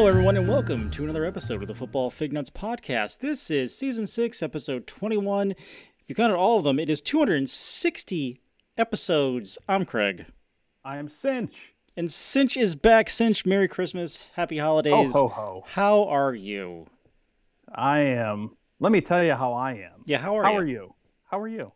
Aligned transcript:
Hello, 0.00 0.08
everyone, 0.08 0.38
and 0.38 0.48
welcome 0.48 0.90
to 0.92 1.04
another 1.04 1.26
episode 1.26 1.60
of 1.60 1.68
the 1.68 1.74
Football 1.74 2.08
Fig 2.08 2.32
Nuts 2.32 2.48
podcast. 2.48 3.18
This 3.18 3.50
is 3.50 3.76
season 3.76 4.06
six, 4.06 4.42
episode 4.42 4.86
21. 4.86 5.50
If 5.50 5.56
you 6.06 6.14
counted 6.14 6.36
all 6.36 6.56
of 6.56 6.64
them, 6.64 6.78
it 6.78 6.88
is 6.88 7.02
260 7.02 8.40
episodes. 8.78 9.58
I'm 9.68 9.84
Craig. 9.84 10.24
I 10.86 10.96
am 10.96 11.10
Sinch. 11.10 11.74
And 11.98 12.10
Sinch 12.10 12.56
is 12.56 12.74
back. 12.74 13.10
Sinch, 13.10 13.44
Merry 13.44 13.68
Christmas, 13.68 14.26
Happy 14.36 14.56
Holidays. 14.56 15.12
Ho, 15.12 15.28
ho, 15.28 15.34
ho. 15.34 15.64
How 15.66 16.04
are 16.04 16.34
you? 16.34 16.86
I 17.74 17.98
am. 17.98 18.56
Let 18.78 18.92
me 18.92 19.02
tell 19.02 19.22
you 19.22 19.34
how 19.34 19.52
I 19.52 19.72
am. 19.72 20.04
Yeah, 20.06 20.16
how 20.16 20.38
are 20.38 20.44
how 20.44 20.52
you? 20.52 20.54
How 20.54 20.60
are 20.62 20.66
you? 20.66 20.94
How 21.24 21.40
are 21.40 21.48
you? 21.48 21.72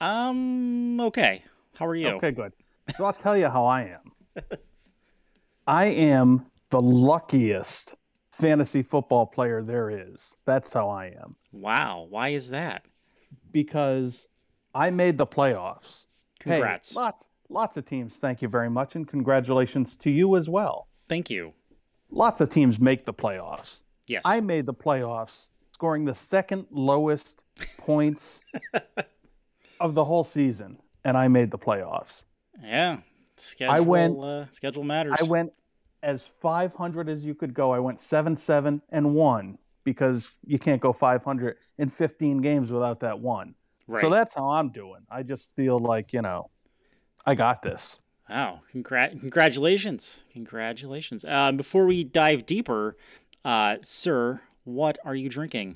Um, 0.00 1.00
okay. 1.00 1.44
How 1.76 1.86
are 1.86 1.94
you? 1.94 2.08
Okay, 2.08 2.32
good. 2.32 2.54
So 2.96 3.04
I'll 3.04 3.12
tell 3.12 3.36
you 3.36 3.46
how 3.46 3.66
I 3.66 3.82
am. 3.82 4.42
I 5.68 5.84
am 5.84 6.46
the 6.72 6.80
luckiest 6.80 7.94
fantasy 8.32 8.82
football 8.82 9.26
player 9.26 9.62
there 9.62 9.90
is. 9.90 10.34
That's 10.46 10.72
how 10.72 10.88
I 10.88 11.06
am. 11.22 11.36
Wow. 11.52 12.06
Why 12.08 12.30
is 12.30 12.48
that? 12.48 12.86
Because 13.52 14.26
I 14.74 14.90
made 14.90 15.18
the 15.18 15.26
playoffs. 15.26 16.06
Hey, 16.42 16.52
Congrats. 16.52 16.96
lots 16.96 17.28
lots 17.50 17.76
of 17.76 17.84
teams, 17.84 18.16
thank 18.16 18.40
you 18.40 18.48
very 18.48 18.70
much, 18.70 18.96
and 18.96 19.06
congratulations 19.06 19.94
to 19.96 20.10
you 20.10 20.34
as 20.36 20.48
well. 20.48 20.88
Thank 21.10 21.28
you. 21.28 21.52
Lots 22.10 22.40
of 22.40 22.48
teams 22.48 22.80
make 22.80 23.04
the 23.04 23.12
playoffs. 23.12 23.82
Yes. 24.06 24.22
I 24.24 24.40
made 24.40 24.64
the 24.64 24.72
playoffs, 24.74 25.48
scoring 25.72 26.06
the 26.06 26.14
second 26.14 26.66
lowest 26.70 27.42
points 27.78 28.40
of 29.78 29.94
the 29.94 30.04
whole 30.04 30.24
season, 30.24 30.78
and 31.04 31.16
I 31.18 31.28
made 31.28 31.50
the 31.50 31.58
playoffs. 31.58 32.24
yeah. 32.62 32.98
Schedule, 33.36 33.84
went- 33.84 34.18
uh, 34.20 34.46
schedule 34.52 34.84
matters. 34.84 35.16
I 35.20 35.24
went 35.24 35.52
as 36.02 36.30
500 36.40 37.08
as 37.08 37.24
you 37.24 37.34
could 37.34 37.54
go. 37.54 37.72
I 37.72 37.78
went 37.78 38.00
7 38.00 38.36
7 38.36 38.82
and 38.90 39.14
1 39.14 39.58
because 39.84 40.30
you 40.44 40.58
can't 40.58 40.80
go 40.80 40.92
500 40.92 41.56
in 41.78 41.88
15 41.88 42.40
games 42.40 42.70
without 42.70 43.00
that 43.00 43.18
one. 43.18 43.54
Right. 43.86 44.00
So 44.00 44.10
that's 44.10 44.34
how 44.34 44.50
I'm 44.50 44.70
doing. 44.70 45.00
I 45.10 45.22
just 45.22 45.54
feel 45.54 45.78
like, 45.78 46.12
you 46.12 46.22
know, 46.22 46.50
I 47.26 47.34
got 47.34 47.62
this. 47.62 47.98
Wow! 48.30 48.60
Congrat- 48.72 49.20
congratulations! 49.20 50.24
Congratulations! 50.32 51.24
Uh, 51.24 51.52
before 51.52 51.84
we 51.84 52.02
dive 52.02 52.46
deeper, 52.46 52.96
uh, 53.44 53.76
sir, 53.82 54.40
what 54.64 54.96
are 55.04 55.14
you 55.14 55.28
drinking? 55.28 55.74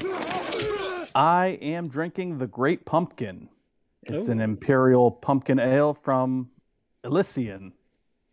I 1.15 1.59
am 1.61 1.89
drinking 1.89 2.39
the 2.39 2.47
Great 2.47 2.87
Pumpkin. 2.87 3.49
It's 4.05 4.29
an 4.29 4.41
imperial 4.41 5.11
pumpkin 5.11 5.59
ale 5.59 5.93
from 5.93 6.51
Elysian. 7.03 7.73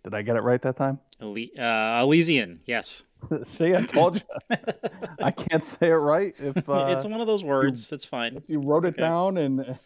Did 0.04 0.14
I 0.14 0.22
get 0.22 0.36
it 0.36 0.42
right 0.42 0.62
that 0.62 0.78
time? 0.78 1.00
Ele- 1.22 1.58
uh, 1.58 2.02
Elysian. 2.04 2.60
Yes, 2.66 3.04
See, 3.46 3.76
I 3.76 3.84
told 3.84 4.16
you. 4.16 4.58
I 5.22 5.32
can't 5.32 5.64
say 5.64 5.88
it 5.88 5.96
right 5.96 6.36
if 6.40 6.58
uh, 6.70 6.88
it's 6.90 7.06
one 7.06 7.22
of 7.22 7.28
those 7.28 7.44
words. 7.44 7.92
It's 7.92 8.06
fine. 8.06 8.36
If 8.36 8.50
you 8.50 8.60
wrote 8.60 8.86
it 8.86 8.96
okay. 8.96 9.02
down. 9.02 9.38
And 9.38 9.78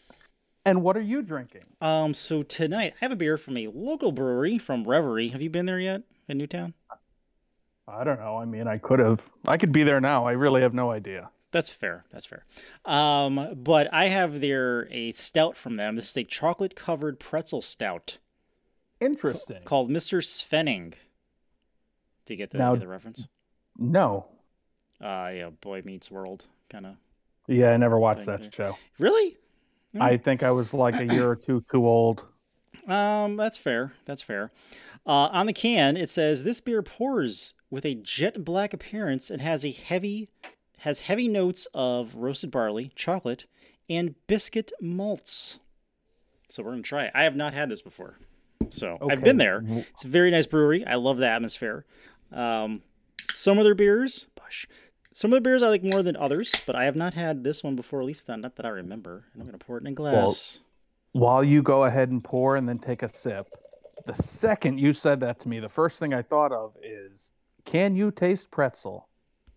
and 0.64 0.82
what 0.82 0.96
are 0.96 1.02
you 1.02 1.22
drinking? 1.22 1.64
Um, 1.80 2.14
so 2.14 2.42
tonight 2.42 2.94
I 3.00 3.04
have 3.04 3.12
a 3.12 3.16
beer 3.16 3.36
from 3.36 3.56
a 3.56 3.68
local 3.68 4.12
brewery 4.12 4.58
from 4.58 4.84
Reverie. 4.84 5.28
Have 5.28 5.42
you 5.42 5.50
been 5.50 5.66
there 5.66 5.80
yet 5.80 6.02
in 6.28 6.38
Newtown? 6.38 6.74
I 7.86 8.04
don't 8.04 8.20
know. 8.20 8.36
I 8.36 8.44
mean, 8.44 8.68
I 8.68 8.78
could 8.78 8.98
have. 8.98 9.28
I 9.46 9.56
could 9.56 9.72
be 9.72 9.82
there 9.82 10.00
now. 10.00 10.26
I 10.26 10.32
really 10.32 10.60
have 10.60 10.74
no 10.74 10.90
idea. 10.90 11.30
That's 11.50 11.72
fair. 11.72 12.04
That's 12.12 12.26
fair. 12.26 12.44
Um, 12.84 13.54
but 13.56 13.92
I 13.94 14.08
have 14.08 14.40
there 14.40 14.86
a 14.90 15.12
stout 15.12 15.56
from 15.56 15.76
them. 15.76 15.96
This 15.96 16.10
is 16.10 16.16
a 16.18 16.24
chocolate 16.24 16.76
covered 16.76 17.18
pretzel 17.18 17.62
stout 17.62 18.18
Interesting. 19.00 19.62
called 19.64 19.90
Mr. 19.90 20.22
Svenning. 20.22 20.94
Do 22.26 22.34
you 22.34 22.36
get 22.38 22.50
the, 22.50 22.58
Now- 22.58 22.74
get 22.74 22.80
the 22.80 22.88
reference? 22.88 23.26
No. 23.76 24.26
Uh, 25.00 25.30
yeah, 25.32 25.50
Boy 25.60 25.82
Meets 25.84 26.10
World 26.10 26.44
kind 26.68 26.84
of. 26.86 26.96
Yeah, 27.46 27.70
I 27.70 27.76
never 27.76 27.98
watched 27.98 28.26
that 28.26 28.42
you. 28.44 28.50
show. 28.52 28.76
Really? 28.98 29.36
Hmm. 29.94 30.02
I 30.02 30.16
think 30.16 30.42
I 30.42 30.50
was 30.50 30.74
like 30.74 30.96
a 30.96 31.06
year 31.14 31.30
or 31.30 31.36
two 31.36 31.64
too 31.70 31.86
old. 31.86 32.24
Um, 32.86 33.36
that's 33.36 33.58
fair. 33.58 33.92
That's 34.06 34.22
fair. 34.22 34.50
Uh, 35.06 35.10
on 35.28 35.44
the 35.44 35.52
can, 35.52 35.98
it 35.98 36.08
says 36.08 36.42
this 36.42 36.58
beer 36.62 36.80
pours 36.80 37.52
with 37.68 37.84
a 37.84 37.94
jet 37.96 38.46
black 38.46 38.72
appearance 38.72 39.28
and 39.28 39.42
has 39.42 39.62
a 39.62 39.72
heavy, 39.72 40.30
has 40.78 41.00
heavy 41.00 41.28
notes 41.28 41.66
of 41.74 42.14
roasted 42.14 42.50
barley, 42.50 42.90
chocolate, 42.96 43.44
and 43.90 44.14
biscuit 44.26 44.72
malts. 44.80 45.58
So 46.48 46.62
we're 46.62 46.70
gonna 46.70 46.82
try 46.82 47.04
it. 47.04 47.12
I 47.14 47.24
have 47.24 47.36
not 47.36 47.52
had 47.52 47.68
this 47.68 47.82
before, 47.82 48.14
so 48.70 48.98
I've 49.10 49.22
been 49.22 49.36
there. 49.36 49.62
It's 49.92 50.04
a 50.04 50.08
very 50.08 50.30
nice 50.30 50.46
brewery. 50.46 50.86
I 50.86 50.94
love 50.96 51.18
the 51.18 51.28
atmosphere. 51.28 51.84
Um, 52.32 52.82
some 53.34 53.58
of 53.58 53.64
their 53.64 53.74
beers, 53.74 54.26
Bush. 54.34 54.66
Some 55.12 55.32
of 55.32 55.36
the 55.36 55.40
beers 55.40 55.62
I 55.62 55.68
like 55.68 55.82
more 55.82 56.02
than 56.02 56.16
others, 56.16 56.52
but 56.66 56.76
I 56.76 56.84
have 56.84 56.94
not 56.94 57.14
had 57.14 57.42
this 57.42 57.64
one 57.64 57.74
before, 57.74 58.00
at 58.00 58.06
least 58.06 58.28
not, 58.28 58.40
not 58.40 58.56
that 58.56 58.66
I 58.66 58.68
remember. 58.68 59.24
And 59.32 59.42
I'm 59.42 59.46
gonna 59.46 59.58
pour 59.58 59.78
it 59.78 59.80
in 59.80 59.88
a 59.88 59.92
glass. 59.92 60.60
While 61.12 61.42
you 61.42 61.62
go 61.62 61.84
ahead 61.84 62.10
and 62.10 62.22
pour 62.22 62.56
and 62.56 62.68
then 62.68 62.78
take 62.78 63.02
a 63.02 63.12
sip, 63.12 63.48
the 64.06 64.14
second 64.14 64.78
you 64.78 64.92
said 64.92 65.20
that 65.20 65.40
to 65.40 65.48
me, 65.48 65.58
the 65.58 65.68
first 65.68 65.98
thing 65.98 66.14
I 66.14 66.22
thought 66.22 66.52
of 66.52 66.76
is, 66.82 67.32
can 67.64 67.96
you 67.96 68.10
taste 68.10 68.50
pretzel? 68.50 69.08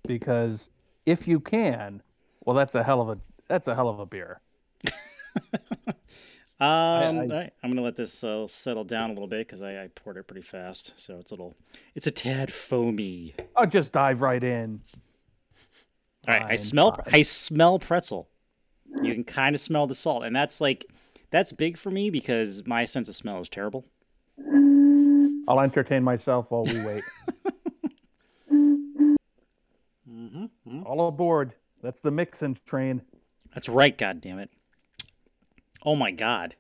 Because 0.08 0.70
if 1.06 1.28
you 1.28 1.40
can, 1.40 2.02
well, 2.44 2.56
that's 2.56 2.74
a 2.76 2.84
hell 2.84 3.02
of 3.02 3.10
a 3.10 3.18
that's 3.48 3.68
a 3.68 3.76
hell 3.76 3.90
of 3.90 4.00
a 4.00 4.06
beer. 4.06 4.42
Um, 6.62 6.68
I- 6.68 7.08
all 7.22 7.28
right, 7.28 7.54
I'm 7.64 7.72
gonna 7.72 7.82
let 7.82 7.96
this 7.96 8.24
uh, 8.24 8.46
settle 8.48 8.84
down 8.84 9.10
a 9.10 9.14
little 9.14 9.28
bit 9.28 9.48
because 9.48 9.64
I, 9.64 9.84
I 9.84 9.88
poured 9.96 10.18
it 10.18 10.28
pretty 10.28 10.44
fast, 10.46 10.94
so 10.96 11.18
it's 11.18 11.32
a 11.32 11.34
little, 11.34 11.56
it's 11.96 12.06
a 12.06 12.12
tad 12.12 12.54
foamy. 12.54 13.34
I'll 13.56 13.66
just 13.66 13.92
dive 13.94 14.22
right 14.22 14.44
in. 14.44 14.82
All 16.28 16.36
right, 16.36 16.44
I 16.44 16.48
Fine, 16.50 16.58
smell, 16.60 16.92
fine. 16.92 17.16
I 17.16 17.22
smell 17.24 17.80
pretzel. 17.80 18.28
You 19.02 19.12
can 19.14 19.24
kind 19.24 19.56
of 19.56 19.62
smell 19.62 19.88
the 19.88 19.96
salt, 19.96 20.24
and 20.24 20.36
that's 20.36 20.62
like, 20.62 20.86
that's 21.32 21.52
big 21.52 21.78
for 21.78 21.90
me 21.90 22.12
because 22.12 22.64
my 22.68 22.86
sense 22.86 23.10
of 23.10 23.16
smell 23.16 23.40
is 23.42 23.50
terrible. 23.50 23.86
I'll 25.48 25.60
entertain 25.62 26.04
myself 26.04 26.46
while 26.50 26.64
we 26.64 26.80
wait. 26.86 27.04
Mm-hmm. 30.08 30.84
All 30.86 31.08
aboard. 31.08 31.54
That's 31.82 32.02
the 32.02 32.12
mixing 32.12 32.58
train. 32.66 33.02
That's 33.54 33.68
right. 33.68 33.98
God 33.98 34.22
damn 34.22 34.38
it. 34.40 34.52
Oh 35.84 35.96
my 35.96 36.12
god, 36.12 36.56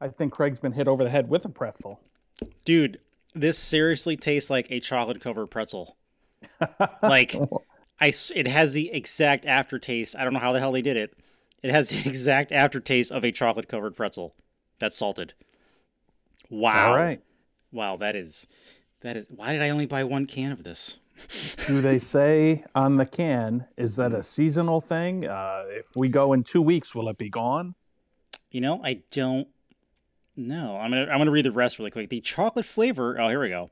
I 0.00 0.08
think 0.08 0.32
Craig's 0.32 0.60
been 0.60 0.72
hit 0.72 0.88
over 0.88 1.04
the 1.04 1.10
head 1.10 1.28
with 1.28 1.44
a 1.44 1.48
pretzel. 1.48 2.00
dude, 2.64 3.00
this 3.34 3.58
seriously 3.58 4.16
tastes 4.16 4.50
like 4.50 4.66
a 4.70 4.80
chocolate 4.80 5.20
covered 5.20 5.48
pretzel. 5.48 5.96
like 7.02 7.34
I 8.00 8.12
it 8.34 8.46
has 8.46 8.72
the 8.72 8.90
exact 8.92 9.46
aftertaste. 9.46 10.16
I 10.16 10.24
don't 10.24 10.32
know 10.32 10.40
how 10.40 10.52
the 10.52 10.60
hell 10.60 10.72
they 10.72 10.82
did 10.82 10.96
it. 10.96 11.16
It 11.62 11.70
has 11.70 11.90
the 11.90 11.98
exact 12.08 12.52
aftertaste 12.52 13.12
of 13.12 13.24
a 13.24 13.32
chocolate 13.32 13.68
covered 13.68 13.96
pretzel 13.96 14.34
that's 14.78 14.96
salted. 14.96 15.32
Wow. 16.50 16.90
All 16.90 16.96
right. 16.96 17.20
Wow, 17.72 17.96
that 17.96 18.16
is 18.16 18.46
that 19.00 19.16
is 19.16 19.26
why 19.28 19.52
did 19.52 19.62
I 19.62 19.70
only 19.70 19.86
buy 19.86 20.04
one 20.04 20.26
can 20.26 20.52
of 20.52 20.62
this? 20.62 20.96
Do 21.66 21.80
they 21.80 21.98
say 21.98 22.64
on 22.74 22.96
the 22.96 23.06
can, 23.06 23.66
is 23.76 23.96
that 23.96 24.12
a 24.12 24.22
seasonal 24.22 24.80
thing? 24.80 25.26
Uh, 25.26 25.64
if 25.68 25.96
we 25.96 26.08
go 26.08 26.32
in 26.32 26.44
two 26.44 26.62
weeks, 26.62 26.94
will 26.94 27.08
it 27.08 27.18
be 27.18 27.28
gone? 27.28 27.74
You 28.50 28.60
know, 28.60 28.80
I 28.84 29.02
don't 29.10 29.48
know. 30.36 30.78
I'm 30.78 30.90
gonna 30.90 31.06
I'm 31.10 31.18
gonna 31.18 31.30
read 31.30 31.44
the 31.44 31.50
rest 31.50 31.78
really 31.78 31.90
quick. 31.90 32.08
The 32.08 32.20
chocolate 32.20 32.66
flavor, 32.66 33.20
oh 33.20 33.28
here 33.28 33.40
we 33.40 33.48
go, 33.48 33.70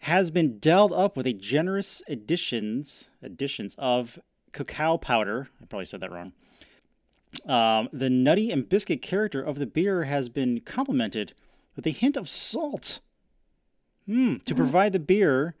has 0.00 0.30
been 0.30 0.58
dialed 0.58 0.92
up 0.92 1.16
with 1.16 1.26
a 1.26 1.32
generous 1.32 2.02
additions 2.08 3.08
additions 3.22 3.74
of 3.78 4.18
cacao 4.52 4.96
powder. 4.96 5.48
I 5.60 5.66
probably 5.66 5.86
said 5.86 6.00
that 6.00 6.12
wrong. 6.12 6.32
Um, 7.46 7.88
the 7.92 8.10
nutty 8.10 8.50
and 8.50 8.68
biscuit 8.68 9.00
character 9.00 9.42
of 9.42 9.58
the 9.58 9.66
beer 9.66 10.04
has 10.04 10.28
been 10.28 10.60
complemented 10.60 11.32
with 11.74 11.86
a 11.86 11.90
hint 11.90 12.16
of 12.16 12.28
salt. 12.28 13.00
Hmm. 14.06 14.36
To 14.44 14.54
provide 14.54 14.92
the 14.92 14.98
beer, 14.98 15.54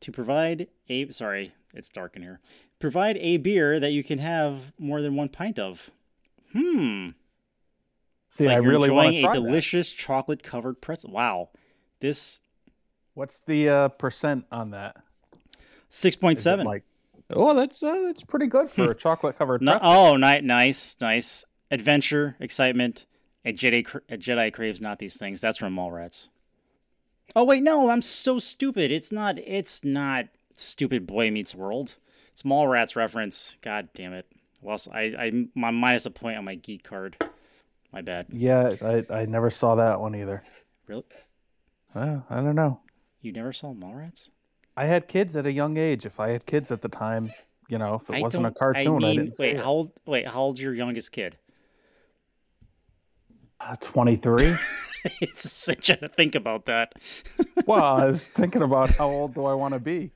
to 0.00 0.12
provide 0.12 0.68
a 0.88 1.10
sorry, 1.10 1.52
it's 1.74 1.88
dark 1.88 2.16
in 2.16 2.22
here. 2.22 2.40
Provide 2.78 3.16
a 3.18 3.38
beer 3.38 3.80
that 3.80 3.90
you 3.90 4.04
can 4.04 4.18
have 4.18 4.72
more 4.78 5.02
than 5.02 5.16
one 5.16 5.28
pint 5.28 5.58
of. 5.58 5.90
Hmm. 6.52 7.08
See, 8.28 8.46
like 8.46 8.56
I 8.56 8.58
really 8.58 8.90
want 8.90 9.14
to 9.14 9.22
try 9.22 9.32
a 9.32 9.40
that. 9.40 9.46
delicious 9.46 9.90
chocolate 9.90 10.42
covered 10.42 10.80
pretzel. 10.80 11.10
Wow, 11.10 11.50
this 12.00 12.40
What's 13.18 13.40
the 13.40 13.68
uh, 13.68 13.88
percent 13.88 14.44
on 14.52 14.70
that? 14.70 14.94
six 15.90 16.14
point 16.14 16.38
seven. 16.38 16.64
Like, 16.64 16.84
oh, 17.30 17.52
that's 17.52 17.82
uh, 17.82 18.02
that's 18.06 18.22
pretty 18.22 18.46
good 18.46 18.70
for 18.70 18.92
a 18.92 18.94
chocolate 18.96 19.36
covered 19.36 19.60
No, 19.60 19.76
oh, 19.82 20.16
ni- 20.16 20.40
nice, 20.42 20.94
nice 21.00 21.44
adventure, 21.68 22.36
excitement. 22.38 23.06
A 23.44 23.52
Jedi, 23.52 23.84
a 24.08 24.16
Jedi 24.16 24.52
craves 24.52 24.80
not 24.80 25.00
these 25.00 25.16
things. 25.16 25.40
That's 25.40 25.58
from 25.58 25.74
Mallrats. 25.74 26.28
Oh 27.36 27.44
wait, 27.44 27.62
no, 27.62 27.90
I'm 27.90 28.02
so 28.02 28.38
stupid. 28.38 28.90
It's 28.90 29.12
not. 29.12 29.38
It's 29.38 29.84
not 29.84 30.26
stupid. 30.54 31.06
Boy 31.06 31.30
Meets 31.30 31.54
World. 31.54 31.96
It's 32.32 32.42
Mallrats 32.42 32.96
reference. 32.96 33.56
God 33.62 33.88
damn 33.94 34.12
it. 34.12 34.26
Well, 34.62 34.80
I, 34.92 35.00
I, 35.00 35.24
I'm 35.26 35.50
minus 35.54 36.06
a 36.06 36.10
point 36.10 36.38
on 36.38 36.44
my 36.44 36.56
geek 36.56 36.84
card. 36.84 37.16
My 37.92 38.02
bad. 38.02 38.26
Yeah, 38.30 38.74
I, 38.82 39.04
I 39.10 39.24
never 39.26 39.50
saw 39.50 39.76
that 39.76 40.00
one 40.00 40.14
either. 40.14 40.42
Really? 40.86 41.04
Well, 41.94 42.24
I 42.28 42.36
don't 42.36 42.54
know. 42.54 42.80
You 43.22 43.32
never 43.32 43.52
saw 43.52 43.72
Mallrats? 43.72 44.30
I 44.76 44.84
had 44.84 45.08
kids 45.08 45.34
at 45.36 45.46
a 45.46 45.52
young 45.52 45.76
age. 45.76 46.06
If 46.06 46.20
I 46.20 46.30
had 46.30 46.46
kids 46.46 46.70
at 46.70 46.82
the 46.82 46.88
time, 46.88 47.32
you 47.68 47.78
know, 47.78 47.94
if 47.96 48.10
it 48.10 48.16
I 48.16 48.20
wasn't 48.20 48.46
a 48.46 48.50
cartoon, 48.50 49.04
I, 49.04 49.08
I 49.08 49.16
didn't 49.16 49.34
wait, 49.38 49.56
it. 49.56 49.58
how 49.58 49.70
old? 49.70 49.92
Wait, 50.06 50.26
how 50.26 50.40
old's 50.40 50.60
your 50.60 50.74
youngest 50.74 51.12
kid? 51.12 51.36
Uh, 53.60 53.76
23. 53.80 54.54
it's 55.20 55.50
such 55.50 55.90
a 55.90 56.08
think 56.08 56.34
about 56.34 56.66
that. 56.66 56.94
well, 57.66 57.82
I 57.82 58.06
was 58.06 58.24
thinking 58.24 58.62
about 58.62 58.90
how 58.90 59.08
old 59.08 59.34
do 59.34 59.44
I 59.44 59.54
want 59.54 59.74
to 59.74 59.80
be? 59.80 60.10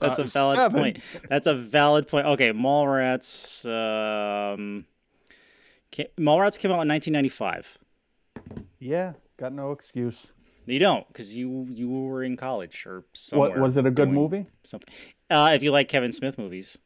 That's 0.00 0.18
a 0.18 0.22
Uh, 0.22 0.26
valid 0.26 0.56
seven. 0.58 0.80
point. 0.80 1.00
That's 1.28 1.46
a 1.46 1.54
valid 1.54 2.08
point. 2.08 2.26
Okay, 2.26 2.52
Mallrats. 2.52 3.64
Um, 3.66 4.84
Mallrats 6.18 6.58
came 6.58 6.70
out 6.70 6.82
in 6.82 6.88
1995. 6.88 7.78
Yeah, 8.78 9.14
got 9.38 9.52
no 9.52 9.72
excuse. 9.72 10.26
You 10.66 10.78
don't, 10.78 11.06
because 11.08 11.34
you 11.36 11.66
you 11.70 11.88
were 11.88 12.22
in 12.22 12.36
college 12.36 12.84
or 12.86 13.04
somewhere. 13.14 13.50
What 13.50 13.58
was 13.60 13.76
it 13.78 13.86
a 13.86 13.90
good 13.90 14.10
movie? 14.10 14.46
Something. 14.64 14.88
Uh, 15.30 15.50
if 15.54 15.62
you 15.62 15.70
like 15.72 15.88
Kevin 15.88 16.12
Smith 16.12 16.36
movies, 16.38 16.78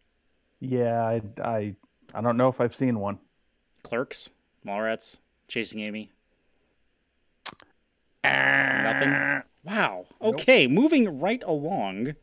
Yeah, 0.60 1.02
I, 1.02 1.22
I 1.42 1.74
I 2.14 2.20
don't 2.20 2.36
know 2.36 2.48
if 2.48 2.60
I've 2.60 2.74
seen 2.74 3.00
one. 3.00 3.18
Clerks, 3.82 4.30
Mallrats, 4.64 5.18
Chasing 5.52 5.80
Amy. 5.80 6.10
Nothing. 8.24 9.42
Wow. 9.64 10.06
Nope. 10.22 10.34
Okay, 10.34 10.66
moving 10.66 11.20
right 11.20 11.42
along. 11.44 12.14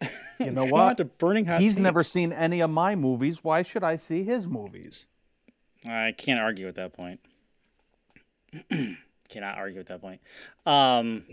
You 0.40 0.50
know 0.50 0.64
what? 0.64 0.96
To 0.96 1.04
burning 1.04 1.44
hot. 1.44 1.60
He's 1.60 1.78
never 1.78 2.02
seen 2.02 2.32
any 2.32 2.58
of 2.58 2.68
my 2.68 2.96
movies. 2.96 3.44
Why 3.44 3.62
should 3.62 3.84
I 3.84 3.96
see 3.96 4.24
his 4.24 4.48
movies? 4.48 5.06
I 5.88 6.12
can't 6.18 6.40
argue 6.40 6.66
at 6.66 6.74
that 6.74 6.92
point. 6.92 7.20
Cannot 9.28 9.56
argue 9.56 9.78
at 9.78 9.86
that 9.86 10.00
point. 10.00 10.20
Um, 10.66 11.24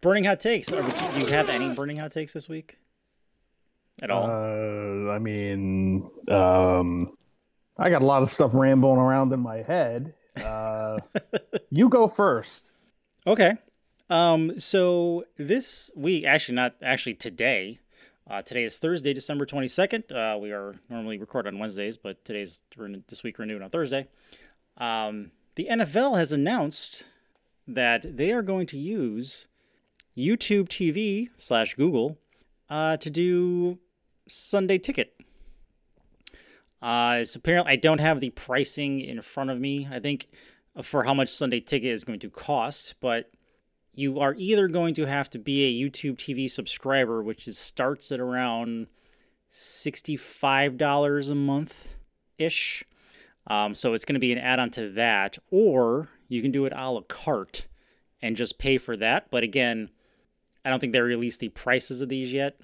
burning 0.00 0.22
hot 0.22 0.38
takes. 0.38 0.72
Are, 0.72 0.80
do 0.80 1.20
you 1.20 1.26
have 1.26 1.48
any 1.48 1.74
burning 1.74 1.96
hot 1.96 2.12
takes 2.12 2.32
this 2.32 2.48
week? 2.48 2.78
At 4.00 4.12
all? 4.12 4.30
Uh, 4.30 5.10
I 5.10 5.18
mean, 5.18 6.08
um, 6.28 7.16
I 7.76 7.90
got 7.90 8.02
a 8.02 8.06
lot 8.06 8.22
of 8.22 8.30
stuff 8.30 8.54
rambling 8.54 9.00
around 9.00 9.32
in 9.32 9.40
my 9.40 9.56
head. 9.62 10.14
Uh, 10.42 10.98
you 11.70 11.88
go 11.88 12.08
first. 12.08 12.70
Okay. 13.26 13.54
Um, 14.10 14.58
so 14.58 15.24
this 15.36 15.90
week, 15.94 16.24
actually 16.24 16.54
not 16.54 16.74
actually 16.82 17.14
today. 17.14 17.80
Uh, 18.28 18.42
today 18.42 18.64
is 18.64 18.78
Thursday, 18.78 19.12
December 19.12 19.46
twenty 19.46 19.68
second. 19.68 20.10
Uh, 20.12 20.38
we 20.40 20.52
are 20.52 20.76
normally 20.88 21.18
record 21.18 21.46
on 21.46 21.58
Wednesdays, 21.58 21.96
but 21.96 22.24
today's 22.24 22.60
this 23.08 23.22
week 23.22 23.38
renewed 23.38 23.62
on 23.62 23.70
Thursday. 23.70 24.06
Um, 24.76 25.32
the 25.54 25.68
NFL 25.70 26.16
has 26.16 26.32
announced 26.32 27.04
that 27.66 28.16
they 28.16 28.32
are 28.32 28.42
going 28.42 28.66
to 28.68 28.78
use 28.78 29.46
YouTube 30.16 30.68
TV 30.68 31.28
slash 31.38 31.74
Google 31.74 32.18
uh, 32.70 32.96
to 32.98 33.10
do 33.10 33.78
Sunday 34.28 34.78
Ticket. 34.78 35.17
Uh, 36.80 37.24
so 37.24 37.38
apparently, 37.38 37.72
I 37.72 37.76
don't 37.76 38.00
have 38.00 38.20
the 38.20 38.30
pricing 38.30 39.00
in 39.00 39.20
front 39.22 39.50
of 39.50 39.58
me. 39.58 39.88
I 39.90 39.98
think 39.98 40.28
for 40.82 41.04
how 41.04 41.14
much 41.14 41.30
Sunday 41.30 41.60
Ticket 41.60 41.90
is 41.90 42.04
going 42.04 42.20
to 42.20 42.30
cost, 42.30 42.94
but 43.00 43.30
you 43.92 44.20
are 44.20 44.34
either 44.38 44.68
going 44.68 44.94
to 44.94 45.06
have 45.06 45.28
to 45.30 45.38
be 45.38 45.64
a 45.64 45.88
YouTube 45.88 46.16
TV 46.16 46.48
subscriber, 46.48 47.22
which 47.22 47.48
is 47.48 47.58
starts 47.58 48.12
at 48.12 48.20
around 48.20 48.86
$65 49.50 51.30
a 51.30 51.34
month 51.34 51.88
ish. 52.38 52.84
Um, 53.48 53.74
so 53.74 53.94
it's 53.94 54.04
going 54.04 54.14
to 54.14 54.20
be 54.20 54.32
an 54.32 54.38
add 54.38 54.60
on 54.60 54.70
to 54.72 54.90
that, 54.90 55.38
or 55.50 56.08
you 56.28 56.42
can 56.42 56.52
do 56.52 56.66
it 56.66 56.72
a 56.76 56.90
la 56.90 57.00
carte 57.00 57.66
and 58.22 58.36
just 58.36 58.58
pay 58.58 58.78
for 58.78 58.96
that. 58.96 59.30
But 59.30 59.42
again, 59.42 59.90
I 60.64 60.70
don't 60.70 60.80
think 60.80 60.92
they 60.92 61.00
released 61.00 61.40
the 61.40 61.48
prices 61.48 62.00
of 62.00 62.08
these 62.08 62.32
yet. 62.32 62.60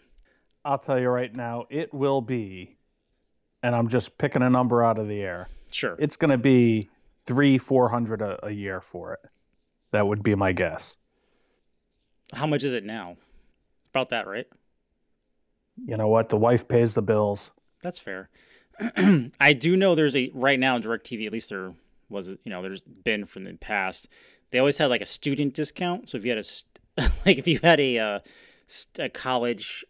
I'll 0.64 0.78
tell 0.78 1.00
you 1.00 1.08
right 1.08 1.34
now, 1.34 1.66
it 1.70 1.92
will 1.92 2.20
be, 2.20 2.76
and 3.64 3.74
I'm 3.74 3.88
just 3.88 4.18
picking 4.18 4.42
a 4.42 4.50
number 4.50 4.84
out 4.84 4.98
of 4.98 5.08
the 5.08 5.22
air. 5.22 5.48
Sure. 5.70 5.96
It's 5.98 6.16
going 6.16 6.30
to 6.30 6.38
be 6.38 6.90
three, 7.24 7.56
four 7.56 7.88
hundred 7.88 8.20
a, 8.20 8.46
a 8.46 8.50
year 8.50 8.82
for 8.82 9.14
it. 9.14 9.20
That 9.90 10.06
would 10.06 10.22
be 10.22 10.34
my 10.34 10.52
guess. 10.52 10.96
How 12.34 12.46
much 12.46 12.62
is 12.62 12.74
it 12.74 12.84
now? 12.84 13.16
About 13.90 14.10
that, 14.10 14.26
right? 14.26 14.46
You 15.86 15.96
know 15.96 16.08
what? 16.08 16.28
The 16.28 16.36
wife 16.36 16.68
pays 16.68 16.92
the 16.92 17.00
bills. 17.00 17.52
That's 17.82 17.98
fair. 17.98 18.28
I 19.40 19.54
do 19.54 19.76
know 19.76 19.94
there's 19.94 20.16
a 20.16 20.30
right 20.34 20.60
now 20.60 20.76
in 20.76 20.82
DirecTV, 20.82 21.26
at 21.26 21.32
least 21.32 21.48
there 21.48 21.72
was, 22.10 22.28
you 22.28 22.38
know, 22.46 22.60
there's 22.60 22.82
been 22.82 23.24
from 23.24 23.44
the 23.44 23.54
past. 23.54 24.08
They 24.50 24.58
always 24.58 24.76
had 24.76 24.90
like 24.90 25.00
a 25.00 25.06
student 25.06 25.54
discount. 25.54 26.10
So 26.10 26.18
if 26.18 26.24
you 26.24 26.32
had 26.32 26.38
a, 26.38 26.42
st- 26.42 26.80
like 27.24 27.38
if 27.38 27.48
you 27.48 27.60
had 27.62 27.80
a, 27.80 27.98
uh, 27.98 28.18
st- 28.66 29.06
a 29.06 29.08
college, 29.08 29.84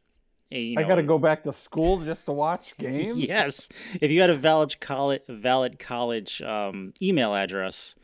you 0.51 0.79
I 0.79 0.85
got 0.85 0.97
to 0.97 1.03
go 1.03 1.19
back 1.19 1.43
to 1.45 1.53
school 1.53 2.01
just 2.05 2.27
to 2.27 2.33
watch 2.33 2.75
games. 2.79 3.19
Yes, 3.19 3.69
if 4.01 4.11
you 4.11 4.21
had 4.21 4.31
a 4.31 4.37
valid 4.37 4.79
college, 4.81 5.23
valid 5.29 5.79
college 5.79 6.43
um, 6.43 6.93
email 7.03 7.35
address, 7.35 7.95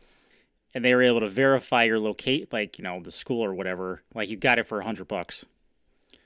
and 0.73 0.83
they 0.83 0.93
were 0.95 1.03
able 1.03 1.21
to 1.21 1.29
verify 1.29 1.83
your 1.83 1.99
locate, 1.99 2.51
like 2.51 2.77
you 2.77 2.83
know 2.83 3.01
the 3.01 3.11
school 3.11 3.43
or 3.43 3.53
whatever, 3.53 4.01
like 4.13 4.29
you 4.29 4.37
got 4.37 4.59
it 4.59 4.67
for 4.67 4.79
a 4.79 4.83
hundred 4.83 5.07
bucks. 5.07 5.45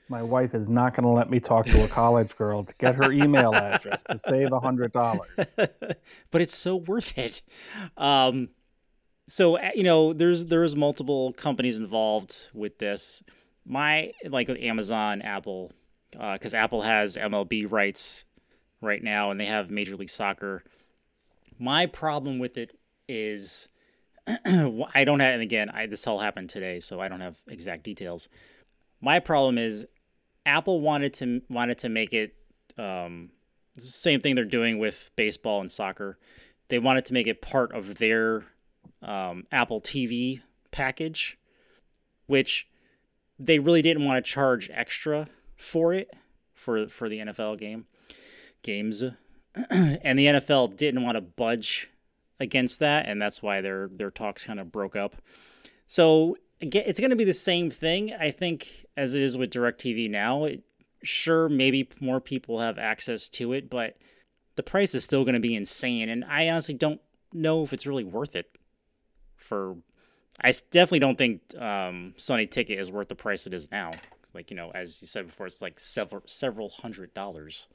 My 0.08 0.22
wife 0.22 0.54
is 0.54 0.68
not 0.68 0.94
going 0.94 1.02
to 1.02 1.10
let 1.10 1.30
me 1.30 1.40
talk 1.40 1.66
to 1.66 1.82
a 1.82 1.88
college 1.88 2.36
girl 2.36 2.62
to 2.62 2.72
get 2.78 2.94
her 2.94 3.10
email 3.10 3.52
address 3.52 4.04
to 4.04 4.16
save 4.24 4.52
a 4.52 4.60
hundred 4.60 4.92
dollars. 4.92 5.28
but 5.56 6.40
it's 6.40 6.54
so 6.54 6.76
worth 6.76 7.18
it. 7.18 7.42
Um, 7.96 8.50
so 9.28 9.60
you 9.72 9.82
know, 9.82 10.12
there's 10.12 10.46
there's 10.46 10.76
multiple 10.76 11.32
companies 11.32 11.76
involved 11.76 12.50
with 12.54 12.78
this. 12.78 13.22
My 13.64 14.12
like 14.24 14.46
with 14.46 14.58
Amazon, 14.58 15.22
Apple, 15.22 15.72
because 16.16 16.54
Apple 16.54 16.82
has 16.82 17.16
MLB 17.16 17.70
rights 17.70 18.24
right 18.80 19.02
now, 19.02 19.30
and 19.30 19.40
they 19.40 19.46
have 19.46 19.70
Major 19.70 19.96
League 19.96 20.10
Soccer. 20.10 20.62
My 21.58 21.86
problem 21.86 22.38
with 22.38 22.56
it 22.56 22.78
is 23.08 23.68
I 24.26 25.04
don't 25.04 25.20
have, 25.20 25.34
and 25.34 25.42
again, 25.42 25.70
I 25.70 25.86
this 25.86 26.06
all 26.06 26.18
happened 26.18 26.50
today, 26.50 26.80
so 26.80 27.00
I 27.00 27.08
don't 27.08 27.20
have 27.20 27.36
exact 27.48 27.84
details. 27.84 28.28
My 29.00 29.20
problem 29.20 29.58
is 29.58 29.86
Apple 30.44 30.80
wanted 30.80 31.14
to 31.14 31.42
wanted 31.48 31.78
to 31.78 31.88
make 31.88 32.12
it 32.12 32.34
um, 32.78 33.30
the 33.74 33.82
same 33.82 34.20
thing 34.20 34.34
they're 34.34 34.44
doing 34.44 34.78
with 34.78 35.10
baseball 35.16 35.60
and 35.60 35.70
soccer. 35.70 36.18
They 36.68 36.78
wanted 36.78 37.04
to 37.06 37.14
make 37.14 37.26
it 37.26 37.40
part 37.40 37.72
of 37.72 37.96
their 37.98 38.44
um, 39.02 39.44
Apple 39.52 39.80
TV 39.80 40.40
package, 40.72 41.38
which 42.26 42.68
they 43.38 43.58
really 43.58 43.82
didn't 43.82 44.04
want 44.04 44.24
to 44.24 44.30
charge 44.30 44.70
extra 44.72 45.28
for 45.56 45.92
it 45.92 46.10
for 46.54 46.88
for 46.88 47.08
the 47.08 47.18
NFL 47.18 47.58
game 47.58 47.86
games, 48.62 49.02
and 49.70 50.18
the 50.18 50.26
NFL 50.26 50.76
didn't 50.76 51.02
want 51.02 51.16
to 51.16 51.20
budge 51.20 51.90
against 52.38 52.80
that, 52.80 53.06
and 53.08 53.20
that's 53.20 53.42
why 53.42 53.60
their 53.60 53.88
their 53.88 54.10
talks 54.10 54.44
kind 54.44 54.60
of 54.60 54.72
broke 54.72 54.96
up. 54.96 55.16
So 55.86 56.36
it's 56.60 57.00
going 57.00 57.10
to 57.10 57.16
be 57.16 57.24
the 57.24 57.34
same 57.34 57.70
thing, 57.70 58.12
I 58.14 58.30
think, 58.30 58.86
as 58.96 59.14
it 59.14 59.22
is 59.22 59.36
with 59.36 59.50
DirecTV 59.50 60.10
now. 60.10 60.44
It, 60.44 60.62
sure, 61.02 61.48
maybe 61.48 61.88
more 62.00 62.20
people 62.20 62.60
have 62.60 62.78
access 62.78 63.28
to 63.28 63.52
it, 63.52 63.68
but 63.70 63.96
the 64.56 64.62
price 64.62 64.94
is 64.94 65.04
still 65.04 65.24
going 65.24 65.34
to 65.34 65.40
be 65.40 65.54
insane, 65.54 66.08
and 66.08 66.24
I 66.24 66.48
honestly 66.48 66.74
don't 66.74 67.00
know 67.32 67.62
if 67.62 67.72
it's 67.72 67.86
really 67.86 68.04
worth 68.04 68.34
it. 68.34 68.50
For, 69.36 69.76
I 70.40 70.52
definitely 70.70 71.00
don't 71.00 71.18
think 71.18 71.42
um, 71.60 72.14
Sunny 72.16 72.46
Ticket 72.46 72.78
is 72.78 72.90
worth 72.90 73.08
the 73.08 73.14
price 73.14 73.46
it 73.46 73.54
is 73.54 73.70
now. 73.70 73.92
Like 74.36 74.50
you 74.50 74.56
know, 74.56 74.70
as 74.74 75.00
you 75.00 75.08
said 75.08 75.26
before, 75.26 75.46
it's 75.46 75.62
like 75.62 75.80
several 75.80 76.22
several 76.26 76.68
hundred 76.68 77.14
dollars. 77.14 77.66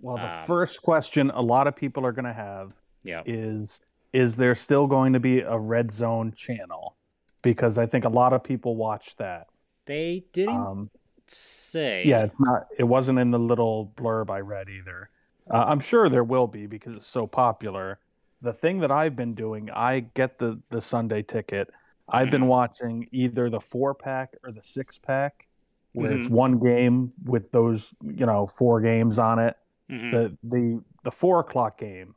Well, 0.00 0.16
the 0.16 0.32
Um, 0.34 0.46
first 0.46 0.80
question 0.82 1.30
a 1.30 1.42
lot 1.42 1.66
of 1.66 1.76
people 1.76 2.06
are 2.06 2.12
going 2.12 2.24
to 2.24 2.32
have 2.32 2.72
Yeah. 3.04 3.22
is 3.26 3.80
is 4.12 4.36
there 4.36 4.54
still 4.54 4.86
going 4.86 5.12
to 5.12 5.20
be 5.20 5.40
a 5.40 5.58
red 5.58 5.92
zone 5.92 6.32
channel? 6.32 6.96
Because 7.42 7.78
i 7.78 7.86
think 7.86 8.04
a 8.06 8.08
lot 8.08 8.32
of 8.32 8.42
people 8.42 8.76
watch 8.76 9.14
that. 9.16 9.46
They 9.86 10.24
didn't 10.32 10.56
um, 10.56 10.90
say. 11.28 12.04
yeah 12.06 12.24
it's 12.24 12.40
not 12.40 12.66
it 12.78 12.84
wasn't 12.84 13.18
in 13.18 13.30
the 13.30 13.38
little 13.38 13.92
blurb 13.96 14.30
i 14.30 14.40
read 14.40 14.68
either. 14.70 15.10
Uh, 15.50 15.64
i'm 15.68 15.80
sure 15.80 16.08
there 16.08 16.24
will 16.24 16.46
be 16.46 16.66
because 16.66 16.94
it's 16.96 17.06
so 17.06 17.26
popular. 17.26 17.98
The 18.42 18.52
thing 18.54 18.80
that 18.80 18.90
i've 18.90 19.16
been 19.16 19.34
doing 19.34 19.70
i 19.70 20.00
get 20.00 20.38
the 20.38 20.60
the 20.70 20.80
sunday 20.80 21.22
ticket. 21.22 21.68
I've 22.12 22.30
been 22.30 22.46
watching 22.48 23.06
either 23.12 23.48
the 23.50 23.60
four 23.60 23.94
pack 23.94 24.30
or 24.42 24.50
the 24.50 24.62
six 24.64 24.98
pack 24.98 25.46
where 25.92 26.12
it's 26.12 26.28
one 26.28 26.58
game 26.58 27.12
with 27.24 27.50
those 27.52 27.92
you 28.02 28.26
know 28.26 28.46
four 28.46 28.80
games 28.80 29.18
on 29.18 29.38
it 29.38 29.56
Mhm. 29.90 30.10
the 30.12 30.36
the 30.44 30.84
the 31.04 31.10
four 31.10 31.40
o'clock 31.40 31.78
game 31.78 32.14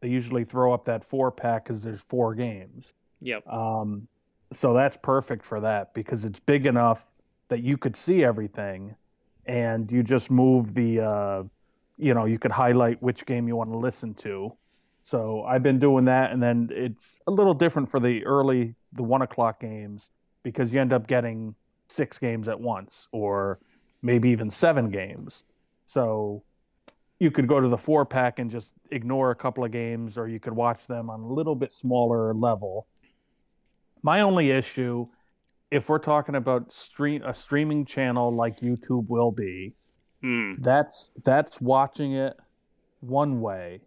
they 0.00 0.08
usually 0.08 0.44
throw 0.44 0.72
up 0.72 0.84
that 0.84 1.02
four 1.04 1.30
pack 1.32 1.64
because 1.64 1.82
there's 1.82 2.00
four 2.02 2.34
games 2.34 2.94
Yep. 3.20 3.46
um, 3.48 4.06
so 4.52 4.72
that's 4.74 4.96
perfect 4.98 5.44
for 5.44 5.60
that 5.60 5.92
because 5.94 6.24
it's 6.24 6.38
big 6.38 6.66
enough 6.66 7.06
that 7.48 7.62
you 7.62 7.76
could 7.76 7.96
see 7.96 8.22
everything 8.24 8.94
and 9.46 9.90
you 9.90 10.02
just 10.02 10.30
move 10.30 10.74
the 10.74 11.00
uh, 11.00 11.42
you 11.96 12.12
know 12.14 12.26
you 12.26 12.38
could 12.38 12.52
highlight 12.52 13.02
which 13.02 13.24
game 13.26 13.48
you 13.48 13.56
want 13.56 13.70
to 13.72 13.78
listen 13.78 14.14
to 14.14 14.52
so 15.02 15.42
i've 15.44 15.62
been 15.62 15.78
doing 15.78 16.04
that 16.04 16.30
and 16.32 16.42
then 16.42 16.68
it's 16.72 17.18
a 17.26 17.30
little 17.30 17.54
different 17.54 17.88
for 17.88 17.98
the 18.00 18.24
early 18.26 18.74
the 18.92 19.02
one 19.02 19.22
o'clock 19.22 19.60
games 19.60 20.10
because 20.42 20.72
you 20.72 20.80
end 20.80 20.92
up 20.92 21.06
getting 21.06 21.54
six 21.88 22.18
games 22.18 22.48
at 22.48 22.58
once 22.60 23.08
or 23.12 23.58
maybe 24.02 24.28
even 24.30 24.50
seven 24.50 24.90
games. 24.90 25.44
So 25.84 26.42
you 27.18 27.30
could 27.30 27.46
go 27.48 27.60
to 27.60 27.68
the 27.68 27.78
four 27.78 28.04
pack 28.04 28.38
and 28.38 28.50
just 28.50 28.72
ignore 28.90 29.30
a 29.30 29.34
couple 29.34 29.64
of 29.64 29.72
games, 29.72 30.18
or 30.18 30.28
you 30.28 30.38
could 30.38 30.52
watch 30.52 30.86
them 30.86 31.08
on 31.08 31.20
a 31.20 31.32
little 31.32 31.54
bit 31.54 31.72
smaller 31.72 32.34
level. 32.34 32.86
My 34.02 34.20
only 34.20 34.50
issue, 34.50 35.08
if 35.70 35.88
we're 35.88 35.98
talking 35.98 36.34
about 36.34 36.72
stream 36.72 37.22
a 37.24 37.32
streaming 37.34 37.86
channel 37.86 38.34
like 38.34 38.60
YouTube 38.60 39.08
will 39.08 39.32
be, 39.32 39.74
Mm. 40.22 40.62
that's 40.62 41.10
that's 41.24 41.60
watching 41.60 42.12
it 42.14 42.36
one 43.00 43.40
way. 43.40 43.80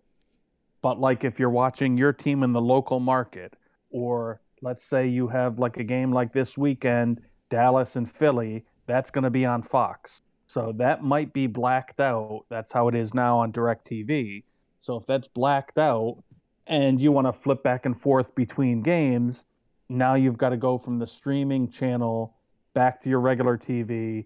But 0.82 1.00
like 1.00 1.24
if 1.24 1.40
you're 1.40 1.50
watching 1.50 1.98
your 1.98 2.14
team 2.14 2.44
in 2.44 2.54
the 2.54 2.62
local 2.62 3.00
market, 3.00 3.56
or 3.90 4.40
let's 4.62 4.88
say 4.88 5.08
you 5.08 5.28
have 5.28 5.60
like 5.60 5.78
a 5.78 5.84
game 5.84 6.12
like 6.12 6.32
this 6.32 6.58
weekend, 6.58 7.22
Dallas 7.50 7.96
and 7.96 8.10
Philly, 8.10 8.66
that's 8.88 9.12
going 9.12 9.24
to 9.24 9.30
be 9.30 9.46
on 9.46 9.62
Fox. 9.62 10.22
So 10.48 10.74
that 10.78 11.04
might 11.04 11.32
be 11.32 11.48
blacked 11.48 12.00
out. 12.00 12.46
That's 12.50 12.72
how 12.72 12.88
it 12.88 12.96
is 12.96 13.14
now 13.14 13.40
on 13.40 13.52
DirecTV. 13.52 14.44
So 14.80 14.96
if 14.96 15.06
that's 15.06 15.28
blacked 15.28 15.78
out 15.78 16.24
and 16.66 17.00
you 17.00 17.12
want 17.12 17.28
to 17.28 17.34
flip 17.34 17.62
back 17.62 17.86
and 17.86 18.00
forth 18.00 18.34
between 18.34 18.82
games, 18.82 19.46
now 19.90 20.16
you've 20.16 20.38
got 20.38 20.50
to 20.50 20.58
go 20.58 20.78
from 20.78 20.98
the 20.98 21.08
streaming 21.08 21.70
channel 21.70 22.36
back 22.74 23.02
to 23.02 23.10
your 23.10 23.20
regular 23.20 23.58
TV 23.58 24.26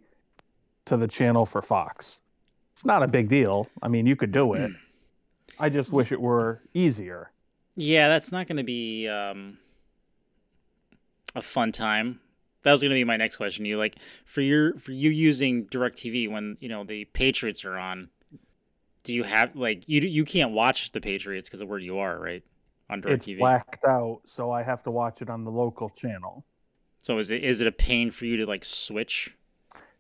to 0.86 0.98
the 0.98 1.08
channel 1.08 1.46
for 1.46 1.62
Fox. 1.62 2.20
It's 2.74 2.86
not 2.86 3.04
a 3.04 3.08
big 3.08 3.30
deal. 3.30 3.68
I 3.82 3.88
mean, 3.88 4.06
you 4.06 4.16
could 4.16 4.32
do 4.32 4.54
it. 4.54 4.72
I 5.60 5.70
just 5.70 5.92
wish 5.92 6.12
it 6.12 6.20
were 6.20 6.62
easier. 6.74 7.32
Yeah, 7.76 8.08
that's 8.08 8.32
not 8.32 8.48
going 8.48 8.58
to 8.58 8.64
be 8.64 9.08
um, 9.08 9.58
a 11.36 11.42
fun 11.42 11.72
time. 11.72 12.20
That 12.64 12.72
was 12.72 12.82
going 12.82 12.90
to 12.92 12.96
be 12.96 13.04
my 13.04 13.18
next 13.18 13.38
question. 13.38 13.66
You 13.66 13.78
like 13.78 13.98
for 14.26 14.42
your 14.42 14.78
for 14.80 14.92
you 14.92 15.10
using 15.10 15.66
Directv 15.68 16.32
when 16.32 16.58
you 16.60 16.70
know 16.70 16.84
the 16.84 17.06
Patriots 17.06 17.64
are 17.66 17.78
on. 17.78 18.10
Do 19.04 19.14
you 19.14 19.24
have 19.24 19.56
like 19.56 19.84
you 19.88 20.02
you 20.02 20.26
can't 20.26 20.52
watch 20.52 20.92
the 20.92 21.02
Patriots 21.02 21.50
because 21.50 21.62
of 21.62 21.68
where 21.68 21.80
you 21.80 22.00
are, 22.00 22.20
right? 22.20 22.44
On 22.90 23.02
DirecTV, 23.02 23.12
It's 23.14 23.26
Directv. 23.28 23.38
blacked 23.40 23.86
out, 23.86 24.22
so 24.26 24.52
I 24.52 24.64
have 24.64 24.84
to 24.84 24.92
watch 24.92 25.22
it 25.22 25.30
on 25.30 25.44
the 25.44 25.52
local 25.52 25.90
channel. 25.90 26.46
So 27.02 27.18
is 27.18 27.32
it 27.32 27.44
is 27.44 27.60
it 27.60 27.68
a 27.68 27.72
pain 27.72 28.12
for 28.12 28.26
you 28.26 28.38
to 28.38 28.46
like 28.46 28.64
switch? 28.64 29.36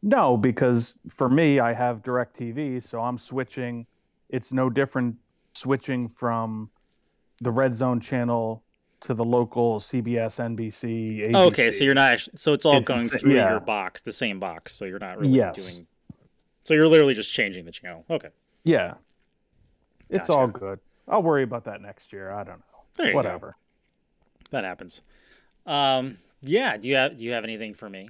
No, 0.01 0.35
because 0.35 0.95
for 1.09 1.29
me, 1.29 1.59
I 1.59 1.73
have 1.73 2.01
DirecTV, 2.03 2.83
so 2.83 3.01
I'm 3.01 3.17
switching. 3.17 3.85
It's 4.29 4.51
no 4.51 4.69
different 4.69 5.15
switching 5.53 6.07
from 6.09 6.69
the 7.41 7.51
Red 7.51 7.75
Zone 7.75 7.99
channel 7.99 8.63
to 9.03 9.13
the 9.13 9.23
local 9.25 9.79
CBS, 9.79 10.39
NBC, 10.39 11.29
ABC. 11.29 11.35
Okay, 11.47 11.71
so 11.71 11.83
you're 11.83 11.93
not 11.93 12.13
actually, 12.13 12.37
so 12.37 12.53
it's 12.53 12.65
all 12.65 12.77
It's 12.77 12.87
going 12.87 13.07
through 13.07 13.33
yeah. 13.35 13.51
your 13.51 13.59
box, 13.59 14.01
the 14.01 14.11
same 14.13 14.39
box. 14.39 14.73
So 14.73 14.85
you're 14.85 14.99
not 14.99 15.17
really 15.19 15.33
Yes. 15.33 15.73
doing. 15.75 15.87
So 16.63 16.73
you're 16.73 16.87
literally 16.87 17.13
just 17.13 17.31
changing 17.33 17.65
the 17.65 17.71
channel. 17.71 18.05
Okay, 18.09 18.29
yeah. 18.63 18.93
It's 20.09 20.27
Gotcha. 20.27 20.33
all 20.33 20.47
good. 20.47 20.79
I'll 21.07 21.21
worry 21.23 21.43
about 21.43 21.65
that 21.65 21.81
next 21.81 22.13
year. 22.13 22.31
I 22.31 22.43
don't 22.43 22.59
know. 22.59 22.63
there 22.97 23.07
you 23.07 23.11
go. 23.13 23.17
Whatever. 23.17 23.57
That 24.51 24.63
happens. 24.63 25.01
Um, 25.65 26.17
yeah. 26.41 26.77
Do 26.77 26.87
you 26.87 26.95
have 26.95 27.17
Do 27.17 27.25
you 27.25 27.31
have 27.33 27.43
anything 27.43 27.73
for 27.73 27.89
me? 27.89 28.09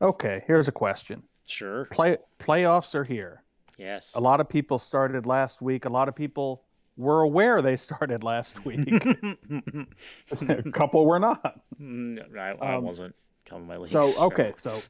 Okay, 0.00 0.44
here's 0.46 0.68
a 0.68 0.72
question. 0.72 1.22
Sure. 1.46 1.86
Play 1.86 2.18
playoffs 2.38 2.94
are 2.94 3.04
here. 3.04 3.42
Yes. 3.78 4.14
A 4.14 4.20
lot 4.20 4.40
of 4.40 4.48
people 4.48 4.78
started 4.78 5.26
last 5.26 5.60
week. 5.62 5.84
A 5.86 5.88
lot 5.88 6.08
of 6.08 6.14
people 6.14 6.62
were 6.96 7.22
aware 7.22 7.60
they 7.60 7.76
started 7.76 8.22
last 8.22 8.64
week. 8.64 8.88
a 10.48 10.62
couple 10.72 11.04
were 11.06 11.18
not. 11.18 11.60
Mm, 11.80 12.36
I, 12.36 12.50
I 12.64 12.74
Um, 12.76 12.84
wasn't 12.84 13.14
coming 13.44 13.66
my 13.66 13.76
leagues. 13.76 13.90
So 13.90 14.26
okay, 14.26 14.54
so 14.58 14.70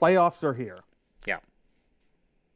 playoffs 0.00 0.42
are 0.42 0.54
here. 0.54 0.80
Yeah. 1.26 1.38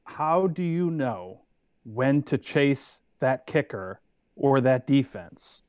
How 0.05 0.47
do 0.47 0.63
you 0.63 0.91
know 0.91 1.43
when 1.85 2.23
to 2.25 2.39
chase 2.39 3.01
that 3.21 3.47
kicker 3.47 4.01
or 4.37 4.61
that 4.63 4.87
defense? 4.87 5.63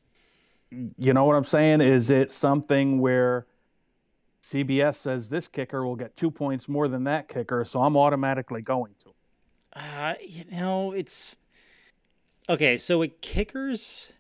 You 0.98 1.14
know 1.14 1.26
what 1.26 1.36
I'm 1.36 1.44
saying? 1.44 1.82
Is 1.82 2.10
it 2.10 2.32
something 2.32 3.00
where 3.02 3.46
CBS 4.42 4.96
says 4.96 5.30
this 5.30 5.48
kicker 5.48 5.86
will 5.86 5.98
get 5.98 6.16
two 6.16 6.32
points 6.32 6.70
more 6.70 6.88
than 6.88 7.04
that 7.04 7.28
kicker, 7.28 7.66
so 7.66 7.82
I'm 7.82 7.98
automatically 7.98 8.62
going 8.62 8.96
to? 9.04 9.80
Uh, 9.80 10.14
you 10.26 10.46
know, 10.52 10.94
it's 10.94 11.38
okay. 12.50 12.78
So 12.78 13.00
with 13.00 13.22
kickers, 13.22 14.12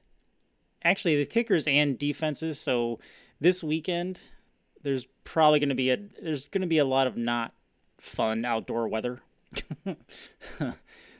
actually, 0.83 1.17
the 1.17 1.25
kickers 1.25 1.67
and 1.67 1.97
defenses. 1.97 2.59
So 2.59 2.99
this 3.39 3.63
weekend, 3.63 4.19
there's 4.83 5.07
probably 5.23 5.59
going 5.59 5.69
to 5.69 5.75
be 5.75 5.89
a 5.89 5.97
there's 6.21 6.45
going 6.45 6.61
to 6.61 6.67
be 6.67 6.77
a 6.77 6.85
lot 6.85 7.07
of 7.07 7.17
not 7.17 7.53
fun 7.97 8.45
outdoor 8.45 8.87
weather. 8.87 9.21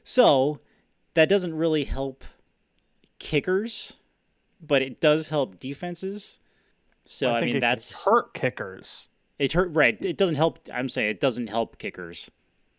so 0.04 0.60
that 1.14 1.30
doesn't 1.30 1.56
really 1.56 1.84
help 1.84 2.24
kickers, 3.20 3.94
but 4.62 4.82
it 4.82 5.00
does 5.00 5.30
help 5.30 5.60
defenses. 5.60 6.40
So 7.06 7.32
I, 7.32 7.40
think 7.40 7.48
mean, 7.48 7.56
it 7.58 7.60
that's 7.62 8.04
hurt 8.04 8.34
kickers. 8.34 9.10
it 9.38 9.52
hurt. 9.52 9.70
Right? 9.74 9.98
It 10.04 10.18
doesn't 10.18 10.36
help. 10.36 10.60
I'm 10.74 10.90
saying 10.90 11.10
it 11.10 11.20
doesn't 11.20 11.48
help 11.48 11.78
kickers. 11.78 12.30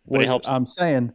But 0.09 0.23
it 0.23 0.26
helps- 0.26 0.49
I'm 0.49 0.67
saying 0.67 1.12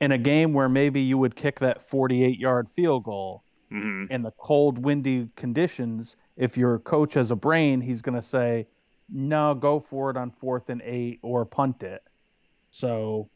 in 0.00 0.12
a 0.12 0.18
game 0.18 0.52
where 0.52 0.68
maybe 0.68 1.00
you 1.00 1.18
would 1.18 1.36
kick 1.36 1.60
that 1.60 1.82
48 1.82 2.38
yard 2.38 2.68
field 2.68 3.04
goal 3.04 3.44
hmm 3.70 4.04
in 4.10 4.22
the 4.22 4.32
cold, 4.32 4.78
windy 4.78 5.28
conditions, 5.36 6.16
if 6.36 6.56
your 6.56 6.78
coach 6.78 7.14
has 7.14 7.30
a 7.30 7.36
brain, 7.36 7.80
he's 7.80 8.02
going 8.02 8.14
to 8.14 8.22
say, 8.22 8.66
no, 9.08 9.54
go 9.54 9.80
for 9.80 10.10
it 10.10 10.16
on 10.16 10.30
fourth 10.30 10.68
and 10.68 10.82
eight 10.84 11.20
or 11.22 11.44
punt 11.44 11.82
it. 11.82 12.02
So 12.70 13.30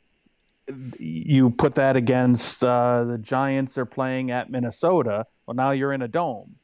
you 0.99 1.51
put 1.51 1.75
that 1.77 1.97
against 1.97 2.63
uh, 2.63 3.05
the 3.05 3.19
Giants 3.19 3.79
are 3.79 3.87
playing 3.87 4.31
at 4.31 4.51
Minnesota. 4.51 5.27
Well, 5.47 5.55
now 5.55 5.71
you're 5.71 5.93
in 5.93 6.03
a 6.03 6.09
dome. 6.09 6.57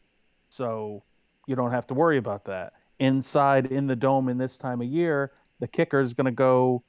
So 0.50 1.02
you 1.46 1.56
don't 1.56 1.70
have 1.70 1.86
to 1.88 1.94
worry 1.94 2.18
about 2.18 2.44
that. 2.46 2.74
Inside 2.98 3.66
in 3.66 3.86
the 3.86 3.96
dome 3.96 4.28
in 4.28 4.38
this 4.38 4.56
time 4.56 4.80
of 4.80 4.86
year, 4.86 5.32
the 5.60 5.68
kicker 5.68 6.00
is 6.00 6.14
going 6.14 6.26
to 6.26 6.30
go 6.32 6.84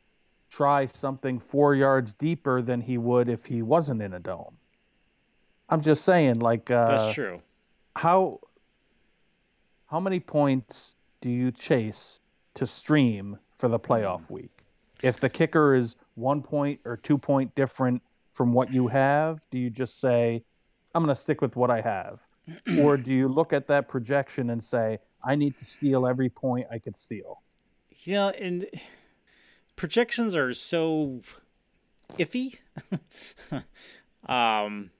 try 0.49 0.85
something 0.85 1.39
four 1.39 1.75
yards 1.75 2.13
deeper 2.13 2.61
than 2.61 2.81
he 2.81 2.97
would 2.97 3.29
if 3.29 3.45
he 3.45 3.61
wasn't 3.61 4.01
in 4.01 4.13
a 4.13 4.19
dome. 4.19 4.57
I'm 5.69 5.81
just 5.81 6.03
saying, 6.03 6.39
like, 6.39 6.69
uh, 6.69 6.97
That's 6.97 7.13
true. 7.13 7.41
how 7.95 8.39
how 9.87 9.99
many 9.99 10.19
points 10.19 10.93
do 11.21 11.29
you 11.29 11.51
chase 11.51 12.19
to 12.55 12.67
stream 12.67 13.37
for 13.53 13.67
the 13.67 13.79
playoff 13.79 14.29
week? 14.29 14.51
If 15.01 15.19
the 15.19 15.29
kicker 15.29 15.75
is 15.75 15.95
one 16.15 16.41
point 16.41 16.79
or 16.85 16.97
two 16.97 17.17
point 17.17 17.53
different 17.55 18.01
from 18.33 18.53
what 18.53 18.71
you 18.73 18.87
have, 18.87 19.41
do 19.51 19.57
you 19.57 19.69
just 19.69 19.99
say, 19.99 20.43
I'm 20.93 21.03
going 21.03 21.13
to 21.13 21.19
stick 21.19 21.41
with 21.41 21.55
what 21.55 21.71
I 21.71 21.81
have? 21.81 22.25
or 22.79 22.97
do 22.97 23.11
you 23.11 23.27
look 23.27 23.53
at 23.53 23.67
that 23.67 23.87
projection 23.87 24.51
and 24.51 24.63
say, 24.63 24.99
I 25.23 25.35
need 25.35 25.57
to 25.57 25.65
steal 25.65 26.05
every 26.05 26.29
point 26.29 26.67
I 26.71 26.79
could 26.79 26.95
steal? 26.95 27.41
Yeah, 28.03 28.27
and 28.29 28.67
projections 29.75 30.35
are 30.35 30.53
so 30.53 31.21
iffy. 32.17 32.57
um, 34.29 34.91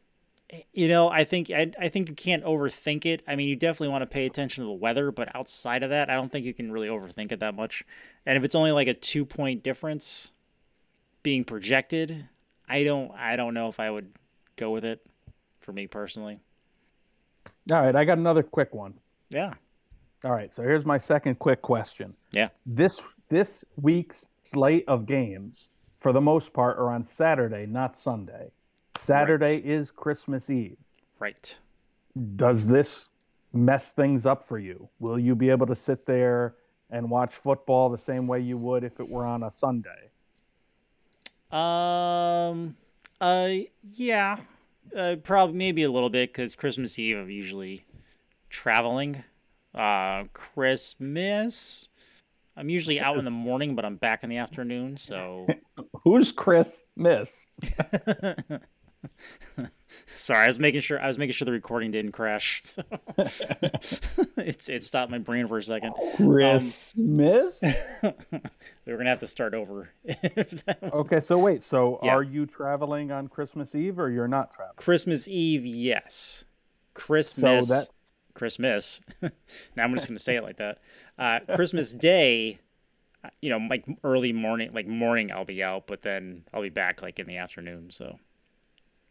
you 0.74 0.88
know, 0.88 1.10
I 1.10 1.24
think 1.24 1.50
I, 1.50 1.72
I 1.79 1.89
think 1.89 2.10
you 2.10 2.15
can't 2.15 2.44
overthink 2.44 3.05
it. 3.05 3.24
I 3.27 3.36
mean, 3.36 3.50
you 3.50 3.55
definitely 3.55 3.89
want 3.89 4.03
to 4.03 4.08
pay 4.08 4.25
attention 4.25 4.63
to 4.63 4.67
the 4.67 4.74
weather, 4.74 5.12
but 5.12 5.36
outside 5.36 5.84
of 5.84 5.89
that, 5.89 6.10
I 6.10 6.13
don't 6.13 6.32
think 6.32 6.46
you 6.46 6.53
can 6.53 6.72
really 6.72 6.88
overthink 6.88 7.32
it 7.32 7.39
that 7.39 7.55
much. 7.55 7.84
And 8.25 8.38
if 8.38 8.44
it's 8.44 8.55
only 8.55 8.72
like 8.72 8.88
a 8.88 8.94
two 8.94 9.25
point 9.25 9.63
difference 9.63 10.32
being 11.24 11.44
projected, 11.44 12.29
I 12.70 12.84
don't 12.84 13.12
I 13.12 13.36
don't 13.36 13.53
know 13.53 13.67
if 13.67 13.79
I 13.79 13.89
would 13.89 14.12
go 14.55 14.72
with 14.72 14.86
it 14.86 15.05
for 15.60 15.74
me 15.74 15.88
personally. 15.88 16.39
All 17.72 17.82
right, 17.82 17.96
I 17.96 18.05
got 18.05 18.17
another 18.17 18.44
quick 18.44 18.74
one. 18.74 18.94
Yeah. 19.29 19.53
All 20.24 20.32
right, 20.32 20.53
so 20.53 20.62
here's 20.63 20.86
my 20.86 20.98
second 20.98 21.39
quick 21.39 21.62
question. 21.62 22.15
Yeah. 22.32 22.50
This 22.65 23.01
this 23.29 23.65
week's 23.82 24.29
slate 24.46 24.86
of 24.88 25.06
games, 25.06 25.70
for 25.96 26.12
the 26.14 26.22
most 26.22 26.54
part, 26.54 26.78
are 26.78 26.92
on 26.92 27.04
Saturday, 27.04 27.66
not 27.66 27.98
Sunday. 27.98 28.52
Saturday 28.98 29.58
is 29.58 29.92
Christmas 29.92 30.50
Eve. 30.50 30.78
Right. 31.20 31.58
Does 32.36 32.68
this 32.68 33.10
mess 33.54 33.92
things 33.92 34.25
up 34.25 34.44
for 34.44 34.60
you? 34.60 34.88
Will 35.00 35.20
you 35.20 35.36
be 35.36 35.50
able 35.50 35.66
to 35.68 35.75
sit 35.75 36.06
there 36.06 36.56
and 36.92 37.10
watch 37.10 37.36
football 37.36 37.90
the 37.90 37.98
same 37.98 38.28
way 38.28 38.40
you 38.40 38.58
would 38.58 38.84
if 38.84 39.00
it 39.00 39.10
were 39.10 39.25
on 39.25 39.44
a 39.44 39.52
Sunday? 39.52 40.12
Um. 41.52 42.75
Uh. 43.20 43.50
Yeah. 43.94 44.40
Uh. 44.96 45.16
Probably 45.24 45.56
maybe 45.56 45.84
a 45.84 45.92
little 45.92 46.10
bit 46.10 46.32
because 46.32 46.56
Christmas 46.56 46.98
Eve 47.00 47.18
I'm 47.18 47.30
usually 47.30 47.86
traveling. 48.50 49.24
Uh. 49.74 50.25
Christmas. 50.34 51.90
I'm 52.58 52.70
usually 52.70 53.00
out 53.00 53.18
in 53.18 53.26
the 53.26 53.32
morning, 53.32 53.76
but 53.76 53.84
I'm 53.86 53.96
back 53.98 54.24
in 54.24 54.30
the 54.30 54.38
afternoon. 54.38 54.98
So. 54.98 55.46
Who's 56.04 56.32
Chris 56.32 56.84
Miss? 56.96 57.46
Sorry, 60.16 60.44
I 60.44 60.48
was 60.48 60.60
making 60.60 60.82
sure 60.82 61.00
I 61.02 61.08
was 61.08 61.18
making 61.18 61.34
sure 61.34 61.46
the 61.46 61.52
recording 61.52 61.92
didn't 61.92 62.12
crash. 62.14 62.62
So 62.76 62.84
it's 64.38 64.68
it 64.70 64.84
stopped 64.84 65.10
my 65.12 65.18
brain 65.18 65.48
for 65.48 65.58
a 65.58 65.64
second. 65.64 65.94
Um, 65.98 66.16
Christmas. 66.28 67.60
we 67.62 68.92
were 68.92 68.98
gonna 68.98 69.10
have 69.10 69.20
to 69.20 69.28
start 69.28 69.54
over. 69.54 69.90
if 70.04 70.66
that 70.66 70.82
was- 70.82 70.94
okay, 71.06 71.20
so 71.20 71.38
wait. 71.38 71.64
So 71.64 72.00
Yeah. 72.04 72.12
are 72.16 72.24
you 72.24 72.46
traveling 72.46 73.12
on 73.12 73.28
Christmas 73.28 73.74
Eve 73.76 74.00
or 74.00 74.10
you're 74.10 74.28
not 74.28 74.52
traveling? 74.52 74.76
Christmas 74.78 75.28
Eve, 75.28 75.66
yes. 75.66 76.44
Christmas, 76.94 77.70
that- 77.70 77.88
Christmas. 78.36 79.01
now 79.22 79.32
I'm 79.84 79.94
just 79.94 80.08
gonna 80.08 80.20
say 80.20 80.36
it 80.36 80.44
like 80.44 80.58
that. 80.58 80.77
Uh, 81.18 81.39
Christmas 81.56 81.92
Day, 81.94 82.60
uh, 83.24 83.30
you 83.42 83.50
know, 83.50 83.58
like 83.58 83.86
early 84.04 84.32
morning, 84.34 84.72
like 84.74 84.86
morning, 84.88 85.32
I'll 85.32 85.46
be 85.46 85.63
out, 85.63 85.88
but 85.88 86.04
then 86.04 86.44
I'll 86.54 86.62
be 86.62 86.70
back 86.70 87.01
like 87.01 87.18
in 87.18 87.25
the 87.25 87.38
afternoon. 87.38 87.89
So, 87.92 88.20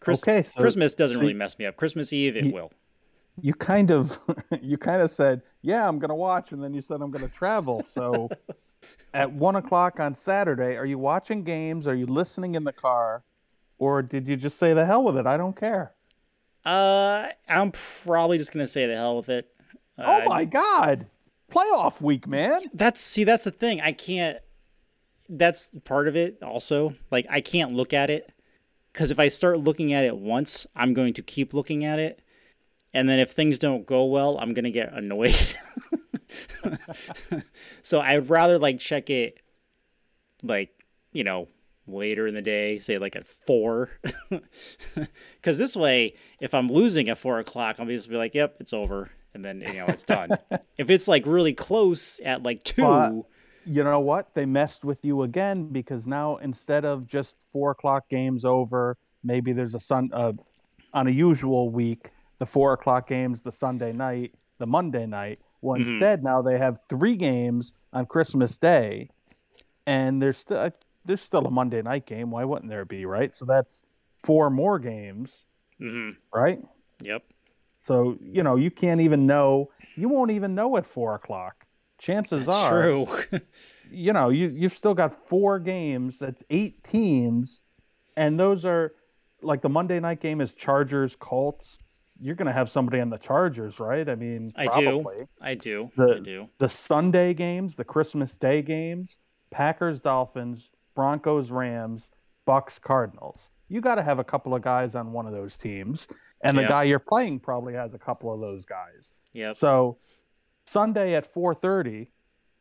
Chris- 0.00 0.22
okay, 0.22 0.42
so 0.42 0.60
Christmas 0.60 0.94
doesn't 0.94 1.16
so 1.16 1.20
really 1.20 1.34
mess 1.34 1.58
me 1.58 1.66
up. 1.66 1.76
Christmas 1.76 2.12
Eve, 2.12 2.36
it 2.36 2.44
you- 2.44 2.52
will. 2.52 2.70
you 3.40 3.54
kind 3.54 3.90
of 3.90 4.20
you 4.62 4.78
kind 4.78 5.02
of 5.02 5.10
said, 5.10 5.42
"Yeah, 5.62 5.88
I'm 5.88 5.98
gonna 5.98 6.14
watch," 6.14 6.52
and 6.52 6.62
then 6.62 6.72
you 6.72 6.80
said, 6.80 7.00
"I'm 7.00 7.10
gonna 7.10 7.28
travel." 7.28 7.82
So, 7.82 8.28
at 9.14 9.32
one 9.32 9.56
o'clock 9.56 9.98
on 9.98 10.14
Saturday, 10.14 10.76
are 10.76 10.86
you 10.86 10.98
watching 10.98 11.42
games? 11.42 11.88
Are 11.88 11.94
you 11.94 12.06
listening 12.06 12.54
in 12.54 12.64
the 12.64 12.72
car, 12.72 13.24
or 13.78 14.02
did 14.02 14.28
you 14.28 14.36
just 14.36 14.58
say, 14.58 14.74
"The 14.74 14.84
hell 14.84 15.02
with 15.02 15.16
it, 15.16 15.26
I 15.26 15.36
don't 15.38 15.56
care"? 15.56 15.94
Uh, 16.64 17.28
I'm 17.48 17.72
probably 17.72 18.38
just 18.38 18.52
gonna 18.52 18.66
say 18.66 18.86
the 18.86 18.96
hell 18.96 19.16
with 19.16 19.28
it. 19.28 19.48
Uh, 19.98 20.22
oh 20.22 20.28
my 20.28 20.44
God, 20.44 21.06
playoff 21.52 22.00
week, 22.00 22.26
man! 22.26 22.62
That's 22.72 23.00
see, 23.00 23.24
that's 23.24 23.44
the 23.44 23.50
thing. 23.50 23.80
I 23.80 23.92
can't. 23.92 24.38
That's 25.28 25.68
part 25.84 26.08
of 26.08 26.16
it. 26.16 26.42
Also, 26.42 26.94
like 27.10 27.26
I 27.28 27.40
can't 27.40 27.72
look 27.72 27.92
at 27.92 28.10
it 28.10 28.30
because 28.92 29.10
if 29.10 29.18
I 29.18 29.28
start 29.28 29.60
looking 29.60 29.92
at 29.92 30.04
it 30.04 30.16
once, 30.16 30.66
I'm 30.74 30.94
going 30.94 31.14
to 31.14 31.22
keep 31.22 31.52
looking 31.52 31.84
at 31.84 31.98
it, 31.98 32.20
and 32.94 33.08
then 33.08 33.18
if 33.18 33.30
things 33.32 33.58
don't 33.58 33.84
go 33.84 34.04
well, 34.04 34.38
I'm 34.38 34.54
gonna 34.54 34.70
get 34.70 34.92
annoyed. 34.92 35.36
so 37.82 38.00
I'd 38.00 38.30
rather 38.30 38.58
like 38.58 38.78
check 38.78 39.10
it, 39.10 39.38
like 40.42 40.70
you 41.12 41.24
know, 41.24 41.48
later 41.86 42.26
in 42.26 42.34
the 42.34 42.42
day, 42.42 42.78
say 42.78 42.98
like 42.98 43.16
at 43.16 43.26
four, 43.26 43.90
because 45.36 45.58
this 45.58 45.76
way, 45.76 46.14
if 46.40 46.54
I'm 46.54 46.68
losing 46.68 47.08
at 47.08 47.18
four 47.18 47.38
o'clock, 47.38 47.76
I'll 47.78 47.86
just 47.86 48.08
be 48.08 48.16
like, 48.16 48.34
"Yep, 48.34 48.56
it's 48.60 48.72
over," 48.72 49.10
and 49.34 49.44
then 49.44 49.60
you 49.60 49.74
know 49.74 49.86
it's 49.86 50.02
done. 50.02 50.30
if 50.78 50.90
it's 50.90 51.08
like 51.08 51.26
really 51.26 51.52
close 51.54 52.20
at 52.20 52.42
like 52.42 52.64
two, 52.64 52.82
But- 52.82 53.12
You 53.66 53.82
know 53.82 54.00
what? 54.00 54.34
They 54.34 54.44
messed 54.44 54.84
with 54.84 54.98
you 55.04 55.22
again 55.22 55.68
because 55.68 56.06
now 56.06 56.36
instead 56.36 56.84
of 56.84 57.06
just 57.06 57.36
four 57.50 57.70
o'clock 57.70 58.08
games 58.10 58.44
over, 58.44 58.98
maybe 59.22 59.52
there's 59.54 59.74
a 59.74 59.80
sun 59.80 60.10
uh, 60.12 60.32
on 60.92 61.06
a 61.06 61.10
usual 61.10 61.70
week, 61.70 62.10
the 62.38 62.44
four 62.46 62.74
o'clock 62.74 63.08
games, 63.08 63.42
the 63.42 63.50
Sunday 63.52 63.92
night, 63.92 64.34
the 64.58 64.66
Monday 64.66 65.06
night. 65.06 65.38
Well, 65.62 65.78
Mhm. 65.80 65.86
instead 65.86 66.22
now 66.22 66.42
they 66.42 66.58
have 66.58 66.78
three 66.90 67.16
games 67.16 67.72
on 67.94 68.04
Christmas 68.04 68.58
Day, 68.58 69.08
and 69.86 70.20
there's 70.20 70.36
still 70.36 70.68
there's 71.04 71.22
still 71.22 71.46
a 71.46 71.50
Monday 71.50 71.82
night 71.82 72.06
game. 72.06 72.30
Why 72.30 72.44
wouldn't 72.44 72.70
there 72.70 72.84
be? 72.84 73.04
Right. 73.06 73.32
So 73.32 73.44
that's 73.44 73.84
four 74.22 74.50
more 74.50 74.78
games, 74.78 75.44
hmm 75.78 76.10
right? 76.32 76.60
yep, 77.02 77.22
So 77.78 78.16
you 78.20 78.42
know 78.42 78.56
you 78.56 78.70
can't 78.70 79.00
even 79.00 79.26
know. 79.26 79.70
You 79.96 80.08
won't 80.08 80.30
even 80.30 80.54
know 80.54 80.76
at 80.76 80.86
four 80.86 81.14
o'clock. 81.14 81.66
Chances 81.98 82.46
that's 82.46 82.56
are 82.58 82.70
true. 82.82 83.06
you 83.90 84.12
know, 84.12 84.28
you 84.30 84.48
you've 84.48 84.72
still 84.72 84.94
got 84.94 85.12
four 85.28 85.58
games. 85.58 86.18
That's 86.18 86.42
eight 86.50 86.82
teams, 86.84 87.62
and 88.16 88.38
those 88.38 88.64
are 88.64 88.92
like 89.42 89.60
the 89.62 89.68
Monday 89.68 90.00
night 90.00 90.20
game 90.20 90.40
is 90.40 90.54
Chargers 90.54 91.16
Colts. 91.16 91.78
You're 92.20 92.36
going 92.36 92.46
to 92.46 92.52
have 92.52 92.70
somebody 92.70 93.00
on 93.00 93.10
the 93.10 93.18
Chargers, 93.18 93.78
right? 93.80 94.08
I 94.08 94.14
mean, 94.14 94.52
I 94.56 94.68
do. 94.68 95.04
I 95.40 95.54
do. 95.54 95.90
The- 95.96 96.16
I 96.16 96.18
do. 96.20 96.48
The 96.58 96.68
Sunday 96.68 97.34
games, 97.34 97.74
the 97.76 97.84
Christmas 97.84 98.36
Day 98.36 98.62
games, 98.62 99.18
Packers 99.50 100.00
Dolphins, 100.00 100.70
Broncos 100.94 101.50
Rams, 101.50 102.10
Bucs 102.46 102.80
Cardinals. 102.80 103.50
You 103.68 103.80
got 103.80 103.94
to 103.96 104.02
have 104.02 104.18
a 104.18 104.24
couple 104.24 104.54
of 104.54 104.62
guys 104.62 104.94
on 104.94 105.12
one 105.12 105.26
of 105.26 105.32
those 105.32 105.56
teams, 105.56 106.06
and 106.42 106.56
the 106.56 106.62
Yeah. 106.62 106.68
guy 106.68 106.82
you're 106.84 106.98
playing 106.98 107.40
probably 107.40 107.74
has 107.74 107.94
a 107.94 107.98
couple 107.98 108.32
of 108.32 108.40
those 108.40 108.64
guys. 108.64 109.14
Yep, 109.32 109.54
So 109.54 109.98
Sunday 110.66 111.14
at 111.14 111.26
4:30, 111.32 112.08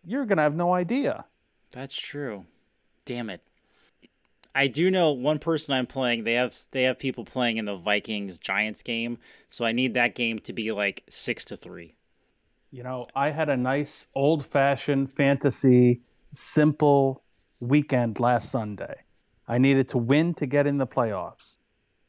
you're 0.04 0.26
going 0.26 0.38
to 0.38 0.44
have 0.44 0.56
no 0.56 0.74
idea. 0.74 1.26
that's 1.72 1.96
true. 1.96 2.46
Damn 3.06 3.30
it. 3.30 3.42
I 4.56 4.68
do 4.68 4.92
know 4.92 5.12
one 5.12 5.40
person 5.40 5.74
I'm 5.74 5.88
playing. 5.88 6.24
They 6.24 6.34
have 6.34 6.56
they 6.72 6.84
have 6.84 7.00
people 7.00 7.26
playing 7.26 7.58
in 7.58 7.66
the 7.66 7.76
Vikings 7.76 8.38
Giants 8.38 8.84
game, 8.84 9.18
so 9.48 9.66
I 9.66 9.72
need 9.72 9.96
that 9.96 10.14
game 10.14 10.38
to 10.40 10.54
be 10.54 10.72
like 10.72 11.04
six 11.10 11.44
to 11.46 11.58
three. 11.58 11.96
You 12.70 12.84
know, 12.84 13.08
I 13.16 13.32
had 13.32 13.50
a 13.50 13.58
nice 13.58 14.08
old 14.14 14.46
fashioned 14.46 15.12
fantasy, 15.12 16.02
simple 16.32 17.24
weekend 17.64 18.20
last 18.20 18.52
Sunday. 18.52 18.96
I 19.48 19.58
needed 19.58 19.90
to 19.90 19.98
win 19.98 20.34
to 20.36 20.46
get 20.46 20.68
in 20.68 20.78
the 20.78 20.88
playoffs. 20.88 21.56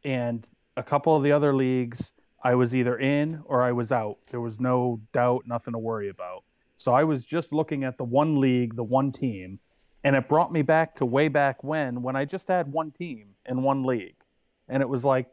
And 0.05 0.47
a 0.77 0.83
couple 0.83 1.17
of 1.17 1.23
the 1.23 1.33
other 1.33 1.55
leagues, 1.55 2.13
I 2.43 2.55
was 2.55 2.75
either 2.75 2.99
in 2.99 3.43
or 3.47 3.63
I 3.63 3.73
was 3.73 3.91
out. 3.91 4.19
There 4.31 4.41
was 4.41 4.61
no 4.61 5.01
doubt, 5.13 5.45
nothing 5.47 5.73
to 5.73 5.79
worry 5.79 6.09
about. 6.09 6.45
So 6.77 6.93
I 6.93 7.05
was 7.05 7.25
just 7.25 7.53
looking 7.53 7.85
at 7.85 7.97
the 7.97 8.05
one 8.05 8.41
league, 8.41 8.77
the 8.77 8.85
one 8.85 9.13
team, 9.13 9.59
and 10.03 10.15
it 10.15 10.29
brought 10.29 10.53
me 10.53 10.63
back 10.63 10.97
to 10.97 11.07
way 11.07 11.29
back 11.29 11.65
when, 11.65 12.03
when 12.03 12.15
I 12.15 12.27
just 12.27 12.47
had 12.47 12.71
one 12.71 12.91
team 12.91 13.29
in 13.47 13.63
one 13.63 13.85
league. 13.85 14.17
And 14.69 14.83
it 14.83 14.89
was 14.89 15.03
like, 15.03 15.29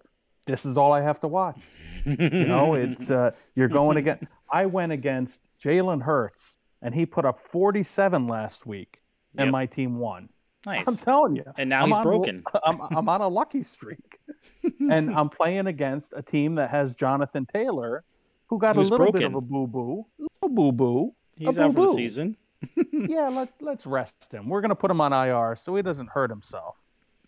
this 0.45 0.65
is 0.65 0.77
all 0.77 0.93
I 0.93 1.01
have 1.01 1.19
to 1.21 1.27
watch. 1.27 1.59
You 2.05 2.45
know, 2.45 2.73
it's 2.75 3.11
uh, 3.11 3.31
you're 3.55 3.67
going 3.67 3.97
against. 3.97 4.23
I 4.49 4.65
went 4.65 4.91
against 4.91 5.41
Jalen 5.61 6.01
Hurts, 6.01 6.55
and 6.81 6.95
he 6.95 7.05
put 7.05 7.25
up 7.25 7.39
47 7.39 8.27
last 8.27 8.65
week, 8.65 9.00
and 9.37 9.47
Yep. 9.47 9.51
my 9.51 9.65
team 9.65 9.97
won. 9.97 10.29
nice. 10.65 10.87
I'm 10.87 10.95
telling 10.97 11.35
you. 11.35 11.43
And 11.57 11.69
now 11.69 11.81
I'm 11.83 11.87
he's 11.89 11.97
on- 11.97 12.03
broken. 12.03 12.43
I'm, 12.63 12.81
I'm 12.95 13.09
on 13.09 13.21
a 13.21 13.27
lucky 13.27 13.63
streak, 13.63 14.19
and 14.89 15.13
I'm 15.13 15.29
playing 15.29 15.67
against 15.67 16.13
a 16.15 16.21
team 16.21 16.55
that 16.55 16.69
has 16.69 16.93
Jonathan 16.95 17.47
Taylor, 17.51 18.03
who 18.47 18.59
got 18.59 18.75
a 18.75 18.79
Who's 18.79 18.89
little 18.91 19.11
bit 19.11 19.23
of 19.23 19.33
a 19.35 19.41
boo 19.41 19.65
boo, 19.67 20.05
little 20.19 20.55
boo 20.55 20.71
boo. 20.71 21.15
He's 21.35 21.57
out 21.57 21.73
for 21.73 21.87
the 21.87 21.93
season. 21.93 22.37
yeah, 22.91 23.27
let's 23.29 23.53
let's 23.59 23.85
rest 23.87 24.31
him. 24.31 24.47
We're 24.49 24.61
gonna 24.61 24.75
put 24.75 24.91
him 24.91 25.01
on 25.01 25.11
IR 25.13 25.55
so 25.55 25.73
he 25.75 25.81
doesn't 25.81 26.09
hurt 26.09 26.29
himself. 26.29 26.75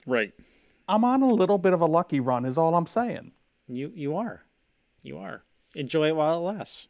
Right. 0.05 0.31
I'm 0.87 1.03
on 1.05 1.21
a 1.23 1.33
little 1.33 1.57
bit 1.57 1.73
of 1.73 1.81
a 1.81 1.85
lucky 1.87 2.19
run, 2.19 2.45
is 2.45 2.57
all 2.59 2.75
I'm 2.75 2.85
saying. 2.85 3.31
You 3.67 3.91
you 3.95 4.15
are. 4.17 4.43
You 5.01 5.17
are. 5.17 5.43
Enjoy 5.75 6.07
it 6.09 6.15
while 6.15 6.35
it 6.37 6.53
lasts. 6.53 6.87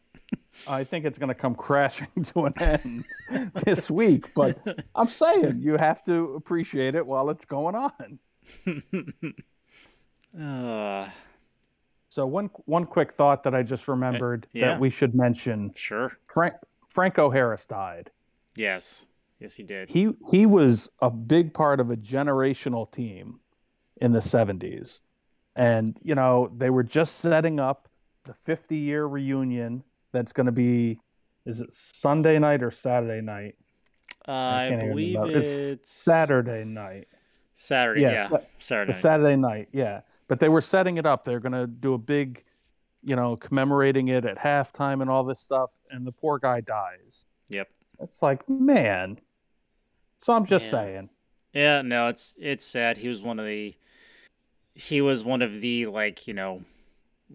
I 0.68 0.84
think 0.84 1.06
it's 1.06 1.20
going 1.20 1.30
to 1.30 1.36
come 1.36 1.56
crashing 1.56 2.08
to 2.26 2.46
an 2.46 2.54
end 2.60 3.06
this 3.66 3.90
week, 3.90 4.34
but 4.34 4.58
I'm 4.96 5.10
saying 5.10 5.60
you 5.62 5.78
have 5.78 6.04
to 6.06 6.36
appreciate 6.36 6.96
it 6.96 7.06
while 7.06 7.30
it's 7.30 7.46
going 7.46 7.76
on. 7.76 8.20
Uh, 10.40 11.10
So 12.10 12.26
one 12.28 12.50
one 12.66 12.86
quick 12.86 13.14
thought 13.14 13.44
that 13.44 13.56
I 13.56 13.64
just 13.64 13.88
remembered 13.88 14.48
yeah. 14.54 14.70
that 14.70 14.80
we 14.80 14.90
should 14.90 15.16
mention: 15.16 15.72
sure. 15.76 16.18
Frank 16.28 16.56
Franco 16.90 17.30
Harris 17.30 17.66
died. 17.66 18.12
Yes. 18.56 19.08
Yes, 19.40 19.56
he 19.56 19.64
did. 19.64 19.90
He 19.90 20.10
he 20.32 20.46
was 20.46 20.90
a 21.02 21.10
big 21.10 21.54
part 21.54 21.80
of 21.80 21.90
a 21.90 21.98
generational 21.98 22.90
team 22.92 23.40
in 23.98 24.12
the 24.12 24.20
70s, 24.20 25.02
and 25.56 25.98
you 26.02 26.16
know 26.16 26.52
they 26.56 26.70
were 26.70 26.84
just 26.84 27.18
setting 27.18 27.60
up 27.60 27.90
the 28.26 28.34
50 28.34 28.76
year 28.78 29.06
reunion 29.06 29.84
that's 30.14 30.32
going 30.32 30.46
to 30.46 30.52
be 30.52 31.00
is 31.46 31.60
it 31.60 31.74
Sunday 31.74 32.40
night 32.40 32.64
or 32.64 32.72
Saturday 32.72 33.20
night? 33.20 33.56
Uh, 34.26 34.32
I, 34.32 34.68
can't 34.70 34.90
believe 34.90 35.18
it's, 35.26 35.72
It's 35.74 35.92
Saturday 35.92 36.64
night. 36.64 37.10
Saturday. 37.56 38.02
Yeah, 38.02 38.28
Yeah, 38.32 38.38
Saturday. 38.60 38.94
Saturday 38.94 39.36
night, 39.36 39.68
yeah. 39.74 40.02
But 40.30 40.40
they 40.40 40.48
were 40.48 40.62
setting 40.62 40.98
it 40.98 41.06
up. 41.06 41.26
They're 41.26 41.42
going 41.42 41.52
to 41.52 41.68
do 41.68 41.94
a 41.94 41.98
big, 41.98 42.44
you 43.04 43.18
know, 43.18 43.36
commemorating 43.36 44.08
it 44.08 44.24
at 44.24 44.38
halftime 44.38 45.02
and 45.02 45.10
all 45.10 45.26
this 45.26 45.42
stuff. 45.42 45.72
And 45.92 46.08
the 46.08 46.14
poor 46.14 46.40
guy 46.40 46.62
dies. 46.62 47.26
Yep. 47.50 47.68
It's 48.00 48.22
like, 48.22 48.48
man. 48.48 49.20
So 50.22 50.32
I'm 50.32 50.46
just 50.46 50.66
Yeah. 50.66 50.72
saying. 50.72 51.10
Yeah, 51.54 51.82
no, 51.84 52.08
it's 52.08 52.36
it's 52.42 52.66
sad. 52.66 52.98
He 52.98 53.10
was 53.10 53.22
one 53.22 53.40
of 53.40 53.46
the 53.46 53.76
he 54.74 55.02
was 55.02 55.24
one 55.24 55.44
of 55.44 55.62
the 55.62 55.86
like, 55.86 56.26
you 56.28 56.34
know, 56.34 56.64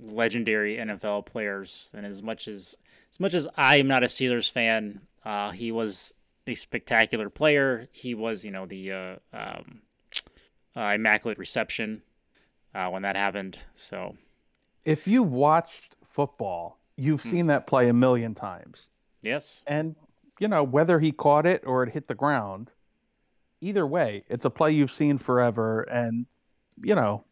legendary 0.03 0.77
NFL 0.77 1.27
players 1.27 1.91
and 1.95 2.05
as 2.07 2.23
much 2.23 2.49
as 2.49 2.77
as 3.11 3.19
much 3.21 3.35
as 3.35 3.49
I 3.57 3.77
am 3.77 3.89
not 3.89 4.03
a 4.03 4.07
Steelers 4.07 4.51
fan, 4.51 5.01
uh 5.25 5.51
he 5.51 5.73
was 5.73 6.13
a 6.47 6.55
spectacular 6.55 7.29
player. 7.31 7.89
He 7.93 8.15
was, 8.15 8.45
you 8.45 8.51
know, 8.51 8.67
the 8.67 8.93
uh 8.93 9.17
um 9.33 9.83
uh, 10.77 10.93
immaculate 10.95 11.39
reception 11.39 12.03
uh 12.75 12.89
when 12.89 13.03
that 13.03 13.17
happened. 13.17 13.59
So, 13.75 14.17
If 14.85 15.07
you've 15.09 15.33
watched 15.33 15.97
football, 16.07 16.79
you've 16.97 17.23
Hmm. 17.23 17.29
seen 17.29 17.47
that 17.49 17.67
play 17.67 17.89
a 17.89 17.93
million 17.93 18.35
times. 18.35 18.89
yes. 19.23 19.65
And, 19.67 19.97
you 20.41 20.47
know, 20.49 20.63
whether 20.63 21.01
he 21.01 21.11
caught 21.13 21.47
it 21.47 21.65
or 21.67 21.83
it 21.83 21.91
hit 21.93 22.07
the 22.07 22.15
ground, 22.15 22.71
either 23.61 23.87
way, 23.87 24.25
it's 24.29 24.45
a 24.45 24.51
play 24.51 24.71
you've 24.73 24.93
seen 24.93 25.19
forever. 25.19 25.83
And, 25.83 26.27
you 26.83 26.95
know, 26.95 27.25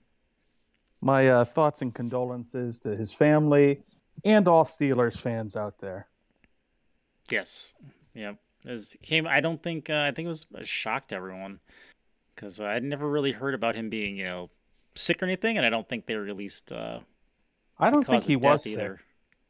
my 1.07 1.29
uh, 1.29 1.45
thoughts 1.45 1.83
and 1.83 1.95
condolences 1.95 2.81
to 2.81 2.97
his 2.97 3.15
family 3.15 3.81
and 4.25 4.49
all 4.49 4.65
Steelers 4.65 5.19
fans 5.19 5.55
out 5.55 5.79
there. 5.79 6.09
Yes. 7.31 7.75
Yep. 8.15 8.37
It 8.65 8.97
came. 9.03 9.27
I 9.27 9.41
don't 9.41 9.63
think. 9.63 9.89
Uh, 9.89 10.01
I 10.01 10.11
think 10.11 10.27
it 10.27 10.29
was 10.29 10.47
a 10.55 10.65
shock 10.65 11.09
to 11.09 11.15
everyone 11.15 11.61
because 12.35 12.61
I'd 12.61 12.83
never 12.83 13.09
really 13.09 13.31
heard 13.31 13.55
about 13.55 13.77
him 13.77 13.89
being, 13.89 14.17
you 14.17 14.25
know, 14.25 14.51
sick 14.97 15.23
or 15.23 15.27
anything, 15.27 15.57
and 15.57 15.65
I 15.65 15.71
don't 15.71 15.89
think 15.89 16.07
they 16.07 16.15
released. 16.15 16.73
Uh, 16.73 16.99
I 17.79 17.91
don't 17.91 18.05
think 18.05 18.25
he 18.25 18.35
was 18.35 18.65
sick. 18.65 18.91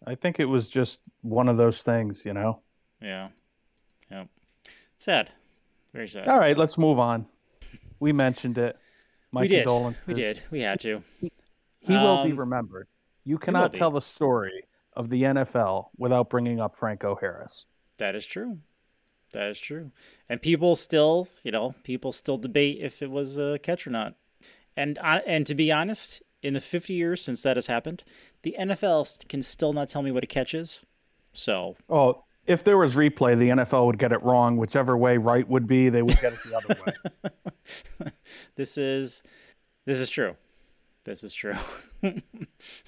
I 0.07 0.14
think 0.14 0.38
it 0.38 0.45
was 0.45 0.69
just 0.69 1.01
one 1.23 1.49
of 1.49 1.57
those 1.57 1.83
things, 1.83 2.27
you 2.27 2.35
know. 2.35 2.61
Yeah. 3.01 3.29
Yeah. 4.11 4.25
Sad. 4.99 5.31
Very 5.95 6.09
sad. 6.09 6.29
All 6.29 6.38
right, 6.38 6.57
let's 6.57 6.77
move 6.77 6.99
on. 6.99 7.25
We 7.99 8.12
mentioned 8.12 8.59
it. 8.59 8.77
My 9.33 9.42
we 9.42 9.49
condolences. 9.49 10.03
Did. 10.07 10.14
We 10.14 10.23
did. 10.23 10.42
We 10.51 10.61
had 10.61 10.81
to. 10.81 11.03
He, 11.87 11.94
um, 11.94 12.03
will 12.03 12.25
be 12.25 12.33
um, 12.33 12.40
remembered. 12.40 12.88
You 13.25 13.38
cannot 13.38 13.75
tell 13.75 13.90
the 13.90 14.01
story 14.01 14.64
of 14.94 15.11
the 15.11 15.22
NFL 15.22 15.88
without 15.96 16.31
bringing 16.31 16.61
up 16.61 16.77
Franco 16.77 17.16
Harris. 17.20 17.66
That 17.99 18.14
is 18.14 18.27
true. 18.27 18.59
That 19.33 19.49
is 19.49 19.59
true. 19.59 19.90
And 20.29 20.40
people 20.40 20.77
still, 20.77 21.29
you 21.42 21.51
know, 21.51 21.75
people 21.83 22.12
still 22.12 22.38
debate 22.38 22.79
if 22.81 23.03
it 23.03 23.11
was 23.11 23.38
a 23.38 23.59
catch 23.62 23.87
or 23.87 23.90
not. 23.90 24.14
And 24.77 24.99
uh, 24.99 25.20
and 25.27 25.46
to 25.46 25.55
be 25.55 25.72
honest, 25.72 26.22
in 26.42 26.55
the 26.55 26.61
50 26.61 26.92
years 26.92 27.22
since 27.22 27.42
that 27.42 27.57
has 27.57 27.66
happened, 27.66 28.05
the 28.42 28.57
NFL 28.59 29.29
can 29.29 29.42
still 29.42 29.72
not 29.72 29.88
tell 29.88 30.03
me 30.03 30.11
what 30.11 30.22
a 30.22 30.27
catch 30.27 30.55
is. 30.55 30.85
So, 31.33 31.77
oh, 31.90 32.25
if 32.46 32.62
there 32.62 32.79
was 32.79 32.94
replay, 32.94 33.38
the 33.38 33.49
NFL 33.49 33.87
would 33.87 33.99
get 33.99 34.12
it 34.12 34.22
wrong. 34.22 34.57
Whichever 34.57 34.96
way 34.96 35.16
right 35.16 35.46
would 35.49 35.66
be, 35.66 35.88
they 35.88 36.03
would 36.03 36.18
get 36.20 36.33
it 36.33 36.38
the 36.49 36.57
other 36.57 36.83
way. 36.87 38.11
this 38.57 38.79
is 38.79 39.22
this 39.85 39.99
is 39.99 40.09
true. 40.09 40.37
This 41.07 41.23
is 41.23 41.33
true. 41.33 41.55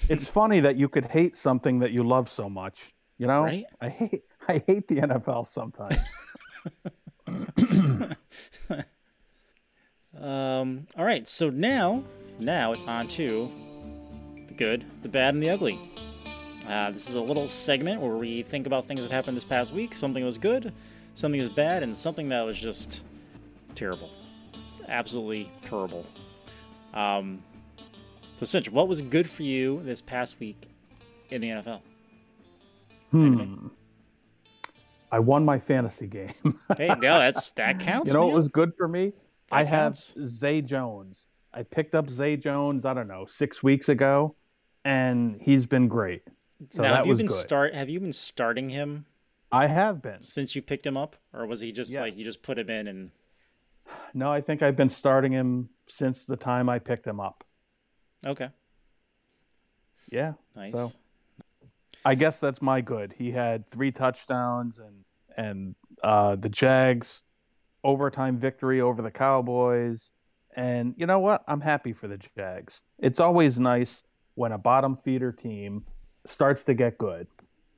it's 0.09 0.29
funny 0.29 0.59
that 0.59 0.75
you 0.75 0.89
could 0.89 1.07
hate 1.07 1.37
something 1.37 1.79
that 1.79 1.93
you 1.93 2.03
love 2.03 2.29
so 2.29 2.51
much. 2.51 2.93
You 3.17 3.29
know, 3.29 3.45
right? 3.45 3.65
I 3.81 3.89
hate 3.89 4.25
I 4.49 4.61
hate 4.67 4.89
the 4.89 4.97
NFL 4.97 5.47
sometimes. 5.47 5.97
um. 10.21 10.89
All 10.97 11.05
right. 11.05 11.29
So 11.29 11.49
now, 11.49 12.03
now 12.41 12.73
it's 12.73 12.85
on 12.85 13.07
to 13.09 13.49
the 14.49 14.55
good, 14.55 14.85
the 15.03 15.09
bad, 15.09 15.35
and 15.35 15.43
the 15.43 15.51
ugly. 15.51 15.79
Uh, 16.67 16.91
this 16.91 17.09
is 17.09 17.15
a 17.15 17.21
little 17.21 17.49
segment 17.49 18.01
where 18.01 18.17
we 18.17 18.43
think 18.43 18.67
about 18.67 18.89
things 18.89 19.03
that 19.03 19.13
happened 19.13 19.37
this 19.37 19.45
past 19.45 19.73
week. 19.73 19.95
Something 19.95 20.25
was 20.25 20.39
good, 20.39 20.73
something 21.15 21.41
was 21.41 21.51
bad, 21.51 21.85
and 21.85 21.97
something 21.97 22.29
that 22.31 22.43
was 22.43 22.59
just 22.59 23.03
terrible. 23.77 24.11
It's 24.69 24.81
absolutely 24.89 25.53
terrible. 25.63 26.05
Um, 26.93 27.43
so, 28.39 28.45
Sinch, 28.45 28.71
what 28.71 28.87
was 28.87 29.03
good 29.03 29.29
for 29.29 29.43
you 29.43 29.83
this 29.85 30.01
past 30.01 30.39
week 30.39 30.69
in 31.31 31.41
the 31.41 31.49
NFL? 31.49 31.81
Hmm. 33.11 33.67
I 35.11 35.19
won 35.19 35.45
my 35.45 35.59
fantasy 35.59 36.07
game. 36.07 36.35
hey, 36.77 36.87
no, 36.87 37.19
that's 37.19 37.51
that 37.53 37.81
counts. 37.81 38.09
You 38.09 38.15
know 38.15 38.21
man. 38.21 38.29
what 38.29 38.37
was 38.37 38.49
good 38.49 38.75
for 38.77 38.87
me? 38.87 39.13
That 39.51 39.57
I 39.57 39.65
counts. 39.65 40.15
have 40.15 40.25
Zay 40.25 40.63
Jones. 40.63 41.27
I 41.53 41.65
picked 41.65 41.97
up 41.97 42.09
Zay 42.09 42.37
Jones. 42.37 42.85
I 42.85 42.95
don't 42.95 43.09
know 43.09 43.27
six 43.27 43.61
weeks 43.61 43.89
ago, 43.89 44.37
and 44.85 45.41
he's 45.41 45.67
been 45.67 45.89
great. 45.89 46.23
So 46.71 46.83
now, 46.83 46.91
that 46.91 46.97
have 46.99 47.07
you 47.07 47.11
was 47.11 47.19
been 47.19 47.27
good. 47.27 47.41
start? 47.41 47.75
Have 47.75 47.89
you 47.89 47.99
been 47.99 48.13
starting 48.13 48.71
him? 48.71 49.07
I 49.51 49.67
have 49.67 50.01
been 50.01 50.23
since 50.23 50.55
you 50.55 50.63
picked 50.63 50.87
him 50.87 50.97
up, 50.97 51.17
or 51.35 51.45
was 51.45 51.59
he 51.59 51.73
just 51.73 51.91
yes. 51.91 52.03
like 52.03 52.17
you 52.17 52.25
just 52.25 52.43
put 52.45 52.57
him 52.57 52.71
in 52.71 52.87
and? 52.87 53.11
No, 54.15 54.31
I 54.31 54.41
think 54.41 54.63
I've 54.63 54.77
been 54.77 54.91
starting 54.91 55.33
him 55.33 55.71
since 55.89 56.25
the 56.25 56.37
time 56.37 56.69
I 56.69 56.79
picked 56.79 57.05
him 57.05 57.19
up. 57.19 57.43
Okay. 58.27 58.49
Yeah. 60.11 60.33
Nice. 60.57 60.73
So 60.73 60.91
I 62.05 62.15
guess 62.15 62.41
that's 62.41 62.63
my 62.63 62.81
good. 62.81 63.15
He 63.17 63.31
had 63.31 63.71
three 63.71 63.93
touchdowns 63.93 64.79
and 64.79 65.05
and 65.37 65.75
uh, 66.03 66.37
the 66.37 66.49
Jags 66.49 67.23
overtime 67.85 68.39
victory 68.39 68.81
over 68.81 69.03
the 69.03 69.11
Cowboys. 69.11 70.11
And 70.57 70.95
you 70.97 71.07
know 71.07 71.21
what? 71.21 71.45
I'm 71.47 71.61
happy 71.61 71.93
for 71.93 72.09
the 72.09 72.19
Jags. 72.37 72.83
It's 72.99 73.21
always 73.21 73.61
nice 73.61 74.03
when 74.35 74.53
a 74.53 74.59
bottom 74.59 74.97
feeder 74.97 75.31
team 75.31 75.85
starts 76.25 76.65
to 76.65 76.75
get 76.75 76.99
good. 76.99 77.29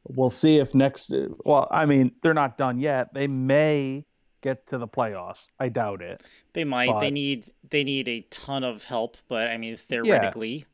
We'll 0.04 0.30
see 0.30 0.58
if 0.58 0.74
next. 0.74 1.12
Well, 1.44 1.68
I 1.70 1.84
mean, 1.84 2.12
they're 2.22 2.32
not 2.32 2.56
done 2.56 2.78
yet. 2.78 3.12
They 3.12 3.26
may 3.26 4.06
get 4.40 4.66
to 4.68 4.78
the 4.78 4.88
playoffs. 4.88 5.48
I 5.58 5.68
doubt 5.68 6.02
it. 6.02 6.22
They 6.52 6.64
might. 6.64 6.88
But, 6.88 7.00
they 7.00 7.10
need. 7.10 7.50
They 7.68 7.84
need 7.84 8.08
a 8.08 8.22
ton 8.30 8.64
of 8.64 8.84
help. 8.84 9.16
But 9.28 9.48
I 9.48 9.56
mean, 9.56 9.76
theoretically, 9.76 10.56
yeah. 10.56 10.64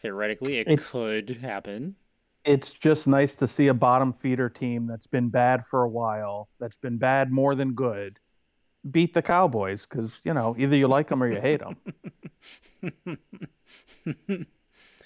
theoretically, 0.00 0.58
it 0.58 0.68
it's, 0.68 0.90
could 0.90 1.38
happen. 1.42 1.96
It's 2.44 2.72
just 2.72 3.06
nice 3.06 3.34
to 3.36 3.46
see 3.46 3.68
a 3.68 3.74
bottom 3.74 4.12
feeder 4.12 4.48
team 4.48 4.86
that's 4.86 5.06
been 5.06 5.28
bad 5.28 5.64
for 5.64 5.82
a 5.82 5.88
while. 5.88 6.48
That's 6.58 6.76
been 6.76 6.98
bad 6.98 7.30
more 7.30 7.54
than 7.54 7.72
good. 7.72 8.18
Beat 8.90 9.14
the 9.14 9.22
Cowboys 9.22 9.86
because 9.86 10.20
you 10.24 10.34
know 10.34 10.54
either 10.58 10.76
you 10.76 10.88
like 10.88 11.08
them 11.08 11.22
or 11.22 11.28
you 11.30 11.40
hate 11.40 11.60
them. 11.60 11.76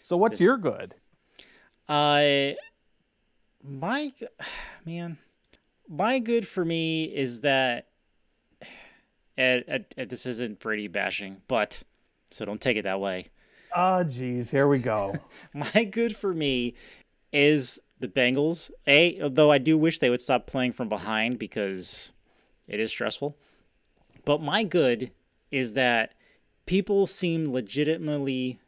so 0.02 0.16
what's 0.16 0.38
this, 0.38 0.44
your 0.44 0.56
good? 0.56 0.94
Uh, 1.88 2.52
my 3.64 4.12
man, 4.84 5.18
my 5.88 6.18
good 6.18 6.46
for 6.46 6.64
me 6.64 7.04
is 7.04 7.40
that. 7.40 7.87
And, 9.38 9.86
and, 9.96 10.10
this 10.10 10.26
isn't 10.26 10.58
Brady 10.58 10.88
bashing, 10.88 11.42
but 11.46 11.84
so 12.32 12.44
don't 12.44 12.60
take 12.60 12.76
it 12.76 12.82
that 12.82 13.00
way. 13.00 13.28
Ah, 13.72 13.98
oh, 13.98 14.04
geez, 14.04 14.50
here 14.50 14.66
we 14.66 14.80
go. 14.80 15.14
my 15.54 15.84
good 15.84 16.16
for 16.16 16.34
me 16.34 16.74
is 17.32 17.78
the 18.00 18.08
Bengals. 18.08 18.72
A, 18.88 19.28
though 19.28 19.52
I 19.52 19.58
do 19.58 19.78
wish 19.78 20.00
they 20.00 20.10
would 20.10 20.20
stop 20.20 20.48
playing 20.48 20.72
from 20.72 20.88
behind 20.88 21.38
because 21.38 22.10
it 22.66 22.80
is 22.80 22.90
stressful. 22.90 23.36
But 24.24 24.42
my 24.42 24.64
good 24.64 25.12
is 25.52 25.74
that 25.74 26.14
people 26.66 27.06
seem 27.06 27.52
legitimately, 27.52 28.58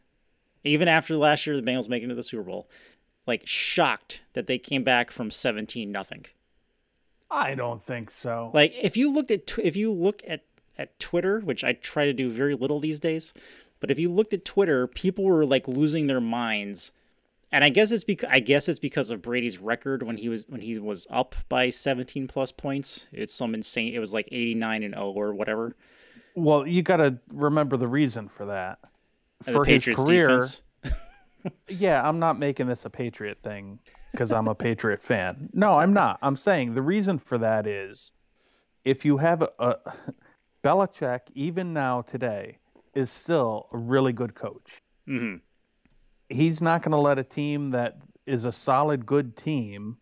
even 0.62 0.86
after 0.86 1.16
last 1.16 1.48
year, 1.48 1.56
the 1.56 1.68
Bengals 1.68 1.88
making 1.88 2.10
it 2.10 2.12
to 2.12 2.14
the 2.14 2.22
Super 2.22 2.44
Bowl, 2.44 2.70
like 3.26 3.42
shocked 3.44 4.20
that 4.34 4.46
they 4.46 4.58
came 4.58 4.84
back 4.84 5.10
from 5.10 5.32
17 5.32 5.90
nothing. 5.90 6.26
I 7.30 7.54
don't 7.54 7.84
think 7.84 8.10
so. 8.10 8.50
Like 8.52 8.74
if 8.80 8.96
you 8.96 9.10
looked 9.10 9.30
at 9.30 9.56
if 9.58 9.76
you 9.76 9.92
look 9.92 10.22
at 10.26 10.44
at 10.78 10.98
Twitter, 10.98 11.40
which 11.40 11.64
I 11.64 11.72
try 11.72 12.06
to 12.06 12.12
do 12.12 12.30
very 12.30 12.54
little 12.54 12.80
these 12.80 12.98
days, 12.98 13.32
but 13.80 13.90
if 13.90 13.98
you 13.98 14.12
looked 14.12 14.32
at 14.32 14.44
Twitter, 14.44 14.86
people 14.86 15.24
were 15.24 15.44
like 15.44 15.66
losing 15.66 16.06
their 16.06 16.20
minds. 16.20 16.92
And 17.52 17.64
I 17.64 17.70
guess 17.70 17.90
it's 17.90 18.04
because 18.04 18.30
I 18.30 18.38
guess 18.38 18.68
it's 18.68 18.78
because 18.78 19.10
of 19.10 19.22
Brady's 19.22 19.58
record 19.58 20.02
when 20.04 20.16
he 20.18 20.28
was 20.28 20.46
when 20.48 20.60
he 20.60 20.78
was 20.78 21.06
up 21.10 21.34
by 21.48 21.70
17 21.70 22.28
plus 22.28 22.52
points. 22.52 23.08
It's 23.10 23.34
some 23.34 23.54
insane. 23.54 23.92
It 23.94 23.98
was 23.98 24.12
like 24.12 24.28
89 24.30 24.84
and 24.84 24.94
0 24.94 25.06
or 25.10 25.34
whatever. 25.34 25.74
Well, 26.36 26.66
you 26.66 26.82
got 26.82 26.98
to 26.98 27.18
remember 27.32 27.76
the 27.76 27.88
reason 27.88 28.28
for 28.28 28.46
that. 28.46 28.78
Uh, 28.82 28.86
and 29.46 29.56
for 29.56 29.64
his 29.64 29.84
career, 29.84 30.42
yeah, 31.68 32.06
I'm 32.06 32.20
not 32.20 32.38
making 32.38 32.68
this 32.68 32.84
a 32.84 32.90
Patriot 32.90 33.38
thing 33.42 33.80
because 34.12 34.30
I'm 34.30 34.46
a 34.46 34.54
Patriot 34.54 35.02
fan. 35.02 35.48
No, 35.52 35.78
I'm 35.78 35.92
not. 35.92 36.18
I'm 36.22 36.36
saying 36.36 36.74
the 36.74 36.82
reason 36.82 37.18
for 37.18 37.38
that 37.38 37.66
is 37.66 38.12
if 38.84 39.04
you 39.04 39.16
have 39.16 39.42
a, 39.42 39.50
a 39.58 39.76
Belichick, 40.62 41.20
even 41.34 41.72
now 41.72 42.02
today, 42.02 42.58
is 42.94 43.10
still 43.10 43.68
a 43.72 43.78
really 43.78 44.12
good 44.12 44.34
coach. 44.34 44.82
Mm-hmm. 45.08 45.36
He's 46.28 46.60
not 46.60 46.82
going 46.82 46.92
to 46.92 46.98
let 46.98 47.18
a 47.18 47.24
team 47.24 47.70
that 47.70 47.98
is 48.26 48.44
a 48.44 48.52
solid, 48.52 49.06
good 49.06 49.36
team. 49.36 49.96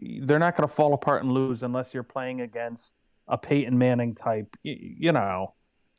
They're 0.00 0.38
not 0.38 0.56
going 0.56 0.68
to 0.68 0.74
fall 0.74 0.94
apart 0.94 1.22
and 1.22 1.32
lose 1.32 1.62
unless 1.62 1.94
you're 1.94 2.02
playing 2.02 2.40
against 2.40 2.94
a 3.28 3.38
Peyton 3.38 3.78
Manning 3.78 4.14
type. 4.14 4.56
You, 4.62 4.76
you 4.80 5.12
know, 5.12 5.54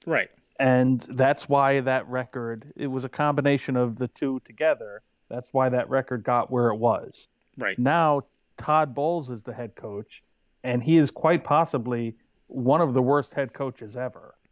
right? 0.05 0.29
And 0.59 0.99
that's 1.01 1.47
why 1.47 1.79
that 1.81 2.07
record. 2.07 2.73
It 2.75 2.87
was 2.87 3.05
a 3.05 3.09
combination 3.09 3.77
of 3.77 3.97
the 3.97 4.07
two 4.09 4.41
together. 4.45 5.01
That's 5.29 5.53
why 5.53 5.69
that 5.69 5.89
record 5.89 6.23
got 6.23 6.51
where 6.51 6.69
it 6.69 6.75
was. 6.75 7.27
Right 7.57 7.79
now, 7.79 8.23
Todd 8.57 8.93
Bowles 8.93 9.29
is 9.29 9.43
the 9.43 9.53
head 9.53 9.75
coach, 9.75 10.23
and 10.63 10.83
he 10.83 10.97
is 10.97 11.09
quite 11.09 11.43
possibly 11.43 12.15
one 12.51 12.81
of 12.81 12.93
the 12.93 13.01
worst 13.01 13.33
head 13.33 13.53
coaches 13.53 13.95
ever. 13.95 14.35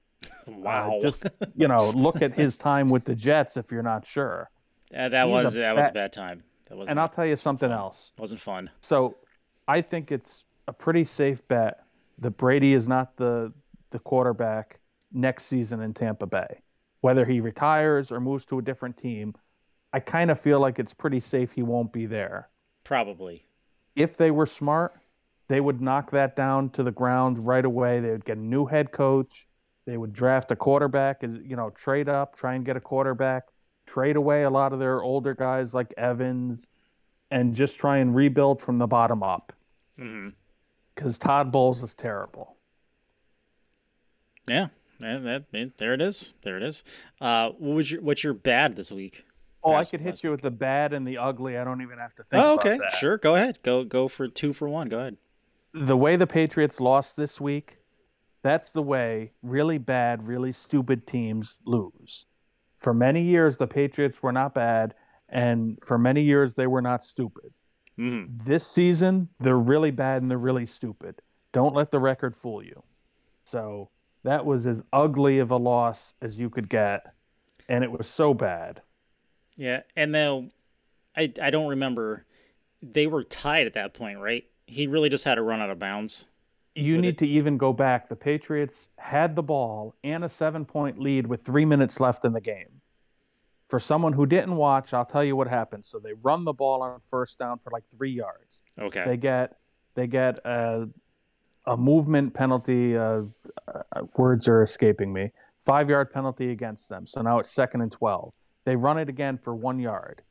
Wow. 0.47 0.97
Uh, 0.97 1.01
just 1.01 1.27
you 1.55 1.67
know, 1.67 1.91
look 1.91 2.23
at 2.23 2.33
his 2.33 2.57
time 2.57 2.89
with 2.89 3.03
the 3.03 3.13
Jets 3.13 3.55
if 3.55 3.71
you're 3.71 3.83
not 3.83 4.07
sure. 4.07 4.49
Yeah, 4.91 5.07
that 5.07 5.27
He's 5.27 5.31
was 5.31 5.53
that 5.53 5.75
was 5.75 5.87
a 5.87 5.91
bad 5.91 6.11
time. 6.11 6.43
That 6.67 6.77
was. 6.77 6.89
And 6.89 6.99
I'll 6.99 7.09
tell 7.09 7.25
you 7.25 7.35
something 7.35 7.71
else. 7.71 8.13
Wasn't 8.17 8.39
fun. 8.39 8.71
So, 8.81 9.15
I 9.67 9.81
think 9.81 10.11
it's 10.11 10.45
a 10.67 10.73
pretty 10.73 11.05
safe 11.05 11.47
bet 11.47 11.83
that 12.17 12.31
Brady 12.31 12.73
is 12.73 12.87
not 12.87 13.15
the 13.15 13.53
the 13.91 13.99
quarterback 13.99 14.79
next 15.11 15.45
season 15.45 15.81
in 15.81 15.93
Tampa 15.93 16.25
Bay. 16.25 16.61
Whether 17.01 17.25
he 17.25 17.41
retires 17.41 18.11
or 18.11 18.19
moves 18.19 18.45
to 18.45 18.57
a 18.57 18.61
different 18.63 18.97
team, 18.97 19.35
I 19.93 19.99
kind 19.99 20.31
of 20.31 20.39
feel 20.39 20.59
like 20.59 20.79
it's 20.79 20.93
pretty 20.93 21.19
safe 21.19 21.51
he 21.51 21.61
won't 21.61 21.93
be 21.93 22.07
there. 22.07 22.49
Probably. 22.83 23.45
If 23.95 24.17
they 24.17 24.31
were 24.31 24.45
smart, 24.45 24.95
they 25.49 25.59
would 25.59 25.81
knock 25.81 26.11
that 26.11 26.35
down 26.35 26.69
to 26.69 26.83
the 26.83 26.91
ground 26.91 27.45
right 27.45 27.65
away. 27.65 27.99
They 27.99 28.11
would 28.11 28.23
get 28.23 28.37
a 28.37 28.41
new 28.41 28.65
head 28.67 28.91
coach. 28.91 29.47
They 29.85 29.97
would 29.97 30.13
draft 30.13 30.51
a 30.51 30.55
quarterback, 30.55 31.23
you 31.23 31.55
know, 31.55 31.71
trade 31.71 32.07
up, 32.07 32.35
try 32.35 32.53
and 32.53 32.63
get 32.63 32.77
a 32.77 32.79
quarterback, 32.79 33.47
trade 33.87 34.15
away 34.15 34.43
a 34.43 34.49
lot 34.49 34.71
of 34.71 34.79
their 34.79 35.01
older 35.01 35.33
guys 35.33 35.73
like 35.73 35.91
Evans, 35.97 36.67
and 37.31 37.55
just 37.55 37.79
try 37.79 37.97
and 37.97 38.15
rebuild 38.15 38.61
from 38.61 38.77
the 38.77 38.85
bottom 38.85 39.23
up. 39.23 39.51
Because 40.95 41.17
Todd 41.17 41.51
Bowles 41.51 41.81
is 41.81 41.95
terrible. 41.95 42.55
Yeah, 44.47 44.67
that, 44.99 45.45
there 45.77 45.93
it 45.93 46.01
is. 46.01 46.33
There 46.43 46.57
it 46.57 46.63
is. 46.63 46.83
Uh, 47.19 47.49
what 47.57 47.75
was 47.75 47.91
your 47.91 48.01
what's 48.01 48.23
your 48.23 48.33
bad 48.33 48.75
this 48.75 48.91
week? 48.91 49.25
Oh, 49.63 49.73
I 49.73 49.83
could 49.83 49.99
hit 49.99 50.11
past 50.11 50.23
you 50.23 50.31
with 50.31 50.41
the 50.41 50.51
bad 50.51 50.93
and 50.93 51.07
the 51.07 51.17
ugly. 51.17 51.57
I 51.57 51.63
don't 51.63 51.81
even 51.81 51.99
have 51.99 52.15
to 52.15 52.23
think 52.23 52.43
Oh, 52.43 52.55
okay, 52.55 52.79
sure. 52.99 53.17
Go 53.17 53.35
ahead. 53.35 53.59
Go 53.63 53.83
go 53.83 54.07
for 54.07 54.27
two 54.27 54.53
for 54.53 54.69
one. 54.69 54.87
Go 54.87 54.99
ahead. 54.99 55.17
The 55.73 55.97
way 55.97 56.15
the 56.15 56.27
Patriots 56.27 56.79
lost 56.79 57.15
this 57.15 57.39
week, 57.39 57.77
that's 58.41 58.69
the 58.71 58.81
way 58.81 59.33
really 59.41 59.77
bad, 59.77 60.27
really 60.27 60.51
stupid 60.51 61.05
teams 61.07 61.55
lose. 61.65 62.25
For 62.79 62.93
many 62.93 63.21
years, 63.21 63.57
the 63.57 63.67
Patriots 63.67 64.23
were 64.23 64.31
not 64.31 64.53
bad, 64.53 64.95
and 65.27 65.77
for 65.83 65.97
many 65.97 66.21
years, 66.21 66.53
they 66.55 66.67
were 66.67 66.81
not 66.81 67.03
stupid. 67.03 67.53
hmm 67.97 68.25
This 68.27 68.65
season, 68.65 69.29
they're 69.39 69.57
really 69.57 69.91
bad 69.91 70.21
and 70.21 70.31
they're 70.31 70.37
really 70.37 70.65
stupid. 70.65 71.21
Don't 71.51 71.75
let 71.75 71.91
the 71.91 71.99
record 71.99 72.35
fool 72.35 72.63
you. 72.63 72.83
So 73.45 73.89
that 74.23 74.45
was 74.45 74.67
as 74.67 74.83
ugly 74.93 75.39
of 75.39 75.51
a 75.51 75.57
loss 75.57 76.13
as 76.21 76.37
you 76.39 76.49
could 76.49 76.69
get, 76.69 77.13
and 77.67 77.83
it 77.83 77.91
was 77.91 78.07
so 78.07 78.33
bad. 78.33 78.81
Yeah, 79.57 79.81
and 79.95 80.13
then 80.13 80.51
I 81.15 81.33
I 81.41 81.49
don't 81.49 81.69
remember. 81.69 82.25
They 82.81 83.07
were 83.07 83.23
tied 83.23 83.67
at 83.67 83.73
that 83.73 83.93
point, 83.93 84.19
right? 84.19 84.45
He 84.69 84.87
really 84.87 85.09
just 85.09 85.23
had 85.23 85.35
to 85.35 85.41
run 85.41 85.61
out 85.61 85.69
of 85.69 85.79
bounds. 85.79 86.25
You 86.75 86.97
need 86.99 87.09
it- 87.09 87.17
to 87.19 87.27
even 87.27 87.57
go 87.57 87.73
back. 87.73 88.07
The 88.07 88.15
Patriots 88.15 88.89
had 88.97 89.35
the 89.35 89.43
ball 89.43 89.95
and 90.03 90.23
a 90.23 90.29
seven 90.29 90.63
point 90.65 90.99
lead 90.99 91.27
with 91.27 91.43
three 91.43 91.65
minutes 91.65 91.99
left 91.99 92.23
in 92.23 92.33
the 92.33 92.41
game. 92.41 92.81
For 93.67 93.79
someone 93.79 94.13
who 94.13 94.25
didn't 94.25 94.55
watch, 94.55 94.93
I'll 94.93 95.05
tell 95.05 95.23
you 95.23 95.35
what 95.35 95.47
happened. 95.47 95.85
So 95.85 95.99
they 95.99 96.13
run 96.13 96.43
the 96.43 96.53
ball 96.53 96.81
on 96.81 96.99
first 97.01 97.37
down 97.37 97.59
for 97.59 97.71
like 97.71 97.83
three 97.95 98.11
yards. 98.11 98.63
Okay. 98.79 99.03
They 99.05 99.17
get 99.17 99.57
they 99.95 100.07
get 100.07 100.39
a, 100.45 100.87
a 101.65 101.75
movement 101.75 102.33
penalty. 102.33 102.95
Uh, 102.97 103.23
uh, 103.67 104.03
words 104.15 104.47
are 104.47 104.63
escaping 104.63 105.11
me. 105.11 105.31
Five 105.57 105.89
yard 105.89 106.11
penalty 106.11 106.51
against 106.51 106.89
them. 106.89 107.05
So 107.05 107.21
now 107.21 107.39
it's 107.39 107.51
second 107.51 107.81
and 107.81 107.91
twelve. 107.91 108.33
They 108.65 108.75
run 108.75 108.97
it 108.97 109.09
again 109.09 109.37
for 109.37 109.55
one 109.55 109.79
yard. 109.79 110.21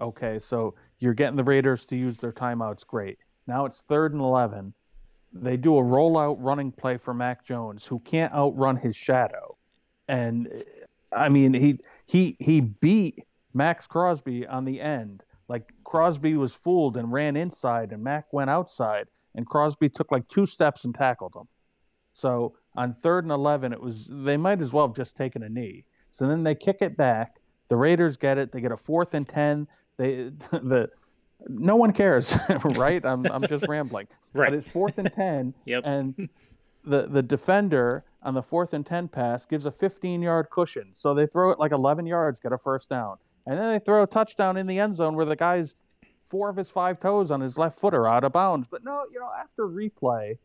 Okay, 0.00 0.38
so 0.40 0.74
you're 0.98 1.14
getting 1.14 1.36
the 1.36 1.44
Raiders 1.44 1.84
to 1.86 1.96
use 1.96 2.16
their 2.16 2.32
timeouts. 2.32 2.84
Great. 2.86 3.18
Now 3.46 3.64
it's 3.66 3.82
third 3.82 4.12
and 4.12 4.22
eleven 4.22 4.74
they 5.34 5.56
do 5.56 5.76
a 5.76 5.82
rollout 5.82 6.36
running 6.38 6.70
play 6.70 6.96
for 6.96 7.12
Mac 7.12 7.44
Jones, 7.44 7.84
who 7.84 7.98
can't 8.00 8.32
outrun 8.32 8.76
his 8.76 8.94
shadow. 8.94 9.56
And 10.08 10.64
I 11.12 11.28
mean, 11.28 11.52
he 11.52 11.80
he 12.06 12.36
he 12.38 12.60
beat 12.60 13.24
Maxx 13.52 13.86
Crosby 13.86 14.46
on 14.46 14.64
the 14.64 14.80
end. 14.80 15.22
Like 15.48 15.72
Crosby 15.82 16.36
was 16.36 16.54
fooled 16.54 16.96
and 16.96 17.12
ran 17.12 17.36
inside, 17.36 17.92
and 17.92 18.02
Mac 18.02 18.32
went 18.32 18.48
outside, 18.48 19.08
and 19.34 19.46
Crosby 19.46 19.88
took 19.88 20.12
like 20.12 20.28
two 20.28 20.46
steps 20.46 20.84
and 20.84 20.94
tackled 20.94 21.34
him. 21.34 21.48
So 22.12 22.54
on 22.76 22.94
third 22.94 23.24
and 23.24 23.32
eleven, 23.32 23.72
it 23.72 23.80
was 23.80 24.06
they 24.08 24.36
might 24.36 24.60
as 24.60 24.72
well 24.72 24.86
have 24.86 24.96
just 24.96 25.16
taken 25.16 25.42
a 25.42 25.48
knee. 25.48 25.84
So 26.12 26.28
then 26.28 26.44
they 26.44 26.54
kick 26.54 26.78
it 26.80 26.96
back. 26.96 27.40
The 27.68 27.76
Raiders 27.76 28.16
get 28.16 28.38
it. 28.38 28.52
They 28.52 28.60
get 28.60 28.72
a 28.72 28.76
fourth 28.76 29.14
and 29.14 29.28
ten. 29.28 29.66
They 29.96 30.30
the 30.52 30.90
no 31.48 31.76
one 31.76 31.92
cares, 31.92 32.36
right? 32.76 33.04
I'm 33.04 33.26
I'm 33.26 33.46
just 33.46 33.66
rambling. 33.68 34.06
Right. 34.32 34.46
But 34.50 34.54
it's 34.54 34.68
fourth 34.70 34.98
and 34.98 35.12
ten, 35.12 35.54
Yep. 35.66 35.82
and 35.86 36.28
the 36.84 37.06
the 37.06 37.22
defender 37.22 38.04
on 38.22 38.34
the 38.34 38.42
fourth 38.42 38.72
and 38.74 38.84
ten 38.86 39.08
pass 39.08 39.44
gives 39.44 39.66
a 39.66 39.70
15 39.70 40.22
yard 40.22 40.48
cushion. 40.50 40.90
So 40.94 41.14
they 41.14 41.26
throw 41.26 41.50
it 41.50 41.58
like 41.58 41.72
11 41.72 42.06
yards, 42.06 42.40
get 42.40 42.52
a 42.52 42.58
first 42.58 42.88
down, 42.88 43.16
and 43.46 43.58
then 43.58 43.68
they 43.68 43.78
throw 43.78 44.02
a 44.02 44.06
touchdown 44.06 44.56
in 44.56 44.66
the 44.66 44.78
end 44.78 44.94
zone 44.96 45.14
where 45.14 45.26
the 45.26 45.36
guy's 45.36 45.76
four 46.30 46.48
of 46.48 46.56
his 46.56 46.70
five 46.70 46.98
toes 46.98 47.30
on 47.30 47.40
his 47.40 47.58
left 47.58 47.78
foot 47.78 47.94
are 47.94 48.08
out 48.08 48.24
of 48.24 48.32
bounds. 48.32 48.66
But 48.70 48.82
no, 48.82 49.04
you 49.12 49.20
know, 49.20 49.30
after 49.38 49.68
replay, 49.68 50.38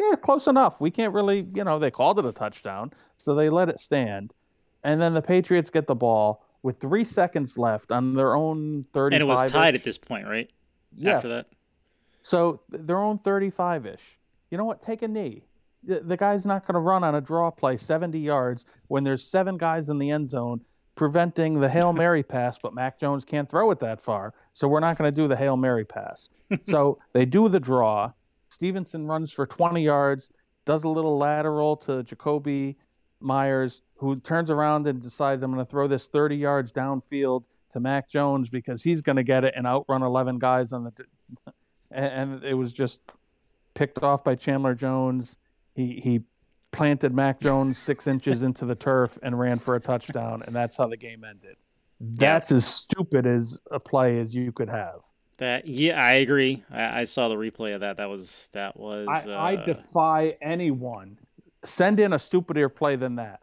yeah, 0.00 0.16
close 0.16 0.46
enough. 0.46 0.80
We 0.80 0.90
can't 0.90 1.12
really, 1.12 1.46
you 1.54 1.62
know, 1.62 1.78
they 1.78 1.90
called 1.90 2.18
it 2.18 2.24
a 2.24 2.32
touchdown, 2.32 2.92
so 3.18 3.34
they 3.34 3.50
let 3.50 3.68
it 3.68 3.78
stand, 3.78 4.32
and 4.82 5.00
then 5.00 5.12
the 5.14 5.22
Patriots 5.22 5.68
get 5.70 5.86
the 5.86 5.94
ball 5.94 6.46
with 6.62 6.80
three 6.80 7.04
seconds 7.04 7.56
left 7.56 7.90
on 7.90 8.14
their 8.14 8.34
own 8.34 8.84
35. 8.92 9.12
and 9.12 9.22
it 9.22 9.24
was 9.24 9.50
tied 9.50 9.74
at 9.74 9.84
this 9.84 9.98
point, 9.98 10.26
right? 10.26 10.50
Yes. 10.94 11.16
After 11.16 11.28
that. 11.28 11.46
So 12.22 12.60
th- 12.70 12.82
their 12.86 12.98
own 12.98 13.18
35 13.18 13.86
ish. 13.86 14.18
You 14.50 14.58
know 14.58 14.64
what? 14.64 14.82
Take 14.82 15.02
a 15.02 15.08
knee. 15.08 15.44
The, 15.84 16.00
the 16.00 16.16
guy's 16.16 16.44
not 16.44 16.66
going 16.66 16.74
to 16.74 16.80
run 16.80 17.02
on 17.04 17.14
a 17.14 17.20
draw 17.20 17.50
play 17.50 17.78
70 17.78 18.18
yards 18.18 18.66
when 18.88 19.04
there's 19.04 19.24
seven 19.24 19.56
guys 19.56 19.88
in 19.88 19.98
the 19.98 20.10
end 20.10 20.28
zone 20.28 20.60
preventing 20.94 21.58
the 21.60 21.68
Hail 21.68 21.92
Mary 21.94 22.22
pass, 22.22 22.58
but 22.58 22.74
Mac 22.74 22.98
Jones 22.98 23.24
can't 23.24 23.48
throw 23.48 23.70
it 23.70 23.78
that 23.78 24.02
far. 24.02 24.34
So 24.52 24.68
we're 24.68 24.80
not 24.80 24.98
going 24.98 25.10
to 25.10 25.16
do 25.16 25.28
the 25.28 25.36
Hail 25.36 25.56
Mary 25.56 25.84
pass. 25.84 26.28
so 26.64 26.98
they 27.14 27.24
do 27.24 27.48
the 27.48 27.60
draw. 27.60 28.12
Stevenson 28.48 29.06
runs 29.06 29.32
for 29.32 29.46
20 29.46 29.82
yards, 29.82 30.30
does 30.66 30.84
a 30.84 30.88
little 30.88 31.16
lateral 31.16 31.76
to 31.78 32.02
Jakobi 32.02 32.76
Meyers, 33.20 33.82
who 33.96 34.16
turns 34.20 34.50
around 34.50 34.86
and 34.86 35.00
decides, 35.00 35.42
I'm 35.42 35.52
going 35.52 35.64
to 35.64 35.70
throw 35.70 35.86
this 35.86 36.08
30 36.08 36.36
yards 36.36 36.72
downfield 36.72 37.44
to 37.72 37.80
Mac 37.80 38.08
Jones 38.08 38.48
because 38.48 38.82
he's 38.82 39.00
going 39.00 39.16
to 39.16 39.22
get 39.22 39.44
it 39.44 39.54
and 39.56 39.66
outrun 39.66 40.02
11 40.02 40.38
guys 40.38 40.72
on 40.72 40.84
the. 40.84 40.92
and, 41.90 42.32
and 42.32 42.44
it 42.44 42.54
was 42.54 42.72
just 42.72 43.00
picked 43.74 44.02
off 44.02 44.24
by 44.24 44.34
Chandler 44.34 44.74
Jones. 44.74 45.36
He 45.74 46.00
he 46.00 46.22
planted 46.72 47.14
Mac 47.14 47.40
Jones 47.40 47.78
six 47.78 48.06
inches 48.06 48.42
into 48.42 48.64
the 48.64 48.74
turf 48.74 49.18
and 49.22 49.38
ran 49.38 49.58
for 49.58 49.76
a 49.76 49.80
touchdown, 49.80 50.42
and 50.46 50.54
that's 50.54 50.76
how 50.76 50.86
the 50.86 50.96
game 50.96 51.24
ended. 51.24 51.56
That's 52.00 52.50
as 52.50 52.66
stupid 52.66 53.26
as 53.26 53.60
a 53.70 53.78
play 53.78 54.18
as 54.18 54.34
you 54.34 54.52
could 54.52 54.70
have. 54.70 55.00
That 55.38 55.66
yeah, 55.66 56.02
I 56.02 56.12
agree. 56.12 56.62
I, 56.70 57.00
I 57.00 57.04
saw 57.04 57.28
the 57.28 57.34
replay 57.34 57.74
of 57.74 57.80
that. 57.80 57.96
That 57.96 58.10
was 58.10 58.48
that 58.52 58.78
was. 58.78 59.08
I, 59.08 59.30
I 59.30 59.54
uh, 59.56 59.64
defy 59.64 60.36
anyone. 60.42 61.18
Send 61.64 62.00
in 62.00 62.12
a 62.12 62.18
stupider 62.18 62.68
play 62.68 62.96
than 62.96 63.16
that. 63.16 63.40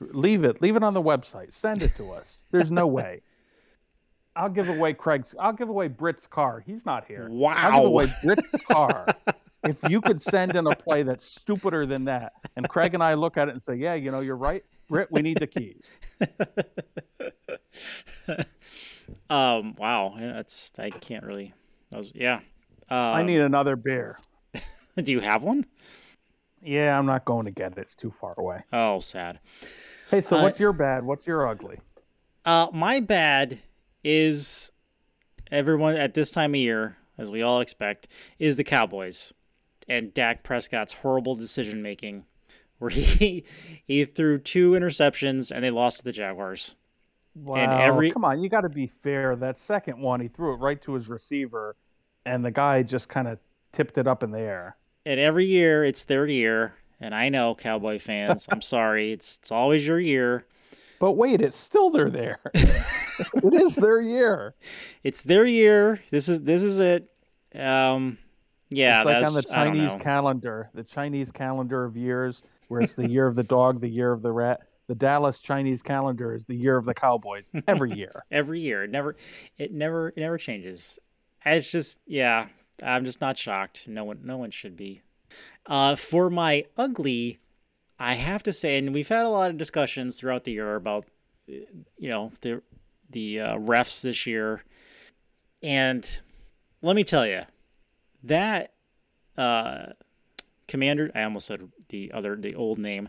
Leave 0.00 0.44
it. 0.44 0.62
Leave 0.62 0.76
it 0.76 0.82
on 0.82 0.94
the 0.94 1.02
website. 1.02 1.52
Send 1.52 1.82
it 1.82 1.94
to 1.96 2.10
us. 2.10 2.38
There's 2.50 2.70
no 2.70 2.86
way. 2.86 3.20
I'll 4.36 4.48
give 4.48 4.68
away 4.68 4.94
Craig's. 4.94 5.34
I'll 5.38 5.52
give 5.52 5.68
away 5.68 5.88
Britt's 5.88 6.26
car. 6.26 6.62
He's 6.64 6.86
not 6.86 7.04
here. 7.06 7.28
Wow. 7.28 7.54
I'll 7.56 7.80
give 7.80 7.86
away 7.86 8.14
Britt's 8.22 8.50
car. 8.70 9.06
if 9.64 9.76
you 9.88 10.00
could 10.00 10.22
send 10.22 10.56
in 10.56 10.66
a 10.66 10.74
play 10.74 11.02
that's 11.02 11.26
stupider 11.26 11.84
than 11.84 12.04
that, 12.06 12.32
and 12.56 12.68
Craig 12.68 12.94
and 12.94 13.02
I 13.02 13.14
look 13.14 13.36
at 13.36 13.48
it 13.48 13.52
and 13.52 13.62
say, 13.62 13.74
"Yeah, 13.74 13.94
you 13.94 14.10
know, 14.10 14.20
you're 14.20 14.36
right, 14.36 14.64
Britt. 14.88 15.08
We 15.10 15.22
need 15.22 15.40
the 15.40 15.46
keys." 15.46 15.92
um. 19.30 19.74
Wow. 19.76 20.14
That's 20.18 20.72
I 20.78 20.90
can't 20.90 21.24
really. 21.24 21.52
Was, 21.92 22.10
yeah. 22.14 22.40
Um, 22.88 22.98
I 22.98 23.22
need 23.22 23.40
another 23.40 23.76
beer. 23.76 24.18
Do 24.96 25.12
you 25.12 25.20
have 25.20 25.42
one? 25.42 25.66
Yeah, 26.62 26.98
I'm 26.98 27.06
not 27.06 27.24
going 27.24 27.46
to 27.46 27.50
get 27.50 27.72
it. 27.72 27.78
It's 27.78 27.94
too 27.94 28.10
far 28.10 28.34
away. 28.36 28.62
Oh, 28.72 29.00
sad. 29.00 29.40
Hey, 30.10 30.20
so 30.20 30.36
Uh, 30.38 30.42
what's 30.42 30.60
your 30.60 30.72
bad? 30.72 31.04
What's 31.04 31.26
your 31.26 31.46
ugly? 31.48 31.78
Uh, 32.44 32.68
my 32.72 33.00
bad 33.00 33.58
is 34.04 34.70
everyone 35.50 35.96
at 35.96 36.14
this 36.14 36.30
time 36.30 36.52
of 36.52 36.56
year, 36.60 36.96
as 37.18 37.30
we 37.30 37.42
all 37.42 37.60
expect, 37.60 38.08
is 38.38 38.56
the 38.56 38.64
Cowboys 38.64 39.32
and 39.88 40.12
Dak 40.14 40.42
Prescott's 40.42 40.94
horrible 40.94 41.34
decision 41.34 41.82
making, 41.82 42.24
where 42.78 42.90
he 42.90 43.44
he 43.84 44.04
threw 44.04 44.38
two 44.38 44.72
interceptions 44.72 45.50
and 45.50 45.64
they 45.64 45.70
lost 45.70 45.98
to 45.98 46.04
the 46.04 46.12
Jaguars. 46.12 46.74
Wow, 47.34 47.56
And 47.56 47.72
every- 47.72 48.10
come 48.10 48.24
on, 48.24 48.42
you 48.42 48.48
got 48.48 48.62
to 48.62 48.68
be 48.68 48.86
fair. 48.88 49.36
That 49.36 49.58
second 49.60 49.98
one, 50.00 50.20
he 50.20 50.28
threw 50.28 50.52
it 50.52 50.56
right 50.56 50.80
to 50.82 50.94
his 50.94 51.08
receiver, 51.08 51.76
and 52.26 52.44
the 52.44 52.50
guy 52.50 52.82
just 52.82 53.08
kind 53.08 53.28
of 53.28 53.38
tipped 53.72 53.96
it 53.98 54.06
up 54.08 54.22
in 54.24 54.30
the 54.32 54.40
air. 54.40 54.76
And 55.06 55.18
every 55.18 55.46
year 55.46 55.84
it's 55.84 56.04
their 56.04 56.26
year, 56.26 56.74
and 57.00 57.14
I 57.14 57.28
know 57.28 57.54
Cowboy 57.54 57.98
fans. 57.98 58.46
I'm 58.50 58.62
sorry, 58.62 59.12
it's 59.12 59.38
it's 59.38 59.50
always 59.50 59.86
your 59.86 60.00
year. 60.00 60.46
But 60.98 61.12
wait, 61.12 61.40
it's 61.40 61.56
still 61.56 61.90
they're 61.90 62.10
there. 62.10 62.40
it 62.54 63.54
is 63.54 63.76
their 63.76 64.00
year. 64.00 64.54
It's 65.02 65.22
their 65.22 65.46
year. 65.46 65.98
This 66.10 66.28
is 66.28 66.42
this 66.42 66.62
is 66.62 66.78
it. 66.78 67.08
Um, 67.54 68.18
yeah, 68.68 69.00
it's 69.00 69.06
like 69.06 69.24
on 69.24 69.32
the 69.32 69.42
Chinese 69.42 69.96
calendar, 69.96 70.68
the 70.74 70.84
Chinese 70.84 71.30
calendar 71.30 71.84
of 71.84 71.96
years, 71.96 72.42
where 72.68 72.82
it's 72.82 72.94
the 72.94 73.08
year 73.08 73.26
of 73.26 73.34
the 73.34 73.42
dog, 73.42 73.80
the 73.80 73.88
year 73.88 74.12
of 74.12 74.20
the 74.20 74.30
rat. 74.30 74.60
The 74.88 74.94
Dallas 74.94 75.40
Chinese 75.40 75.82
calendar 75.82 76.34
is 76.34 76.44
the 76.44 76.54
year 76.54 76.76
of 76.76 76.84
the 76.84 76.92
Cowboys 76.92 77.50
every 77.66 77.92
year. 77.92 78.12
every 78.30 78.60
year. 78.60 78.84
It 78.84 78.90
never 78.90 79.16
it 79.56 79.72
never 79.72 80.08
it 80.08 80.18
never 80.18 80.36
changes. 80.36 80.98
It's 81.46 81.70
just 81.70 81.98
yeah, 82.06 82.48
I'm 82.82 83.04
just 83.04 83.20
not 83.20 83.38
shocked. 83.38 83.88
No 83.88 84.04
one 84.04 84.20
no 84.24 84.36
one 84.36 84.50
should 84.50 84.76
be. 84.76 85.02
Uh 85.66 85.96
for 85.96 86.30
my 86.30 86.64
ugly, 86.76 87.38
I 87.98 88.14
have 88.14 88.42
to 88.44 88.52
say 88.52 88.78
and 88.78 88.92
we've 88.94 89.08
had 89.08 89.24
a 89.24 89.28
lot 89.28 89.50
of 89.50 89.56
discussions 89.58 90.18
throughout 90.18 90.44
the 90.44 90.52
year 90.52 90.74
about 90.74 91.06
you 91.46 92.08
know, 92.08 92.32
the 92.40 92.62
the 93.10 93.40
uh, 93.40 93.56
refs 93.56 94.02
this 94.02 94.24
year. 94.26 94.62
And 95.62 96.08
let 96.80 96.94
me 96.96 97.04
tell 97.04 97.26
you, 97.26 97.42
that 98.22 98.72
uh 99.36 99.86
Commander 100.68 101.10
I 101.14 101.22
almost 101.24 101.46
said 101.46 101.68
the 101.88 102.12
other 102.12 102.36
the 102.36 102.54
old 102.54 102.78
name. 102.78 103.08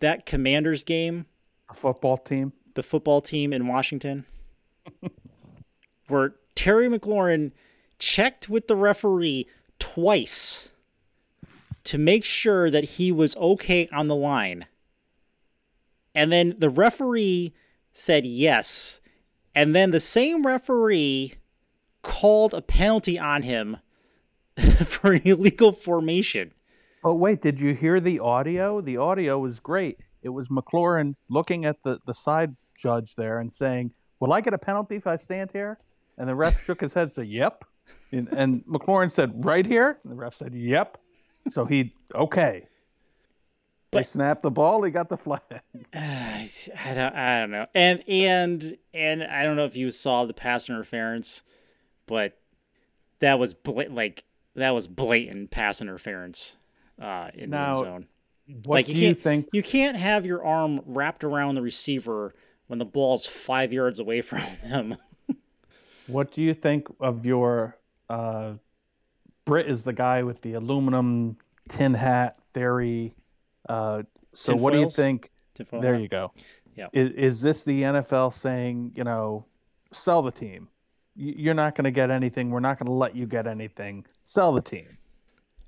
That 0.00 0.26
Commanders 0.26 0.84
game 0.84 1.26
A 1.70 1.74
football 1.74 2.18
team. 2.18 2.52
the 2.74 2.82
football 2.82 3.20
team 3.20 3.52
in 3.52 3.66
Washington. 3.66 4.26
where 6.08 6.34
Terry 6.54 6.88
McLaurin 6.88 7.52
checked 7.98 8.48
with 8.48 8.68
the 8.68 8.76
referee 8.76 9.46
twice 9.78 10.68
to 11.84 11.98
make 11.98 12.24
sure 12.24 12.70
that 12.70 12.84
he 12.84 13.10
was 13.10 13.36
okay 13.36 13.88
on 13.92 14.08
the 14.08 14.14
line. 14.14 14.66
And 16.14 16.32
then 16.32 16.54
the 16.58 16.70
referee 16.70 17.54
said 17.92 18.26
yes. 18.26 19.00
And 19.54 19.74
then 19.74 19.90
the 19.90 20.00
same 20.00 20.46
referee 20.46 21.34
called 22.02 22.54
a 22.54 22.62
penalty 22.62 23.18
on 23.18 23.42
him 23.42 23.78
for 24.84 25.12
an 25.12 25.22
illegal 25.24 25.72
formation. 25.72 26.52
Oh 27.04 27.14
wait, 27.14 27.40
did 27.40 27.60
you 27.60 27.74
hear 27.74 28.00
the 28.00 28.18
audio? 28.18 28.80
The 28.80 28.96
audio 28.96 29.38
was 29.38 29.60
great. 29.60 29.98
It 30.22 30.30
was 30.30 30.48
McLaurin 30.48 31.14
looking 31.28 31.64
at 31.64 31.82
the, 31.84 32.00
the 32.06 32.14
side 32.14 32.56
judge 32.76 33.14
there 33.14 33.38
and 33.38 33.52
saying, 33.52 33.92
Will 34.20 34.32
I 34.32 34.40
get 34.40 34.52
a 34.52 34.58
penalty 34.58 34.96
if 34.96 35.06
I 35.06 35.16
stand 35.16 35.50
here? 35.52 35.78
And 36.16 36.28
the 36.28 36.34
ref 36.34 36.64
shook 36.64 36.80
his 36.80 36.92
head 36.92 37.04
and 37.04 37.12
said, 37.14 37.28
Yep. 37.28 37.64
And, 38.12 38.28
and 38.28 38.64
McLaurin 38.66 39.10
said, 39.10 39.44
Right 39.44 39.66
here? 39.66 39.98
And 40.02 40.12
the 40.12 40.16
ref 40.16 40.36
said, 40.36 40.54
Yep. 40.54 40.98
So 41.50 41.64
he, 41.64 41.94
okay. 42.14 42.66
But, 43.90 44.00
they 44.00 44.04
snapped 44.04 44.42
the 44.42 44.50
ball. 44.50 44.82
He 44.82 44.90
got 44.90 45.08
the 45.08 45.16
flag. 45.16 45.40
Uh, 45.50 45.60
I 45.94 46.48
don't. 46.94 47.14
I 47.14 47.40
don't 47.40 47.50
know. 47.50 47.66
And 47.74 48.04
and 48.06 48.76
and 48.92 49.24
I 49.24 49.44
don't 49.44 49.56
know 49.56 49.64
if 49.64 49.76
you 49.76 49.90
saw 49.90 50.26
the 50.26 50.34
pass 50.34 50.68
interference, 50.68 51.42
but 52.06 52.38
that 53.20 53.38
was 53.38 53.54
bla- 53.54 53.88
like 53.88 54.24
that 54.56 54.70
was 54.72 54.88
blatant 54.88 55.50
pass 55.50 55.80
interference 55.80 56.56
uh, 57.00 57.28
in 57.32 57.50
now, 57.50 57.74
the 57.74 57.80
zone. 57.80 58.06
What 58.64 58.76
like, 58.76 58.86
do 58.86 58.92
you, 58.92 59.08
you 59.08 59.14
think? 59.14 59.48
You 59.52 59.62
can't 59.62 59.96
have 59.96 60.26
your 60.26 60.44
arm 60.44 60.80
wrapped 60.84 61.24
around 61.24 61.54
the 61.54 61.62
receiver 61.62 62.34
when 62.66 62.78
the 62.78 62.84
ball's 62.84 63.24
five 63.24 63.72
yards 63.72 64.00
away 64.00 64.20
from 64.22 64.40
him. 64.40 64.96
what 66.06 66.30
do 66.30 66.42
you 66.42 66.52
think 66.52 66.88
of 67.00 67.24
your 67.24 67.77
uh, 68.08 68.54
Britt 69.44 69.68
is 69.68 69.82
the 69.82 69.92
guy 69.92 70.22
with 70.22 70.40
the 70.42 70.54
aluminum 70.54 71.36
tin 71.68 71.94
hat 71.94 72.38
theory. 72.52 73.14
Uh, 73.68 74.02
so 74.34 74.52
tin 74.52 74.62
what 74.62 74.74
foils? 74.74 74.94
do 74.94 75.02
you 75.02 75.06
think? 75.06 75.30
There 75.70 75.94
hat. 75.94 76.02
you 76.02 76.08
go. 76.08 76.32
Yeah. 76.76 76.88
Is, 76.92 77.10
is 77.10 77.40
this 77.40 77.64
the 77.64 77.82
NFL 77.82 78.32
saying, 78.32 78.92
you 78.94 79.04
know, 79.04 79.44
sell 79.92 80.22
the 80.22 80.30
team? 80.30 80.68
You're 81.16 81.54
not 81.54 81.74
going 81.74 81.84
to 81.86 81.90
get 81.90 82.12
anything. 82.12 82.50
We're 82.50 82.60
not 82.60 82.78
going 82.78 82.86
to 82.86 82.92
let 82.92 83.16
you 83.16 83.26
get 83.26 83.48
anything. 83.48 84.06
Sell 84.22 84.52
the 84.52 84.60
team. 84.60 84.96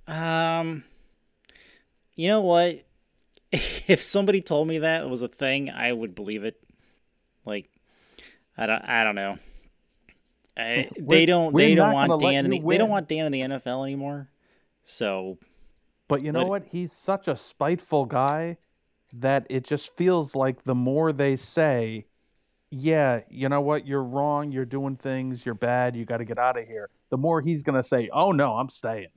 Um, 0.07 0.85
you 2.15 2.29
know 2.29 2.41
what? 2.41 2.85
If 3.89 4.01
somebody 4.01 4.41
told 4.41 4.69
me 4.69 4.79
that 4.79 5.03
it 5.03 5.09
was 5.09 5.23
a 5.23 5.29
thing, 5.29 5.71
I 5.71 5.93
would 5.93 6.15
believe 6.15 6.45
it. 6.45 6.63
Like, 7.45 7.69
I 8.57 8.67
don't, 8.67 8.83
I 8.83 9.03
don't 9.03 9.17
know. 9.17 9.39
I, 10.61 10.91
they 10.99 11.27
don't, 11.27 11.55
they 11.55 11.75
don't 11.75 11.93
want 11.93 12.21
Dan. 12.21 12.45
In 12.45 12.51
the, 12.51 12.61
they 12.61 12.79
don't 12.79 12.91
want 12.91 13.09
Dan 13.09 13.27
in 13.27 13.33
the 13.33 13.41
NFL 13.41 13.85
anymore. 13.85 14.29
So, 14.83 15.39
but 16.09 16.23
you 16.23 16.33
know 16.33 16.45
what? 16.45 16.65
He's 16.71 16.93
such 16.93 17.29
a 17.29 17.37
spiteful 17.37 18.05
guy 18.05 18.59
that 19.13 19.47
it 19.49 19.65
just 19.65 19.97
feels 19.97 20.35
like 20.35 20.65
the 20.65 20.75
more 20.75 21.13
they 21.13 21.37
say, 21.37 22.07
yeah, 22.71 23.21
you 23.29 23.49
know 23.49 23.61
what? 23.61 23.87
You're 23.87 24.05
wrong. 24.05 24.53
You're 24.53 24.65
doing 24.65 24.97
things. 24.97 25.45
You're 25.45 25.55
bad. 25.55 25.97
You 25.97 26.05
got 26.05 26.19
to 26.19 26.25
get 26.25 26.39
out 26.39 26.59
of 26.59 26.67
here. 26.67 26.89
The 27.11 27.17
more 27.17 27.41
he's 27.41 27.63
going 27.63 27.81
to 27.81 27.83
say, 27.83 28.09
oh 28.13 28.33
no, 28.33 28.57
I'm 28.57 28.69
staying. 28.69 29.09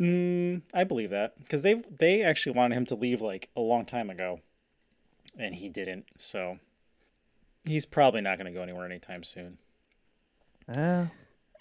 Mm, 0.00 0.62
I 0.74 0.84
believe 0.84 1.10
that 1.10 1.38
because 1.38 1.62
they 1.62 1.82
they 1.98 2.22
actually 2.22 2.56
wanted 2.56 2.76
him 2.76 2.86
to 2.86 2.96
leave 2.96 3.22
like 3.22 3.48
a 3.56 3.60
long 3.60 3.86
time 3.86 4.10
ago, 4.10 4.40
and 5.38 5.54
he 5.54 5.68
didn't. 5.68 6.06
So 6.18 6.58
he's 7.64 7.86
probably 7.86 8.20
not 8.20 8.36
going 8.36 8.52
to 8.52 8.56
go 8.56 8.62
anywhere 8.62 8.86
anytime 8.86 9.22
soon. 9.22 9.58
Yeah. 10.68 11.06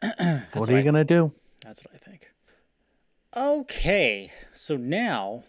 what 0.54 0.70
are 0.70 0.78
you 0.78 0.84
going 0.84 0.96
to 0.96 1.04
do? 1.04 1.32
That's 1.62 1.84
what 1.84 1.94
I 1.94 1.98
think. 1.98 2.32
Okay, 3.36 4.32
so 4.54 4.78
now 4.78 5.44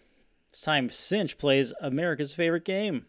it's 0.49 0.61
time 0.61 0.89
Sinch 0.89 1.37
plays 1.37 1.71
America's 1.81 2.33
favorite 2.33 2.65
game. 2.65 3.05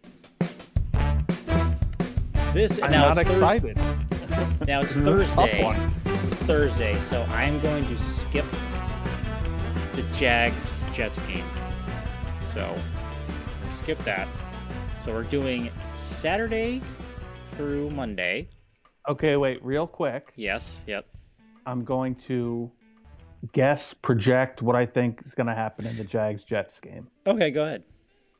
This 2.53 2.81
I'm 2.83 2.91
now 2.91 3.09
not 3.09 3.19
it's 3.19 3.31
excited. 3.31 3.79
Thir- 3.79 4.57
now 4.67 4.81
it's 4.81 4.97
Thursday. 4.97 5.91
It's 6.05 6.43
Thursday, 6.43 6.99
so 6.99 7.23
I'm 7.25 7.61
going 7.61 7.87
to 7.87 7.99
skip 7.99 8.45
the 9.95 10.03
Jags 10.15 10.85
Jets 10.93 11.19
game. 11.21 11.45
So 12.53 12.75
skip 13.71 14.03
that. 14.05 14.29
So 14.99 15.13
we're 15.13 15.23
doing 15.23 15.71
Saturday 15.95 16.83
through 17.49 17.91
Monday. 17.91 18.49
Okay, 19.09 19.37
wait, 19.37 19.65
real 19.65 19.87
quick. 19.87 20.33
Yes, 20.37 20.85
yep. 20.87 21.07
I'm 21.65 21.85
going 21.85 22.15
to 22.27 22.71
guess, 23.53 23.95
project 23.95 24.63
what 24.63 24.77
I 24.77 24.87
think 24.87 25.23
is 25.25 25.35
going 25.35 25.47
to 25.47 25.55
happen 25.55 25.87
in 25.87 25.97
the 25.97 26.05
Jags 26.05 26.45
Jets 26.45 26.81
game. 26.81 27.09
Okay, 27.27 27.51
go 27.51 27.65
ahead. 27.65 27.85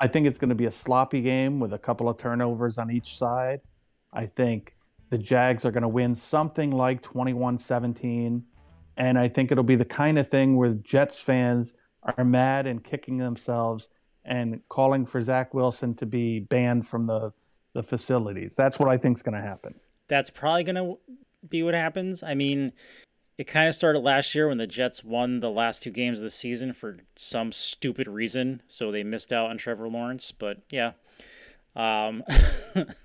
I 0.01 0.09
think 0.09 0.27
it's 0.27 0.39
going 0.39 0.51
to 0.51 0.57
be 0.57 0.67
a 0.67 0.71
sloppy 0.71 1.23
game 1.23 1.61
with 1.61 1.73
a 1.73 1.79
couple 1.79 2.09
of 2.09 2.19
turnovers 2.19 2.79
on 2.79 2.91
each 2.91 3.17
side. 3.17 3.61
I 4.13 4.27
think 4.27 4.75
the 5.11 5.19
Jags 5.19 5.65
are 5.65 5.71
going 5.71 5.83
to 5.83 5.89
win 5.89 6.15
something 6.15 6.71
like 6.71 7.01
21 7.03 7.59
17 7.59 8.45
and 8.97 9.19
I 9.19 9.29
think 9.29 9.53
it'll 9.53 9.65
be 9.65 9.77
the 9.77 9.85
kind 9.85 10.19
of 10.19 10.29
thing 10.29 10.57
where 10.57 10.75
Jets 10.75 11.19
fans 11.21 11.75
are 12.03 12.25
mad 12.25 12.67
and 12.67 12.83
kicking 12.83 13.19
themselves 13.19 13.89
and 14.25 14.61
calling 14.69 15.05
for 15.05 15.23
Zach 15.23 15.55
Wilson 15.55 15.95
to 15.97 16.07
be 16.07 16.41
banned 16.41 16.89
from 16.89 17.07
the, 17.07 17.33
the 17.75 17.83
facilities. 17.83 18.57
That's 18.57 18.79
what 18.79 18.89
I 18.89 18.97
think 18.97 19.19
is 19.19 19.23
going 19.23 19.41
to 19.41 19.47
happen. 19.47 19.79
That's 20.09 20.31
probably 20.31 20.65
going 20.65 20.77
to 20.77 20.99
be 21.49 21.63
what 21.63 21.75
happens. 21.75 22.23
I 22.23 22.35
mean, 22.35 22.73
it 23.39 23.45
kind 23.45 23.69
of 23.69 23.75
started 23.75 24.01
last 24.01 24.35
year 24.35 24.49
when 24.49 24.59
the 24.59 24.67
Jets 24.67 25.05
won 25.05 25.41
the 25.41 25.51
last 25.51 25.83
two 25.83 25.91
games 25.91 26.21
of 26.21 26.25
the 26.25 26.31
season 26.31 26.73
for 26.73 26.99
some 27.17 27.53
stupid 27.53 28.09
reason. 28.09 28.63
So 28.69 28.91
they 28.91 29.03
missed 29.03 29.33
out 29.33 29.51
on 29.51 29.59
Trevor 29.59 29.89
Lawrence. 29.89 30.33
But 30.33 30.63
yeah. 30.71 30.93
Um, 31.75 32.23
that 32.75 32.97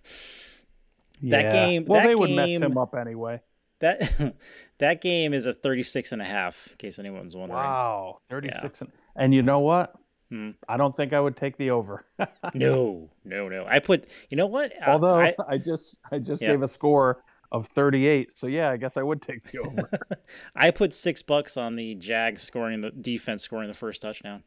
yeah. 1.21 1.51
game. 1.51 1.85
Well, 1.85 2.01
that 2.01 2.07
they 2.07 2.13
game, 2.13 2.19
would 2.19 2.31
mess 2.31 2.49
him 2.49 2.77
up 2.77 2.95
anyway. 2.95 3.41
That 3.79 4.35
that 4.77 5.01
game 5.01 5.33
is 5.33 5.45
a 5.45 5.53
36 5.53 6.11
and 6.13 6.21
a 6.21 6.25
half, 6.25 6.69
in 6.71 6.77
case 6.77 6.99
anyone's 6.99 7.35
wondering. 7.35 7.59
Wow, 7.59 8.19
36 8.29 8.61
yeah. 8.63 8.69
and, 8.79 8.91
and 9.15 9.33
you 9.33 9.41
know 9.41 9.59
what? 9.59 9.93
Hmm. 10.31 10.51
I 10.69 10.77
don't 10.77 10.95
think 10.95 11.11
I 11.11 11.19
would 11.19 11.35
take 11.35 11.57
the 11.57 11.71
over. 11.71 12.05
no, 12.53 13.09
no, 13.25 13.49
no. 13.49 13.65
I 13.67 13.79
put. 13.79 14.07
You 14.29 14.37
know 14.37 14.47
what? 14.47 14.71
Uh, 14.81 14.91
Although 14.91 15.15
I, 15.15 15.35
I 15.47 15.57
just 15.57 15.97
I 16.09 16.19
just 16.19 16.41
yeah. 16.41 16.51
gave 16.51 16.61
a 16.61 16.69
score 16.69 17.21
of 17.51 17.67
38, 17.67 18.37
so 18.37 18.47
yeah, 18.47 18.69
I 18.69 18.77
guess 18.77 18.95
I 18.95 19.03
would 19.03 19.21
take 19.21 19.51
the 19.51 19.59
over. 19.59 19.89
I 20.55 20.71
put 20.71 20.93
six 20.93 21.21
bucks 21.21 21.57
on 21.57 21.75
the 21.75 21.95
Jags 21.95 22.43
scoring 22.43 22.79
the 22.79 22.91
defense 22.91 23.43
scoring 23.43 23.67
the 23.67 23.73
first 23.73 24.01
touchdown. 24.01 24.43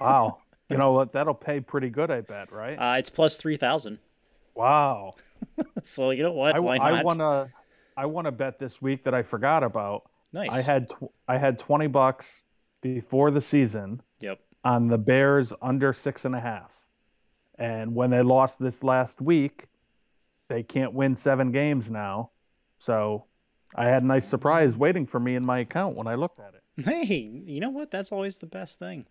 wow, 0.00 0.38
you 0.68 0.76
know 0.76 0.90
what? 0.90 1.12
That'll 1.12 1.34
pay 1.34 1.60
pretty 1.60 1.88
good, 1.88 2.10
I 2.10 2.22
bet. 2.22 2.50
Right? 2.50 2.74
Uh, 2.74 2.98
it's 2.98 3.10
plus 3.10 3.36
three 3.36 3.56
thousand. 3.56 4.00
Wow. 4.56 5.14
so 5.82 6.10
you 6.10 6.24
know 6.24 6.32
what? 6.32 6.56
I, 6.56 6.58
Why 6.58 6.78
not? 6.78 6.94
I 6.94 7.02
wanna 7.04 7.52
I 7.96 8.06
won 8.06 8.26
a 8.26 8.32
bet 8.32 8.58
this 8.58 8.82
week 8.82 9.04
that 9.04 9.14
I 9.14 9.22
forgot 9.22 9.62
about. 9.62 10.10
Nice. 10.32 10.50
I 10.50 10.62
had 10.62 10.90
tw- 10.90 11.12
I 11.28 11.38
had 11.38 11.60
twenty 11.60 11.86
bucks 11.86 12.42
before 12.82 13.30
the 13.30 13.40
season. 13.40 14.02
On 14.64 14.88
the 14.88 14.98
Bears 14.98 15.52
under 15.62 15.92
six 15.92 16.24
and 16.24 16.34
a 16.34 16.40
half, 16.40 16.84
and 17.58 17.94
when 17.94 18.10
they 18.10 18.22
lost 18.22 18.58
this 18.58 18.82
last 18.82 19.20
week, 19.20 19.66
they 20.48 20.62
can't 20.62 20.92
win 20.92 21.14
seven 21.16 21.52
games 21.52 21.90
now. 21.90 22.30
So 22.78 23.24
I 23.74 23.86
had 23.86 24.02
a 24.02 24.06
nice 24.06 24.26
surprise 24.26 24.76
waiting 24.76 25.06
for 25.06 25.20
me 25.20 25.36
in 25.36 25.44
my 25.44 25.60
account 25.60 25.96
when 25.96 26.06
I 26.06 26.14
looked 26.14 26.40
at 26.40 26.54
it. 26.54 26.62
Hey, 26.84 27.42
you 27.44 27.58
know 27.58 27.70
what? 27.70 27.90
That's 27.90 28.12
always 28.12 28.38
the 28.38 28.46
best 28.46 28.78
thing. 28.78 29.06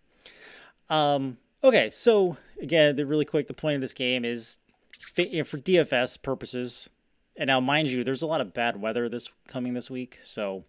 Um. 0.88 1.38
Okay, 1.62 1.90
so 1.90 2.36
again, 2.62 2.94
the 2.94 3.04
really 3.04 3.24
quick, 3.24 3.48
the 3.48 3.54
point 3.54 3.74
of 3.74 3.80
this 3.80 3.92
game 3.92 4.24
is, 4.24 4.58
for 5.00 5.58
DFS 5.58 6.22
purposes, 6.22 6.88
and 7.38 7.46
now, 7.46 7.60
mind 7.60 7.88
you, 7.88 8.02
there's 8.02 8.22
a 8.22 8.26
lot 8.26 8.40
of 8.40 8.52
bad 8.52 8.80
weather 8.80 9.08
this 9.08 9.30
coming 9.46 9.72
this 9.74 9.88
week. 9.88 10.18
So, 10.24 10.64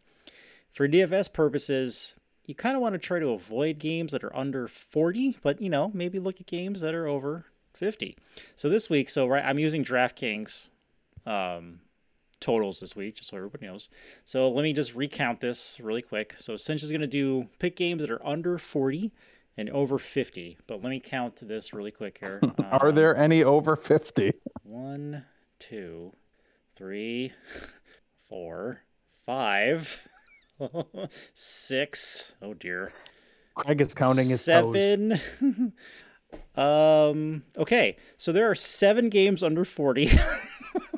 for 0.71 0.87
DFS 0.87 1.33
purposes, 1.33 2.15
you 2.49 2.55
kind 2.55 2.75
of 2.75 2.81
want 2.81 2.93
to 2.93 2.99
try 2.99 3.19
to 3.19 3.29
avoid 3.29 3.77
games 3.77 4.11
that 4.11 4.23
are 4.23 4.35
under 4.35 4.67
40, 4.67 5.37
but 5.43 5.61
you 5.61 5.69
know, 5.69 5.91
maybe 5.93 6.17
look 6.17 6.41
at 6.41 6.47
games 6.47 6.81
that 6.81 6.95
are 6.95 7.05
over 7.05 7.45
50. 7.73 8.17
So 8.55 8.69
this 8.69 8.89
week, 8.89 9.11
so 9.11 9.27
right, 9.27 9.45
I'm 9.45 9.59
using 9.59 9.85
DraftKings 9.85 10.71
um, 11.27 11.81
totals 12.39 12.79
this 12.79 12.95
week, 12.95 13.17
just 13.17 13.29
so 13.29 13.37
everybody 13.37 13.67
knows. 13.67 13.87
So 14.25 14.49
let 14.49 14.63
me 14.63 14.73
just 14.73 14.95
recount 14.95 15.41
this 15.41 15.79
really 15.79 16.01
quick. 16.01 16.37
So 16.39 16.57
Sinch 16.57 16.81
is 16.81 16.89
going 16.89 17.01
to 17.01 17.07
do 17.07 17.49
pick 17.59 17.75
games 17.75 18.01
that 18.01 18.09
are 18.09 18.25
under 18.25 18.57
40 18.57 19.11
and 19.55 19.69
over 19.69 19.99
50. 19.99 20.57
But 20.65 20.81
let 20.81 20.89
me 20.89 20.99
count 20.99 21.47
this 21.47 21.71
really 21.71 21.91
quick 21.91 22.17
here. 22.19 22.41
are 22.71 22.89
um, 22.89 22.95
there 22.95 23.15
any 23.15 23.43
over 23.43 23.75
50? 23.75 24.33
One, 24.63 25.25
two, 25.59 26.13
three, 26.75 27.31
four, 28.27 28.81
five, 29.27 29.99
six. 31.33 32.35
Oh 32.41 32.53
dear. 32.53 32.91
Craig 33.55 33.81
is 33.81 33.93
counting 33.93 34.29
his 34.29 34.41
seven. 34.41 35.19
um. 36.55 37.43
Okay, 37.57 37.97
so 38.17 38.31
there 38.31 38.49
are 38.49 38.55
seven 38.55 39.09
games 39.09 39.43
under 39.43 39.65
forty. 39.65 40.09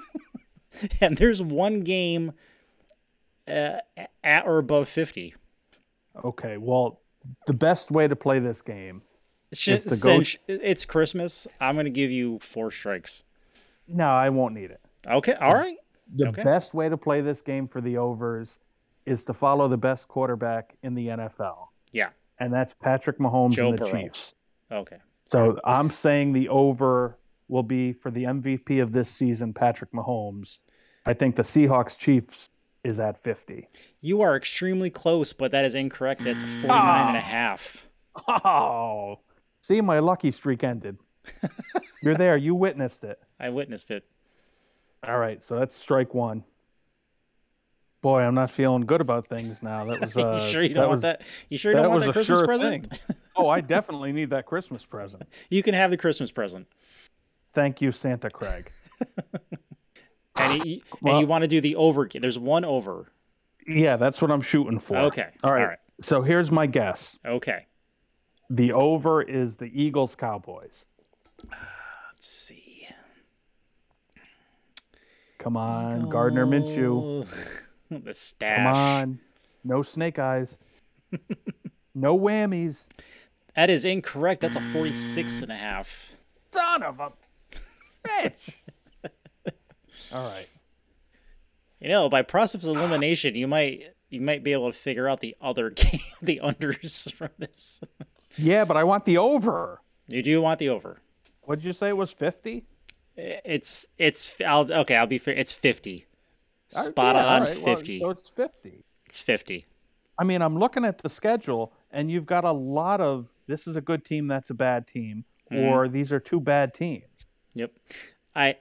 and 1.01 1.18
there's 1.18 1.41
one 1.41 1.82
game 1.82 2.34
uh, 3.47 3.78
at 4.24 4.45
or 4.45 4.57
above 4.57 4.88
50. 4.89 5.36
Okay, 6.24 6.57
well, 6.57 7.01
the 7.47 7.53
best 7.53 7.91
way 7.91 8.07
to 8.07 8.16
play 8.16 8.39
this 8.39 8.62
game. 8.62 9.01
It's 9.51 9.62
just 9.62 9.86
Is 9.88 9.99
to 10.01 10.05
go- 10.07 10.24
since 10.24 10.38
it's 10.47 10.86
Christmas. 10.86 11.47
I'm 11.59 11.76
going 11.76 11.86
to 11.86 11.89
give 11.91 12.12
you 12.12 12.39
four 12.41 12.72
strikes. 12.72 13.24
No, 13.88 14.05
I 14.07 14.30
won't 14.30 14.53
need 14.55 14.72
it. 14.72 14.80
Okay, 15.07 15.34
all 15.34 15.53
right. 15.55 15.78
The 16.16 16.28
Okay. 16.30 16.43
best 16.43 16.74
way 16.74 16.89
to 16.89 16.97
play 16.97 17.22
this 17.22 17.41
game 17.41 17.68
for 17.68 17.82
the 17.82 17.97
overs 17.97 18.59
is 19.06 19.24
to 19.26 19.34
follow 19.34 19.68
the 19.68 19.78
best 19.78 20.08
quarterback 20.08 20.76
in 20.84 20.93
the 20.95 21.08
NFL, 21.08 21.68
Yeah. 21.91 22.10
and 22.39 22.54
that's 22.54 22.74
Patrick 22.74 23.18
Mahomes 23.20 23.54
Joe 23.54 23.70
and 23.70 23.78
the 23.78 23.86
Burrow. 23.86 24.02
Chiefs. 24.04 24.36
Okay. 24.72 24.97
So 25.28 25.60
I'm 25.64 25.89
saying 25.89 26.34
the 26.34 26.49
over 26.49 27.18
will 27.47 27.64
be 27.64 27.93
for 27.93 28.12
the 28.12 28.24
MVP 28.26 28.80
of 28.82 28.91
this 28.91 29.10
season, 29.10 29.54
Patrick 29.54 29.91
Mahomes. 29.91 30.60
I 31.06 31.14
think 31.14 31.36
the 31.36 31.43
Seahawks 31.43 31.97
Chiefs 31.97 32.49
is 32.84 32.99
at 32.99 33.18
50. 33.18 33.68
You 34.02 34.22
are 34.22 34.36
extremely 34.36 34.89
close, 34.89 35.34
but 35.34 35.52
that 35.52 35.66
is 35.66 35.76
incorrect. 35.76 36.24
That's 36.24 36.43
49 36.43 37.08
and 37.08 37.18
a 37.18 37.20
Ah. 37.20 37.22
half. 37.22 37.88
Oh, 38.28 39.20
see, 39.62 39.82
my 39.82 39.99
lucky 39.99 40.32
streak 40.32 40.64
ended. 40.64 40.97
You're 42.04 42.16
there. 42.16 42.36
You 42.38 42.56
witnessed 42.56 43.04
it. 43.04 43.20
I 43.39 43.49
witnessed 43.49 43.91
it. 43.91 44.04
All 45.08 45.18
right, 45.18 45.41
so 45.43 45.58
that's 45.58 45.76
strike 45.76 46.14
one. 46.14 46.43
Boy, 48.02 48.22
I'm 48.22 48.34
not 48.34 48.49
feeling 48.49 48.82
good 48.82 48.99
about 48.99 49.28
things 49.28 49.62
now. 49.62 49.86
That 49.86 50.02
was 50.02 50.18
uh, 50.18 50.41
you 50.43 50.52
sure 50.52 50.64
you 50.64 50.74
don't 50.74 50.89
want 50.89 50.97
was- 50.97 51.02
that? 51.04 51.22
You 51.49 51.58
sure 51.58 51.72
you 51.72 51.78
don't 51.78 51.91
want 51.91 52.06
that 52.06 52.14
Christmas 52.14 52.39
sure 52.39 52.45
present? 52.47 52.88
Oh, 53.36 53.47
I 53.47 53.62
definitely 53.62 54.12
need 54.12 54.32
that 54.32 54.45
Christmas 54.45 54.86
present. 54.86 55.24
You 55.49 55.64
can 55.64 55.74
have 55.74 55.89
the 55.89 55.95
Christmas 55.95 56.32
present. 56.32 56.68
Thank 57.54 57.82
you, 57.82 57.91
Santa 57.93 58.30
Craig. 58.30 58.72
And 60.38 60.66
you, 60.66 60.82
Well- 61.02 61.16
and 61.16 61.22
you 61.22 61.28
want 61.28 61.43
to 61.43 61.47
do 61.47 61.62
the 61.62 61.76
over. 61.76 62.08
There's 62.14 62.39
one 62.39 62.66
over. 62.66 63.12
Yeah, 63.68 63.97
that's 63.97 64.22
what 64.22 64.32
I'm 64.32 64.41
shooting 64.41 64.80
for. 64.80 64.97
Okay. 64.97 65.28
All 65.43 65.52
right. 65.54 65.62
All 65.62 65.68
right. 65.68 65.78
So 66.02 66.22
here's 66.22 66.52
my 66.52 66.66
guess. 66.66 67.18
Okay. 67.26 67.68
The 68.49 68.74
over 68.74 69.22
is 69.22 69.58
the 69.58 69.70
Eagles 69.74 70.16
Cowboys. 70.16 70.86
Let's 71.43 72.28
see. 72.28 72.88
Come 75.38 75.58
on, 75.58 76.10
Gardner 76.10 76.45
Minshew. 76.45 77.28
the 78.04 78.14
stash. 78.14 78.58
Come 78.58 78.68
on. 78.68 79.20
No 79.64 79.84
snake 79.84 80.18
eyes. 80.18 80.58
no 81.96 82.18
whammies. 82.18 82.88
That 83.56 83.70
is 83.70 83.84
incorrect. 83.84 84.42
That's 84.42 84.56
a 84.56 84.62
46 84.62 85.42
and 85.42 85.52
a 85.52 85.58
half. 85.58 86.14
Son 86.54 86.84
of 86.84 87.00
a 87.00 87.12
bitch. 88.04 88.54
All 90.14 90.28
right. 90.28 90.48
You 91.80 91.89
know, 91.89 92.10
by 92.10 92.22
process 92.22 92.64
of 92.64 92.78
elimination, 92.78 93.36
you 93.36 93.48
might 93.48 93.94
you 94.10 94.22
might 94.22 94.44
be 94.44 94.54
able 94.54 94.72
to 94.72 94.78
figure 94.78 95.10
out 95.10 95.20
the 95.20 95.36
other 95.42 95.70
game, 95.70 96.02
the 96.22 96.39
unders 96.44 97.12
from 97.14 97.30
this. 97.39 97.82
Yeah, 98.38 98.66
but 98.66 98.78
I 98.78 98.84
want 98.84 99.06
the 99.06 99.18
over. 99.18 99.82
You 100.08 100.22
do 100.22 100.42
want 100.42 100.60
the 100.60 100.70
over. 100.70 101.02
What 101.42 101.60
did 101.60 101.66
you 101.66 101.74
say 101.74 101.89
it 101.89 101.98
was 101.98 102.12
50? 102.12 102.66
It's 103.18 103.86
it's 103.98 104.32
I'll 104.46 104.72
okay. 104.72 104.96
I'll 104.96 105.08
be 105.08 105.18
fair. 105.18 105.34
It's 105.34 105.54
50. 105.54 106.06
Spot 106.72 107.15
Yeah, 107.15 107.26
on 107.26 107.41
right, 107.43 107.57
well, 107.61 107.76
50. 107.76 107.99
so 107.99 108.09
it's 108.11 108.30
50. 108.30 108.84
It's 109.07 109.22
50. 109.22 109.65
I 110.17 110.24
mean, 110.24 110.41
I'm 110.41 110.57
looking 110.57 110.86
at 110.86 110.99
the 110.99 111.09
schedule, 111.09 111.74
and 111.91 112.09
you've 112.11 112.26
got 112.26 112.43
a 112.43 112.51
lot 112.51 113.01
of 113.01 113.28
this 113.47 113.67
is 113.67 113.76
a 113.76 113.82
good 113.82 114.05
team, 114.05 114.28
that's 114.28 114.49
a 114.49 114.53
bad 114.53 114.88
team, 114.88 115.26
Mm-hmm. 115.51 115.65
or 115.65 115.89
these 115.89 116.13
are 116.13 116.19
two 116.22 116.39
bad 116.39 116.74
teams. 116.74 117.03
Yep. 117.55 117.72
I 118.34 118.55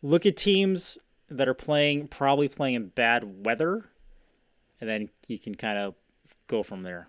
look 0.00 0.24
at 0.24 0.38
teams 0.38 0.96
that 1.28 1.48
are 1.48 1.54
playing 1.54 2.08
probably 2.08 2.48
playing 2.48 2.76
in 2.76 2.88
bad 2.88 3.44
weather, 3.44 3.84
and 4.80 4.88
then 4.88 5.10
you 5.28 5.38
can 5.38 5.54
kind 5.54 5.76
of 5.76 5.94
go 6.46 6.62
from 6.62 6.82
there. 6.82 7.08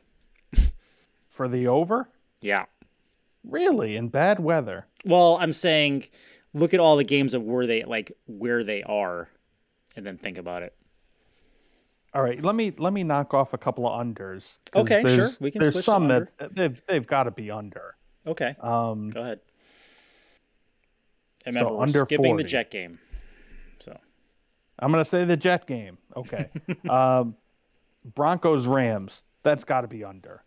For 1.30 1.48
the 1.48 1.68
over? 1.68 2.10
Yeah. 2.42 2.66
Really? 3.46 3.96
In 3.96 4.10
bad 4.10 4.40
weather? 4.42 4.86
Well, 5.06 5.38
I'm 5.40 5.54
saying 5.54 6.08
look 6.54 6.74
at 6.74 6.82
all 6.82 6.98
the 6.98 7.04
games 7.06 7.34
of 7.34 7.44
where 7.44 7.66
they 7.68 7.84
like 7.84 8.12
where 8.26 8.66
they 8.66 8.84
are, 8.84 9.30
and 9.98 10.06
then 10.06 10.18
think 10.18 10.38
about 10.38 10.64
it. 10.64 10.74
All 12.14 12.22
right, 12.24 12.42
let 12.42 12.56
me 12.56 12.74
let 12.78 12.94
me 12.94 13.04
knock 13.04 13.34
off 13.34 13.54
a 13.54 13.58
couple 13.58 13.86
of 13.88 14.00
unders. 14.00 14.56
Okay, 14.74 15.04
sure. 15.14 15.30
We 15.42 15.52
can 15.52 15.62
There's 15.62 15.84
some 15.84 16.08
that 16.08 16.30
they've 16.56 16.82
they've 16.88 17.06
got 17.06 17.24
to 17.24 17.32
be 17.32 17.52
under. 17.52 17.96
Okay, 18.26 18.56
Um, 18.62 19.10
go 19.10 19.22
ahead. 19.22 19.40
And 21.46 21.56
remember, 21.56 21.76
we're 21.78 21.84
under 21.84 22.00
skipping 22.00 22.26
40. 22.32 22.44
the 22.44 22.50
jet 22.50 22.72
game. 22.72 23.00
So 23.80 23.98
I'm 24.80 24.92
gonna 24.92 25.06
say 25.06 25.26
the 25.26 25.38
Jet 25.38 25.66
game. 25.68 25.98
Okay. 26.16 26.50
um, 26.90 27.36
Broncos 28.16 28.68
Rams. 28.68 29.24
That's 29.44 29.64
got 29.64 29.82
to 29.82 29.88
be 29.88 30.04
under. 30.04 30.44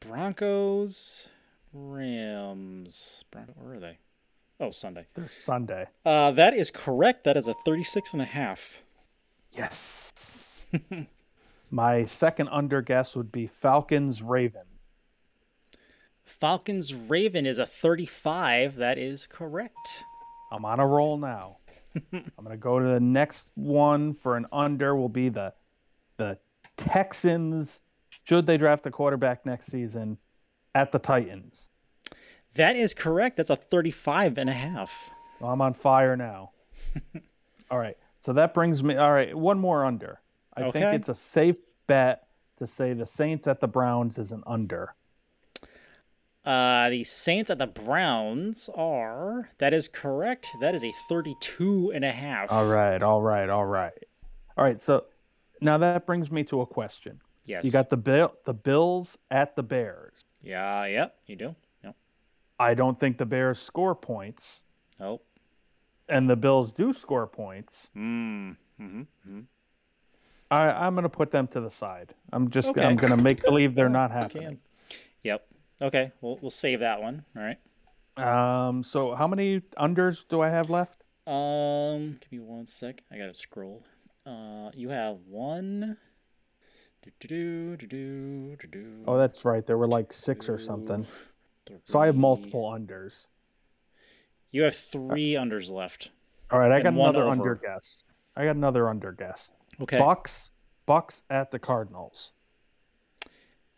Broncos, 0.00 1.28
Rams. 1.72 3.24
Bronco, 3.30 3.52
where 3.56 3.74
are 3.74 3.80
they? 3.80 3.98
Oh, 4.60 4.70
Sunday. 4.70 5.06
There's 5.14 5.32
Sunday. 5.38 5.86
Uh, 6.04 6.30
that 6.32 6.54
is 6.54 6.70
correct. 6.70 7.24
That 7.24 7.36
is 7.36 7.46
a 7.46 7.54
36 7.64 8.12
and 8.12 8.22
a 8.22 8.24
half. 8.24 8.80
Yes. 9.52 10.66
My 11.70 12.04
second 12.06 12.48
under 12.48 12.80
guess 12.80 13.14
would 13.14 13.30
be 13.30 13.46
Falcons 13.46 14.22
Raven. 14.22 14.62
Falcons 16.24 16.94
Raven 16.94 17.46
is 17.46 17.58
a 17.58 17.66
35. 17.66 18.76
That 18.76 18.98
is 18.98 19.26
correct. 19.26 20.04
I'm 20.52 20.64
on 20.64 20.80
a 20.80 20.86
roll 20.86 21.18
now. 21.18 21.56
I'm 22.12 22.24
gonna 22.42 22.56
go 22.56 22.78
to 22.78 22.86
the 22.86 23.00
next 23.00 23.48
one 23.54 24.14
for 24.14 24.36
an 24.36 24.46
under. 24.52 24.94
Will 24.94 25.08
be 25.08 25.28
the 25.28 25.52
the 26.16 26.38
Texans. 26.76 27.80
Should 28.24 28.46
they 28.46 28.56
draft 28.56 28.86
a 28.86 28.90
quarterback 28.90 29.44
next 29.44 29.66
season 29.66 30.18
at 30.74 30.92
the 30.92 30.98
Titans? 30.98 31.68
That 32.54 32.76
is 32.76 32.94
correct. 32.94 33.36
That's 33.36 33.50
a 33.50 33.56
35 33.56 34.38
and 34.38 34.50
a 34.50 34.52
half. 34.52 35.10
Well, 35.40 35.50
I'm 35.50 35.60
on 35.60 35.74
fire 35.74 36.16
now. 36.16 36.52
all 37.70 37.78
right. 37.78 37.96
So 38.18 38.32
that 38.32 38.52
brings 38.54 38.82
me. 38.82 38.96
All 38.96 39.12
right. 39.12 39.34
One 39.36 39.58
more 39.58 39.84
under. 39.84 40.20
I 40.56 40.64
Okay. 40.64 40.80
think 40.80 40.94
it's 40.94 41.08
a 41.08 41.14
safe 41.14 41.56
bet 41.86 42.26
to 42.56 42.66
say 42.66 42.92
the 42.92 43.06
Saints 43.06 43.46
at 43.46 43.60
the 43.60 43.68
Browns 43.68 44.18
is 44.18 44.32
an 44.32 44.42
under. 44.46 44.94
Uh, 46.44 46.88
the 46.88 47.04
Saints 47.04 47.50
at 47.50 47.58
the 47.58 47.66
Browns 47.66 48.68
are. 48.74 49.50
That 49.58 49.74
is 49.74 49.86
correct. 49.86 50.48
That 50.60 50.74
is 50.74 50.82
a 50.82 50.92
32 51.08 51.92
and 51.94 52.04
a 52.04 52.12
half. 52.12 52.50
All 52.50 52.66
right. 52.66 53.02
All 53.02 53.20
right. 53.22 53.48
All 53.48 53.66
right. 53.66 53.92
All 54.56 54.64
right. 54.64 54.80
So 54.80 55.04
now 55.60 55.78
that 55.78 56.06
brings 56.06 56.30
me 56.30 56.42
to 56.44 56.62
a 56.62 56.66
question. 56.66 57.20
Yes. 57.44 57.64
You 57.64 57.70
got 57.70 57.88
the 57.90 57.96
bill, 57.96 58.32
the 58.44 58.52
Bills 58.54 59.16
at 59.30 59.56
the 59.56 59.62
Bears. 59.62 60.24
Yeah, 60.42 60.84
yep, 60.84 61.16
you 61.26 61.34
do. 61.34 61.54
Yep. 61.82 61.96
I 62.60 62.74
don't 62.74 62.98
think 63.00 63.16
the 63.16 63.24
Bears 63.24 63.58
score 63.58 63.94
points, 63.94 64.62
Oh. 65.00 65.20
And 66.08 66.28
the 66.28 66.36
Bills 66.36 66.72
do 66.72 66.92
score 66.92 67.26
points. 67.26 67.88
Mm. 67.96 68.56
Mm-hmm. 68.80 69.00
mm-hmm. 69.00 69.40
I, 70.50 70.70
I'm 70.70 70.94
going 70.94 71.02
to 71.02 71.10
put 71.10 71.30
them 71.30 71.46
to 71.48 71.60
the 71.60 71.70
side. 71.70 72.14
I'm 72.32 72.48
just 72.48 72.70
Okay. 72.70 72.82
I'm 72.82 72.96
going 72.96 73.14
to 73.14 73.22
make 73.22 73.42
believe 73.42 73.74
they're 73.74 73.88
not 74.00 74.10
happening. 74.10 74.58
Yep. 75.22 75.46
Okay. 75.82 76.12
We'll 76.20 76.38
we'll 76.40 76.50
save 76.50 76.80
that 76.80 77.02
one. 77.02 77.24
All 77.36 77.42
right. 77.42 77.58
Um. 78.16 78.82
So 78.82 79.14
how 79.14 79.26
many 79.26 79.60
unders 79.78 80.24
do 80.28 80.40
I 80.40 80.48
have 80.48 80.70
left? 80.70 81.04
Um, 81.26 82.18
give 82.20 82.32
me 82.32 82.38
one 82.38 82.64
sec. 82.66 83.02
I 83.12 83.18
gotta 83.18 83.34
scroll. 83.34 83.84
Uh, 84.24 84.70
you 84.74 84.88
have 84.88 85.18
one. 85.28 85.98
Do-do-do, 87.02 87.76
do-do, 87.76 88.56
do-do, 88.56 89.04
Oh, 89.06 89.16
that's 89.16 89.44
right. 89.44 89.64
There 89.64 89.78
were 89.78 89.86
like 89.86 90.12
six 90.12 90.48
or 90.48 90.58
something. 90.58 91.06
two, 91.64 91.80
So 91.84 91.98
I 91.98 92.06
have 92.06 92.16
multiple 92.16 92.64
unders. 92.70 93.26
You 94.50 94.62
have 94.62 94.74
three 94.74 95.32
unders 95.32 95.70
left. 95.70 96.10
All 96.50 96.58
right, 96.58 96.72
I 96.72 96.80
got 96.80 96.94
another 96.94 97.24
over. 97.24 97.30
under 97.30 97.54
guess. 97.54 98.04
I 98.36 98.44
got 98.44 98.56
another 98.56 98.88
under 98.88 99.12
guess. 99.12 99.50
Okay. 99.80 99.98
Bucs, 99.98 100.50
Bucs 100.86 101.22
at 101.28 101.50
the 101.50 101.58
Cardinals. 101.58 102.32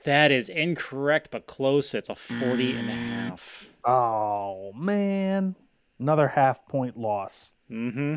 That 0.05 0.31
is 0.31 0.49
incorrect, 0.49 1.29
but 1.31 1.47
close. 1.47 1.95
It's 1.95 2.09
a 2.09 2.15
40 2.15 2.73
and 2.73 2.89
a 2.89 2.93
half. 2.93 3.67
Oh 3.85 4.73
man, 4.75 5.57
another 5.99 6.29
half 6.29 6.67
point 6.69 6.97
loss. 6.97 7.53
Mm-hmm. 7.71 8.17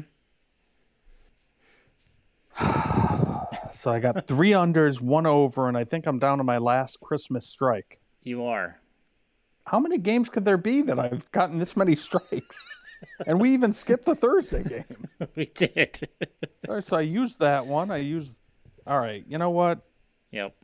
So 3.73 3.91
I 3.91 3.99
got 3.99 4.27
three 4.27 4.51
unders, 4.51 5.01
one 5.01 5.25
over, 5.25 5.67
and 5.67 5.75
I 5.75 5.83
think 5.83 6.05
I'm 6.05 6.19
down 6.19 6.37
to 6.37 6.43
my 6.43 6.57
last 6.57 6.99
Christmas 7.01 7.47
strike. 7.47 7.99
You 8.21 8.45
are. 8.45 8.79
How 9.65 9.79
many 9.79 9.97
games 9.97 10.29
could 10.29 10.45
there 10.45 10.57
be 10.57 10.81
that 10.83 10.99
I've 10.99 11.29
gotten 11.31 11.59
this 11.59 11.75
many 11.77 11.95
strikes? 12.07 12.63
and 13.27 13.39
we 13.39 13.53
even 13.53 13.73
skipped 13.73 14.05
the 14.05 14.15
Thursday 14.15 14.63
game. 14.63 15.07
we 15.35 15.45
did. 15.47 16.07
Right, 16.65 16.81
so 16.81 16.95
I 16.95 17.01
used 17.01 17.39
that 17.39 17.67
one. 17.67 17.91
I 17.91 17.97
used. 17.97 18.33
All 18.87 18.97
right, 18.97 19.25
you 19.27 19.37
know 19.37 19.49
what? 19.49 19.81
yep. 20.31 20.55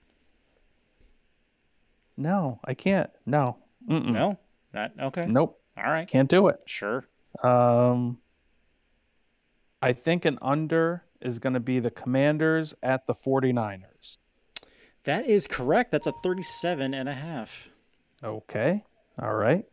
No, 2.15 2.59
I 2.63 2.73
can't. 2.73 3.09
No. 3.25 3.57
Mm-mm. 3.89 4.11
No? 4.11 4.39
Not 4.73 4.91
okay. 4.97 5.25
Nope. 5.27 5.59
All 5.77 5.83
right. 5.91 6.07
Can't 6.07 6.29
do 6.29 6.47
it. 6.47 6.61
Sure. 6.65 7.05
Um. 7.43 8.19
I 9.81 9.91
think 9.91 10.23
an 10.25 10.39
under 10.41 11.03
is 11.21 11.39
going 11.39 11.53
to 11.53 11.59
be 11.59 11.79
the 11.79 11.91
Commanders 11.91 12.73
at 12.81 13.07
the 13.07 13.13
49ers. 13.13 14.17
That 15.03 15.25
is 15.25 15.47
correct. 15.47 15.91
That's 15.91 16.07
a 16.07 16.13
37 16.23 16.93
and 16.93 17.09
a 17.09 17.13
half. 17.13 17.69
Okay. 18.23 18.83
All 19.21 19.33
right. 19.33 19.65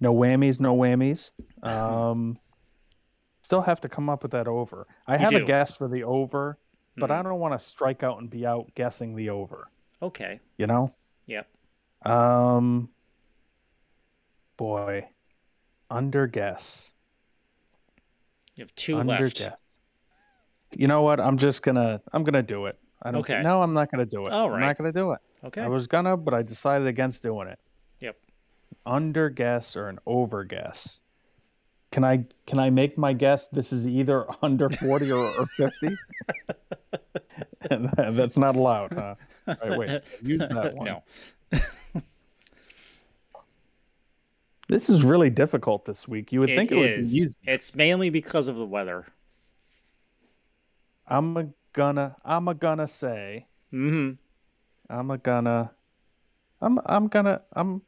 No 0.00 0.14
whammies, 0.14 0.60
no 0.60 0.76
whammies. 0.76 1.30
Um, 1.62 2.38
still 3.42 3.60
have 3.62 3.80
to 3.82 3.88
come 3.88 4.08
up 4.08 4.22
with 4.22 4.32
that 4.32 4.46
over. 4.48 4.86
I 5.06 5.14
You 5.14 5.18
have 5.20 5.34
a 5.34 5.40
guess 5.40 5.76
for 5.76 5.88
the 5.88 6.04
over, 6.04 6.58
but 6.96 7.10
I 7.10 7.20
Mhm. 7.20 7.24
don't 7.24 7.40
want 7.40 7.58
to 7.58 7.64
strike 7.64 8.02
out 8.02 8.18
and 8.18 8.30
be 8.30 8.46
out 8.46 8.72
guessing 8.74 9.14
the 9.14 9.30
over. 9.30 9.68
Okay. 10.00 10.40
You 10.56 10.66
know? 10.66 10.94
Yep. 11.26 11.46
Um, 12.06 12.90
boy, 14.56 15.08
under 15.90 16.26
guess. 16.26 16.92
You 18.54 18.62
have 18.62 18.74
two 18.74 18.96
under 18.96 19.24
left. 19.24 19.38
guess. 19.38 19.60
You 20.72 20.86
know 20.86 21.02
what? 21.02 21.20
I'm 21.20 21.36
just 21.38 21.62
gonna. 21.62 22.00
I'm 22.12 22.24
gonna 22.24 22.42
do 22.42 22.66
it. 22.66 22.78
I 23.02 23.10
don't. 23.10 23.20
Okay. 23.20 23.42
No, 23.42 23.62
I'm 23.62 23.72
not 23.74 23.90
gonna 23.90 24.06
do 24.06 24.26
it. 24.26 24.32
All 24.32 24.52
I'm 24.52 24.60
not 24.60 24.76
gonna 24.78 24.92
do 24.92 25.12
it. 25.12 25.20
Okay. 25.44 25.60
I 25.62 25.68
was 25.68 25.86
gonna, 25.86 26.16
but 26.16 26.34
I 26.34 26.42
decided 26.42 26.86
against 26.86 27.22
doing 27.22 27.48
it. 27.48 27.58
Under 28.88 29.28
guess 29.28 29.76
or 29.76 29.88
an 29.88 29.98
over 30.06 30.44
guess. 30.44 31.00
Can 31.92 32.04
I 32.04 32.24
can 32.46 32.58
I 32.58 32.70
make 32.70 32.96
my 32.96 33.12
guess? 33.12 33.46
This 33.46 33.72
is 33.72 33.86
either 33.86 34.26
under 34.42 34.70
forty 34.70 35.12
or, 35.12 35.26
or 35.38 35.46
fifty. 35.46 35.96
That's 37.70 38.38
not 38.38 38.56
allowed, 38.56 38.92
huh? 38.94 39.14
All 39.46 39.56
right, 39.62 39.78
wait. 39.78 40.02
Use 40.22 40.40
that 40.48 40.74
one. 40.74 40.86
no. 40.86 41.02
This 44.68 44.90
is 44.90 45.02
really 45.02 45.30
difficult 45.30 45.86
this 45.86 46.06
week. 46.06 46.30
You 46.30 46.40
would 46.40 46.50
think 46.50 46.70
it 46.70 46.76
would 46.76 47.00
be 47.02 47.16
easy. 47.16 47.36
It's 47.46 47.74
mainly 47.74 48.10
because 48.10 48.48
of 48.48 48.56
the 48.56 48.66
weather. 48.66 49.06
I'm 51.06 51.36
a 51.36 51.48
gonna 51.72 52.16
I'm 52.24 52.48
a 52.48 52.54
gonna 52.54 52.88
say 52.88 53.46
Mm-hmm. 53.72 54.12
I'm 54.90 55.10
a 55.10 55.18
gonna 55.18 55.70
I'm 56.60 56.80
I'm 56.86 57.08
gonna 57.08 57.42
I'm 57.52 57.82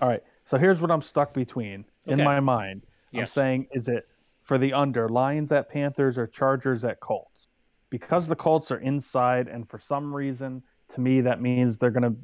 all 0.00 0.08
right. 0.08 0.22
So 0.50 0.58
here's 0.58 0.80
what 0.80 0.90
I'm 0.90 1.00
stuck 1.00 1.32
between 1.32 1.84
in 2.08 2.24
my 2.24 2.40
mind. 2.40 2.88
I'm 3.14 3.26
saying 3.26 3.68
is 3.70 3.86
it 3.86 4.08
for 4.40 4.58
the 4.58 4.72
under 4.72 5.08
Lions 5.08 5.52
at 5.52 5.68
Panthers 5.68 6.18
or 6.18 6.26
Chargers 6.26 6.82
at 6.82 6.98
Colts? 6.98 7.46
Because 7.88 8.26
the 8.26 8.34
Colts 8.34 8.72
are 8.72 8.78
inside 8.78 9.46
and 9.46 9.68
for 9.68 9.78
some 9.78 10.12
reason 10.12 10.60
to 10.88 11.00
me 11.00 11.20
that 11.20 11.40
means 11.40 11.78
they're 11.78 11.92
going 11.92 12.02
to 12.02 12.16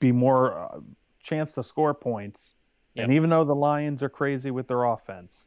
be 0.00 0.10
more 0.10 0.58
uh, 0.58 0.80
chance 1.22 1.52
to 1.52 1.62
score 1.62 1.94
points. 1.94 2.56
And 2.96 3.12
even 3.12 3.30
though 3.30 3.44
the 3.44 3.54
Lions 3.54 4.02
are 4.02 4.08
crazy 4.08 4.50
with 4.50 4.66
their 4.66 4.82
offense, 4.82 5.46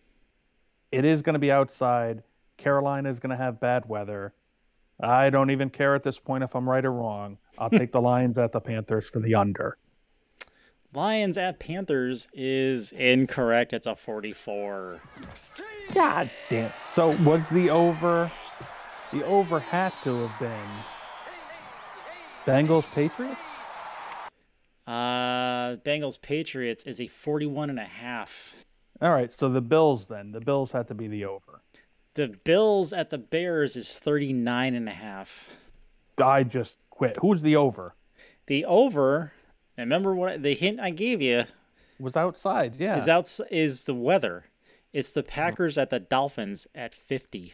it 0.90 1.04
is 1.04 1.22
going 1.22 1.34
to 1.34 1.40
be 1.40 1.52
outside. 1.52 2.24
Carolina 2.56 3.10
is 3.10 3.20
going 3.20 3.32
to 3.32 3.44
have 3.44 3.60
bad 3.60 3.90
weather. 3.90 4.34
I 5.02 5.32
don't 5.32 5.50
even 5.50 5.70
care 5.70 5.96
at 5.96 6.04
this 6.04 6.18
point 6.18 6.46
if 6.46 6.56
I'm 6.56 6.70
right 6.70 6.86
or 6.86 6.94
wrong. 6.94 7.40
I'll 7.58 7.70
take 7.82 7.92
the 7.92 8.00
Lions 8.00 8.38
at 8.38 8.54
the 8.54 8.62
Panthers 8.62 9.10
for 9.10 9.20
the 9.20 9.36
under. 9.36 9.78
Lions 10.94 11.38
at 11.38 11.60
Panthers 11.60 12.28
is 12.34 12.92
incorrect. 12.92 13.72
It's 13.72 13.88
a 13.88 13.96
44. 13.96 15.00
God 15.94 16.30
damn. 16.50 16.74
So 16.90 17.16
was 17.24 17.50
the 17.50 17.70
over? 17.70 18.30
The 19.12 19.26
over 19.26 19.60
had 19.60 19.94
to 20.04 20.28
have 20.28 20.40
been 20.40 20.70
Bengals 22.46 22.92
Patriots. 22.94 23.46
Uh, 24.86 25.78
Bengals 25.78 26.22
Patriots 26.22 26.84
is 26.84 27.00
a 27.00 27.08
41 27.08 27.70
and 27.70 27.80
a 27.80 27.86
half. 27.86 28.54
All 29.02 29.12
right, 29.12 29.32
so 29.32 29.48
the 29.48 29.62
Bills 29.62 30.08
then. 30.08 30.32
The 30.32 30.42
Bills 30.42 30.72
had 30.72 30.88
to 30.90 30.94
be 30.94 31.08
the 31.08 31.24
over. 31.26 31.62
The 32.16 32.28
Bills 32.44 32.92
at 32.92 33.10
the 33.10 33.18
Bears 33.18 33.78
is 33.78 33.98
39 33.98 34.76
and 34.76 34.90
a 34.90 34.94
half. 34.94 35.50
I 36.22 36.44
just 36.44 36.78
quit. 36.90 37.18
Who's 37.22 37.42
the 37.42 37.56
over? 37.56 37.96
The 38.48 38.66
over, 38.66 39.32
and 39.78 39.90
remember 39.90 40.14
what 40.16 40.44
the 40.44 40.54
hint 40.56 40.80
I 40.80 40.90
gave 40.92 41.22
you 41.22 41.44
Was 42.00 42.16
outside. 42.16 42.76
Yeah. 42.78 42.98
is 42.98 43.08
out 43.08 43.40
is 43.50 43.84
the 43.86 43.94
weather. 43.96 44.46
It's 44.94 45.12
the 45.12 45.24
Packers 45.24 45.78
at 45.78 45.90
the 45.90 46.00
Dolphins 46.00 46.68
at 46.76 46.94
50. 46.94 47.54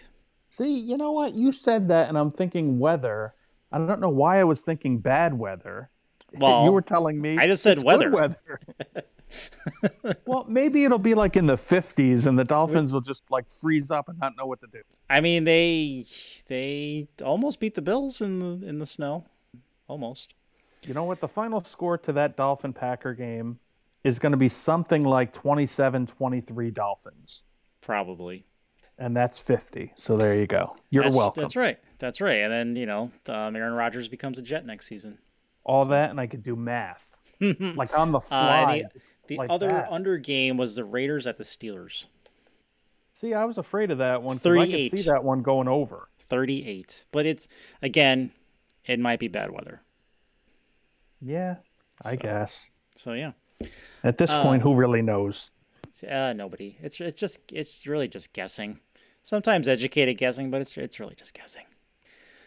See, 0.50 0.74
you 0.80 0.98
know 0.98 1.12
what? 1.12 1.36
You 1.36 1.52
said 1.52 1.88
that, 1.90 2.10
and 2.10 2.18
I'm 2.18 2.32
thinking 2.32 2.80
weather. 2.80 3.34
I 3.72 3.78
don't 3.78 4.00
know 4.00 4.10
why 4.10 4.40
I 4.40 4.44
was 4.44 4.62
thinking 4.62 5.00
bad 5.00 5.34
weather. 5.38 5.90
Well, 6.38 6.66
you 6.66 6.74
were 6.74 6.82
telling 6.82 7.22
me 7.22 7.38
I 7.38 7.48
just 7.48 7.64
said 7.64 7.82
weather. 7.82 8.12
weather. 8.12 8.60
well, 10.26 10.46
maybe 10.50 10.84
it'll 10.84 11.00
be 11.00 11.14
like 11.14 11.38
in 11.38 11.46
the 11.46 11.56
50s, 11.56 12.26
and 12.26 12.38
the 12.38 12.44
Dolphins 12.44 12.92
will 12.92 13.00
just 13.02 13.24
like 13.30 13.50
freeze 13.50 13.92
up 13.92 14.10
and 14.10 14.20
not 14.20 14.34
know 14.38 14.46
what 14.46 14.60
to 14.60 14.68
do. 14.68 14.82
I 15.10 15.22
mean 15.22 15.46
they 15.46 16.04
they 16.48 17.08
almost 17.24 17.62
beat 17.62 17.76
the 17.76 17.82
Bills 17.82 18.20
in 18.20 18.40
the 18.40 18.68
in 18.68 18.80
the 18.80 18.86
snow. 18.86 19.26
Almost. 19.88 20.34
You 20.88 20.94
know 20.94 21.04
what? 21.04 21.20
The 21.20 21.28
final 21.28 21.64
score 21.64 21.98
to 22.00 22.14
that 22.14 22.38
Dolphin 22.38 22.74
Packer 22.74 23.14
game 23.14 23.60
is 24.04 24.20
going 24.20 24.32
to 24.32 24.38
be 24.38 24.50
something 24.50 25.04
like 25.04 25.34
27 25.34 26.08
23 26.08 26.72
Dolphins. 26.72 27.42
Probably. 27.82 28.46
And 28.98 29.16
that's 29.16 29.38
50. 29.40 29.94
So 29.96 30.18
there 30.18 30.34
you 30.36 30.48
go. 30.48 30.76
You're 30.90 31.04
that's, 31.04 31.16
welcome. 31.16 31.42
That's 31.42 31.56
right. 31.56 31.78
That's 32.00 32.20
right. 32.22 32.42
And 32.42 32.52
then, 32.52 32.76
you 32.76 32.86
know, 32.86 33.12
um, 33.28 33.56
Aaron 33.56 33.74
Rodgers 33.74 34.08
becomes 34.08 34.38
a 34.40 34.42
Jet 34.42 34.66
next 34.66 34.88
season. 34.88 35.20
All 35.64 35.86
that, 35.86 36.10
and 36.10 36.20
I 36.20 36.28
could 36.28 36.42
do 36.44 36.56
math. 36.56 37.04
Like 37.40 37.96
on 37.98 38.12
the 38.12 38.18
Uh, 38.20 38.22
fly. 38.22 38.84
the 38.94 39.02
the 39.28 39.38
like 39.38 39.50
other 39.52 39.68
that. 39.68 39.92
under 39.92 40.18
game 40.18 40.58
was 40.58 40.74
the 40.76 40.86
Raiders 40.86 41.28
at 41.28 41.38
the 41.38 41.44
Steelers. 41.44 42.06
See, 43.14 43.34
I 43.34 43.46
was 43.46 43.58
afraid 43.60 43.92
of 43.92 43.98
that 44.00 44.24
one. 44.24 44.40
'cause 44.40 44.58
I 44.58 44.66
could 44.66 44.98
see 45.00 45.10
that 45.10 45.24
one 45.24 45.44
going 45.44 45.68
over. 45.68 46.08
38. 46.30 47.06
But 47.12 47.26
it's, 47.28 47.48
again, 47.82 48.32
it 48.86 49.00
might 49.00 49.20
be 49.20 49.28
bad 49.28 49.52
weather. 49.52 49.82
Yeah, 51.22 51.58
I 52.04 52.12
So- 52.12 52.18
guess. 52.18 52.72
So, 52.96 53.14
yeah. 53.14 53.32
At 54.04 54.18
this 54.18 54.32
point, 54.34 54.62
Um, 54.64 54.70
who 54.70 54.76
really 54.76 55.02
knows? 55.02 55.50
Uh, 56.08 56.34
nobody. 56.34 56.78
It's, 56.82 57.00
it's 57.02 57.20
just, 57.20 57.40
it's 57.52 57.86
really 57.88 58.08
just 58.08 58.34
guessing. 58.34 58.80
Sometimes 59.24 59.68
educated 59.68 60.18
guessing, 60.18 60.52
but 60.52 60.62
it's, 60.62 60.78
it's 60.78 61.00
really 61.00 61.16
just 61.16 61.34
guessing. 61.34 61.66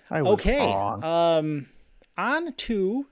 I 0.08 0.22
was 0.22 0.32
Okay. 0.34 0.58
wrong. 0.58 1.04
Um, 1.04 1.68
on 2.16 2.52
to 2.54 3.06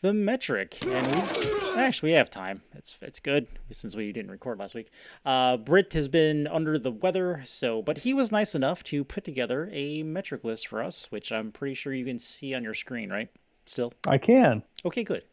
the 0.00 0.12
metric, 0.14 0.78
and 0.86 1.06
we 1.06 1.82
actually 1.82 2.10
we 2.12 2.16
have 2.16 2.30
time. 2.30 2.62
It's 2.74 2.98
it's 3.02 3.18
good 3.20 3.48
since 3.72 3.96
we 3.96 4.12
didn't 4.12 4.30
record 4.30 4.58
last 4.58 4.74
week. 4.74 4.90
Uh, 5.24 5.56
Britt 5.56 5.92
has 5.94 6.06
been 6.08 6.46
under 6.46 6.78
the 6.78 6.90
weather, 6.92 7.42
so 7.44 7.82
but 7.82 7.98
he 7.98 8.14
was 8.14 8.30
nice 8.32 8.54
enough 8.54 8.82
to 8.84 9.02
put 9.04 9.24
together 9.24 9.68
a 9.72 10.02
metric 10.04 10.44
list 10.44 10.68
for 10.68 10.82
us, 10.82 11.10
which 11.10 11.32
I'm 11.32 11.50
pretty 11.52 11.74
sure 11.74 11.92
you 11.92 12.04
can 12.04 12.18
see 12.20 12.54
on 12.54 12.62
your 12.62 12.74
screen, 12.74 13.10
right? 13.10 13.28
Still, 13.68 13.92
I 14.06 14.16
can. 14.18 14.62
okay, 14.84 15.04
good. 15.04 15.24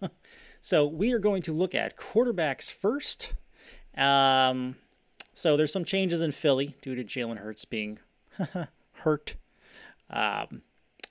so 0.60 0.86
we 0.86 1.12
are 1.12 1.18
going 1.18 1.42
to 1.42 1.52
look 1.52 1.74
at 1.74 1.96
quarterbacks 1.96 2.72
first. 2.72 3.32
Um, 3.96 4.76
so 5.34 5.56
there's 5.56 5.72
some 5.72 5.84
changes 5.84 6.22
in 6.22 6.30
Philly 6.32 6.76
due 6.82 6.94
to 6.94 7.02
Jalen 7.02 7.38
Hurts 7.38 7.64
being 7.64 7.98
hurt. 8.92 9.34
Um, 10.08 10.62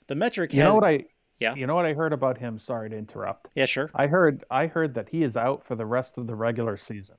the 0.08 0.16
metric 0.16 0.54
You 0.54 0.62
has 0.62 0.70
know 0.70 0.76
what 0.76 0.84
I? 0.86 1.06
Yeah. 1.40 1.56
You 1.56 1.68
know 1.68 1.76
what 1.76 1.86
I 1.86 1.94
heard 1.94 2.14
about 2.14 2.38
him? 2.38 2.60
Sorry 2.60 2.90
to 2.90 2.96
interrupt. 2.96 3.50
Yeah, 3.56 3.66
sure. 3.66 3.90
I 3.96 4.08
heard. 4.08 4.44
I 4.50 4.68
heard 4.68 4.94
that 4.94 5.10
he 5.10 5.24
is 5.24 5.36
out 5.36 5.66
for 5.66 5.76
the 5.76 5.86
rest 5.86 6.18
of 6.18 6.28
the 6.28 6.36
regular 6.36 6.78
season. 6.78 7.16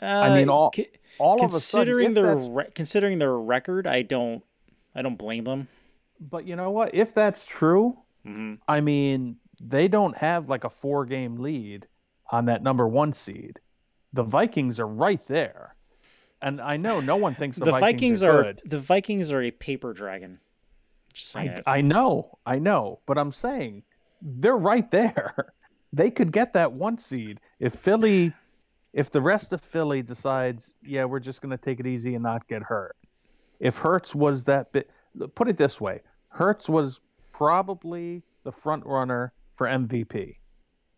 Uh, 0.00 0.34
mean, 0.36 0.48
all- 0.48 0.72
All 1.18 1.42
of 1.44 1.52
a 1.52 1.58
sudden, 1.58 1.86
considering 1.86 2.14
their 2.14 2.36
re- 2.36 2.70
considering 2.74 3.18
their 3.18 3.34
record, 3.36 3.86
I 3.86 4.02
don't 4.02 4.44
I 4.94 5.02
don't 5.02 5.16
blame 5.16 5.44
them. 5.44 5.68
But 6.20 6.46
you 6.46 6.56
know 6.56 6.70
what? 6.70 6.94
If 6.94 7.14
that's 7.14 7.46
true, 7.46 7.98
hmm 8.24 8.54
I 8.66 8.80
mean, 8.80 9.36
they 9.60 9.88
don't 9.88 10.16
have 10.16 10.48
like 10.48 10.64
a 10.64 10.70
four 10.70 11.04
game 11.06 11.36
lead 11.36 11.86
on 12.30 12.46
that 12.46 12.62
number 12.62 12.86
one 12.86 13.12
seed. 13.12 13.58
The 14.12 14.22
Vikings 14.22 14.78
are 14.80 14.86
right 14.86 15.24
there. 15.26 15.74
And 16.40 16.60
I 16.60 16.76
know 16.76 17.00
no 17.00 17.16
one 17.16 17.34
thinks 17.34 17.56
the, 17.58 17.64
The, 17.64 17.70
Vikings, 17.72 18.20
Vikings 18.20 18.22
are, 18.22 18.38
are 18.40 18.42
good. 18.44 18.62
the 18.64 18.78
Vikings 18.78 19.32
are 19.32 19.42
a 19.42 19.50
paper 19.50 19.92
dragon. 19.92 20.38
Just 21.12 21.30
saying 21.32 21.48
I, 21.48 21.52
it. 21.54 21.62
I 21.66 21.80
know, 21.80 22.38
I 22.46 22.58
know, 22.58 23.00
but 23.06 23.18
I'm 23.18 23.32
saying 23.32 23.82
they're 24.22 24.56
right 24.56 24.90
there. 24.90 25.52
They 25.90 26.10
could 26.10 26.32
get 26.32 26.52
that 26.52 26.74
one 26.74 26.98
seed 26.98 27.40
if 27.58 27.72
Philly, 27.74 28.34
if 28.92 29.10
the 29.10 29.22
rest 29.22 29.54
of 29.54 29.62
Philly 29.62 30.02
decides, 30.02 30.74
yeah, 30.82 31.06
we're 31.06 31.18
just 31.18 31.40
going 31.40 31.50
to 31.50 31.56
take 31.56 31.80
it 31.80 31.86
easy 31.86 32.14
and 32.14 32.22
not 32.22 32.46
get 32.46 32.62
hurt. 32.62 32.94
If 33.58 33.78
Hurts 33.78 34.14
was 34.14 34.44
that 34.44 34.70
bit, 34.70 34.90
put 35.34 35.48
it 35.48 35.56
this 35.56 35.80
way, 35.80 36.00
Hurts 36.28 36.68
was 36.68 37.00
probably 37.32 38.22
the 38.44 38.52
front 38.52 38.84
runner 38.84 39.32
for 39.56 39.66
MVP. 39.66 40.36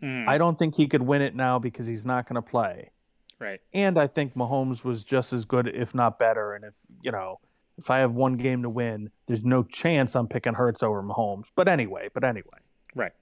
Mm, 0.03 0.27
I 0.29 0.39
don't 0.39 0.59
think 0.59 0.75
he 0.75 0.87
could 0.89 1.03
win 1.03 1.23
it 1.23 1.35
now 1.35 1.59
because 1.59 1.87
he's 1.87 2.05
not 2.07 2.27
going 2.29 2.37
to 2.43 2.43
play. 2.43 2.91
right. 3.39 3.61
And 3.75 3.99
I 3.99 4.07
think 4.07 4.35
Mahomes 4.35 4.83
was 4.85 5.05
just 5.05 5.33
as 5.33 5.45
good, 5.45 5.69
if 5.69 5.95
not 5.95 6.19
better. 6.19 6.55
And 6.55 6.65
if, 6.65 6.75
you 7.03 7.11
know, 7.13 7.39
if 7.79 7.91
I 7.91 7.99
have 7.99 8.13
one 8.13 8.37
game 8.37 8.63
to 8.63 8.69
win, 8.71 9.11
there's 9.27 9.45
no 9.45 9.63
chance 9.63 10.15
I'm 10.17 10.27
picking 10.29 10.55
Hurts 10.55 10.83
over 10.83 11.03
Mahomes. 11.03 11.45
But 11.55 11.69
anyway, 11.69 12.09
but 12.13 12.25
anyway, 12.25 12.59
Right. 12.95 13.13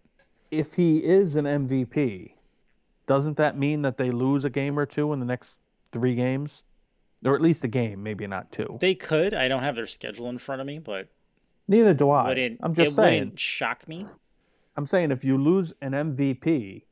if 0.51 0.75
he 0.75 0.99
is 1.05 1.37
an 1.37 1.45
MVP, 1.45 2.33
doesn't 3.07 3.37
that 3.37 3.57
mean 3.59 3.83
that 3.83 3.97
they 3.97 4.11
lose 4.11 4.45
a 4.45 4.51
game 4.51 4.79
or 4.79 4.87
two 4.87 5.13
in 5.13 5.21
the 5.21 5.27
next 5.27 5.57
three 5.93 6.15
games? 6.15 6.63
Or 7.25 7.35
at 7.35 7.41
least 7.43 7.65
a 7.65 7.69
game, 7.69 8.03
maybe 8.03 8.27
not 8.27 8.53
two. 8.53 8.77
They 8.81 8.95
could. 8.95 9.35
I 9.35 9.49
don't 9.49 9.63
have 9.63 9.75
their 9.77 9.87
schedule 9.87 10.29
in 10.29 10.39
front 10.39 10.61
of 10.61 10.67
me, 10.67 10.79
but 10.79 11.09
Neither 11.67 11.93
do 11.95 12.11
I. 12.11 12.29
wouldn't, 12.29 12.61
I'm 12.63 12.75
just 12.75 12.93
it 12.93 12.95
saying. 12.95 13.19
wouldn't 13.21 13.41
shock 13.41 13.87
me. 13.89 14.07
I'm 14.77 14.87
saying 14.87 15.11
if 15.11 15.25
you 15.25 15.37
lose 15.37 15.73
an 15.83 15.93
MVP, 15.93 16.85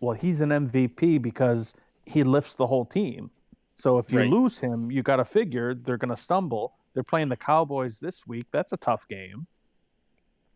well, 0.00 0.14
he's 0.16 0.40
an 0.40 0.48
MVP 0.50 1.20
because 1.22 1.74
he 2.06 2.22
lifts 2.24 2.54
the 2.54 2.66
whole 2.66 2.84
team. 2.84 3.30
So 3.74 3.98
if 3.98 4.10
you 4.10 4.18
Right. 4.20 4.30
lose 4.30 4.58
him, 4.58 4.90
you 4.90 5.02
got 5.02 5.16
to 5.16 5.24
figure 5.24 5.74
they're 5.74 5.98
going 5.98 6.14
to 6.14 6.16
stumble. 6.20 6.74
They're 6.94 7.02
playing 7.04 7.28
the 7.28 7.36
Cowboys 7.36 8.00
this 8.00 8.26
week. 8.26 8.46
That's 8.50 8.72
a 8.72 8.78
tough 8.78 9.06
game. 9.06 9.46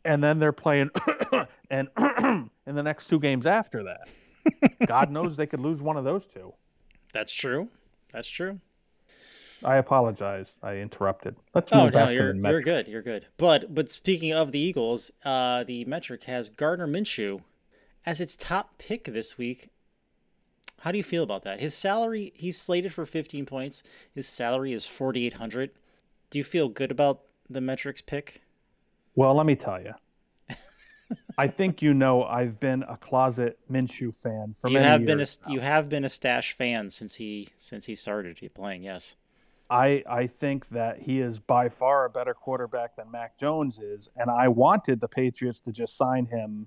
And 0.06 0.24
then 0.24 0.38
they're 0.38 0.52
playing 0.52 0.90
and 1.70 1.88
in 2.66 2.74
the 2.74 2.82
next 2.82 3.06
two 3.10 3.20
games 3.20 3.44
after 3.44 3.82
that. 3.84 4.08
God 4.86 5.10
knows 5.10 5.36
they 5.36 5.46
could 5.46 5.60
lose 5.60 5.82
one 5.82 5.98
of 5.98 6.04
those 6.04 6.24
two. 6.26 6.54
That's 7.12 7.34
true. 7.34 7.68
That's 8.10 8.28
true. 8.28 8.58
I 9.64 9.76
apologize. 9.76 10.58
I 10.62 10.76
interrupted. 10.76 11.36
Let's 11.54 11.72
Oh 11.72 11.84
move 11.84 11.92
no, 11.92 12.06
back 12.06 12.08
to 12.08 12.14
you're 12.14 12.32
the 12.34 12.38
you're 12.48 12.60
good. 12.62 12.88
You're 12.88 13.02
good. 13.02 13.26
But 13.36 13.74
but 13.74 13.90
speaking 13.90 14.32
of 14.32 14.52
the 14.52 14.58
Eagles, 14.58 15.10
uh, 15.24 15.64
the 15.64 15.84
metric 15.84 16.24
has 16.24 16.50
Gardner 16.50 16.86
Minshew 16.86 17.42
as 18.06 18.20
its 18.20 18.36
top 18.36 18.78
pick 18.78 19.04
this 19.04 19.36
week. 19.38 19.68
How 20.80 20.92
do 20.92 20.98
you 20.98 21.04
feel 21.04 21.22
about 21.22 21.42
that? 21.44 21.60
His 21.60 21.74
salary, 21.74 22.32
he's 22.34 22.60
slated 22.60 22.92
for 22.92 23.04
15 23.06 23.46
points. 23.46 23.82
His 24.14 24.26
salary 24.26 24.72
is 24.72 24.86
4,800. 24.86 25.70
Do 26.30 26.38
you 26.38 26.44
feel 26.44 26.68
good 26.68 26.90
about 26.90 27.22
the 27.48 27.60
metrics 27.60 28.00
pick? 28.02 28.42
Well, 29.14 29.34
let 29.34 29.46
me 29.46 29.54
tell 29.56 29.80
you. 29.80 29.94
I 31.38 31.48
think 31.48 31.82
you 31.82 31.94
know 31.94 32.24
I've 32.24 32.60
been 32.60 32.82
a 32.84 32.96
closet 32.96 33.58
Minshew 33.70 34.14
fan 34.14 34.54
for 34.54 34.68
you 34.68 34.78
many 34.78 34.80
have 34.80 35.00
years. 35.00 35.06
been 35.06 35.20
a 35.20 35.26
now. 35.42 35.54
you 35.54 35.60
have 35.60 35.88
been 35.88 36.04
a 36.04 36.08
stash 36.08 36.52
fan 36.56 36.90
since 36.90 37.16
he 37.16 37.52
since 37.56 37.86
he 37.86 37.94
started 37.94 38.38
playing. 38.54 38.82
Yes. 38.82 39.16
I 39.70 40.02
I 40.08 40.26
think 40.26 40.68
that 40.70 41.00
he 41.00 41.20
is 41.20 41.38
by 41.38 41.68
far 41.68 42.04
a 42.04 42.10
better 42.10 42.34
quarterback 42.34 42.96
than 42.96 43.10
Mac 43.10 43.38
Jones 43.38 43.78
is, 43.78 44.08
and 44.16 44.28
I 44.28 44.48
wanted 44.48 45.00
the 45.00 45.08
Patriots 45.08 45.60
to 45.60 45.72
just 45.72 45.96
sign 45.96 46.26
him 46.26 46.66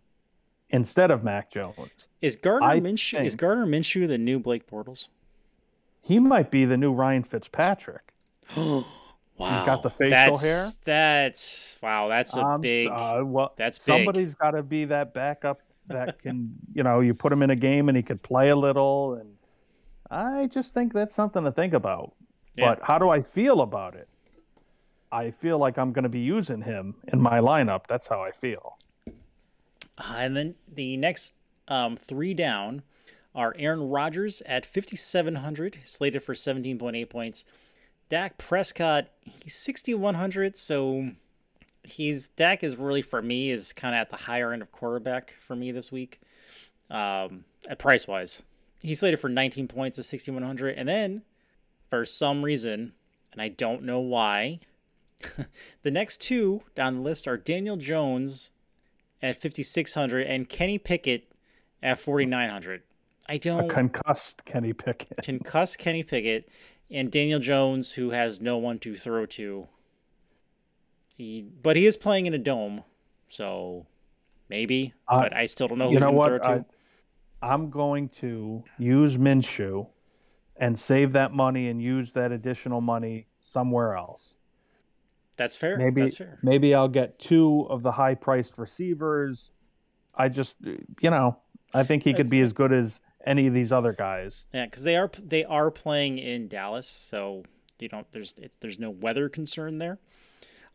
instead 0.70 1.12
of 1.12 1.24
Mac 1.24 1.52
Jones. 1.52 2.08
Is 2.22 2.36
Gardner 2.38 2.68
I 2.68 2.80
Minshew 2.80 3.24
is 3.26 3.36
Gardner 3.36 3.66
Minshew 3.66 4.08
the 4.08 4.18
new 4.18 4.40
Blake 4.40 4.70
Bortles? 4.70 5.10
He 6.02 6.20
might 6.20 6.50
be 6.50 6.66
the 6.66 6.78
new 6.78 6.94
Ryan 6.94 7.24
Fitzpatrick. 7.24 8.14
wow. 8.58 8.84
He's 9.38 9.64
got 9.64 9.84
the 9.84 9.90
facial 9.90 10.10
that's, 10.10 10.44
hair? 10.44 10.68
That's 10.84 11.78
wow. 11.82 12.08
That's 12.08 12.36
a 12.36 12.42
I'm 12.42 12.62
big. 12.62 12.88
uh, 12.88 13.22
well, 13.26 13.54
that's 13.58 13.80
big. 13.80 13.86
somebody's 13.86 14.36
got 14.36 14.52
to 14.52 14.64
be 14.64 14.86
that 14.86 15.14
backup 15.14 15.62
that 15.88 16.22
can, 16.22 16.56
you 16.74 16.84
know, 16.84 17.02
you 17.02 17.14
put 17.14 17.32
him 17.32 17.44
in 17.44 17.50
a 17.50 17.56
game 17.56 17.90
and 17.90 17.98
he 17.98 18.04
could 18.04 18.22
play 18.22 18.50
a 18.50 18.56
little, 18.56 19.16
and 19.16 19.36
I 20.10 20.48
just 20.48 20.74
think 20.74 20.94
that's 20.94 21.16
something 21.16 21.44
to 21.44 21.52
think 21.52 21.74
about. 21.74 22.14
Yeah. 22.56 22.76
But 22.76 22.84
how 22.84 23.00
do 23.00 23.10
I 23.10 23.22
feel 23.22 23.62
about 23.62 23.96
it? 23.96 24.08
I 25.12 25.32
feel 25.32 25.60
like 25.60 25.78
I'm 25.78 25.94
going 25.94 26.04
to 26.04 26.10
be 26.10 26.20
using 26.20 26.62
him 26.62 26.96
in 27.08 27.22
my 27.22 27.40
lineup. 27.40 27.88
That's 27.88 28.08
how 28.08 28.22
I 28.22 28.32
feel. 28.32 28.78
Uh, 29.98 30.16
and 30.18 30.36
then 30.36 30.56
the 30.68 30.98
next 30.98 31.34
um, 31.68 31.96
three 31.96 32.34
down 32.34 32.82
are 33.36 33.56
Aaron 33.58 33.90
Rodgers 33.90 34.42
at 34.42 34.66
5,700, 34.66 35.80
slated 35.84 36.24
for 36.24 36.34
17.8 36.34 37.10
points. 37.10 37.46
Dak 38.10 38.38
Prescott, 38.38 39.08
he's 39.22 39.56
6,100, 39.56 40.58
so 40.58 41.12
he's 41.84 42.28
Dak 42.28 42.64
is 42.64 42.76
really 42.76 43.02
for 43.02 43.22
me 43.22 43.50
is 43.50 43.74
kind 43.74 43.96
of 43.96 44.02
at 44.02 44.10
the 44.10 44.18
higher 44.18 44.54
end 44.54 44.62
of 44.62 44.72
quarterback 44.72 45.36
for 45.46 45.56
me 45.56 45.72
this 45.72 45.92
week, 45.92 46.22
um, 46.90 47.46
at 47.70 47.80
price 47.80 48.08
wise. 48.08 48.42
He's 48.82 49.00
slated 49.00 49.20
for 49.20 49.30
19 49.30 49.68
points 49.68 49.98
at 49.98 50.06
6,100, 50.06 50.76
and 50.78 50.90
then 50.90 51.22
for 51.94 52.06
some 52.06 52.44
reason, 52.44 52.92
and 53.32 53.40
I 53.40 53.50
don't 53.50 53.84
know 53.84 54.00
why, 54.00 54.62
the 55.84 55.92
next 55.92 56.20
two 56.22 56.64
down 56.74 56.96
the 56.96 57.02
list 57.02 57.28
are 57.28 57.38
Daniel 57.38 57.78
Jones 57.78 58.50
at 59.22 59.40
5600 59.40 60.26
and 60.26 60.50
Kenny 60.50 60.80
Pickett 60.80 61.32
at 61.84 62.00
4900. 62.00 62.82
I 63.30 63.38
don't 63.38 63.70
concussed 63.70 64.44
Kenny 64.44 64.74
Pickett. 64.74 65.18
concuss 65.24 65.78
Kenny 65.78 66.02
Pickett 66.02 66.50
and 66.90 67.12
Daniel 67.12 67.40
Jones 67.40 67.92
who 67.92 68.10
has 68.10 68.42
no 68.42 68.58
one 68.58 68.80
to 68.80 68.96
throw 68.96 69.28
to. 69.28 69.68
He 71.16 71.44
but 71.44 71.76
he 71.76 71.86
is 71.86 71.96
playing 71.96 72.26
in 72.26 72.34
a 72.34 72.40
dome, 72.40 72.82
so 73.30 73.86
maybe, 74.50 74.96
Uh, 75.08 75.22
but 75.22 75.34
I 75.36 75.46
still 75.46 75.68
don't 75.68 75.78
know 75.78 75.90
who 75.90 75.92
you 75.92 75.98
he's 75.98 76.02
know 76.06 76.12
going 76.12 76.32
to 76.32 76.34
what? 76.34 76.44
throw 76.44 76.56
to. 76.56 76.66
I, 77.44 77.54
I'm 77.54 77.70
going 77.70 78.10
to 78.22 78.64
use 78.80 79.20
Minshew 79.20 79.86
and 80.64 80.80
save 80.80 81.12
that 81.12 81.34
money 81.34 81.68
and 81.68 81.82
use 81.82 82.14
that 82.14 82.32
additional 82.32 82.80
money 82.80 83.28
somewhere 83.42 83.98
else. 83.98 84.38
That's 85.36 85.58
fair. 85.58 85.78
Maybe 85.78 86.02
That's 86.02 86.16
fair. 86.16 86.40
maybe 86.42 86.74
I'll 86.74 86.88
get 86.88 87.20
two 87.20 87.68
of 87.70 87.84
the 87.84 87.92
high 87.92 88.16
priced 88.16 88.58
receivers. 88.58 89.52
I 90.16 90.30
just 90.30 90.56
you 90.62 91.10
know, 91.10 91.38
I 91.74 91.84
think 91.84 92.04
he 92.04 92.14
could 92.14 92.30
be 92.30 92.40
as 92.40 92.54
good 92.54 92.72
as 92.72 93.02
any 93.26 93.48
of 93.48 93.54
these 93.54 93.74
other 93.74 93.92
guys. 93.92 94.46
Yeah, 94.54 94.66
because 94.66 94.84
they 94.84 94.96
are 94.96 95.12
they 95.22 95.44
are 95.44 95.70
playing 95.70 96.18
in 96.18 96.48
Dallas, 96.48 96.88
so 96.88 97.44
you 97.80 97.90
don't 97.90 98.10
there's 98.14 98.34
it's, 98.38 98.56
there's 98.62 98.80
no 98.80 98.90
weather 98.90 99.28
concern 99.28 99.80
there. 99.80 100.00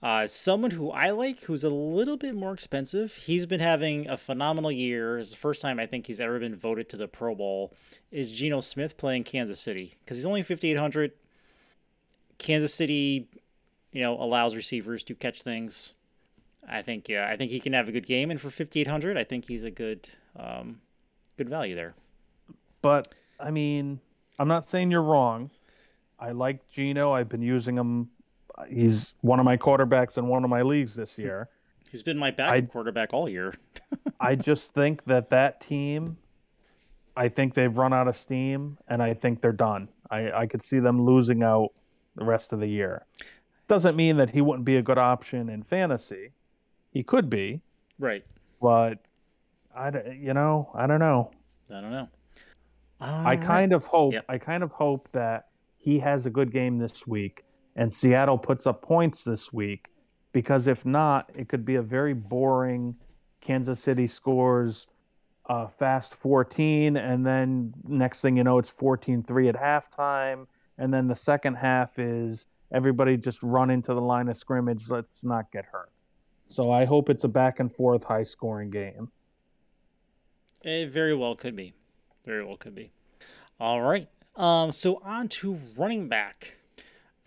Uh, 0.01 0.29
someone 0.29 0.71
who 0.71 0.91
I 0.93 1.11
like, 1.11 1.43
who's 1.45 1.65
a 1.65 1.69
little 1.69 2.17
bit 2.17 2.35
more 2.35 2.53
expensive, 2.53 3.17
he's 3.17 3.47
been 3.47 3.59
having 3.59 4.09
a 4.09 4.17
phenomenal 4.17 4.71
year. 4.71 5.19
It's 5.19 5.31
the 5.31 5.37
first 5.37 5.61
time 5.61 5.81
I 5.81 5.87
think 5.87 6.07
he's 6.07 6.21
ever 6.21 6.39
been 6.39 6.55
voted 6.55 6.89
to 6.91 6.97
the 6.97 7.09
Pro 7.09 7.35
Bowl. 7.35 7.73
Is 8.13 8.31
Geno 8.31 8.61
Smith 8.61 8.97
playing 8.97 9.25
Kansas 9.25 9.59
City 9.61 9.97
because 10.05 10.17
he's 10.17 10.27
only 10.27 10.43
fifty 10.43 10.71
eight 10.71 10.79
hundred. 10.79 11.13
Kansas 12.39 12.73
City, 12.73 13.29
you 13.93 14.01
know, 14.01 14.15
allows 14.21 14.55
receivers 14.55 15.03
to 15.03 15.15
catch 15.17 15.43
things. 15.43 15.95
I 16.69 16.83
think 16.83 17.09
yeah, 17.09 17.29
I 17.29 17.37
think 17.37 17.51
he 17.51 17.59
can 17.59 17.73
have 17.73 17.89
a 17.89 17.93
good 17.93 18.07
game, 18.07 18.31
and 18.31 18.41
for 18.41 18.51
fifty 18.51 18.81
eight 18.81 18.87
hundred, 18.87 19.17
I 19.17 19.25
think 19.25 19.49
he's 19.49 19.65
a 19.65 19.71
good 19.71 20.09
um, 20.37 20.81
good 21.37 21.49
value 21.49 21.75
there. 21.75 21.95
But 22.83 23.15
I 23.41 23.51
mean, 23.51 23.99
I'm 24.39 24.49
not 24.49 24.69
saying 24.69 24.93
you're 24.93 25.03
wrong. 25.03 25.51
I 26.21 26.31
like 26.31 26.69
Geno. 26.71 27.13
I've 27.13 27.29
been 27.29 27.43
using 27.43 27.77
him. 27.77 28.11
He's 28.69 29.15
one 29.21 29.39
of 29.39 29.45
my 29.45 29.57
quarterbacks 29.57 30.19
in 30.19 30.27
one 30.27 30.45
of 30.45 30.51
my 30.51 30.63
leagues 30.63 30.95
this 30.95 31.17
hmm. 31.17 31.23
year. 31.23 31.49
He's 31.91 32.03
been 32.03 32.19
my 32.19 32.31
backup 32.31 32.55
I- 32.55 32.61
quarterback 32.63 33.15
all 33.15 33.29
year. 33.29 33.55
I 34.21 34.35
just 34.35 34.75
think 34.75 35.05
that 35.05 35.31
that 35.31 35.61
team, 35.61 36.19
I 37.17 37.29
think 37.29 37.55
they've 37.55 37.77
run 37.77 37.93
out 37.93 38.09
of 38.09 38.17
steam, 38.17 38.79
and 38.89 39.03
I 39.03 39.15
think 39.15 39.41
they're 39.41 39.53
done. 39.53 39.89
I, 40.11 40.33
I 40.33 40.47
could 40.47 40.63
see 40.63 40.81
them 40.81 41.05
losing 41.05 41.43
out 41.43 41.71
the 42.17 42.25
rest 42.25 42.53
of 42.53 42.61
the 42.61 42.67
year. 42.67 43.07
Doesn't 43.69 43.97
mean 43.97 44.17
that 44.17 44.31
he 44.31 44.41
wouldn't 44.41 44.65
be 44.65 44.77
a 44.77 44.83
good 44.83 44.99
option 44.99 45.49
in 45.49 45.63
fantasy. 45.63 46.33
He 46.91 47.03
could 47.03 47.31
be, 47.31 47.61
Right. 47.99 48.25
but 48.61 48.99
I, 49.75 49.91
you 50.13 50.35
know, 50.35 50.71
I 50.75 50.87
don't 50.87 51.01
know. 51.01 51.31
I 51.71 51.81
don't 51.81 51.93
know. 51.93 52.09
I 53.01 53.37
uh, 53.37 53.43
kind 53.43 53.73
of 53.73 53.85
hope 53.85 54.15
Yep. 54.15 54.25
I 54.29 54.39
kind 54.39 54.63
of 54.63 54.73
hope 54.73 55.09
that 55.13 55.49
he 55.77 56.01
has 56.01 56.27
a 56.27 56.31
good 56.31 56.51
game 56.51 56.79
this 56.79 57.07
week 57.07 57.45
and 57.79 57.95
Seattle 57.95 58.37
puts 58.37 58.67
up 58.67 58.83
points 58.83 59.23
this 59.23 59.53
week 59.53 59.89
because 60.33 60.67
if 60.67 60.85
not, 60.85 61.31
it 61.35 61.49
could 61.49 61.65
be 61.65 61.77
a 61.77 61.83
very 61.83 62.13
boring 62.13 62.97
Kansas 63.41 63.81
City 63.81 64.09
scores 64.09 64.89
uh, 65.49 65.67
fast 65.67 66.15
14 66.15 66.99
and 66.99 67.25
then 67.25 67.73
next 67.87 68.21
thing 68.21 68.37
you 68.37 68.45
know 68.45 68.59
it's 68.59 68.71
14-3 68.71 69.49
at 69.49 69.55
halftime 69.55 70.47
and 70.77 70.93
then 70.93 71.07
the 71.07 71.17
second 71.17 71.55
half 71.55 71.99
is 71.99 72.47
everybody 72.71 73.17
just 73.17 73.43
run 73.43 73.71
into 73.71 73.95
the 73.95 74.01
line 74.01 74.29
of 74.29 74.37
scrimmage 74.37 74.91
let's 74.91 75.25
not 75.25 75.51
get 75.51 75.65
hurt. 75.65 75.91
So 76.49 76.71
I 76.71 76.85
hope 76.85 77.09
it's 77.09 77.25
a 77.25 77.29
back 77.29 77.61
and 77.61 77.73
forth 77.73 78.05
high 78.05 78.25
scoring 78.25 78.71
game. 78.71 79.11
It 80.63 80.91
very 80.91 81.15
well 81.15 81.37
could 81.37 81.55
be. 81.55 81.73
Very 82.27 82.45
well 82.45 82.57
could 82.57 82.75
be. 82.75 82.91
All 83.61 83.81
right. 83.81 84.09
Um. 84.37 84.73
So 84.73 85.01
on 85.05 85.29
to 85.29 85.59
running 85.77 86.09
back. 86.09 86.58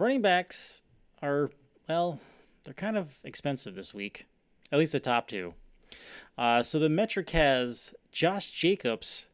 Running 0.02 0.24
backs 0.24 0.82
are 1.22 1.52
well, 1.88 2.20
they're 2.64 2.74
kind 2.74 2.97
of 2.97 3.20
expensive 3.24 3.76
this 3.76 3.93
week. 3.93 4.26
At 4.72 4.80
least 4.80 4.93
the 4.93 4.99
top 4.99 5.28
two. 5.28 5.54
Uh. 6.36 6.64
So 6.64 6.80
the 6.80 6.89
metric 6.89 7.30
has 7.30 7.93
Josh 8.12 8.49
Jacobs 8.49 9.28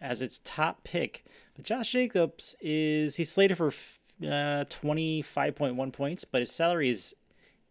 as 0.00 0.22
its 0.22 0.40
top 0.42 0.84
pick, 0.84 1.26
but 1.54 1.66
Josh 1.66 1.92
Jacobs 1.92 2.56
is 2.62 3.16
he's 3.16 3.30
slated 3.30 3.58
for 3.58 3.74
uh, 4.26 4.64
twenty 4.70 5.20
five 5.20 5.54
point 5.54 5.76
one 5.76 5.92
points, 5.92 6.24
but 6.24 6.40
his 6.40 6.50
salary 6.50 6.88
is 6.88 7.14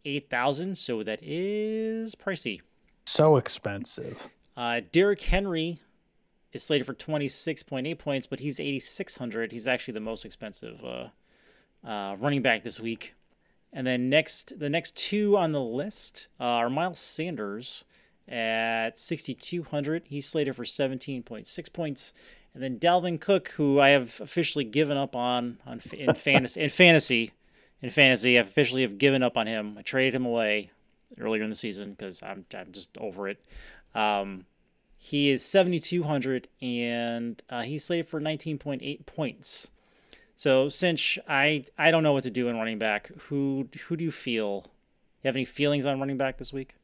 eight 0.06 0.30
thousand, 0.30 0.78
so 0.78 1.02
that 1.02 1.22
is 1.24 2.14
pricey. 2.14 2.62
So 3.08 3.38
expensive. 3.38 4.30
Uh, 4.56 4.82
Derrick 4.92 5.22
Henry 5.22 5.80
is 6.54 6.62
slated 6.62 6.86
for 6.86 6.94
26.8 6.94 7.98
points, 7.98 8.28
but 8.28 8.40
he's 8.40 8.60
8,600. 8.62 9.52
He's 9.52 9.68
actually 9.68 9.96
the 9.96 10.00
most 10.00 10.24
expensive 10.24 10.86
uh, 10.86 11.08
uh, 11.86 12.16
running 12.20 12.42
back 12.42 12.64
this 12.64 12.80
week. 12.80 13.14
And 13.72 13.86
then 13.86 14.10
next, 14.10 14.58
the 14.58 14.70
next 14.70 14.96
two 14.96 15.38
on 15.38 15.52
the 15.52 15.62
list 15.62 16.28
are 16.40 16.70
Miles 16.70 17.00
Sanders 17.00 17.84
at 18.28 18.98
6,200. 18.98 20.04
He's 20.06 20.28
slated 20.28 20.56
for 20.56 20.64
17.6 20.64 21.74
points. 21.74 22.14
And 22.54 22.64
then 22.64 22.80
Dalvin 22.80 23.20
Cook, 23.20 23.50
who 23.50 23.82
I 23.82 23.90
have 23.90 24.20
officially 24.22 24.64
given 24.64 24.96
up 24.96 25.14
on 25.14 25.58
on 25.66 25.82
in 25.92 26.16
fantasy 26.16 26.62
in 26.62 26.70
fantasy 26.70 27.32
in 27.82 27.90
fantasy, 27.90 28.38
I 28.38 28.42
officially 28.42 28.82
have 28.84 28.98
given 28.98 29.22
up 29.22 29.36
on 29.36 29.46
him. 29.46 29.76
I 29.78 29.82
traded 29.82 30.16
him 30.16 30.26
away 30.26 30.72
earlier 31.20 31.44
in 31.44 31.50
the 31.50 31.56
season 31.56 31.92
because 31.92 32.24
I'm 32.24 32.46
I'm 32.56 32.72
just 32.72 32.98
over 32.98 33.28
it. 33.28 33.44
Um, 33.94 34.46
he 34.98 35.30
is 35.30 35.44
7,200 35.44 36.48
and 36.62 37.42
uh, 37.50 37.62
he's 37.62 37.84
slated 37.84 38.08
for 38.08 38.22
19.8 38.22 39.06
points. 39.06 39.70
So 40.36 40.70
since 40.70 41.18
I 41.28 41.66
I 41.78 41.92
don't 41.92 42.04
know 42.04 42.14
what 42.14 42.24
to 42.24 42.30
do 42.30 42.48
in 42.48 42.58
running 42.58 42.78
back, 42.78 43.12
who 43.28 43.68
who 43.88 43.96
do 43.96 44.04
you 44.04 44.12
feel? 44.12 44.66
You 45.24 45.30
have 45.30 45.36
any 45.36 45.46
feelings 45.46 45.86
on 45.86 46.00
running 46.00 46.18
back 46.18 46.38
this 46.38 46.54
week? 46.54 46.76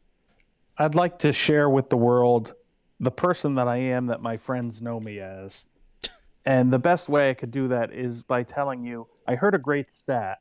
I'd 0.78 0.96
like 0.96 1.20
to 1.20 1.34
share 1.34 1.70
with 1.70 1.90
the 1.90 1.98
world 1.98 2.56
the 3.00 3.12
person 3.12 3.56
that 3.56 3.68
I 3.68 3.78
am 3.78 4.08
that 4.08 4.22
my 4.22 4.38
friends 4.38 4.82
know 4.82 5.00
me 5.00 5.20
as. 5.20 5.66
And 6.44 6.74
the 6.74 6.80
best 6.80 7.08
way 7.08 7.30
I 7.30 7.36
could 7.36 7.52
do 7.52 7.68
that 7.68 7.94
is 7.94 8.24
by 8.24 8.42
telling 8.42 8.84
you 8.84 9.06
I 9.28 9.36
heard 9.36 9.54
a 9.54 9.60
great 9.60 9.92
stat. 9.92 10.40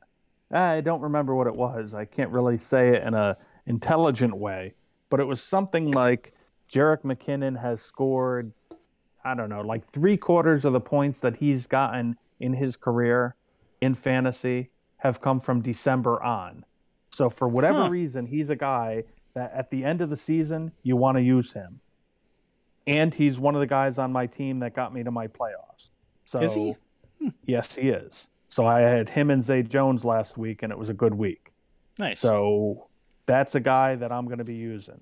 I 0.50 0.80
don't 0.80 1.02
remember 1.02 1.34
what 1.34 1.46
it 1.46 1.54
was. 1.54 1.92
I 1.92 2.06
can't 2.06 2.30
really 2.30 2.56
say 2.56 2.88
it 2.96 3.02
in 3.02 3.12
a 3.12 3.36
intelligent 3.66 4.34
way, 4.34 4.72
but 5.10 5.20
it 5.20 5.24
was 5.24 5.42
something 5.42 5.90
like 5.90 6.32
Jerick 6.72 7.02
McKinnon 7.02 7.60
has 7.60 7.82
scored 7.82 8.50
I 9.22 9.34
don't 9.34 9.50
know, 9.50 9.60
like 9.60 9.86
three 9.90 10.16
quarters 10.16 10.64
of 10.64 10.72
the 10.72 10.80
points 10.80 11.20
that 11.20 11.36
he's 11.36 11.66
gotten 11.66 12.16
in 12.40 12.54
his 12.54 12.76
career 12.76 13.36
in 13.80 13.94
fantasy 13.94 14.70
have 14.98 15.20
come 15.20 15.40
from 15.40 15.62
December 15.62 16.22
on. 16.22 16.64
So 17.10 17.30
for 17.30 17.48
whatever 17.48 17.82
huh. 17.82 17.90
reason, 17.90 18.26
he's 18.26 18.50
a 18.50 18.56
guy 18.56 19.04
that 19.34 19.52
at 19.52 19.70
the 19.70 19.84
end 19.84 20.00
of 20.00 20.10
the 20.10 20.16
season 20.16 20.72
you 20.82 20.96
want 20.96 21.16
to 21.16 21.22
use 21.22 21.52
him. 21.52 21.80
And 22.86 23.14
he's 23.14 23.38
one 23.38 23.54
of 23.54 23.60
the 23.60 23.66
guys 23.66 23.98
on 23.98 24.12
my 24.12 24.26
team 24.26 24.58
that 24.60 24.74
got 24.74 24.92
me 24.92 25.04
to 25.04 25.10
my 25.10 25.28
playoffs. 25.28 25.90
So 26.24 26.40
is 26.40 26.54
he? 26.54 26.74
Hmm. 27.20 27.28
Yes, 27.44 27.74
he 27.74 27.90
is. 27.90 28.26
So 28.48 28.66
I 28.66 28.80
had 28.80 29.08
him 29.08 29.30
and 29.30 29.44
Zay 29.44 29.62
Jones 29.62 30.04
last 30.04 30.36
week, 30.36 30.62
and 30.62 30.72
it 30.72 30.78
was 30.78 30.88
a 30.88 30.94
good 30.94 31.14
week. 31.14 31.52
Nice. 31.98 32.18
So 32.18 32.88
that's 33.26 33.54
a 33.54 33.60
guy 33.60 33.94
that 33.94 34.10
I'm 34.10 34.26
going 34.26 34.38
to 34.38 34.44
be 34.44 34.54
using. 34.54 35.00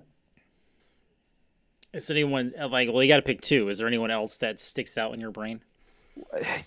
Is 1.93 2.11
anyone 2.11 2.53
like? 2.69 2.89
Well, 2.91 3.01
you 3.01 3.09
got 3.09 3.15
to 3.15 3.23
pick 3.23 3.41
two. 3.41 3.69
Is 3.69 3.79
there 3.79 3.87
anyone 3.87 4.11
else 4.11 4.37
that 4.37 4.59
sticks 4.59 4.97
out 4.97 5.13
in 5.13 5.19
your 5.19 5.31
brain? 5.31 5.61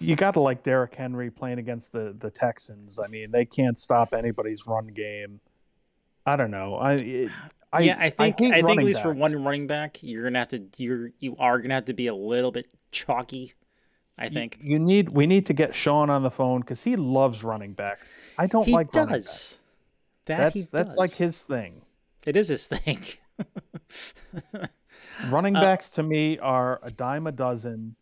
You 0.00 0.16
got 0.16 0.34
to 0.34 0.40
like 0.40 0.62
Derrick 0.62 0.94
Henry 0.94 1.30
playing 1.30 1.59
against 1.59 1.92
the 1.92 2.14
the 2.18 2.30
Texans. 2.30 2.98
I 2.98 3.07
mean, 3.07 3.30
they 3.30 3.44
can't 3.44 3.78
stop 3.78 4.14
anybody's 4.14 4.66
run 4.66 4.88
game. 4.88 5.40
I 6.26 6.36
don't 6.36 6.50
know. 6.50 6.74
I 6.76 6.92
it, 6.94 7.30
I, 7.72 7.80
yeah, 7.80 7.96
I 7.98 8.11
think 8.11 8.40
I, 8.40 8.59
I 8.59 8.62
think 8.62 8.80
at 8.80 8.84
least 8.84 8.98
backs. 8.98 9.03
for 9.03 9.12
one 9.14 9.42
running 9.42 9.66
back, 9.66 10.03
you're 10.03 10.24
gonna 10.24 10.38
have 10.38 10.48
to 10.48 10.62
you're 10.76 11.11
you 11.18 11.36
are 11.38 11.59
gonna 11.61 11.74
have 11.74 11.86
to 11.86 11.94
be 11.94 12.07
a 12.09 12.14
little 12.14 12.53
bit 12.53 12.66
chalky. 12.90 13.55
I 14.18 14.28
think 14.28 14.59
you, 14.61 14.72
you 14.72 14.78
need 14.78 15.09
we 15.09 15.26
need 15.26 15.46
to 15.46 15.55
get 15.55 15.74
Sean 15.74 16.11
on 16.11 16.22
the 16.22 16.30
phone 16.30 16.61
because 16.61 16.82
he 16.82 16.96
loves 16.96 17.42
running 17.42 17.72
backs. 17.72 18.12
I 18.38 18.46
don't 18.46 18.66
he 18.66 18.72
like 18.72 18.92
does. 18.92 19.59
That 20.26 20.38
that's, 20.38 20.55
he 20.55 20.62
that's 20.70 20.96
like 20.96 21.12
his 21.12 21.42
thing. 21.42 21.82
It 22.26 22.36
is 22.36 22.48
his 22.48 22.68
thing. 22.68 23.03
running 25.30 25.57
uh, 25.57 25.61
backs 25.61 25.90
uh, 25.92 25.96
to 25.96 26.03
me 26.03 26.38
are 26.38 26.78
a 26.82 26.90
dime 26.90 27.26
a 27.26 27.32
dozen. 27.32 27.96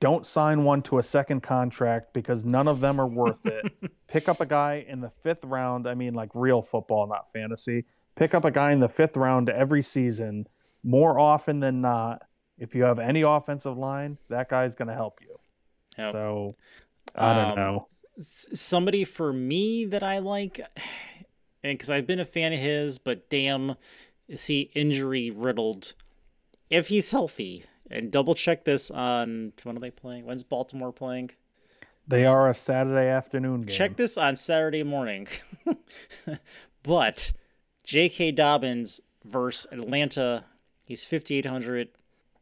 Don't 0.00 0.26
sign 0.26 0.64
one 0.64 0.82
to 0.82 0.98
a 0.98 1.02
second 1.02 1.42
contract 1.42 2.12
because 2.12 2.44
none 2.44 2.68
of 2.68 2.80
them 2.80 3.00
are 3.00 3.06
worth 3.06 3.44
it. 3.46 3.72
Pick 4.06 4.28
up 4.28 4.40
a 4.40 4.46
guy 4.46 4.84
in 4.86 5.00
the 5.00 5.10
fifth 5.22 5.44
round. 5.44 5.88
I 5.88 5.94
mean, 5.94 6.14
like 6.14 6.30
real 6.34 6.62
football, 6.62 7.06
not 7.06 7.32
fantasy. 7.32 7.84
Pick 8.14 8.34
up 8.34 8.44
a 8.44 8.50
guy 8.50 8.72
in 8.72 8.80
the 8.80 8.88
fifth 8.88 9.16
round 9.16 9.48
every 9.48 9.82
season. 9.82 10.46
More 10.84 11.18
often 11.18 11.60
than 11.60 11.80
not, 11.80 12.22
if 12.58 12.74
you 12.74 12.84
have 12.84 12.98
any 12.98 13.22
offensive 13.22 13.76
line, 13.76 14.18
that 14.28 14.48
guy's 14.48 14.74
going 14.74 14.88
to 14.88 14.94
help 14.94 15.20
you. 15.20 15.38
Yep. 15.98 16.12
So 16.12 16.56
I 17.14 17.34
don't 17.34 17.50
um, 17.50 17.56
know. 17.56 17.88
Somebody 18.20 19.04
for 19.04 19.32
me 19.32 19.84
that 19.86 20.02
I 20.02 20.18
like, 20.18 20.60
and 21.64 21.76
because 21.76 21.90
I've 21.90 22.06
been 22.06 22.20
a 22.20 22.24
fan 22.24 22.52
of 22.52 22.58
his, 22.58 22.98
but 22.98 23.28
damn, 23.30 23.76
is 24.28 24.46
he 24.46 24.70
injury 24.74 25.30
riddled? 25.30 25.94
If 26.70 26.88
he's 26.88 27.10
healthy, 27.10 27.64
and 27.92 28.10
double 28.10 28.34
check 28.34 28.64
this 28.64 28.90
on 28.90 29.52
when 29.62 29.76
are 29.76 29.80
they 29.80 29.90
playing? 29.90 30.26
When's 30.26 30.42
Baltimore 30.42 30.92
playing? 30.92 31.30
They 32.08 32.26
are 32.26 32.50
a 32.50 32.54
Saturday 32.54 33.08
afternoon 33.08 33.62
game. 33.62 33.76
Check 33.76 33.96
this 33.96 34.18
on 34.18 34.36
Saturday 34.36 34.82
morning. 34.82 35.28
but 36.82 37.32
J.K. 37.84 38.32
Dobbins 38.32 39.00
versus 39.24 39.70
Atlanta, 39.70 40.44
he's 40.84 41.04
5,800. 41.04 41.88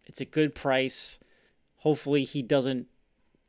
It's 0.07 0.21
a 0.21 0.25
good 0.25 0.55
price. 0.55 1.19
Hopefully, 1.77 2.25
he 2.25 2.43
doesn't, 2.43 2.87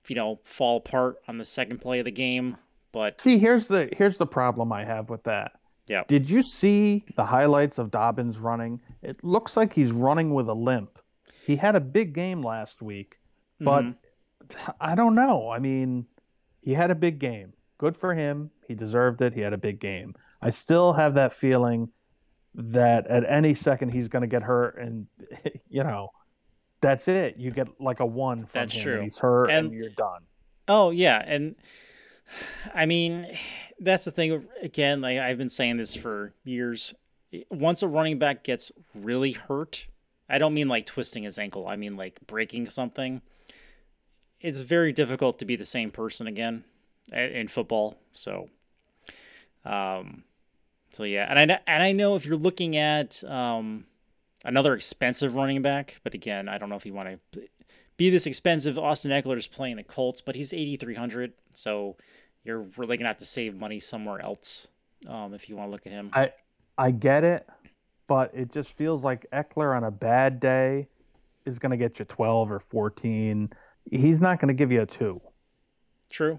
you 0.07 0.15
know, 0.15 0.39
fall 0.43 0.77
apart 0.77 1.17
on 1.27 1.37
the 1.37 1.45
second 1.45 1.79
play 1.79 1.99
of 1.99 2.05
the 2.05 2.11
game. 2.11 2.57
But 2.91 3.21
see, 3.21 3.37
here's 3.39 3.67
the 3.67 3.89
here's 3.97 4.17
the 4.17 4.27
problem 4.27 4.73
I 4.73 4.83
have 4.83 5.09
with 5.09 5.23
that. 5.23 5.53
Yeah. 5.87 6.03
Did 6.07 6.29
you 6.29 6.41
see 6.41 7.03
the 7.15 7.25
highlights 7.25 7.79
of 7.79 7.89
Dobbins 7.89 8.37
running? 8.37 8.81
It 9.01 9.23
looks 9.23 9.57
like 9.57 9.73
he's 9.73 9.91
running 9.91 10.33
with 10.33 10.47
a 10.47 10.53
limp. 10.53 10.99
He 11.45 11.55
had 11.55 11.75
a 11.75 11.81
big 11.81 12.13
game 12.13 12.41
last 12.41 12.81
week, 12.81 13.19
but 13.59 13.83
mm-hmm. 13.83 14.71
I 14.79 14.95
don't 14.95 15.15
know. 15.15 15.49
I 15.49 15.59
mean, 15.59 16.05
he 16.61 16.73
had 16.73 16.91
a 16.91 16.95
big 16.95 17.19
game. 17.19 17.53
Good 17.77 17.97
for 17.97 18.13
him. 18.13 18.51
He 18.67 18.75
deserved 18.75 19.21
it. 19.21 19.33
He 19.33 19.41
had 19.41 19.53
a 19.53 19.57
big 19.57 19.79
game. 19.79 20.15
I 20.41 20.51
still 20.51 20.93
have 20.93 21.15
that 21.15 21.33
feeling 21.33 21.89
that 22.53 23.07
at 23.07 23.23
any 23.29 23.53
second 23.53 23.89
he's 23.89 24.07
going 24.07 24.21
to 24.21 24.27
get 24.27 24.43
hurt, 24.43 24.77
and 24.77 25.07
you 25.69 25.83
know, 25.83 26.09
that's 26.81 27.07
it. 27.07 27.37
You 27.37 27.51
get 27.51 27.67
like 27.79 27.99
a 27.99 28.05
one 28.05 28.45
from 28.45 28.61
that's 28.61 28.73
him. 28.73 28.83
True. 28.83 29.01
He's 29.01 29.17
hurt, 29.17 29.49
and, 29.49 29.67
and 29.67 29.75
you're 29.75 29.89
done. 29.89 30.21
Oh 30.67 30.91
yeah, 30.91 31.23
and 31.25 31.55
I 32.73 32.85
mean, 32.85 33.27
that's 33.79 34.05
the 34.05 34.11
thing. 34.11 34.47
Again, 34.61 35.01
like 35.01 35.17
I've 35.17 35.37
been 35.37 35.49
saying 35.49 35.77
this 35.77 35.95
for 35.95 36.33
years. 36.43 36.93
Once 37.49 37.81
a 37.81 37.87
running 37.87 38.19
back 38.19 38.43
gets 38.43 38.71
really 38.93 39.31
hurt, 39.31 39.87
I 40.31 40.37
don't 40.37 40.53
mean 40.53 40.67
like 40.67 40.85
twisting 40.85 41.23
his 41.23 41.37
ankle. 41.37 41.67
I 41.67 41.75
mean 41.75 41.97
like 41.97 42.19
breaking 42.25 42.69
something. 42.69 43.21
It's 44.39 44.61
very 44.61 44.93
difficult 44.93 45.37
to 45.39 45.45
be 45.45 45.55
the 45.55 45.65
same 45.65 45.91
person 45.91 46.25
again 46.25 46.63
in 47.11 47.47
football. 47.47 47.97
So, 48.13 48.49
um, 49.65 50.23
so 50.93 51.03
yeah, 51.03 51.27
and 51.29 51.51
I 51.51 51.59
and 51.67 51.83
I 51.83 51.91
know 51.91 52.15
if 52.15 52.25
you're 52.25 52.37
looking 52.37 52.75
at 52.75 53.23
um, 53.25 53.85
another 54.43 54.73
expensive 54.73 55.35
running 55.35 55.61
back, 55.61 55.99
but 56.03 56.13
again, 56.13 56.49
I 56.49 56.57
don't 56.57 56.69
know 56.69 56.75
if 56.75 56.85
you 56.85 56.93
want 56.93 57.19
to 57.33 57.41
be 57.97 58.09
this 58.09 58.25
expensive. 58.25 58.79
Austin 58.79 59.11
Ekeler 59.11 59.37
is 59.37 59.47
playing 59.47 59.75
the 59.75 59.83
Colts, 59.83 60.21
but 60.21 60.35
he's 60.35 60.53
8,300, 60.53 61.33
so 61.53 61.97
you're 62.43 62.65
really 62.77 62.97
gonna 62.97 63.09
have 63.09 63.17
to 63.17 63.25
save 63.25 63.55
money 63.55 63.79
somewhere 63.79 64.21
else 64.21 64.67
um, 65.07 65.33
if 65.33 65.49
you 65.49 65.55
want 65.55 65.67
to 65.67 65.71
look 65.71 65.85
at 65.85 65.91
him. 65.91 66.09
I 66.13 66.33
I 66.77 66.91
get 66.91 67.23
it, 67.23 67.47
but 68.11 68.29
it 68.33 68.51
just 68.51 68.73
feels 68.73 69.05
like 69.05 69.25
Ekeler 69.31 69.73
on 69.73 69.85
a 69.85 69.89
bad 69.89 70.41
day 70.41 70.89
is 71.45 71.59
gonna 71.59 71.77
get 71.77 71.97
you 71.97 72.03
12 72.03 72.51
or 72.51 72.59
14. 72.59 73.49
He's 73.89 74.19
not 74.19 74.37
gonna 74.37 74.53
give 74.53 74.69
you 74.69 74.81
a 74.81 74.85
two. 74.85 75.21
True, 76.09 76.37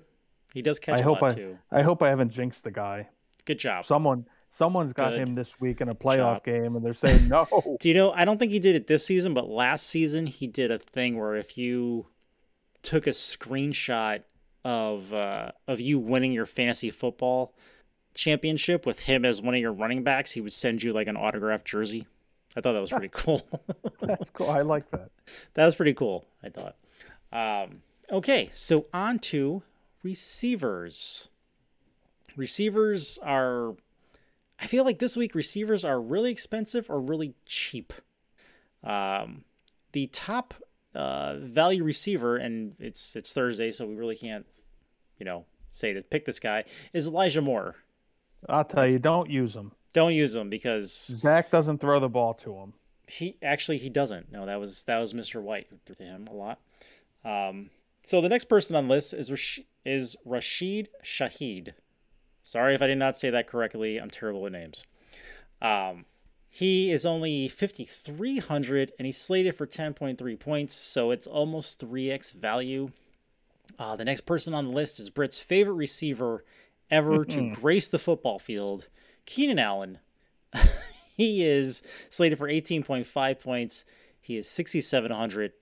he 0.52 0.60
does 0.60 0.78
catch 0.78 0.98
I 0.98 1.00
a 1.00 1.02
hope 1.02 1.22
I, 1.22 1.30
too. 1.30 1.58
I 1.70 1.80
hope 1.80 2.02
I 2.02 2.10
haven't 2.10 2.30
jinxed 2.30 2.64
the 2.64 2.70
guy. 2.70 3.08
Good 3.46 3.58
job. 3.58 3.86
Someone 3.86 4.26
someone's 4.50 4.92
got 4.92 5.12
Good 5.12 5.20
him 5.20 5.32
this 5.32 5.58
week 5.62 5.80
in 5.80 5.88
a 5.88 5.94
playoff 5.94 6.44
game 6.44 6.76
and 6.76 6.84
they're 6.84 6.92
saying 6.92 7.28
no. 7.28 7.46
Do 7.80 7.88
you 7.88 7.94
know 7.94 8.12
I 8.12 8.26
don't 8.26 8.36
think 8.36 8.52
he 8.52 8.58
did 8.58 8.76
it 8.76 8.86
this 8.86 9.06
season, 9.06 9.32
but 9.32 9.48
last 9.48 9.86
season 9.86 10.26
he 10.26 10.46
did 10.46 10.70
a 10.70 10.78
thing 10.78 11.18
where 11.18 11.36
if 11.36 11.56
you 11.56 12.08
took 12.82 13.06
a 13.06 13.12
screenshot 13.12 14.24
of 14.62 15.14
uh, 15.14 15.52
of 15.66 15.80
you 15.80 15.98
winning 15.98 16.34
your 16.34 16.44
fantasy 16.44 16.90
football 16.90 17.54
championship 18.14 18.86
with 18.86 19.00
him 19.00 19.24
as 19.24 19.40
one 19.40 19.54
of 19.54 19.60
your 19.60 19.72
running 19.72 20.02
backs, 20.02 20.32
he 20.32 20.40
would 20.40 20.52
send 20.52 20.82
you 20.82 20.92
like 20.92 21.06
an 21.06 21.16
autographed 21.16 21.66
jersey. 21.66 22.06
I 22.56 22.60
thought 22.60 22.72
that 22.72 22.80
was 22.80 22.90
pretty 22.90 23.10
cool. 23.10 23.46
That's 24.00 24.30
cool. 24.30 24.50
I 24.50 24.62
like 24.62 24.90
that. 24.90 25.10
That 25.54 25.66
was 25.66 25.74
pretty 25.74 25.94
cool. 25.94 26.26
I 26.42 26.48
thought. 26.50 26.76
Um, 27.32 27.82
okay, 28.10 28.50
so 28.52 28.86
on 28.92 29.18
to 29.20 29.62
receivers. 30.02 31.28
Receivers 32.36 33.18
are, 33.22 33.74
I 34.60 34.66
feel 34.66 34.84
like 34.84 34.98
this 34.98 35.16
week 35.16 35.34
receivers 35.34 35.84
are 35.84 36.00
really 36.00 36.30
expensive 36.30 36.90
or 36.90 37.00
really 37.00 37.34
cheap. 37.46 37.92
Um, 38.84 39.44
the 39.92 40.08
top 40.08 40.54
uh, 40.94 41.36
value 41.36 41.84
receiver, 41.84 42.36
and 42.36 42.74
it's 42.78 43.14
it's 43.16 43.32
Thursday, 43.32 43.70
so 43.70 43.86
we 43.86 43.94
really 43.94 44.16
can't, 44.16 44.46
you 45.18 45.24
know, 45.24 45.44
say 45.70 45.92
to 45.92 46.02
pick 46.02 46.24
this 46.24 46.40
guy 46.40 46.64
is 46.92 47.06
Elijah 47.06 47.40
Moore. 47.42 47.76
I'll 48.48 48.64
tell 48.64 48.90
you, 48.90 48.98
don't 48.98 49.30
use 49.30 49.54
him. 49.54 49.72
Don't 49.92 50.14
use 50.14 50.34
him 50.34 50.48
because 50.50 50.92
Zach 50.92 51.50
doesn't 51.50 51.78
throw 51.78 52.00
the 52.00 52.08
ball 52.08 52.34
to 52.34 52.54
him. 52.54 52.72
He 53.06 53.36
actually 53.42 53.78
he 53.78 53.90
doesn't. 53.90 54.32
No, 54.32 54.46
that 54.46 54.58
was 54.58 54.84
that 54.84 54.98
was 54.98 55.12
Mr. 55.12 55.40
White 55.42 55.66
who 55.70 55.76
threw 55.84 55.94
to 55.96 56.02
him 56.02 56.26
a 56.28 56.32
lot. 56.32 56.58
Um, 57.24 57.70
so 58.04 58.20
the 58.20 58.28
next 58.28 58.44
person 58.46 58.74
on 58.74 58.88
the 58.88 58.94
list 58.94 59.12
is 59.12 59.30
Rash- 59.30 59.60
is 59.84 60.16
Rashid 60.24 60.88
Shaheed. 61.04 61.74
Sorry 62.42 62.74
if 62.74 62.82
I 62.82 62.86
did 62.86 62.98
not 62.98 63.18
say 63.18 63.30
that 63.30 63.46
correctly. 63.46 63.98
I'm 63.98 64.10
terrible 64.10 64.42
with 64.42 64.52
names. 64.52 64.86
Um, 65.60 66.06
He 66.48 66.90
is 66.90 67.06
only 67.06 67.48
5,300 67.48 68.92
and 68.98 69.06
he's 69.06 69.16
slated 69.18 69.56
for 69.56 69.66
10.3 69.66 70.38
points, 70.38 70.74
so 70.74 71.10
it's 71.10 71.26
almost 71.26 71.78
3x 71.80 72.32
value. 72.34 72.90
Uh, 73.78 73.96
the 73.96 74.04
next 74.04 74.22
person 74.22 74.52
on 74.54 74.66
the 74.66 74.72
list 74.72 74.98
is 75.00 75.08
Britt's 75.10 75.38
favorite 75.38 75.74
receiver 75.74 76.44
ever 76.92 77.24
to 77.24 77.50
grace 77.54 77.88
the 77.88 77.98
football 77.98 78.38
field, 78.38 78.88
Keenan 79.26 79.58
Allen. 79.58 79.98
he 81.16 81.44
is 81.44 81.82
slated 82.10 82.38
for 82.38 82.46
18.5 82.46 83.40
points. 83.40 83.84
He 84.20 84.36
is 84.36 84.48
6,700. 84.48 85.52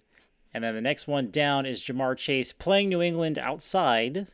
And 0.52 0.64
then 0.64 0.74
the 0.74 0.80
next 0.80 1.06
one 1.06 1.30
down 1.30 1.64
is 1.64 1.80
Ja'Marr 1.80 2.16
Chase 2.16 2.52
playing 2.52 2.88
New 2.88 3.00
England 3.00 3.38
outside. 3.38 4.26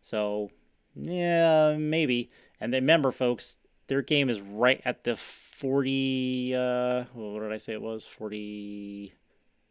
So, 0.00 0.50
yeah, 0.94 1.76
maybe. 1.76 2.30
And 2.60 2.72
then 2.72 2.84
remember, 2.84 3.10
folks, 3.10 3.58
their 3.88 4.02
game 4.02 4.30
is 4.30 4.40
right 4.40 4.80
at 4.84 5.04
the 5.04 5.16
40. 5.16 6.54
Uh, 6.54 7.04
what 7.12 7.40
did 7.40 7.52
I 7.52 7.56
say 7.56 7.72
it 7.72 7.82
was? 7.82 8.06
40. 8.06 9.12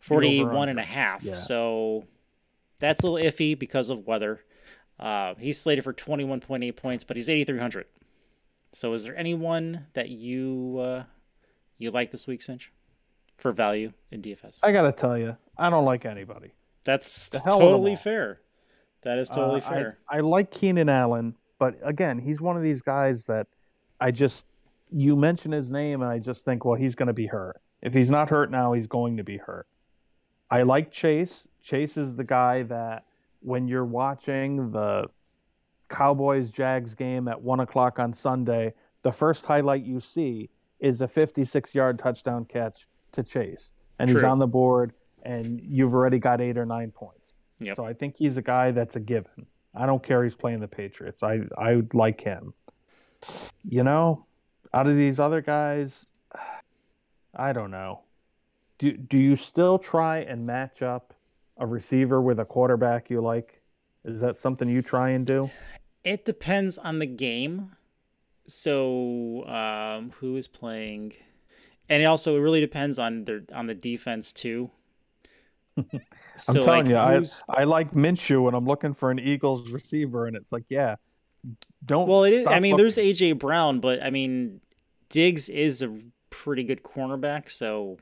41 0.02 0.70
and 0.70 0.80
a 0.80 0.84
half. 0.84 1.24
Yeah. 1.24 1.36
So 1.36 2.06
that's 2.80 3.04
a 3.04 3.08
little 3.10 3.32
iffy 3.32 3.58
because 3.58 3.90
of 3.90 4.06
weather. 4.06 4.42
Uh, 5.02 5.34
he's 5.40 5.60
slated 5.60 5.84
for 5.84 5.94
21.8 5.94 6.76
points, 6.76 7.04
but 7.04 7.18
he's 7.18 7.28
8,300. 7.30 7.86
So 8.74 8.94
is 8.94 9.04
there 9.04 9.18
anyone 9.18 9.88
that 9.94 10.10
you 10.10 10.78
uh, 10.80 11.04
you 11.78 11.92
like 11.92 12.12
this 12.12 12.28
week, 12.28 12.42
Sinch, 12.42 12.72
for 13.38 13.52
value 13.52 13.92
in 14.12 14.22
DFS? 14.22 14.60
I 14.64 14.72
gotta 14.72 14.92
tell 14.94 15.18
you, 15.18 15.36
I 15.58 15.70
don't 15.70 15.84
like 15.86 16.06
anybody. 16.06 16.52
That's 16.84 17.28
The 17.30 17.40
hell 17.40 17.58
with 17.58 17.66
'em 17.66 17.72
totally 17.74 17.96
fair. 17.96 18.40
That 19.02 19.18
is 19.18 19.30
totally 19.30 19.62
Uh, 19.62 19.66
I- 19.66 19.70
fair. 19.70 19.98
I, 20.08 20.20
like 20.22 20.52
Keenan 20.52 20.88
Allen, 20.88 21.36
but 21.60 21.76
again, 21.82 22.20
he's 22.20 22.40
one 22.40 22.56
of 22.56 22.64
these 22.64 22.82
guys 22.82 23.26
that 23.26 23.48
I 24.00 24.12
just 24.12 24.46
you 24.94 25.16
mention 25.16 25.52
his 25.52 25.72
name 25.72 26.02
and 26.02 26.12
I 26.12 26.20
just 26.20 26.44
think, 26.46 26.66
well, 26.66 26.76
he's 26.76 26.96
going 26.96 27.08
to 27.08 27.14
be 27.14 27.26
hurt. 27.26 27.62
If 27.82 27.94
he's 27.94 28.10
not 28.10 28.30
hurt 28.30 28.52
now, 28.52 28.74
he's 28.74 28.88
going 28.88 29.16
to 29.18 29.24
be 29.24 29.38
hurt. 29.38 29.66
I 30.50 30.64
like 30.64 30.92
Chase. 30.92 31.48
Chase 31.64 31.96
is 31.98 32.16
the 32.16 32.24
guy 32.26 32.64
that 32.64 33.06
when 33.42 33.68
you're 33.68 33.86
watching 33.86 34.72
the 34.72 35.06
Cowboys 35.90 36.52
Jags 36.52 36.96
game 36.96 37.28
at 37.28 37.42
one 37.42 37.60
o'clock 37.60 38.00
on 38.00 38.14
Sunday, 38.14 38.74
the 39.04 39.12
first 39.12 39.46
highlight 39.46 39.84
you 39.84 40.00
see 40.00 40.50
is 40.80 41.02
a 41.02 41.08
56 41.08 41.76
yard 41.76 42.00
touchdown 42.00 42.46
catch 42.46 42.88
to 43.12 43.24
Chase. 43.24 43.72
And 44.00 44.10
he's 44.10 44.24
on 44.24 44.40
the 44.40 44.48
board, 44.48 44.94
and 45.24 45.62
you've 45.64 45.94
already 45.94 46.18
got 46.18 46.42
eight 46.42 46.58
or 46.58 46.66
nine 46.66 46.90
points. 46.90 47.36
Yep. 47.60 47.76
So 47.76 47.86
I 47.86 47.94
think 47.94 48.16
he's 48.18 48.38
a 48.38 48.42
guy 48.42 48.72
that's 48.72 48.96
a 48.96 49.00
given. 49.00 49.46
I 49.76 49.86
don't 49.86 50.04
care 50.04 50.24
he's 50.24 50.36
playing 50.36 50.60
the 50.60 50.68
Patriots. 50.68 51.22
I, 51.22 51.42
I 51.56 51.76
would 51.76 51.94
like 51.94 52.22
him. 52.22 52.54
You 53.64 53.84
know, 53.84 54.26
out 54.74 54.88
of 54.88 54.96
these 54.96 55.20
other 55.20 55.42
guys, 55.42 56.08
I 57.36 57.54
don't 57.54 57.70
know. 57.70 58.02
Do, 58.80 58.98
do 58.98 59.18
you 59.18 59.36
still 59.36 59.78
try 59.78 60.20
and 60.20 60.48
match 60.48 60.82
up 60.82 61.14
a 61.58 61.66
receiver 61.66 62.22
with 62.22 62.40
a 62.40 62.46
quarterback 62.46 63.10
you 63.10 63.22
like? 63.22 63.62
Is 64.06 64.20
that 64.22 64.38
something 64.38 64.68
you 64.68 64.82
try 64.82 65.12
and 65.12 65.26
do? 65.26 65.50
It 66.04 66.26
depends 66.26 66.78
on 66.78 67.00
the 67.00 67.06
game. 67.06 67.76
So, 68.48 69.46
um, 69.48 70.12
who 70.20 70.36
is 70.36 70.48
playing? 70.48 71.14
And 71.88 72.02
it 72.02 72.06
also 72.06 72.36
it 72.38 72.40
really 72.40 72.62
depends 72.62 72.98
on 72.98 73.26
their 73.26 73.44
on 73.54 73.68
the 73.68 73.76
defense 73.76 74.34
too. 74.34 74.72
so, 75.78 75.84
I'm 76.50 76.54
telling 76.56 76.68
like, 76.68 76.88
you, 76.88 76.98
I, 76.98 77.16
who's- 77.18 77.44
I 77.48 77.64
like 77.66 77.94
Minshew 77.94 78.48
and 78.48 78.56
I'm 78.56 78.66
looking 78.66 78.94
for 78.94 79.12
an 79.12 79.20
Eagles 79.20 79.70
receiver, 79.70 80.26
and 80.26 80.36
it's 80.36 80.52
like, 80.52 80.64
yeah, 80.70 80.96
don't. 81.86 82.08
well, 82.08 82.24
it 82.24 82.34
is. 82.34 82.48
I 82.48 82.60
mean, 82.60 82.78
there's. 82.78 82.98
AJ 82.98 83.40
Brown, 83.40 83.80
but 83.80 84.02
I 84.02 84.10
mean, 84.10 84.62
Diggs 85.10 85.50
is 85.50 85.82
a 85.82 85.96
pretty 86.30 86.64
good 86.64 86.84
cornerback. 86.84 87.50
So, 87.50 87.98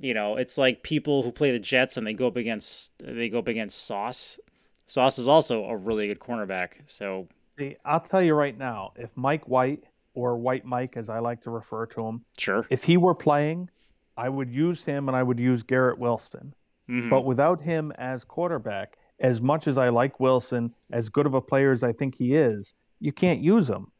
you 0.00 0.14
know, 0.14 0.36
it's 0.36 0.56
like 0.58 0.82
people 0.82 1.22
who 1.22 1.30
play 1.30 1.52
the 1.52 1.58
Jets 1.58 1.96
and 1.96 2.06
they 2.06 2.14
go 2.14 2.26
up 2.26 2.36
against 2.36 2.92
they 2.98 3.28
go 3.28 3.38
up 3.38 3.48
against 3.48 3.84
Sauce. 3.84 4.40
Sauce 4.86 5.18
is 5.18 5.28
also 5.28 5.64
a 5.66 5.76
really 5.76 6.08
good 6.08 6.18
cornerback. 6.18 6.70
So, 6.86 7.28
See, 7.58 7.76
I'll 7.84 8.00
tell 8.00 8.22
you 8.22 8.34
right 8.34 8.56
now, 8.56 8.92
if 8.96 9.10
Mike 9.14 9.46
White 9.46 9.84
or 10.14 10.36
White 10.36 10.64
Mike, 10.64 10.96
as 10.96 11.08
I 11.08 11.20
like 11.20 11.42
to 11.42 11.50
refer 11.50 11.86
to 11.86 12.06
him, 12.06 12.24
sure. 12.38 12.66
if 12.70 12.82
he 12.82 12.96
were 12.96 13.14
playing, 13.14 13.68
I 14.16 14.28
would 14.28 14.50
use 14.50 14.82
him 14.82 15.08
and 15.08 15.16
I 15.16 15.22
would 15.22 15.38
use 15.38 15.62
Garrett 15.62 15.98
Wilson. 15.98 16.54
Mhm. 16.88 17.08
But 17.10 17.24
without 17.24 17.60
him 17.60 17.92
as 17.98 18.24
quarterback, 18.24 18.96
as 19.20 19.40
much 19.40 19.68
as 19.68 19.78
I 19.78 19.90
like 19.90 20.18
Wilson, 20.18 20.74
as 20.90 21.08
good 21.08 21.26
of 21.26 21.34
a 21.34 21.40
player 21.40 21.70
as 21.70 21.82
I 21.82 21.92
think 21.92 22.14
he 22.16 22.34
is, 22.34 22.74
you 22.98 23.12
can't 23.12 23.40
use 23.40 23.68
him 23.70 23.92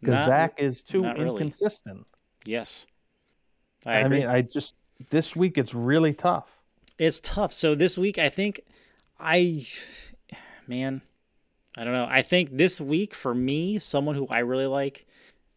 because 0.00 0.24
Zach 0.24 0.54
is 0.58 0.82
too 0.82 1.02
not 1.02 1.18
really. 1.18 1.30
inconsistent. 1.42 2.06
yes, 2.46 2.86
I, 3.84 4.00
I, 4.02 4.08
mean, 4.08 4.26
I 4.26 4.42
just 4.42 4.76
this 5.10 5.36
week 5.36 5.58
it's 5.58 5.74
really 5.74 6.14
tough. 6.14 6.58
It's 6.98 7.20
tough. 7.20 7.52
So 7.52 7.74
this 7.74 7.96
week, 7.96 8.18
I 8.18 8.28
think 8.28 8.60
I, 9.18 9.66
man, 10.66 11.02
I 11.76 11.84
don't 11.84 11.92
know. 11.92 12.08
I 12.08 12.22
think 12.22 12.56
this 12.56 12.80
week 12.80 13.14
for 13.14 13.34
me, 13.34 13.78
someone 13.78 14.16
who 14.16 14.26
I 14.28 14.40
really 14.40 14.66
like, 14.66 15.06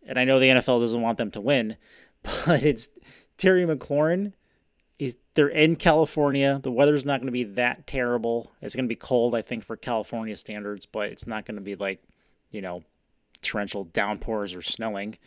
and 0.06 0.20
I 0.20 0.24
know 0.24 0.40
the 0.40 0.48
NFL 0.48 0.82
doesn't 0.82 1.02
want 1.02 1.18
them 1.18 1.32
to 1.32 1.42
win, 1.42 1.78
but 2.24 2.64
it's 2.64 2.90
Terry 3.38 3.66
McLaurin. 3.66 4.34
He's, 5.00 5.16
they're 5.34 5.48
in 5.48 5.78
California. 5.78 6.60
The 6.62 6.72
weather's 6.72 7.06
not 7.06 7.22
going 7.22 7.28
to 7.28 7.32
be 7.32 7.44
that 7.44 7.88
terrible. 7.88 8.52
It's 8.62 8.76
going 8.76 8.86
to 8.86 8.90
be 8.90 8.96
cold, 8.96 9.34
I 9.34 9.42
think, 9.42 9.64
for 9.66 9.76
California 9.76 10.36
standards, 10.36 10.86
but 10.86 11.10
it's 11.10 11.26
not 11.26 11.46
going 11.46 11.56
to 11.56 11.62
be 11.62 11.76
like, 11.76 12.04
you 12.52 12.62
know, 12.62 12.84
torrential 13.42 13.86
downpours 13.86 14.54
or 14.54 14.62
snowing. 14.62 15.18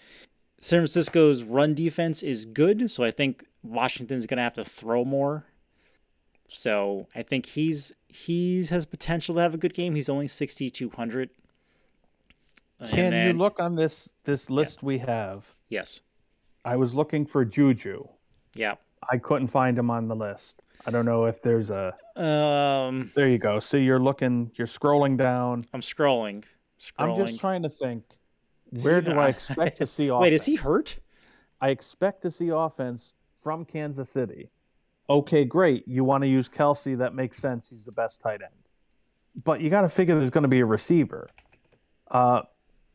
San 0.61 0.79
Francisco's 0.79 1.43
run 1.43 1.75
defense 1.75 2.23
is 2.23 2.45
good, 2.45 2.89
so 2.89 3.03
I 3.03 3.11
think 3.11 3.45
Washington's 3.65 4.27
going 4.27 4.37
to 4.37 4.43
have 4.43 4.55
to 4.55 4.65
throw 4.65 5.05
more. 5.05 5.47
So 6.49 7.09
I 7.15 7.23
think 7.23 7.47
he's 7.47 7.93
he 8.07 8.65
has 8.67 8.85
potential 8.85 9.35
to 9.37 9.41
have 9.41 9.55
a 9.55 9.57
good 9.57 9.75
game. 9.75 9.95
He's 9.95 10.09
only 10.09 10.29
sixty 10.29 10.71
two 10.71 10.91
hundred. 10.91 11.31
Can 12.91 13.13
you 13.27 13.33
look 13.33 13.59
on 13.61 13.75
this 13.75 14.11
this 14.25 14.51
list 14.51 14.83
we 14.83 14.99
have? 14.99 15.55
Yes. 15.69 16.01
I 16.65 16.77
was 16.77 16.95
looking 16.95 17.27
for 17.27 17.45
Juju. 17.45 18.07
Yeah. 18.55 18.75
I 19.11 19.19
couldn't 19.19 19.49
find 19.49 19.79
him 19.79 19.91
on 19.91 20.09
the 20.09 20.17
list. 20.17 20.63
I 20.87 20.91
don't 20.91 21.07
know 21.07 21.25
if 21.25 21.41
there's 21.41 21.71
a. 21.71 21.95
Um, 22.17 23.11
There 23.15 23.29
you 23.29 23.39
go. 23.39 23.59
See, 23.59 23.81
you're 23.81 23.99
looking. 23.99 24.51
You're 24.55 24.67
scrolling 24.67 25.17
down. 25.17 25.65
I'm 25.73 25.81
scrolling. 25.81 26.45
Scrolling. 26.81 26.93
I'm 26.99 27.27
just 27.27 27.41
trying 27.41 27.63
to 27.63 27.69
think. 27.69 28.05
Is 28.73 28.85
Where 28.85 29.01
he 29.01 29.11
do 29.11 29.19
I 29.19 29.29
expect 29.29 29.79
to 29.79 29.87
see 29.87 30.09
offense? 30.09 30.23
Wait, 30.23 30.33
is 30.33 30.45
he 30.45 30.57
hurt? 30.57 30.99
I 31.61 31.71
expect 31.71 32.23
to 32.23 32.31
see 32.31 32.49
offense 32.49 33.15
from 33.45 33.65
Kansas 33.65 34.11
City. 34.11 34.51
Okay, 35.09 35.45
great. 35.45 35.87
You 35.87 36.03
want 36.03 36.25
to 36.25 36.29
use 36.29 36.49
Kelce? 36.49 36.97
That 36.97 37.15
makes 37.15 37.39
sense. 37.39 37.69
He's 37.69 37.85
the 37.85 37.93
best 37.93 38.21
tight 38.23 38.41
end. 38.43 38.51
But 39.45 39.61
you 39.61 39.69
got 39.71 39.83
to 39.83 39.89
figure 39.89 40.19
there's 40.19 40.31
going 40.31 40.43
to 40.43 40.49
be 40.49 40.61
a 40.61 40.67
receiver. 40.67 41.29
Uh, 42.11 42.43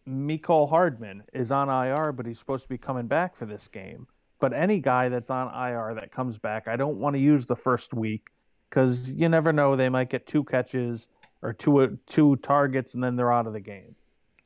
Mecole 0.08 0.68
Hardman 0.68 1.24
is 1.34 1.52
on 1.52 1.70
IR, 1.70 2.12
but 2.12 2.26
he's 2.26 2.40
supposed 2.40 2.64
to 2.64 2.70
be 2.70 2.78
coming 2.80 3.06
back 3.06 3.36
for 3.36 3.46
this 3.46 3.68
game. 3.68 4.08
But 4.40 4.54
any 4.54 4.80
guy 4.80 5.10
that's 5.10 5.30
on 5.30 5.48
IR 5.54 5.94
that 5.96 6.12
comes 6.12 6.38
back, 6.38 6.68
I 6.68 6.76
don't 6.78 6.98
want 6.98 7.16
to 7.16 7.22
use 7.22 7.46
the 7.46 7.56
first 7.56 7.94
week 7.94 8.30
because 8.70 9.12
you 9.12 9.30
never 9.30 9.54
know. 9.54 9.76
They 9.76 9.90
might 9.90 10.10
get 10.10 10.26
two 10.26 10.44
catches 10.44 11.10
or 11.42 11.54
two 11.54 12.00
two 12.08 12.38
targets, 12.38 12.96
and 12.96 13.04
then 13.04 13.16
they're 13.18 13.32
out 13.32 13.48
of 13.48 13.54
the 13.54 13.60
game. 13.60 13.96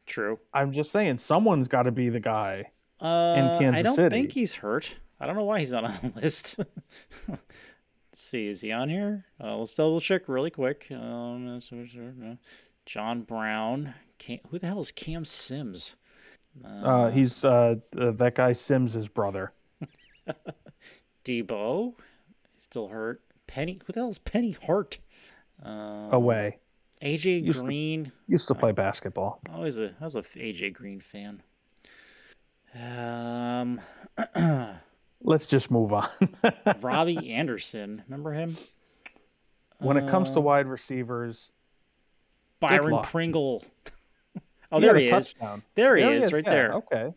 True. 0.05 0.39
I'm 0.53 0.73
just 0.73 0.91
saying, 0.91 1.19
someone's 1.19 1.67
got 1.69 1.83
to 1.83 1.91
be 1.91 2.09
the 2.09 2.19
guy. 2.19 2.71
Uh, 3.01 3.33
I 3.33 3.57
Kansas 3.59 3.59
City. 3.59 3.79
I 3.79 3.81
don't 3.83 3.95
City. 3.95 4.15
think 4.15 4.31
he's 4.31 4.55
hurt. 4.55 4.95
I 5.23 5.25
don't 5.25 5.37
know 5.37 5.45
why 5.45 5.61
he's 5.61 5.71
not 5.71 5.85
on 5.85 5.93
the 6.13 6.19
list. 6.21 6.59
Let's 7.29 7.41
see, 8.15 8.47
is 8.47 8.59
he 8.59 8.73
on 8.73 8.89
here? 8.89 9.25
Uh, 9.41 9.55
let's 9.55 9.73
double 9.73 10.01
check 10.01 10.23
really 10.27 10.49
quick. 10.49 10.87
Um, 10.91 11.59
John 12.85 13.21
Brown. 13.21 13.93
Cam, 14.17 14.39
who 14.49 14.59
the 14.59 14.67
hell 14.67 14.81
is 14.81 14.91
Cam 14.91 15.23
Sims? 15.23 15.95
Uh, 16.63 17.09
he's 17.09 17.45
uh, 17.45 17.75
uh, 17.97 18.11
that 18.11 18.35
guy 18.35 18.51
Sims' 18.53 19.07
brother. 19.07 19.53
Deebo. 21.25 21.93
He's 22.53 22.61
still 22.63 22.89
hurt. 22.89 23.21
Penny. 23.47 23.79
Who 23.85 23.93
the 23.93 24.01
hell 24.01 24.09
is 24.09 24.19
Penny 24.19 24.57
Hart? 24.65 24.97
Um, 25.63 26.09
Away. 26.11 26.59
AJ 27.01 27.43
Used 27.43 27.59
to- 27.59 27.63
Green. 27.65 28.11
Used 28.27 28.47
to 28.49 28.55
play 28.55 28.73
basketball. 28.73 29.39
I 29.53 29.59
was 29.59 29.79
a 29.79 29.93
I 30.01 30.03
was 30.03 30.15
a 30.15 30.21
AJ 30.21 30.73
Green 30.73 30.99
fan. 30.99 31.41
Um, 32.75 33.79
Let's 35.23 35.45
just 35.45 35.71
move 35.71 35.93
on. 35.93 36.09
Robbie 36.81 37.33
Anderson. 37.33 38.03
Remember 38.07 38.33
him? 38.33 38.57
when 39.79 39.97
it 39.97 40.09
comes 40.09 40.31
to 40.31 40.37
Uh, 40.39 40.41
wide 40.41 40.67
receivers, 40.67 41.49
Byron 42.59 42.91
luck. 42.91 43.05
Pringle. 43.09 43.63
oh, 44.71 44.79
there 44.79 44.95
he 44.95 45.09
a 45.09 45.17
is. 45.17 45.33
touchdown. 45.33 45.63
There 45.75 45.95
he 45.97 46.03
is, 46.03 46.31
right 46.31 46.43
yeah, 46.45 46.49
there. 46.49 46.73
Okay. 46.75 47.13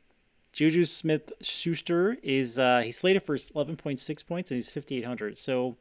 Juju 0.52 0.84
Smith 0.84 1.32
Schuster 1.42 2.16
is 2.22 2.58
uh, 2.58 2.80
he's 2.84 2.96
slated 2.96 3.22
for 3.22 3.36
11.6 3.36 4.26
points 4.26 4.50
and 4.50 4.56
he's 4.56 4.72
5,800. 4.72 5.38
So 5.38 5.76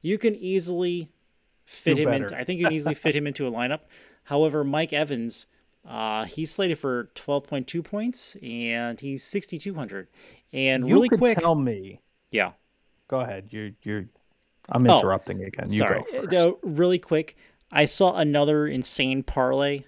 you 0.00 0.16
can 0.16 0.34
easily 0.36 1.08
fit 1.64 1.96
Do 1.96 2.02
him 2.02 2.08
better. 2.10 2.24
into. 2.24 2.38
I 2.38 2.44
think 2.44 2.60
you 2.60 2.66
can 2.66 2.74
easily 2.74 2.94
fit 2.94 3.16
him 3.16 3.26
into 3.26 3.46
a 3.46 3.50
lineup. 3.50 3.80
However, 4.24 4.62
Mike 4.62 4.92
Evans, 4.92 5.46
uh, 5.86 6.24
he's 6.24 6.52
slated 6.52 6.78
for 6.78 7.10
12.2 7.16 7.82
points 7.84 8.36
and 8.42 9.00
he's 9.00 9.24
6,200. 9.24 10.06
And 10.52 10.86
you 10.88 10.94
really 10.94 11.08
could 11.08 11.18
quick, 11.18 11.38
tell 11.38 11.54
me. 11.54 12.00
yeah. 12.30 12.52
Go 13.08 13.20
ahead. 13.20 13.48
You're 13.50 13.70
you're. 13.82 14.06
I'm 14.70 14.88
Oh, 14.88 14.98
interrupting 14.98 15.42
again. 15.42 15.66
You 15.70 15.78
Sorry. 15.78 15.98
go 16.00 16.04
first. 16.04 16.30
Though, 16.30 16.58
really 16.62 16.98
quick, 16.98 17.36
I 17.72 17.84
saw 17.84 18.16
another 18.16 18.66
insane 18.66 19.22
parlay, 19.22 19.84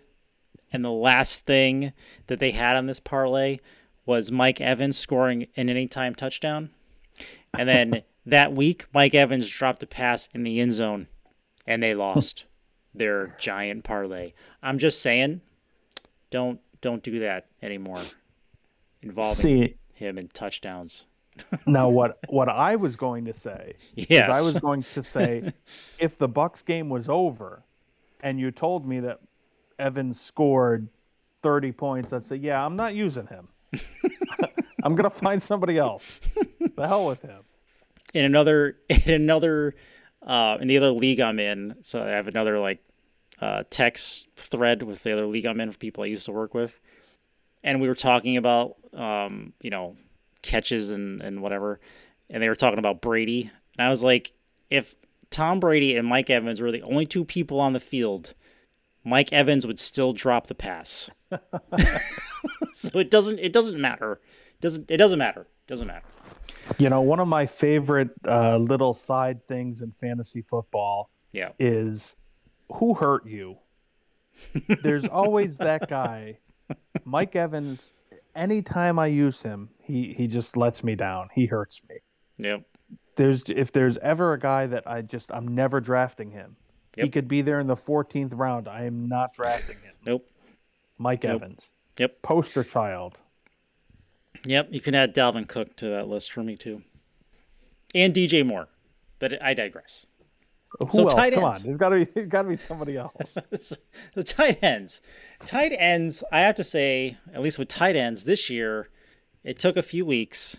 and 0.73 0.85
the 0.85 0.91
last 0.91 1.47
thing 1.47 1.93
that 2.27 2.39
they 2.41 2.51
had 2.51 2.77
on 2.77 2.87
this 2.87 3.01
parlay 3.01 3.59
was 4.05 4.31
Mike 4.33 4.61
Evans 4.61 4.99
scoring 4.99 5.47
an 5.57 5.69
anytime 5.71 6.15
touchdown. 6.15 6.71
And 7.57 7.69
then 7.69 8.03
that 8.27 8.53
week, 8.53 8.87
Mike 8.93 9.15
Evans 9.15 9.49
dropped 9.49 9.83
a 9.83 9.87
pass 9.87 10.29
in 10.35 10.43
the 10.43 10.61
end 10.61 10.73
zone, 10.73 11.07
and 11.67 11.83
they 11.83 11.95
lost 11.95 12.45
their 12.95 13.37
giant 13.39 13.85
parlay. 13.85 14.33
I'm 14.62 14.79
just 14.79 15.01
saying, 15.01 15.41
don't 16.31 16.61
don't 16.83 17.03
do 17.03 17.21
that 17.21 17.47
anymore. 17.62 18.03
Involving 19.03 19.35
See 19.35 19.77
him 20.05 20.19
in 20.19 20.29
touchdowns. 20.29 21.05
now 21.67 21.89
what 21.89 22.19
what 22.29 22.49
I 22.49 22.77
was 22.77 22.95
going 22.95 23.25
to 23.25 23.35
say 23.35 23.75
Yes. 23.97 24.29
is 24.31 24.37
I 24.37 24.41
was 24.43 24.55
going 24.61 24.85
to 24.95 25.03
say 25.03 25.53
if 25.99 26.17
the 26.17 26.29
Bucs 26.29 26.65
game 26.65 26.89
was 26.89 27.09
over 27.09 27.65
and 28.21 28.39
you 28.39 28.51
told 28.53 28.87
me 28.87 29.01
that 29.01 29.19
Evans 29.79 30.21
scored 30.21 30.89
30 31.43 31.73
points, 31.73 32.13
I'd 32.13 32.25
say, 32.25 32.37
yeah, 32.37 32.65
I'm 32.65 32.77
not 32.77 32.95
using 32.95 33.27
him. 33.27 33.49
I'm 34.85 34.95
gonna 34.95 35.11
find 35.11 35.43
somebody 35.43 35.79
else. 35.79 36.21
The 36.77 36.87
hell 36.87 37.07
with 37.07 37.23
him. 37.23 37.43
in 38.13 38.25
another 38.25 38.77
in 38.89 39.13
another 39.15 39.75
uh 40.27 40.59
in 40.61 40.69
the 40.69 40.77
other 40.77 40.91
league 40.91 41.21
I'm 41.21 41.39
in, 41.41 41.75
so 41.83 42.03
I 42.03 42.09
have 42.11 42.29
another 42.29 42.59
like 42.61 42.81
uh 43.41 43.65
text 43.71 44.29
thread 44.37 44.83
with 44.85 45.03
the 45.03 45.13
other 45.13 45.27
league 45.27 45.47
I'm 45.47 45.61
in 45.61 45.73
for 45.73 45.79
people 45.79 46.05
I 46.05 46.07
used 46.07 46.27
to 46.27 46.33
work 46.33 46.55
with. 46.55 46.79
And 47.65 47.81
we 47.81 47.89
were 47.89 47.95
talking 47.97 48.37
about 48.37 48.77
um, 48.93 49.53
you 49.61 49.71
know, 49.71 49.97
catches 50.43 50.93
and, 50.93 51.21
and 51.21 51.43
whatever. 51.43 51.81
And 52.31 52.41
they 52.41 52.49
were 52.49 52.55
talking 52.55 52.79
about 52.79 53.01
Brady. 53.01 53.51
And 53.77 53.85
I 53.87 53.91
was 53.91 54.05
like, 54.05 54.33
if 54.71 54.95
Tom 55.31 55.59
Brady 55.59 55.97
and 55.97 56.07
Mike 56.07 56.31
Evans 56.31 56.61
were 56.61 56.71
the 56.71 56.83
only 56.83 57.07
two 57.07 57.25
people 57.25 57.59
on 57.59 57.73
the 57.73 57.81
field, 57.81 58.35
Mike 59.03 59.33
Evans 59.33 59.67
would 59.67 59.81
still 59.81 60.12
drop 60.12 60.47
the 60.47 60.55
pass. 60.55 61.11
so 62.73 62.99
it 62.99 63.11
doesn't 63.11 63.39
it 63.41 63.53
doesn't 63.53 63.81
matter. 63.81 64.12
It 64.12 64.61
doesn't 64.61 64.91
it 64.91 64.97
doesn't 64.99 65.19
matter. 65.19 65.43
It 65.43 65.67
doesn't 65.67 65.87
matter. 65.87 66.05
You 66.79 66.89
know, 66.89 67.01
one 67.03 67.21
of 67.21 67.29
my 67.29 67.47
favorite 67.47 68.11
uh, 68.27 68.57
little 68.59 68.95
side 68.95 69.47
things 69.47 69.81
in 69.81 69.93
fantasy 69.93 70.41
football 70.41 71.11
Yeah. 71.33 71.51
is 71.59 72.17
who 72.75 72.95
hurt 72.95 73.27
you. 73.27 73.59
There's 74.83 75.05
always 75.07 75.59
that 75.59 75.89
guy, 75.89 76.39
Mike 77.05 77.37
Evans. 77.37 77.93
Anytime 78.35 78.99
I 78.99 79.07
use 79.07 79.43
him, 79.43 79.69
he 79.81 80.12
he 80.15 80.27
just 80.27 80.57
lets 80.57 80.83
me 80.83 80.95
down. 80.97 81.29
He 81.35 81.47
hurts 81.47 81.81
me. 81.89 81.97
Yep. 82.39 82.62
There's 83.17 83.45
if 83.49 83.71
there's 83.71 83.97
ever 83.99 84.33
a 84.33 84.39
guy 84.39 84.67
that 84.67 84.83
I 84.87 85.03
just 85.03 85.31
I'm 85.33 85.49
never 85.55 85.81
drafting 85.81 86.31
him. 86.31 86.57
He 86.97 87.09
could 87.09 87.27
be 87.29 87.43
there 87.43 87.59
in 87.59 87.67
the 87.67 87.75
14th 87.75 88.33
round. 88.39 88.69
I 88.69 88.85
am 88.85 89.09
not 89.09 89.35
drafting 89.35 89.77
him. 89.79 89.95
Nope. 90.07 90.31
Mike 90.97 91.25
Nope. 91.25 91.43
Evans, 91.43 91.73
Yep. 91.99 92.23
poster 92.23 92.62
child. 92.62 93.19
Yep, 94.47 94.69
you 94.71 94.81
can 94.81 94.95
add 94.95 95.15
Dalvin 95.15 95.49
Cook 95.49 95.75
to 95.77 95.89
that 95.89 96.07
list 96.07 96.31
for 96.31 96.43
me 96.45 96.57
too, 96.57 96.83
and 97.95 98.15
DJ 98.15 98.47
Moore. 98.47 98.69
But 99.19 99.43
I 99.43 99.55
digress. 99.55 100.07
Who 100.81 100.89
So 100.91 101.03
else? 101.05 101.14
tight 101.14 101.33
Come 101.35 101.45
ends. 101.45 101.61
on, 101.61 101.66
there's 101.66 101.79
got 101.79 101.89
to 101.91 102.05
be 102.05 102.05
there's 102.14 102.29
got 102.29 102.43
to 102.43 102.49
be 102.49 102.57
somebody 102.57 102.97
else. 102.97 103.37
so 103.61 104.22
tight 104.22 104.62
ends, 104.62 105.01
tight 105.45 105.72
ends. 105.79 106.22
I 106.33 106.41
have 106.41 106.57
to 106.57 106.64
say, 106.64 107.16
at 107.33 107.43
least 107.43 107.59
with 107.59 107.68
tight 107.68 107.97
ends 107.97 108.25
this 108.25 108.51
year, 108.51 108.89
it 109.45 109.59
took 109.59 109.77
a 109.77 109.83
few 109.83 110.05
weeks, 110.05 110.59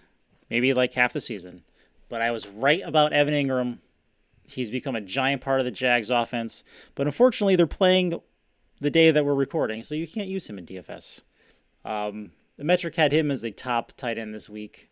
maybe 0.50 0.74
like 0.74 0.94
half 0.94 1.14
the 1.14 1.22
season, 1.22 1.64
but 2.10 2.22
I 2.22 2.32
was 2.32 2.48
right 2.48 2.82
about 2.86 3.14
Evan 3.14 3.34
Engram. 3.34 3.80
He's 4.48 4.70
become 4.70 4.96
a 4.96 5.02
giant 5.02 5.42
part 5.42 5.60
of 5.60 5.66
the 5.66 5.72
Jags 5.72 6.10
offense, 6.12 6.64
but 6.94 7.08
unfortunately, 7.08 7.56
they're 7.56 7.66
playing 7.68 8.20
the 8.80 8.92
day 8.92 9.10
that 9.10 9.26
we're 9.26 9.34
recording, 9.34 9.82
so 9.84 9.96
you 9.96 10.08
can't 10.08 10.28
use 10.28 10.48
him 10.50 10.60
in 10.60 10.66
DFS. 10.66 11.22
Um, 11.84 12.32
the 12.58 12.64
metric 12.64 12.96
had 12.96 13.12
him 13.12 13.32
as 13.32 13.42
the 13.42 13.52
top 13.52 13.94
tight 13.98 14.18
end 14.18 14.34
this 14.36 14.48
week, 14.48 14.90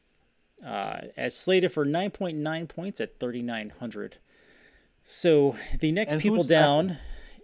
uh, 0.66 1.02
as 1.16 1.38
slated 1.38 1.72
for 1.72 1.86
9.9 1.86 2.68
points 2.68 3.00
at 3.00 3.20
3,900. 3.20 4.18
So 5.04 5.56
the 5.80 5.92
next 5.92 6.14
And 6.14 6.22
people 6.22 6.44
down, 6.44 6.98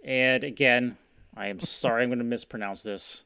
and 0.04 0.44
again, 0.44 0.96
I 1.36 1.48
am 1.48 1.60
sorry, 1.60 2.02
I'm 2.02 2.08
going 2.08 2.18
to 2.18 2.24
mispronounce 2.24 2.82
this. 2.82 3.24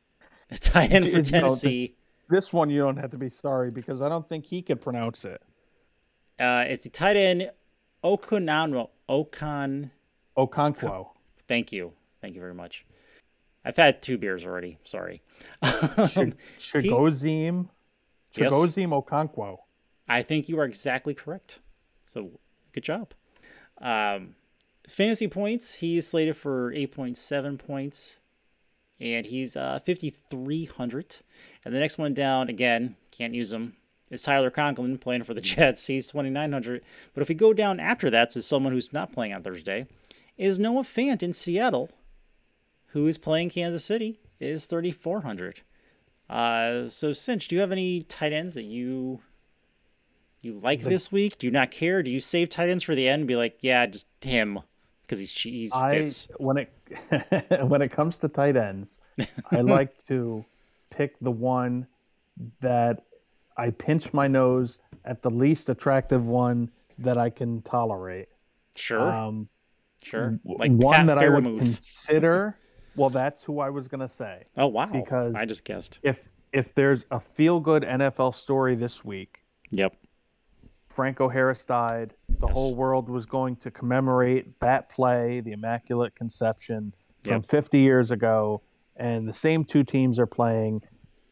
Tight 0.60 0.92
end 0.92 1.10
for 1.10 1.18
No, 1.18 1.22
Tennessee. 1.22 1.94
This 2.28 2.52
one 2.52 2.70
you 2.70 2.80
don't 2.80 2.96
have 2.96 3.10
to 3.10 3.18
be 3.18 3.28
sorry 3.28 3.70
because 3.70 4.02
I 4.02 4.08
don't 4.08 4.28
think 4.28 4.44
he 4.44 4.62
could 4.62 4.80
pronounce 4.80 5.24
it. 5.24 5.42
Uh, 6.38 6.64
it's 6.66 6.84
the 6.84 6.90
tight 6.90 7.16
end 7.16 7.50
Okunano. 8.02 8.90
Okan. 9.08 9.90
Okonkwo. 10.36 11.08
Thank 11.46 11.72
you. 11.72 11.92
Thank 12.20 12.34
you 12.34 12.40
very 12.40 12.54
much. 12.54 12.86
I've 13.64 13.76
had 13.76 14.02
two 14.02 14.18
beers 14.18 14.44
already. 14.44 14.78
Sorry. 14.84 15.22
Ch- 15.64 16.34
Chigoziem. 16.58 17.68
Yes. 18.32 18.52
Chigoziem 18.52 18.90
Okonkwo. 18.90 19.58
I 20.08 20.22
think 20.22 20.48
you 20.48 20.58
are 20.58 20.64
exactly 20.64 21.14
correct. 21.14 21.60
So 22.06 22.30
good 22.72 22.84
job. 22.84 23.14
Um, 23.80 24.36
fantasy 24.88 25.28
points, 25.28 25.76
he's 25.76 26.06
slated 26.06 26.36
for 26.36 26.72
8.7 26.72 27.58
points, 27.58 28.20
and 29.00 29.26
he's 29.26 29.56
uh, 29.56 29.80
5,300. 29.84 31.16
And 31.64 31.74
the 31.74 31.80
next 31.80 31.98
one 31.98 32.14
down, 32.14 32.48
again, 32.48 32.96
can't 33.10 33.34
use 33.34 33.52
him, 33.52 33.74
is 34.10 34.22
Tyler 34.22 34.50
Conklin 34.50 34.98
playing 34.98 35.24
for 35.24 35.34
the 35.34 35.40
Jets. 35.42 35.86
He's 35.86 36.06
2,900. 36.08 36.82
But 37.12 37.22
if 37.22 37.28
we 37.28 37.34
go 37.34 37.52
down 37.52 37.80
after 37.80 38.10
that 38.10 38.30
to 38.30 38.42
someone 38.42 38.72
who's 38.72 38.92
not 38.92 39.12
playing 39.12 39.32
on 39.32 39.42
Thursday, 39.42 39.86
is 40.36 40.58
Noah 40.58 40.82
Fant 40.82 41.22
in 41.22 41.32
Seattle, 41.32 41.90
who 42.88 43.06
is 43.06 43.18
playing 43.18 43.50
Kansas 43.50 43.84
City, 43.84 44.20
is 44.40 44.66
3,400. 44.66 45.60
Uh, 46.28 46.88
so, 46.88 47.12
Sinch, 47.12 47.48
do 47.48 47.54
you 47.54 47.60
have 47.60 47.72
any 47.72 48.02
tight 48.02 48.32
ends 48.32 48.54
that 48.54 48.62
you 48.62 49.20
you 50.44 50.60
like 50.62 50.80
this 50.82 51.10
week? 51.10 51.38
Do 51.38 51.46
you 51.46 51.50
not 51.52 51.70
care? 51.70 52.02
Do 52.02 52.10
you 52.10 52.20
save 52.20 52.48
tight 52.50 52.68
ends 52.68 52.82
for 52.84 52.94
the 52.94 53.08
end 53.08 53.20
and 53.20 53.28
be 53.28 53.36
like, 53.36 53.58
yeah, 53.60 53.86
just 53.86 54.06
him 54.20 54.60
because 55.02 55.18
he's 55.18 55.32
he's 55.32 55.72
fits. 55.74 56.28
I 56.30 56.34
when 56.42 56.56
it 56.58 56.72
when 57.68 57.82
it 57.82 57.90
comes 57.90 58.16
to 58.18 58.28
tight 58.28 58.56
ends, 58.56 58.98
I 59.50 59.60
like 59.60 60.06
to 60.08 60.44
pick 60.90 61.18
the 61.20 61.30
one 61.30 61.86
that 62.60 63.04
I 63.56 63.70
pinch 63.70 64.12
my 64.12 64.26
nose 64.28 64.78
at 65.04 65.22
the 65.22 65.30
least 65.30 65.68
attractive 65.68 66.26
one 66.26 66.70
that 66.98 67.18
I 67.18 67.30
can 67.30 67.62
tolerate. 67.62 68.28
Sure, 68.76 69.00
Um, 69.12 69.48
sure. 70.02 70.38
Like 70.44 70.72
one 70.72 70.94
Pat 70.96 71.06
that 71.06 71.18
I 71.18 71.28
would 71.28 71.44
consider. 71.44 72.56
Well, 72.96 73.10
that's 73.10 73.42
who 73.44 73.60
I 73.60 73.70
was 73.70 73.88
gonna 73.88 74.08
say. 74.08 74.44
oh 74.56 74.66
wow, 74.68 74.86
because- 74.86 75.34
I 75.34 75.44
just 75.46 75.64
guessed. 75.64 75.98
If 76.02 76.30
if 76.52 76.72
there's 76.74 77.04
a 77.10 77.18
feel 77.18 77.58
good 77.60 77.82
NFL 77.82 78.34
story 78.34 78.74
this 78.76 79.04
week, 79.04 79.40
Yep. 79.72 79.96
Franco 80.94 81.28
Harris 81.28 81.64
died. 81.64 82.14
The 82.28 82.46
Yes. 82.46 82.56
whole 82.56 82.76
world 82.76 83.08
was 83.08 83.26
going 83.26 83.56
to 83.56 83.70
commemorate 83.70 84.60
that 84.60 84.88
play, 84.88 85.40
the 85.40 85.50
Immaculate 85.52 86.14
Conception, 86.14 86.94
from 87.24 87.34
Yep. 87.34 87.44
50 87.44 87.78
years 87.78 88.10
ago. 88.12 88.62
And 88.96 89.28
the 89.28 89.34
same 89.34 89.64
two 89.64 89.82
teams 89.82 90.20
are 90.20 90.26
playing. 90.26 90.82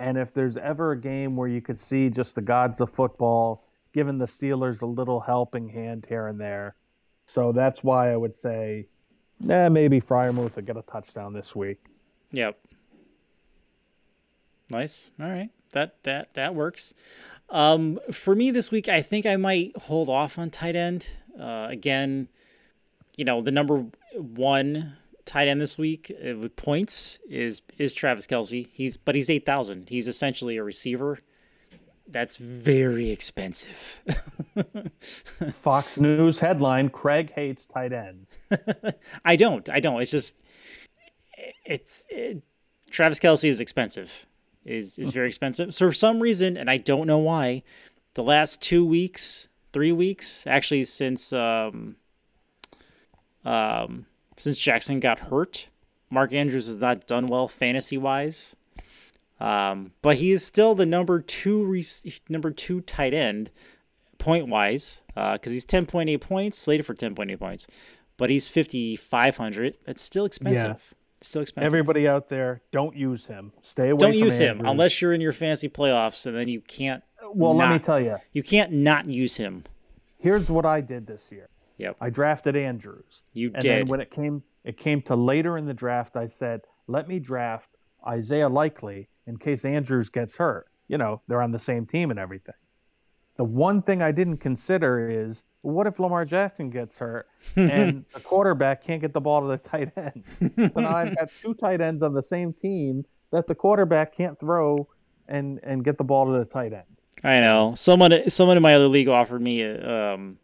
And 0.01 0.19
if 0.19 0.35
there's 0.35 0.57
ever 0.57 0.93
a 0.93 1.01
game 1.01 1.37
where 1.37 1.47
you 1.47 1.63
could 1.63 1.79
see 1.79 2.11
just 2.11 2.35
the 2.35 2.43
gods 2.43 2.81
of 2.81 2.91
football 2.91 3.65
giving 3.93 4.19
the 4.19 4.27
Steelers 4.27 4.83
a 4.83 4.87
little 4.87 5.21
helping 5.21 5.69
hand 5.69 6.07
here 6.09 6.27
and 6.27 6.41
there. 6.41 6.75
So 7.27 7.53
that's 7.53 7.85
why 7.85 8.11
I 8.13 8.17
would 8.17 8.35
say, 8.35 8.89
nah, 9.39 9.69
maybe 9.69 10.01
Freiermuth 10.01 10.57
will 10.57 10.63
get 10.63 10.77
a 10.77 10.83
touchdown 10.83 11.33
this 11.35 11.55
week. 11.55 11.79
Yep. 12.33 12.59
Nice. 14.71 15.11
All 15.21 15.29
right. 15.29 15.51
That 15.73 16.03
that 16.05 16.35
that 16.35 16.55
works. 16.55 16.95
Um, 17.51 18.01
for 18.11 18.35
me 18.35 18.51
this 18.51 18.71
week, 18.71 18.89
I 18.89 19.03
think 19.03 19.27
I 19.27 19.37
might 19.37 19.77
hold 19.77 20.09
off 20.09 20.39
on 20.39 20.51
tight 20.51 20.75
end. 20.75 21.07
Uh, 21.39 21.67
again, 21.69 22.29
you 23.17 23.25
know, 23.25 23.43
the 23.43 23.51
number 23.51 23.85
one 24.17 24.97
tight 25.25 25.49
end 25.49 25.61
this 25.61 25.77
week 25.79 26.11
uh, 26.11 26.37
with 26.37 26.57
points 26.57 27.19
is 27.29 27.63
is 27.79 27.93
Travis 27.93 28.27
Kelce. 28.27 28.69
He's 28.73 28.97
but 28.97 29.15
he's 29.15 29.29
eight 29.31 29.47
thousand. 29.47 29.89
He's 29.89 30.09
essentially 30.09 30.57
a 30.57 30.63
receiver. 30.63 31.21
That's 32.09 32.37
very 32.37 33.11
expensive. 33.11 34.03
Fox 35.53 35.97
News 35.97 36.41
headline 36.41 36.91
Craig 36.91 37.33
hates 37.33 37.65
tight 37.65 37.93
ends. 37.93 38.41
I 39.25 39.37
don't. 39.37 39.69
I 39.71 39.81
don't. 39.81 40.03
It's 40.03 40.11
just 40.11 40.37
it's 41.65 42.05
it, 42.11 42.43
Travis 42.91 43.19
Kelce 43.19 43.49
is 43.49 43.61
expensive. 43.61 44.27
Is 44.65 44.99
is 44.99 45.11
very 45.11 45.29
expensive. 45.29 45.75
So 45.75 45.89
for 45.89 45.93
some 45.93 46.21
reason, 46.21 46.57
and 46.57 46.71
I 46.71 46.77
don't 46.77 47.07
know 47.07 47.19
why, 47.19 47.63
the 48.15 48.23
last 48.23 48.61
two 48.61 48.85
weeks, 48.85 49.49
three 49.73 49.93
weeks, 49.93 50.47
actually 50.47 50.85
since 50.85 51.33
um 51.33 51.97
um 53.45 54.07
since 54.37 54.59
Jackson 54.59 55.01
got 55.01 55.19
hurt, 55.19 55.69
Mark 56.11 56.33
Andrews 56.33 56.67
has 56.67 56.79
not 56.79 57.07
done 57.07 57.27
well 57.27 57.49
fantasy 57.49 57.99
wise. 57.99 58.55
Um, 59.41 59.93
but 60.03 60.17
he 60.17 60.31
is 60.31 60.45
still 60.45 60.77
the 60.77 60.87
number 60.87 61.21
two 61.21 61.65
re- 61.65 61.85
number 62.29 62.53
two 62.53 62.81
tight 62.83 63.13
end 63.13 63.51
point 64.19 64.47
wise 64.47 65.01
because 65.09 65.41
uh, 65.47 65.51
he's 65.51 65.65
10.8 65.65 66.21
points 66.21 66.59
slated 66.59 66.87
for 66.87 66.95
10.8 66.95 67.39
points, 67.41 67.67
but 68.17 68.31
he's 68.31 68.49
5500. 68.49 69.79
That's 69.85 70.01
still 70.01 70.25
expensive. 70.25 70.81
Yeah. 70.93 70.97
Still 71.23 71.43
expensive. 71.43 71.67
Everybody 71.67 72.09
out 72.09 72.29
there, 72.29 72.63
don't 72.73 72.97
use 72.97 73.27
him. 73.27 73.53
Stay 73.63 73.91
away. 73.91 73.99
Don't 73.99 74.15
use 74.15 74.41
Andrews. 74.41 74.61
him 74.61 74.67
unless 74.67 75.01
you're 75.01 75.13
in 75.13 75.21
your 75.21 75.33
fantasy 75.33 75.69
playoffs, 75.69 76.27
and 76.27 76.37
then 76.37 76.49
you 76.49 76.61
can't. 76.61 77.03
Well, 77.33 77.55
not, 77.55 77.71
let 77.71 77.73
me 77.75 77.79
tell 77.79 78.01
you, 78.01 78.17
you 78.33 78.43
can't 78.43 78.73
not 78.73 79.07
use 79.07 79.37
him. 79.37 79.65
Here's 80.19 80.51
what 80.51 80.67
I 80.67 80.81
did 80.81 81.07
this 81.07 81.31
year. 81.33 81.49
Yep. 81.79 81.97
I 82.01 82.11
drafted 82.11 82.57
Andrews. 82.57 83.23
You 83.33 83.51
and 83.55 83.63
did. 83.63 83.81
Then 83.83 83.89
when 83.89 84.01
it 84.01 84.11
came, 84.11 84.43
it 84.65 84.77
came 84.77 85.03
to 85.03 85.17
later 85.17 85.57
in 85.57 85.67
the 85.67 85.75
draft. 85.75 86.17
I 86.17 86.27
said, 86.27 86.63
let 86.87 87.09
me 87.09 87.19
draft 87.19 87.71
Isaiah 88.07 88.49
Likely 88.49 89.09
in 89.27 89.37
case 89.37 89.65
Andrews 89.65 90.09
gets 90.09 90.37
hurt. 90.37 90.67
You 90.89 90.99
know, 90.99 91.23
they're 91.27 91.43
on 91.43 91.53
the 91.53 91.59
same 91.59 91.87
team 91.87 92.11
and 92.11 92.19
everything. 92.19 92.55
The 93.37 93.45
one 93.45 93.83
thing 93.83 94.03
I 94.03 94.13
didn't 94.13 94.39
consider 94.39 95.09
is 95.09 95.43
what 95.63 95.87
if 95.87 95.99
Lamar 95.99 96.25
Jackson 96.25 96.71
gets 96.71 96.99
hurt 96.99 97.29
and 97.57 98.05
the 98.13 98.21
quarterback 98.21 98.85
can't 98.85 99.01
get 99.01 99.13
the 99.13 99.21
ball 99.21 99.41
to 99.43 99.49
the 99.49 99.59
tight 99.59 99.93
end? 99.97 100.25
so 100.75 100.81
now 100.81 100.97
I've 100.97 101.17
got 101.17 101.31
two 101.41 101.55
tight 101.55 101.81
ends 101.81 102.03
on 102.03 102.13
the 102.13 102.23
same 102.23 102.53
team 102.53 103.05
that 103.31 103.47
the 103.47 103.55
quarterback 103.55 104.15
can't 104.15 104.39
throw 104.39 104.87
and 105.29 105.61
and 105.63 105.85
get 105.85 105.99
the 105.99 106.05
ball 106.05 106.27
to 106.27 106.33
the 106.33 106.45
tight 106.45 106.73
end. 106.73 106.85
I 107.25 107.41
know. 107.41 107.75
Someone 107.75 108.29
someone 108.29 108.57
in 108.57 108.63
my 108.63 108.75
other 108.75 108.89
league 108.89 109.09
offered 109.09 109.41
me 109.41 109.63
a, 109.63 110.15
um, 110.15 110.39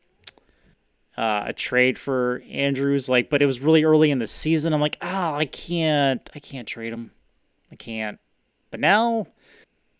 uh, 1.16 1.46
a 1.48 1.52
trade 1.52 1.98
for 1.98 2.42
Andrews, 2.48 3.08
like, 3.08 3.28
but 3.28 3.42
it 3.42 3.46
was 3.46 3.60
really 3.60 3.82
early 3.82 4.12
in 4.12 4.20
the 4.20 4.26
season. 4.28 4.72
I'm 4.72 4.80
like, 4.80 4.96
oh, 5.02 5.34
I 5.34 5.46
can't, 5.46 6.28
I 6.34 6.38
can't 6.38 6.68
trade 6.68 6.92
him. 6.92 7.10
I 7.72 7.74
can't. 7.74 8.20
But 8.70 8.78
now, 8.78 9.26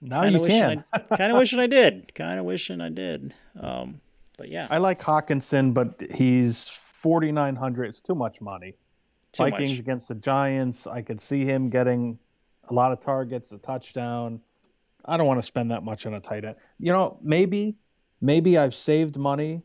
now 0.01 0.25
you 0.25 0.45
can. 0.45 0.85
kind 1.17 1.33
of 1.33 1.39
wishing 1.39 1.59
I 1.59 1.67
did. 1.67 2.15
Kind 2.15 2.39
of 2.39 2.45
wishing 2.45 2.81
I 2.81 2.89
did. 2.89 3.35
Um, 3.59 4.01
but 4.37 4.49
yeah, 4.49 4.69
I 4.71 4.79
like 4.79 5.01
Hockenson, 5.01 5.75
but 5.75 6.01
he's 6.13 6.69
4,900. 6.69 7.85
It's 7.85 8.01
too 8.01 8.15
much 8.15 8.41
money. 8.41 8.77
Too 9.33 9.45
Vikings 9.45 9.73
much. 9.73 9.79
against 9.81 10.09
the 10.09 10.15
Giants. 10.15 10.87
I 10.87 11.03
could 11.03 11.21
see 11.21 11.45
him 11.45 11.69
getting 11.69 12.19
a 12.69 12.75
lot 12.75 12.93
of 12.93 13.01
targets, 13.01 13.53
a 13.53 13.59
touchdown. 13.59 14.41
I 15.05 15.17
don't 15.17 15.27
want 15.27 15.39
to 15.39 15.47
spend 15.47 15.71
that 15.71 15.85
much 15.85 16.07
on 16.07 16.15
a 16.15 16.21
tight 16.21 16.45
end. 16.45 16.57
You 16.79 16.93
know, 16.93 17.19
maybe, 17.23 17.77
maybe 18.21 18.59
I've 18.59 18.75
saved 18.75 19.17
money 19.17 19.63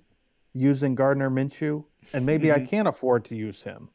using 0.54 0.96
Gardner 0.96 1.30
Minshew, 1.30 1.84
and 2.14 2.26
maybe 2.26 2.48
mm-hmm. 2.48 2.64
I 2.64 2.66
can't 2.66 2.88
afford 2.88 3.26
to 3.26 3.36
use 3.36 3.62
him. 3.62 3.90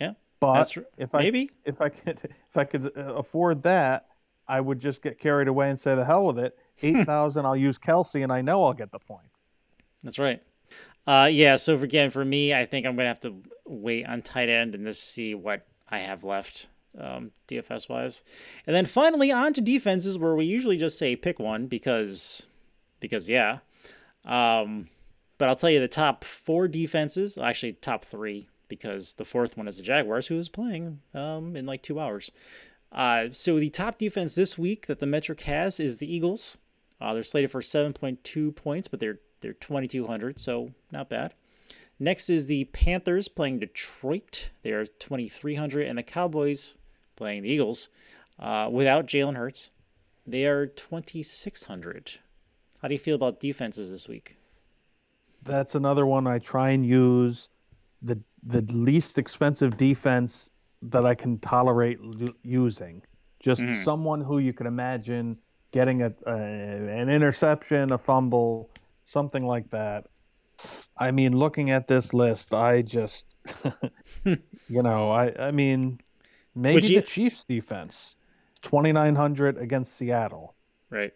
Yeah, 0.00 0.12
but 0.40 0.76
if 0.96 1.14
I 1.14 1.20
maybe 1.20 1.50
if 1.64 1.80
I 1.80 1.88
could 1.88 2.20
if 2.24 2.56
I 2.56 2.64
could 2.64 2.86
uh, 2.96 3.14
afford 3.14 3.62
that, 3.62 4.07
I 4.48 4.60
would 4.60 4.80
just 4.80 5.02
get 5.02 5.18
carried 5.18 5.48
away 5.48 5.70
and 5.70 5.78
say 5.78 5.94
the 5.94 6.04
hell 6.04 6.24
with 6.26 6.38
it. 6.38 6.58
Eight 6.82 7.06
thousand, 7.06 7.44
I'll 7.44 7.56
use 7.56 7.78
Kelce, 7.78 8.22
and 8.22 8.32
I 8.32 8.40
know 8.40 8.64
I'll 8.64 8.72
get 8.72 8.92
the 8.92 8.98
points. 8.98 9.40
That's 10.02 10.18
right. 10.18 10.42
Uh, 11.06 11.28
yeah. 11.30 11.56
So 11.56 11.76
for, 11.76 11.84
again, 11.84 12.10
for 12.10 12.24
me, 12.24 12.54
I 12.54 12.66
think 12.66 12.86
I'm 12.86 12.96
gonna 12.96 13.08
have 13.08 13.20
to 13.20 13.42
wait 13.66 14.06
on 14.06 14.22
tight 14.22 14.48
end 14.48 14.74
and 14.74 14.86
just 14.86 15.12
see 15.12 15.34
what 15.34 15.66
I 15.88 15.98
have 15.98 16.22
left 16.22 16.68
um, 16.98 17.32
DFS 17.48 17.88
wise, 17.88 18.22
and 18.66 18.74
then 18.76 18.86
finally 18.86 19.32
on 19.32 19.52
to 19.54 19.60
defenses 19.60 20.18
where 20.18 20.34
we 20.34 20.44
usually 20.44 20.76
just 20.76 20.98
say 20.98 21.16
pick 21.16 21.38
one 21.38 21.66
because 21.66 22.46
because 23.00 23.28
yeah. 23.28 23.58
Um, 24.24 24.88
but 25.38 25.48
I'll 25.48 25.56
tell 25.56 25.70
you 25.70 25.80
the 25.80 25.88
top 25.88 26.24
four 26.24 26.68
defenses, 26.68 27.38
actually 27.38 27.74
top 27.74 28.04
three, 28.04 28.48
because 28.68 29.14
the 29.14 29.24
fourth 29.24 29.56
one 29.56 29.68
is 29.68 29.78
the 29.78 29.82
Jaguars, 29.84 30.26
who 30.26 30.36
is 30.36 30.48
playing 30.48 31.00
um, 31.14 31.56
in 31.56 31.64
like 31.64 31.82
two 31.82 31.98
hours. 32.00 32.30
Uh, 32.92 33.26
so 33.32 33.58
the 33.58 33.70
top 33.70 33.98
defense 33.98 34.34
this 34.34 34.56
week 34.56 34.86
that 34.86 34.98
the 34.98 35.06
metric 35.06 35.42
has 35.42 35.78
is 35.78 35.98
the 35.98 36.12
Eagles. 36.12 36.56
Uh, 37.00 37.14
they're 37.14 37.22
slated 37.22 37.50
for 37.50 37.60
7.2 37.60 38.54
points, 38.54 38.88
but 38.88 39.00
they're 39.00 39.18
they're 39.40 39.52
2,200, 39.52 40.40
so 40.40 40.72
not 40.90 41.08
bad. 41.08 41.32
Next 42.00 42.28
is 42.28 42.46
the 42.46 42.64
Panthers 42.64 43.28
playing 43.28 43.60
Detroit. 43.60 44.50
They 44.62 44.72
are 44.72 44.86
2,300, 44.86 45.86
and 45.86 45.98
the 45.98 46.02
Cowboys 46.02 46.74
playing 47.14 47.42
the 47.42 47.50
Eagles 47.50 47.88
uh, 48.38 48.68
without 48.70 49.06
Jalen 49.06 49.36
Hurts. 49.36 49.70
They 50.26 50.44
are 50.44 50.66
2,600. 50.66 52.18
How 52.82 52.88
do 52.88 52.94
you 52.94 52.98
feel 52.98 53.16
about 53.16 53.40
defenses 53.40 53.90
this 53.90 54.08
week? 54.08 54.36
That's 55.42 55.74
another 55.74 56.06
one 56.06 56.26
I 56.26 56.38
try 56.38 56.70
and 56.70 56.84
use 56.84 57.48
the 58.02 58.18
the 58.42 58.62
least 58.72 59.18
expensive 59.18 59.76
defense 59.76 60.50
that 60.82 61.04
I 61.04 61.14
can 61.14 61.38
tolerate 61.38 61.98
l- 62.02 62.28
using. 62.42 63.02
Just 63.40 63.62
mm. 63.62 63.72
someone 63.84 64.20
who 64.20 64.38
you 64.38 64.52
can 64.52 64.66
imagine 64.66 65.38
getting 65.70 66.02
a, 66.02 66.12
a, 66.26 66.32
an 66.32 67.08
interception, 67.08 67.92
a 67.92 67.98
fumble, 67.98 68.70
something 69.04 69.46
like 69.46 69.70
that. 69.70 70.06
I 70.96 71.12
mean, 71.12 71.36
looking 71.36 71.70
at 71.70 71.86
this 71.86 72.12
list, 72.12 72.52
I 72.52 72.82
just, 72.82 73.26
you 74.24 74.82
know, 74.82 75.10
I 75.10 75.32
I 75.38 75.50
mean, 75.52 76.00
maybe 76.54 76.88
you... 76.88 77.00
the 77.00 77.06
Chiefs 77.06 77.44
defense, 77.44 78.16
twenty 78.60 78.90
nine 78.90 79.14
hundred 79.14 79.56
against 79.58 79.94
Seattle. 79.94 80.54
Right. 80.90 81.14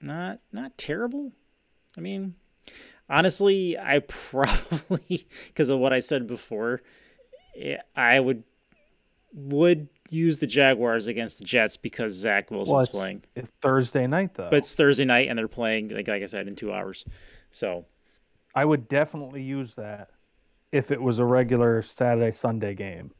Not 0.00 0.40
not 0.52 0.78
terrible. 0.78 1.32
I 1.98 2.00
mean, 2.00 2.34
honestly, 3.10 3.76
I 3.76 3.98
probably 4.06 5.26
because 5.48 5.68
of 5.68 5.78
what 5.78 5.92
I 5.92 6.00
said 6.00 6.26
before, 6.26 6.80
I 7.96 8.20
would 8.20 8.44
would 9.32 9.88
use 10.10 10.38
the 10.38 10.46
Jaguars 10.46 11.06
against 11.06 11.38
the 11.38 11.44
Jets 11.44 11.76
because 11.76 12.14
Zach 12.14 12.50
Wilson's 12.50 12.72
well, 12.72 12.86
playing. 12.86 13.24
It's 13.34 13.50
Thursday 13.60 14.06
night 14.06 14.34
though. 14.34 14.50
But 14.50 14.58
it's 14.58 14.74
Thursday 14.74 15.04
night 15.04 15.28
and 15.28 15.38
they're 15.38 15.48
playing 15.48 15.88
like 15.88 16.08
like 16.08 16.22
I 16.22 16.26
said 16.26 16.48
in 16.48 16.56
two 16.56 16.72
hours. 16.72 17.04
So 17.50 17.86
I 18.54 18.64
would 18.64 18.88
definitely 18.88 19.42
use 19.42 19.74
that 19.74 20.10
if 20.72 20.90
it 20.90 21.00
was 21.00 21.18
a 21.18 21.24
regular 21.24 21.82
Saturday 21.82 22.32
Sunday 22.32 22.74
game. 22.74 23.12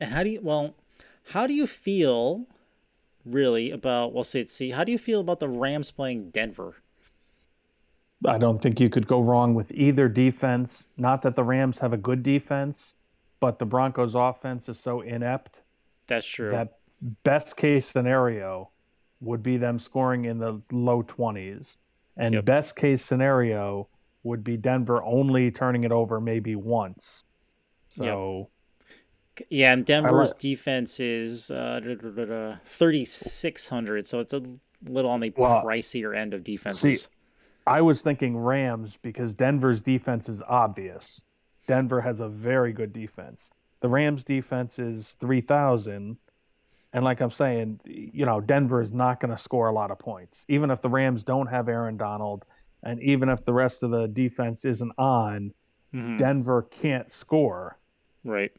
And 0.00 0.12
how 0.12 0.22
do 0.22 0.30
you 0.30 0.40
well 0.40 0.74
how 1.30 1.46
do 1.46 1.54
you 1.54 1.66
feel 1.66 2.46
really 3.24 3.70
about 3.70 4.12
well 4.12 4.24
say 4.24 4.44
see 4.46 4.70
how 4.70 4.84
do 4.84 4.92
you 4.92 4.98
feel 4.98 5.20
about 5.20 5.40
the 5.40 5.48
Rams 5.48 5.90
playing 5.90 6.30
Denver? 6.30 6.76
I 8.26 8.38
don't 8.38 8.60
think 8.60 8.80
you 8.80 8.90
could 8.90 9.06
go 9.06 9.20
wrong 9.22 9.54
with 9.54 9.72
either 9.72 10.08
defense. 10.08 10.86
Not 10.96 11.22
that 11.22 11.36
the 11.36 11.44
Rams 11.44 11.78
have 11.78 11.92
a 11.92 11.96
good 11.96 12.22
defense, 12.22 12.94
but 13.40 13.58
the 13.58 13.66
Broncos 13.66 14.14
offense 14.14 14.68
is 14.68 14.78
so 14.78 15.02
inept. 15.02 15.60
That's 16.06 16.26
true. 16.26 16.50
That 16.50 16.78
best 17.22 17.56
case 17.56 17.86
scenario 17.86 18.70
would 19.20 19.42
be 19.42 19.56
them 19.56 19.78
scoring 19.78 20.24
in 20.24 20.38
the 20.38 20.60
low 20.72 21.02
20s. 21.02 21.76
And 22.16 22.34
yep. 22.34 22.44
best 22.44 22.74
case 22.74 23.04
scenario 23.04 23.88
would 24.24 24.42
be 24.42 24.56
Denver 24.56 25.02
only 25.04 25.50
turning 25.50 25.84
it 25.84 25.92
over 25.92 26.20
maybe 26.20 26.56
once. 26.56 27.24
So 27.88 28.38
yep. 28.38 28.48
Yeah, 29.50 29.72
and 29.72 29.84
Denver's 29.84 30.30
like, 30.30 30.38
defense 30.38 31.00
is 31.00 31.50
uh, 31.50 31.80
3600, 32.64 34.06
so 34.06 34.20
it's 34.20 34.32
a 34.32 34.42
little 34.86 35.10
on 35.10 35.20
the 35.20 35.32
well, 35.36 35.62
pricier 35.64 36.16
end 36.16 36.34
of 36.34 36.44
defenses. 36.44 37.02
See, 37.02 37.08
I 37.68 37.82
was 37.82 38.00
thinking 38.00 38.36
Rams 38.36 38.98
because 39.02 39.34
Denver's 39.34 39.82
defense 39.82 40.28
is 40.28 40.42
obvious. 40.48 41.22
Denver 41.66 42.00
has 42.00 42.18
a 42.18 42.28
very 42.28 42.72
good 42.72 42.94
defense. 42.94 43.50
The 43.80 43.88
Rams 43.88 44.24
defense 44.24 44.78
is 44.78 45.16
3000 45.20 46.16
and 46.94 47.04
like 47.04 47.20
I'm 47.20 47.30
saying, 47.30 47.80
you 47.84 48.24
know, 48.24 48.40
Denver 48.40 48.80
is 48.80 48.92
not 48.92 49.20
going 49.20 49.30
to 49.30 49.36
score 49.36 49.68
a 49.68 49.72
lot 49.72 49.90
of 49.90 49.98
points. 49.98 50.46
Even 50.48 50.70
if 50.70 50.80
the 50.80 50.88
Rams 50.88 51.22
don't 51.22 51.48
have 51.48 51.68
Aaron 51.68 51.98
Donald 51.98 52.46
and 52.82 53.02
even 53.02 53.28
if 53.28 53.44
the 53.44 53.52
rest 53.52 53.82
of 53.82 53.90
the 53.90 54.08
defense 54.08 54.64
isn't 54.64 54.92
on, 54.96 55.52
mm-hmm. 55.94 56.16
Denver 56.16 56.62
can't 56.62 57.10
score. 57.10 57.78
Right. 58.24 58.52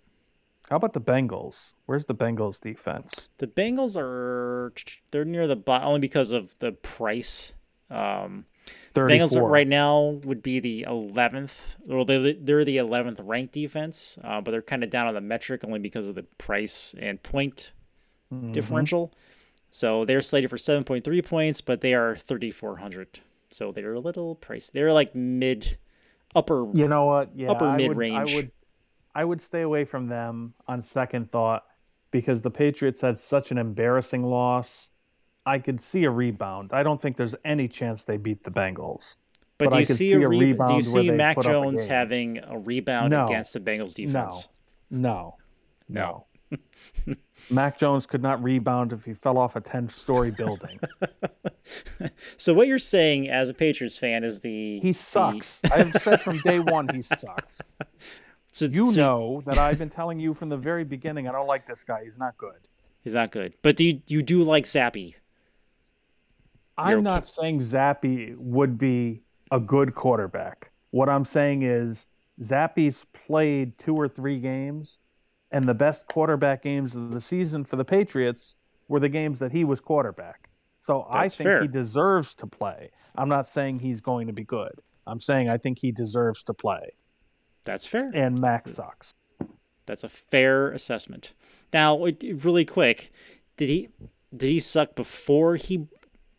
How 0.70 0.76
about 0.76 0.94
the 0.94 1.02
Bengals? 1.02 1.72
Where's 1.88 2.06
the 2.06 2.14
Bengals 2.14 2.62
defense? 2.62 3.30
The 3.40 3.48
Bengals 3.48 3.98
are 3.98 4.72
they're 5.12 5.26
near 5.26 5.48
the 5.48 5.56
bottom 5.56 5.88
only 5.88 6.00
because 6.00 6.32
of 6.32 6.56
the 6.60 6.74
price. 6.74 7.54
Um, 7.90 8.46
34. 8.90 9.28
Bengals 9.28 9.52
right 9.52 9.68
now 9.68 10.20
would 10.24 10.42
be 10.42 10.60
the 10.60 10.86
11th. 10.88 11.52
Well, 11.86 12.06
they're, 12.06 12.34
they're 12.34 12.66
the 12.66 12.78
11th 12.78 13.20
ranked 13.24 13.54
defense, 13.54 14.18
uh, 14.24 14.42
but 14.42 14.52
they're 14.52 14.62
kind 14.62 14.84
of 14.84 14.90
down 14.90 15.08
on 15.08 15.14
the 15.14 15.22
metric 15.22 15.64
only 15.64 15.80
because 15.80 16.08
of 16.08 16.16
the 16.16 16.24
price 16.24 16.96
and 17.00 17.22
point 17.22 17.72
mm-hmm. 18.34 18.52
differential. 18.52 19.14
So 19.72 20.06
they're 20.06 20.22
slated 20.22 20.50
for 20.50 20.58
7.3 20.58 21.26
points, 21.26 21.62
but 21.62 21.82
they 21.82 21.94
are 21.94 22.16
3,400. 22.16 23.20
So 23.52 23.72
they're 23.72 23.94
a 23.94 24.00
little 24.00 24.36
pricey. 24.36 24.72
They're 24.72 24.94
like 24.94 25.16
mid, 25.16 25.78
upper. 26.36 26.68
You 26.74 26.88
know 26.88 27.06
what? 27.06 27.32
Yeah, 27.36 27.52
upper 27.52 27.76
mid 27.76 27.96
range. 27.96 28.32
I 28.32 28.36
would, 28.36 28.52
I 29.14 29.26
would 29.26 29.42
stay 29.42 29.62
away 29.62 29.86
from 29.86 30.08
them 30.08 30.54
on 30.68 30.84
second 30.84 31.32
thought 31.32 31.66
because 32.12 32.42
the 32.42 32.52
Patriots 32.52 33.02
had 33.02 33.20
such 33.20 33.52
an 33.52 33.58
embarrassing 33.58 34.24
loss 34.24 34.89
I 35.50 35.58
could 35.58 35.82
see 35.82 36.04
a 36.04 36.12
rebound. 36.12 36.70
I 36.74 36.84
don't 36.84 37.02
think 37.02 37.18
there's 37.18 37.34
any 37.44 37.68
chance 37.68 38.04
they 38.04 38.18
beat 38.18 38.44
the 38.44 38.52
Bengals. 38.52 39.16
But, 39.58 39.72
but 39.72 39.74
do 39.74 39.80
you 39.80 39.86
see, 39.88 40.12
a, 40.14 40.20
re- 40.20 40.38
a 40.38 40.40
rebound? 40.40 40.70
Do 40.70 40.76
you 40.76 40.84
see 40.84 41.10
Mac 41.10 41.42
Jones 41.42 41.84
a 41.84 41.88
having 41.88 42.38
a 42.38 42.60
rebound 42.60 43.10
no. 43.10 43.26
against 43.26 43.54
the 43.54 43.60
Bengals 43.60 43.96
defense? 43.96 44.48
No. 44.92 45.38
No. 45.90 46.26
No. 46.52 47.16
Mac 47.50 47.80
Jones 47.80 48.06
could 48.06 48.22
not 48.22 48.44
rebound 48.44 48.94
if 48.94 49.04
he 49.04 49.16
fell 49.16 49.40
off 49.40 49.56
a 49.56 49.62
10 49.62 49.90
story 49.90 50.30
building. 50.30 50.80
so 52.38 52.54
what 52.54 52.68
you're 52.68 52.78
saying 52.78 53.28
as 53.28 53.50
a 53.50 53.54
Patriots 53.56 53.98
fan 53.98 54.24
is 54.24 54.42
the 54.42 54.80
He 54.82 54.94
sucks. 54.94 55.62
The... 55.62 55.74
I've 55.74 56.02
said 56.02 56.22
from 56.22 56.38
day 56.42 56.60
one 56.60 56.88
he 56.94 57.02
sucks. 57.02 57.60
So 58.52 58.66
you 58.66 58.92
so... 58.92 59.00
know 59.00 59.44
that 59.46 59.60
I've 59.60 59.78
been 59.78 59.92
telling 59.92 60.20
you 60.20 60.34
from 60.34 60.50
the 60.50 60.58
very 60.58 60.84
beginning 60.84 61.28
I 61.28 61.32
don't 61.32 61.46
like 61.46 61.68
this 61.68 61.84
guy. 61.84 62.04
He's 62.04 62.18
not 62.18 62.36
good. 62.36 62.68
He's 63.00 63.14
not 63.14 63.30
good. 63.30 63.54
But 63.62 63.78
do 63.78 63.84
you 63.84 64.02
you 64.08 64.24
do 64.24 64.42
like 64.42 64.66
Zappe? 64.66 65.14
I'm 66.80 67.04
not 67.04 67.28
saying 67.28 67.60
Zappe 67.60 68.36
would 68.38 68.78
be 68.78 69.22
a 69.52 69.60
good 69.60 69.96
quarterback. 69.96 70.72
What 70.92 71.10
I'm 71.10 71.26
saying 71.26 71.64
is 71.64 72.08
Zappe's 72.42 73.06
played 73.14 73.78
two 73.78 73.96
or 73.96 74.08
three 74.08 74.40
games 74.40 75.00
and 75.52 75.68
the 75.68 75.74
best 75.74 76.08
quarterback 76.08 76.64
games 76.64 76.96
of 76.96 77.12
the 77.12 77.22
season 77.22 77.64
for 77.64 77.76
the 77.76 77.86
Patriots 77.86 78.56
were 78.88 79.00
the 79.00 79.10
games 79.10 79.40
that 79.40 79.52
he 79.52 79.64
was 79.64 79.80
quarterback. 79.80 80.50
So 80.80 81.08
That's 81.12 81.36
I 81.36 81.38
think 81.38 81.48
fair. 81.48 81.62
he 81.62 81.68
deserves 81.68 82.34
to 82.36 82.48
play. 82.48 82.92
I'm 83.16 83.30
not 83.30 83.48
saying 83.48 83.80
he's 83.80 84.02
going 84.02 84.28
to 84.28 84.34
be 84.34 84.44
good. 84.44 84.74
I'm 85.06 85.20
saying 85.20 85.50
I 85.50 85.58
think 85.58 85.80
he 85.80 85.92
deserves 85.92 86.44
to 86.44 86.54
play. 86.54 86.94
That's 87.66 87.86
fair. 87.86 88.12
And 88.14 88.40
Max 88.40 88.72
hmm. 88.72 88.76
sucks. 88.76 89.16
That's 89.86 90.04
a 90.04 90.10
fair 90.10 90.72
assessment. 90.72 91.34
Now, 91.74 92.04
really 92.04 92.66
quick, 92.66 93.12
did 93.58 93.70
he 93.70 93.90
did 94.36 94.48
he 94.48 94.60
suck 94.60 94.96
before 94.96 95.56
he 95.56 95.88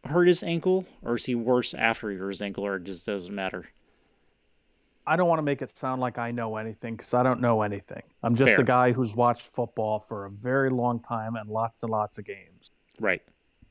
hurt 0.05 0.27
his 0.29 0.43
ankle, 0.43 0.87
or 1.03 1.17
is 1.17 1.25
he 1.27 1.35
worse 1.35 1.75
after 1.75 2.11
he 2.11 2.17
hurt 2.17 2.31
his 2.31 2.43
ankle, 2.43 2.65
or 2.65 2.77
it 2.77 2.85
just 2.85 3.07
doesn't 3.07 3.35
matter? 3.35 3.69
I 5.07 5.17
don't 5.17 5.29
want 5.29 5.39
to 5.39 5.45
make 5.45 5.63
it 5.63 5.77
sound 5.77 6.01
like 6.01 6.19
I 6.19 6.31
know 6.31 6.57
anything 6.57 6.97
because 6.97 7.15
I 7.15 7.23
don't 7.23 7.41
know 7.41 7.63
anything. 7.63 8.03
I'm 8.23 8.35
just 8.35 8.51
Fair. 8.51 8.61
a 8.61 8.65
guy 8.65 8.93
who's 8.93 9.15
watched 9.15 9.47
football 9.47 9.99
for 9.99 10.27
a 10.27 10.31
very 10.31 10.71
long 10.71 11.01
time 11.01 11.37
and 11.37 11.49
lots 11.49 11.83
and 11.83 11.91
lots 11.91 12.19
of 12.19 12.25
games. 12.25 12.71
Right. 13.01 13.23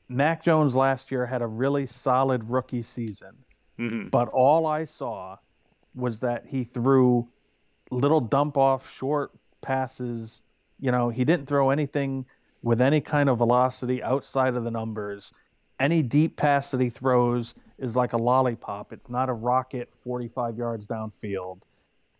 Mac 0.08 0.42
Jones 0.42 0.74
last 0.74 1.10
year 1.10 1.24
had 1.24 1.40
a 1.40 1.46
really 1.46 1.86
solid 1.86 2.42
rookie 2.50 2.82
season, 2.82 3.32
mm-hmm. 3.78 4.08
but 4.08 4.28
all 4.28 4.66
I 4.66 4.84
saw 4.84 5.36
was 5.94 6.20
that 6.20 6.44
he 6.46 6.64
threw 6.64 7.28
little 7.90 8.20
dump 8.20 8.56
off 8.56 8.92
short 8.92 9.30
passes. 9.62 10.42
You 10.80 10.90
know, 10.90 11.10
he 11.10 11.24
didn't 11.24 11.46
throw 11.46 11.70
anything 11.70 12.26
with 12.62 12.80
any 12.80 13.00
kind 13.00 13.28
of 13.28 13.38
velocity 13.38 14.02
outside 14.02 14.56
of 14.56 14.64
the 14.64 14.70
numbers. 14.70 15.32
Any 15.80 16.02
deep 16.02 16.36
pass 16.36 16.70
that 16.70 16.80
he 16.80 16.90
throws 16.90 17.54
is 17.78 17.96
like 17.96 18.12
a 18.12 18.16
lollipop. 18.18 18.92
It's 18.92 19.08
not 19.08 19.30
a 19.30 19.32
rocket 19.32 19.88
45 20.04 20.58
yards 20.58 20.86
downfield. 20.86 21.62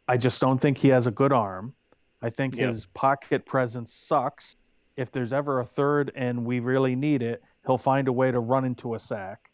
I 0.09 0.17
just 0.17 0.41
don't 0.41 0.59
think 0.59 0.79
he 0.79 0.89
has 0.89 1.07
a 1.07 1.11
good 1.11 1.33
arm. 1.33 1.75
I 2.23 2.31
think 2.31 2.57
yep. 2.57 2.71
his 2.73 2.87
pocket 2.87 3.45
presence 3.45 3.93
sucks. 3.95 4.57
If 4.97 5.13
there's 5.13 5.33
ever 5.33 5.61
a 5.61 5.65
third 5.65 6.11
and 6.15 6.45
we 6.45 6.61
really 6.61 6.97
need 6.97 7.23
it, 7.23 7.43
he'll 7.67 7.79
find 7.79 8.09
a 8.09 8.13
way 8.13 8.33
to 8.33 8.41
run 8.41 8.65
into 8.65 8.95
a 8.95 9.01
sack. 9.01 9.51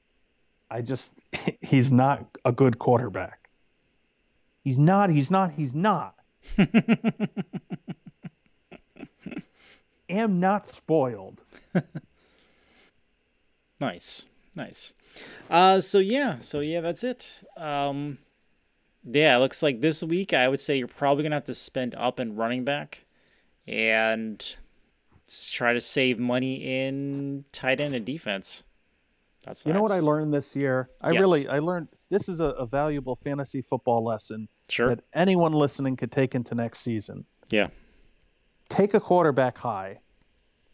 I 0.71 0.83
just, 0.83 1.13
he's 1.61 1.91
not 1.91 2.25
a 2.45 2.53
good 2.53 2.79
quarterback. 2.79 3.51
He's 4.63 4.79
not, 4.79 5.11
he's 5.11 5.31
not, 5.31 5.53
he's 5.53 5.75
not. 5.75 6.15
Am 10.09 10.39
not 10.41 10.69
spoiled. 10.69 11.43
nice. 13.81 14.27
Nice. 14.55 14.95
Uh, 15.51 15.81
so 15.81 15.99
yeah, 15.99 16.39
so 16.39 16.61
yeah, 16.61 16.81
that's 16.81 17.05
it. 17.05 17.43
Um, 17.57 18.19
yeah, 19.05 19.37
it 19.37 19.41
looks 19.41 19.63
like 19.63 19.81
this 19.81 20.03
week 20.03 20.33
I 20.33 20.49
would 20.49 20.61
say 20.61 20.79
you're 20.79 20.89
probably 20.89 21.23
gonna 21.23 21.37
have 21.37 21.45
to 21.45 21.55
spend 21.55 21.95
up 21.95 22.19
and 22.19 22.37
running 22.37 22.65
back, 22.65 23.05
and 23.67 24.43
try 25.51 25.73
to 25.73 25.81
save 25.81 26.19
money 26.19 26.87
in 26.87 27.45
tight 27.53 27.81
end 27.81 27.95
and 27.95 28.07
defense. 28.07 28.65
That's 29.45 29.65
you 29.65 29.73
know 29.73 29.83
what 29.83 29.93
I 29.93 30.01
learned 30.01 30.35
this 30.35 30.57
year. 30.57 30.91
I 31.01 31.13
yes. 31.13 31.21
really 31.21 31.49
I 31.49 31.61
learned 31.61 31.89
this 32.11 32.29
is 32.29 32.41
a, 32.41 32.47
a, 32.47 32.67
valuable 32.67 33.15
fantasy 33.15 33.63
football 33.63 34.03
lesson 34.05 34.49
sure. 34.69 34.89
that 34.89 35.05
anyone 35.15 35.53
listening 35.53 35.97
could 35.97 36.11
take 36.11 36.35
into 36.35 36.55
next 36.55 36.81
season. 36.81 37.25
Yeah, 37.51 37.69
take 38.69 38.95
a 38.95 39.01
quarterback 39.01 39.57
high. 39.57 40.01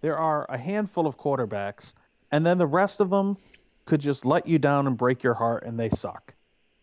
There 0.01 0.17
are 0.17 0.47
a 0.49 0.57
handful 0.57 1.07
of 1.07 1.19
quarterbacks, 1.19 1.93
and 2.33 2.45
then 2.45 2.59
the 2.59 2.67
rest 2.67 3.01
of 3.01 3.11
them 3.11 3.37
could 3.85 4.01
just 4.01 4.25
let 4.25 4.47
you 4.47 4.59
down 4.59 4.87
and 4.87 4.97
break 4.97 5.23
your 5.23 5.35
heart, 5.35 5.65
and 5.65 5.79
they 5.79 5.91
suck. 5.91 6.35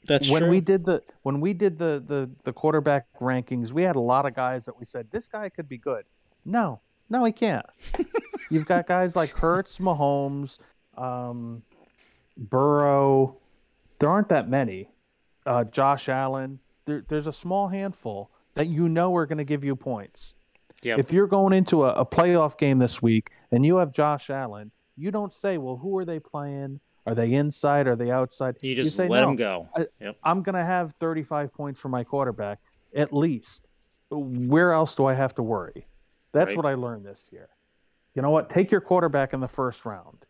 That's 0.07 0.29
when 0.29 0.43
true. 0.43 0.51
we 0.51 0.61
did 0.61 0.85
the 0.85 1.03
when 1.23 1.41
we 1.41 1.53
did 1.53 1.77
the 1.77 2.03
the 2.05 2.29
the 2.43 2.53
quarterback 2.53 3.07
rankings. 3.19 3.71
We 3.71 3.83
had 3.83 3.95
a 3.95 4.01
lot 4.01 4.25
of 4.25 4.33
guys 4.33 4.65
that 4.65 4.77
we 4.77 4.85
said 4.85 5.07
this 5.11 5.27
guy 5.27 5.49
could 5.49 5.67
be 5.67 5.77
good. 5.77 6.05
No, 6.45 6.79
no, 7.09 7.23
he 7.25 7.31
can't. 7.31 7.65
You've 8.49 8.65
got 8.65 8.87
guys 8.87 9.15
like 9.15 9.31
Hurts, 9.31 9.77
Mahomes, 9.77 10.57
um, 10.97 11.61
Burrow. 12.37 13.37
There 13.99 14.09
aren't 14.09 14.29
that 14.29 14.49
many. 14.49 14.89
Uh, 15.45 15.65
Josh 15.65 16.09
Allen. 16.09 16.59
There, 16.85 17.03
there's 17.07 17.27
a 17.27 17.33
small 17.33 17.67
handful 17.67 18.31
that 18.55 18.67
you 18.67 18.89
know 18.89 19.15
are 19.15 19.25
going 19.25 19.37
to 19.37 19.43
give 19.43 19.63
you 19.63 19.75
points. 19.75 20.33
Yep. 20.81 20.99
If 20.99 21.13
you're 21.13 21.27
going 21.27 21.53
into 21.53 21.85
a, 21.85 21.89
a 21.89 22.05
playoff 22.05 22.57
game 22.57 22.79
this 22.79 23.01
week 23.01 23.31
and 23.51 23.65
you 23.65 23.77
have 23.77 23.91
Josh 23.91 24.29
Allen, 24.29 24.71
you 24.99 25.11
don't 25.11 25.33
say, 25.33 25.57
"Well, 25.57 25.77
who 25.77 25.97
are 25.97 26.05
they 26.05 26.19
playing? 26.19 26.79
Are 27.05 27.15
they 27.15 27.33
inside? 27.33 27.87
Are 27.87 27.95
they 27.95 28.11
outside? 28.11 28.57
You 28.61 28.75
just 28.75 28.85
you 28.85 28.91
say, 28.91 29.07
let 29.07 29.21
no, 29.21 29.27
them 29.27 29.35
go. 29.35 29.69
Yep. 29.99 30.17
I, 30.23 30.29
am 30.29 30.43
going 30.43 30.53
to 30.53 30.63
have 30.63 30.93
35 30.99 31.51
points 31.51 31.79
for 31.79 31.89
my 31.89 32.03
quarterback 32.03 32.59
at 32.93 33.13
least. 33.13 33.67
Where 34.11 34.73
else 34.73 34.95
do 34.95 35.05
I 35.05 35.13
have 35.13 35.33
to 35.35 35.43
worry? 35.43 35.87
That's 36.33 36.49
right. 36.49 36.57
what 36.57 36.65
I 36.65 36.75
learned 36.75 37.05
this 37.05 37.29
year. 37.31 37.49
You 38.15 38.21
know 38.21 38.29
what? 38.29 38.49
Take 38.49 38.71
your 38.71 38.81
quarterback 38.81 39.33
in 39.33 39.39
the 39.39 39.47
first 39.47 39.85
round. 39.85 40.25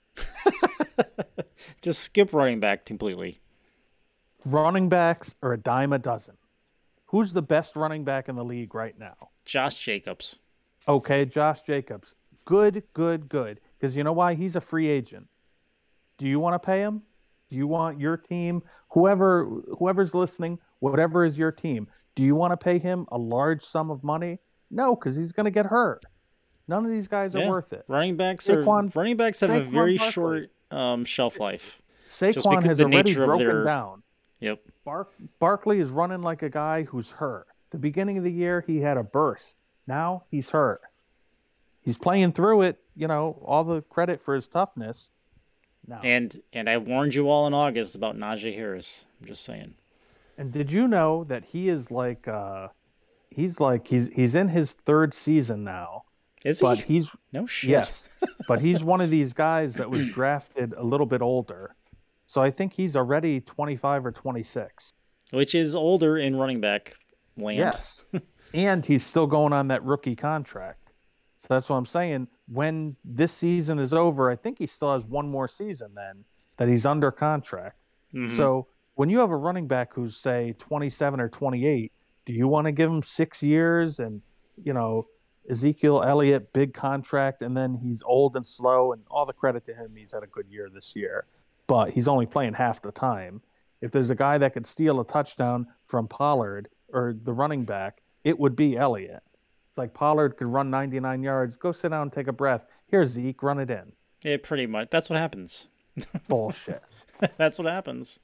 just 1.81 2.01
skip 2.01 2.33
running 2.33 2.59
back 2.59 2.85
completely. 2.85 3.39
Running 4.45 4.89
backs 4.89 5.35
are 5.41 5.53
a 5.53 5.57
dime 5.57 5.93
a 5.93 5.99
dozen. 5.99 6.37
Who's 7.07 7.33
the 7.33 7.41
best 7.41 7.75
running 7.75 8.03
back 8.03 8.29
in 8.29 8.35
the 8.35 8.45
league 8.45 8.75
right 8.75 8.97
now? 8.97 9.15
Josh 9.43 9.75
Jacobs. 9.77 10.39
Okay, 10.87 11.25
Josh 11.25 11.61
Jacobs. 11.63 12.15
Good, 12.45 12.83
good, 12.93 13.27
good. 13.27 13.59
Because 13.79 13.95
you 13.95 14.03
know 14.03 14.13
why? 14.13 14.33
He's 14.33 14.55
a 14.55 14.61
free 14.61 14.87
agent. 14.87 15.27
Do 16.17 16.27
you 16.27 16.39
want 16.39 16.61
to 16.61 16.65
pay 16.65 16.81
him? 16.81 17.03
Do 17.49 17.55
you 17.55 17.65
want 17.65 17.99
your 17.99 18.17
team, 18.17 18.61
whoever 18.89 19.45
whoever's 19.79 20.13
listening, 20.13 20.59
whatever 20.79 21.25
is 21.25 21.37
your 21.37 21.51
team, 21.51 21.87
do 22.15 22.23
you 22.23 22.35
want 22.35 22.51
to 22.51 22.57
pay 22.57 22.77
him 22.77 23.07
a 23.11 23.17
large 23.17 23.63
sum 23.63 23.89
of 23.89 24.03
money? 24.03 24.39
No, 24.69 24.95
because 24.95 25.15
he's 25.15 25.31
going 25.31 25.45
to 25.45 25.51
get 25.51 25.65
hurt. 25.65 26.03
None 26.67 26.85
of 26.85 26.91
these 26.91 27.07
guys 27.07 27.35
are 27.35 27.49
worth 27.49 27.73
it. 27.73 27.85
Running 27.87 28.15
backs 28.17 28.47
Saquon, 28.47 28.95
are 28.95 28.99
running 28.99 29.17
backs 29.17 29.39
have 29.39 29.49
Saquon 29.49 29.67
a 29.67 29.71
very 29.71 29.97
Barkley. 29.97 30.11
short 30.11 30.51
um, 30.69 31.05
shelf 31.05 31.39
life. 31.39 31.81
Saquon 32.09 32.63
has 32.63 32.79
already 32.79 33.15
broken 33.15 33.47
their... 33.47 33.63
down. 33.63 34.03
Yep. 34.41 34.59
Bar- 34.85 35.07
Barkley 35.39 35.79
is 35.79 35.89
running 35.89 36.21
like 36.21 36.43
a 36.43 36.49
guy 36.49 36.83
who's 36.83 37.09
hurt. 37.09 37.47
The 37.71 37.79
beginning 37.79 38.19
of 38.19 38.23
the 38.23 38.31
year, 38.31 38.63
he 38.67 38.81
had 38.81 38.97
a 38.97 39.03
burst. 39.03 39.55
Now 39.87 40.23
he's 40.29 40.51
hurt. 40.51 40.81
He's 41.89 41.97
playing 41.97 42.33
through 42.33 42.61
it. 42.61 42.79
You 42.95 43.07
know, 43.07 43.41
all 43.43 43.63
the 43.63 43.81
credit 43.81 44.21
for 44.21 44.35
his 44.35 44.47
toughness. 44.47 45.09
No. 45.87 45.97
And 46.03 46.39
and 46.53 46.69
I 46.69 46.77
warned 46.77 47.15
you 47.15 47.27
all 47.27 47.47
in 47.47 47.53
August 47.55 47.95
about 47.95 48.15
Najee 48.15 48.53
Harris. 48.53 49.05
I'm 49.19 49.25
just 49.25 49.43
saying. 49.43 49.73
And 50.37 50.51
did 50.51 50.71
you 50.71 50.87
know 50.87 51.23
that 51.23 51.45
he 51.45 51.67
is 51.67 51.89
like 51.89 52.27
uh 52.27 52.67
he's 53.31 53.59
like 53.59 53.87
he's 53.87 54.09
he's 54.09 54.35
in 54.35 54.49
his 54.49 54.73
third 54.73 55.15
season 55.15 55.63
now. 55.63 56.03
Is 56.45 56.61
but 56.61 56.77
he? 56.77 56.99
he's 56.99 57.07
no 57.33 57.47
shit. 57.47 57.71
Yes. 57.71 58.07
but 58.47 58.61
he's 58.61 58.83
one 58.83 59.01
of 59.01 59.09
these 59.09 59.33
guys 59.33 59.73
that 59.73 59.89
was 59.89 60.07
drafted 60.09 60.75
a 60.77 60.83
little 60.83 61.07
bit 61.07 61.23
older. 61.23 61.75
So 62.27 62.39
I 62.39 62.51
think 62.51 62.73
he's 62.73 62.95
already 62.95 63.41
25 63.41 64.05
or 64.05 64.11
26. 64.11 64.93
Which 65.31 65.55
is 65.55 65.73
older 65.73 66.19
in 66.19 66.35
running 66.35 66.61
back 66.61 66.93
land. 67.35 67.57
Yes. 67.57 68.05
and 68.53 68.85
he's 68.85 69.03
still 69.03 69.25
going 69.25 69.53
on 69.53 69.69
that 69.69 69.83
rookie 69.83 70.15
contract. 70.15 70.78
So 71.39 71.47
that's 71.49 71.69
what 71.69 71.77
I'm 71.77 71.85
saying 71.85 72.27
when 72.49 72.95
this 73.05 73.31
season 73.31 73.79
is 73.79 73.93
over, 73.93 74.29
I 74.29 74.35
think 74.35 74.57
he 74.57 74.67
still 74.67 74.93
has 74.93 75.03
one 75.03 75.29
more 75.29 75.47
season 75.47 75.91
then 75.95 76.23
that 76.57 76.67
he's 76.67 76.85
under 76.85 77.11
contract. 77.11 77.77
Mm-hmm. 78.13 78.35
So 78.35 78.67
when 78.95 79.09
you 79.09 79.19
have 79.19 79.31
a 79.31 79.37
running 79.37 79.67
back 79.67 79.93
who's 79.93 80.17
say 80.17 80.55
27 80.59 81.19
or 81.21 81.29
28, 81.29 81.91
do 82.25 82.33
you 82.33 82.47
want 82.47 82.65
to 82.65 82.71
give 82.71 82.89
him 82.89 83.03
six 83.03 83.41
years 83.41 83.99
and 83.99 84.21
you 84.63 84.73
know 84.73 85.07
Ezekiel 85.49 86.03
Elliott 86.03 86.51
big 86.53 86.73
contract 86.73 87.41
and 87.41 87.55
then 87.55 87.73
he's 87.73 88.03
old 88.03 88.35
and 88.35 88.45
slow 88.45 88.93
and 88.93 89.01
all 89.09 89.25
the 89.25 89.33
credit 89.33 89.63
to 89.65 89.73
him 89.73 89.95
he's 89.95 90.11
had 90.11 90.23
a 90.23 90.27
good 90.27 90.47
year 90.49 90.69
this 90.69 90.95
year, 90.95 91.25
but 91.67 91.91
he's 91.91 92.07
only 92.07 92.25
playing 92.25 92.53
half 92.53 92.81
the 92.81 92.91
time. 92.91 93.41
If 93.81 93.91
there's 93.91 94.09
a 94.09 94.15
guy 94.15 94.37
that 94.39 94.53
could 94.53 94.67
steal 94.67 94.99
a 94.99 95.05
touchdown 95.05 95.67
from 95.85 96.07
Pollard 96.07 96.67
or 96.91 97.15
the 97.23 97.31
running 97.31 97.63
back, 97.63 98.01
it 98.23 98.37
would 98.37 98.55
be 98.55 98.75
Elliott. 98.75 99.23
It's 99.69 99.77
like 99.77 99.93
Pollard 99.93 100.35
could 100.35 100.47
run 100.47 100.71
99 100.71 101.21
yards. 101.21 101.55
Go 101.55 101.71
sit 101.71 101.89
down 101.89 102.03
and 102.03 102.13
take 102.13 102.27
a 102.27 102.33
breath. 102.33 102.65
Here, 102.87 103.05
Zeke, 103.05 103.41
run 103.43 103.59
it 103.59 103.69
in. 103.69 103.93
Yeah, 104.23 104.37
pretty 104.41 104.65
much. 104.65 104.89
That's 104.89 105.09
what 105.09 105.19
happens. 105.19 105.67
Bullshit. 106.27 106.81
That's 107.37 107.59
what 107.59 107.67
happens. 107.67 108.19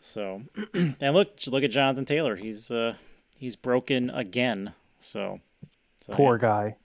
So, 0.00 0.42
and 0.74 1.14
look, 1.14 1.38
look 1.46 1.64
at 1.64 1.70
Jonathan 1.70 2.04
Taylor. 2.04 2.36
He's 2.36 2.70
uh, 2.70 2.94
he's 3.34 3.56
broken 3.56 4.10
again. 4.10 4.74
So, 5.00 5.40
so 6.00 6.12
poor 6.12 6.36
yeah. 6.36 6.42
guy. 6.42 6.76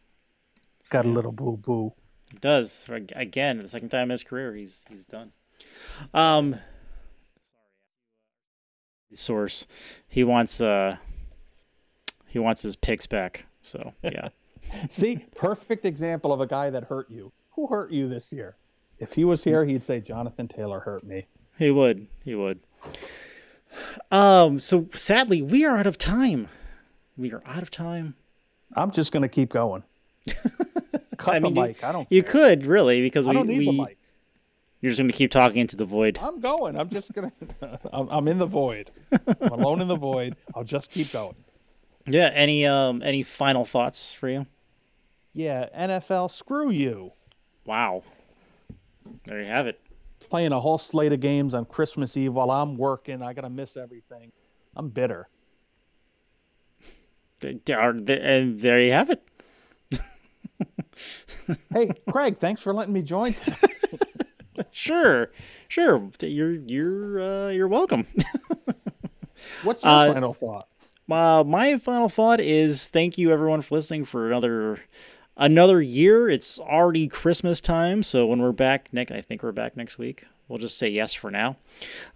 He's 0.80 0.90
got 0.90 1.06
a 1.06 1.10
little 1.10 1.34
boo 1.34 1.58
boo. 1.58 1.94
He 2.32 2.38
does 2.38 2.86
again 3.14 3.58
the 3.58 3.68
second 3.68 3.90
time 3.90 4.04
in 4.04 4.12
his 4.12 4.24
career. 4.24 4.56
He's 4.56 4.86
he's 4.90 5.06
done. 5.06 5.34
Um, 6.14 6.56
source, 9.14 9.68
he 10.08 10.24
wants 10.24 10.62
uh, 10.62 10.98
he 12.28 12.40
wants 12.40 12.62
his 12.62 12.78
picks 12.78 13.06
back. 13.06 13.46
So 13.62 13.94
yeah. 14.04 14.30
See, 14.90 15.26
perfect 15.36 15.86
example 15.86 16.32
of 16.34 16.42
a 16.42 16.48
guy 16.48 16.70
that 16.70 16.86
hurt 16.86 17.10
you. 17.10 17.32
Who 17.52 17.68
hurt 17.68 17.92
you 17.92 18.08
this 18.08 18.32
year? 18.32 18.56
If 19.00 19.14
he 19.14 19.26
was 19.26 19.44
here, 19.44 19.66
he'd 19.66 19.84
say 19.84 20.00
Jonathan 20.00 20.48
Taylor 20.48 20.80
hurt 20.80 21.04
me. 21.04 21.26
He 21.58 21.72
would. 21.72 22.08
He 22.24 22.36
would. 22.36 22.60
Um. 24.12 24.60
So 24.60 24.88
sadly, 24.94 25.42
we 25.42 25.66
are 25.66 25.78
out 25.78 25.88
of 25.88 25.98
time. 25.98 26.48
We 27.18 27.32
are 27.34 27.42
out 27.46 27.62
of 27.62 27.72
time. 27.72 28.16
I'm 28.76 28.92
just 28.92 29.12
gonna 29.12 29.30
keep 29.30 29.50
going. 29.50 29.84
Cut 31.18 31.36
I 31.36 31.40
mean, 31.40 31.54
the 31.54 31.62
you- 31.62 31.68
mic. 31.68 31.84
I 31.84 31.92
don't. 31.92 32.08
You 32.10 32.24
care. 32.24 32.32
could 32.32 32.66
really 32.66 33.02
because 33.02 33.28
I 33.28 33.32
we, 33.32 33.36
don't 33.36 33.48
need 33.48 33.60
we 33.60 33.66
the 33.66 33.72
mic. 33.74 33.98
you're 34.82 34.90
just 34.92 35.00
gonna 35.00 35.14
keep 35.14 35.32
talking 35.32 35.58
into 35.60 35.76
the 35.76 35.86
void. 35.86 36.20
I'm 36.22 36.40
going. 36.40 36.78
I'm 36.78 36.90
just 36.90 37.14
gonna. 37.14 37.32
I'm, 37.94 38.08
I'm 38.10 38.28
in 38.28 38.38
the 38.38 38.46
void. 38.46 38.92
I'm 39.12 39.52
alone 39.52 39.82
in 39.82 39.88
the 39.88 39.96
void. 39.98 40.36
I'll 40.56 40.64
just 40.64 40.92
keep 40.92 41.12
going. 41.12 41.36
Yeah. 42.08 42.30
Any 42.34 42.66
um 42.66 43.02
any 43.04 43.24
final 43.24 43.66
thoughts 43.66 44.12
for 44.14 44.30
you? 44.30 44.46
Yeah, 45.34 45.68
NFL, 45.78 46.30
screw 46.32 46.70
you. 46.70 47.14
Wow. 47.66 48.04
There 49.26 49.40
you 49.42 49.48
have 49.48 49.68
it. 49.68 49.80
Playing 50.30 50.52
a 50.52 50.60
whole 50.60 50.78
slate 50.78 51.14
of 51.14 51.20
games 51.20 51.54
on 51.54 51.66
Christmas 51.66 52.16
Eve 52.18 52.34
while 52.34 52.52
I'm 52.52 52.78
working. 52.78 53.22
I 53.22 53.34
gotta 53.34 53.50
miss 53.50 53.78
everything. 53.78 54.32
I'm 54.76 54.90
bitter. 54.90 55.28
And 57.44 57.62
there 58.62 58.82
you 58.82 58.92
have 58.94 59.10
it. 59.10 59.24
Hey, 61.74 61.90
Craig, 62.10 62.38
thanks 62.38 62.62
for 62.62 62.74
letting 62.74 62.94
me 62.94 63.02
join. 63.02 63.36
Sure, 64.70 65.32
sure. 65.70 66.10
You're 66.22 66.52
you're 66.54 67.20
uh, 67.20 67.50
you're 67.50 67.68
welcome. 67.68 68.06
What's 69.64 69.84
your 69.84 69.92
Uh, 69.92 70.14
final 70.14 70.34
thought? 70.34 70.68
Uh, 71.12 71.44
my 71.44 71.78
final 71.78 72.10
thought 72.10 72.40
is 72.40 72.88
thank 72.88 73.18
you 73.18 73.32
everyone 73.32 73.62
for 73.62 73.76
listening 73.76 74.06
for 74.06 74.28
another 74.28 74.80
another 75.38 75.82
year. 75.82 76.30
It's 76.30 76.60
already 76.60 77.08
Christmas 77.08 77.60
time, 77.60 78.04
so 78.04 78.26
when 78.26 78.42
we're 78.42 78.52
back 78.52 78.90
next, 78.92 79.12
I 79.12 79.22
think 79.22 79.44
we're 79.44 79.52
back 79.52 79.76
next 79.76 79.98
week. 79.98 80.26
We'll 80.48 80.60
just 80.60 80.78
say 80.78 80.90
yes 80.90 81.14
for 81.14 81.32
now. 81.32 81.58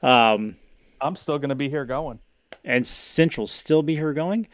Um, 0.02 0.56
I'm 1.02 1.16
still 1.16 1.40
gonna 1.40 1.56
be 1.56 1.70
here 1.70 1.86
going. 1.86 2.20
and 2.64 2.86
Central 2.86 3.48
still 3.48 3.84
be 3.84 3.96
here 3.96 4.14
going. 4.14 4.48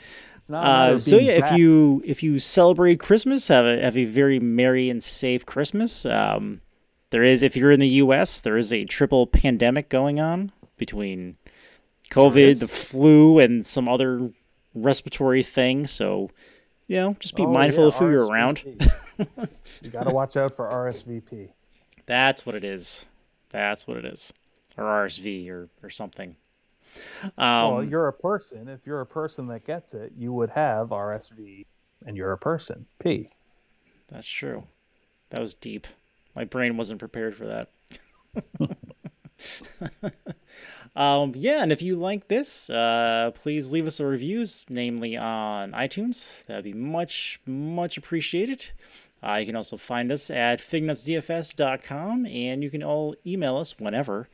Uh, 0.52 1.00
so 1.00 1.18
yeah, 1.18 1.34
if 1.34 1.58
you 1.58 2.02
if 2.06 2.24
you 2.24 2.40
celebrate 2.40 3.00
Christmas, 3.00 3.48
have 3.48 3.66
a 3.66 3.80
have 3.82 3.98
a 3.98 4.06
very 4.06 4.40
merry 4.40 4.90
and 4.90 5.04
safe 5.04 5.46
Christmas. 5.46 6.06
Um, 6.06 6.62
there 7.12 7.24
is 7.24 7.42
if 7.42 7.56
you're 7.56 7.72
in 7.72 7.80
the 7.80 7.88
U.S., 7.88 8.40
there 8.42 8.58
is 8.58 8.74
a 8.74 8.86
triple 8.86 9.28
pandemic 9.28 9.90
going 9.90 10.20
on 10.20 10.52
between 10.78 11.38
COVID, 12.12 12.60
the 12.60 12.68
flu, 12.68 13.40
and 13.40 13.66
some 13.66 13.90
other 13.90 14.30
respiratory 14.76 15.44
thing. 15.44 15.88
So 15.88 16.30
you 16.88 16.98
know, 16.98 17.16
just 17.20 17.36
be 17.36 17.44
Oh, 17.44 17.52
mindful 17.52 17.84
yeah, 17.84 17.88
of 17.88 17.96
who 17.96 18.10
you're 18.10 18.28
around. 18.28 18.58
RSVP. 18.58 19.50
you 19.82 19.90
gotta 19.90 20.12
watch 20.12 20.36
out 20.38 20.54
for 20.54 20.68
RSVP. 20.70 21.50
That's 22.06 22.46
what 22.46 22.56
it 22.56 22.64
is. 22.64 23.06
That's 23.50 23.88
what 23.88 23.98
it 23.98 24.06
is, 24.06 24.32
or 24.78 24.84
RSV 24.84 25.50
or 25.50 25.70
or 25.82 25.90
something. 25.90 26.36
Um, 27.38 27.72
well, 27.74 27.84
you're 27.84 28.08
a 28.10 28.14
person. 28.14 28.68
If 28.68 28.86
you're 28.86 29.02
a 29.02 29.06
person 29.06 29.48
that 29.48 29.66
gets 29.66 29.94
it, 29.94 30.12
you 30.18 30.34
would 30.34 30.50
have 30.50 30.90
RSV, 30.90 31.66
and 32.06 32.18
you're 32.18 32.34
a 32.34 32.38
person. 32.38 32.86
P. 33.00 33.30
That's 34.10 34.28
true. 34.28 34.64
That 35.30 35.40
was 35.40 35.54
deep. 35.54 35.88
My 36.36 36.44
brain 36.44 36.76
wasn't 36.76 37.00
prepared 37.00 37.36
for 37.36 37.46
that. 37.48 37.70
um, 40.96 41.34
yeah, 41.36 41.64
and 41.64 41.72
if 41.72 41.82
you 41.82 41.96
like 41.96 42.28
this, 42.28 42.70
uh, 42.70 43.32
please 43.36 43.70
leave 43.70 43.88
us 43.88 44.00
a 44.00 44.06
reviews, 44.06 44.66
namely 44.70 45.18
on 45.18 45.72
iTunes. 45.72 46.46
That'd 46.46 46.64
be 46.64 46.74
much, 46.74 47.40
much 47.46 47.98
appreciated. 47.98 48.72
Uh, 49.24 49.36
you 49.36 49.46
can 49.46 49.56
also 49.56 49.78
find 49.78 50.12
us 50.12 50.30
at 50.32 50.60
fignutsdfs.com, 50.60 52.26
and 52.26 52.64
you 52.64 52.70
can 52.70 52.84
all 52.84 53.16
email 53.26 53.58
us 53.58 53.78
whenever 53.78 54.28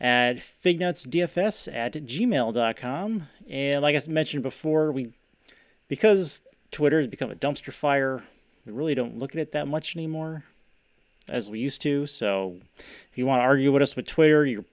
at 0.00 0.36
fignutsdfs 0.36 1.72
at 1.72 1.92
gmail.com. 1.92 3.28
And 3.48 3.82
like 3.82 3.96
I 3.96 4.10
mentioned 4.10 4.42
before, 4.42 4.90
we 4.90 5.12
because 5.86 6.40
Twitter 6.72 6.98
has 6.98 7.06
become 7.06 7.30
a 7.30 7.36
dumpster 7.36 7.72
fire, 7.72 8.24
we 8.66 8.72
really 8.72 8.94
don't 8.94 9.18
look 9.18 9.34
at 9.34 9.40
it 9.40 9.52
that 9.52 9.68
much 9.68 9.94
anymore 9.94 10.44
as 11.28 11.48
we 11.50 11.58
used 11.58 11.80
to. 11.82 12.06
So 12.06 12.56
if 13.10 13.16
you 13.18 13.26
want 13.26 13.40
to 13.40 13.44
argue 13.44 13.72
with 13.72 13.82
us 13.82 13.96
with 13.96 14.06
Twitter, 14.06 14.44
you're 14.46 14.64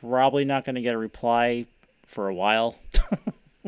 probably 0.00 0.44
not 0.44 0.64
going 0.64 0.74
to 0.74 0.80
get 0.82 0.94
a 0.94 0.98
reply 0.98 1.66
for 2.06 2.28
a 2.28 2.34
while, 2.34 2.76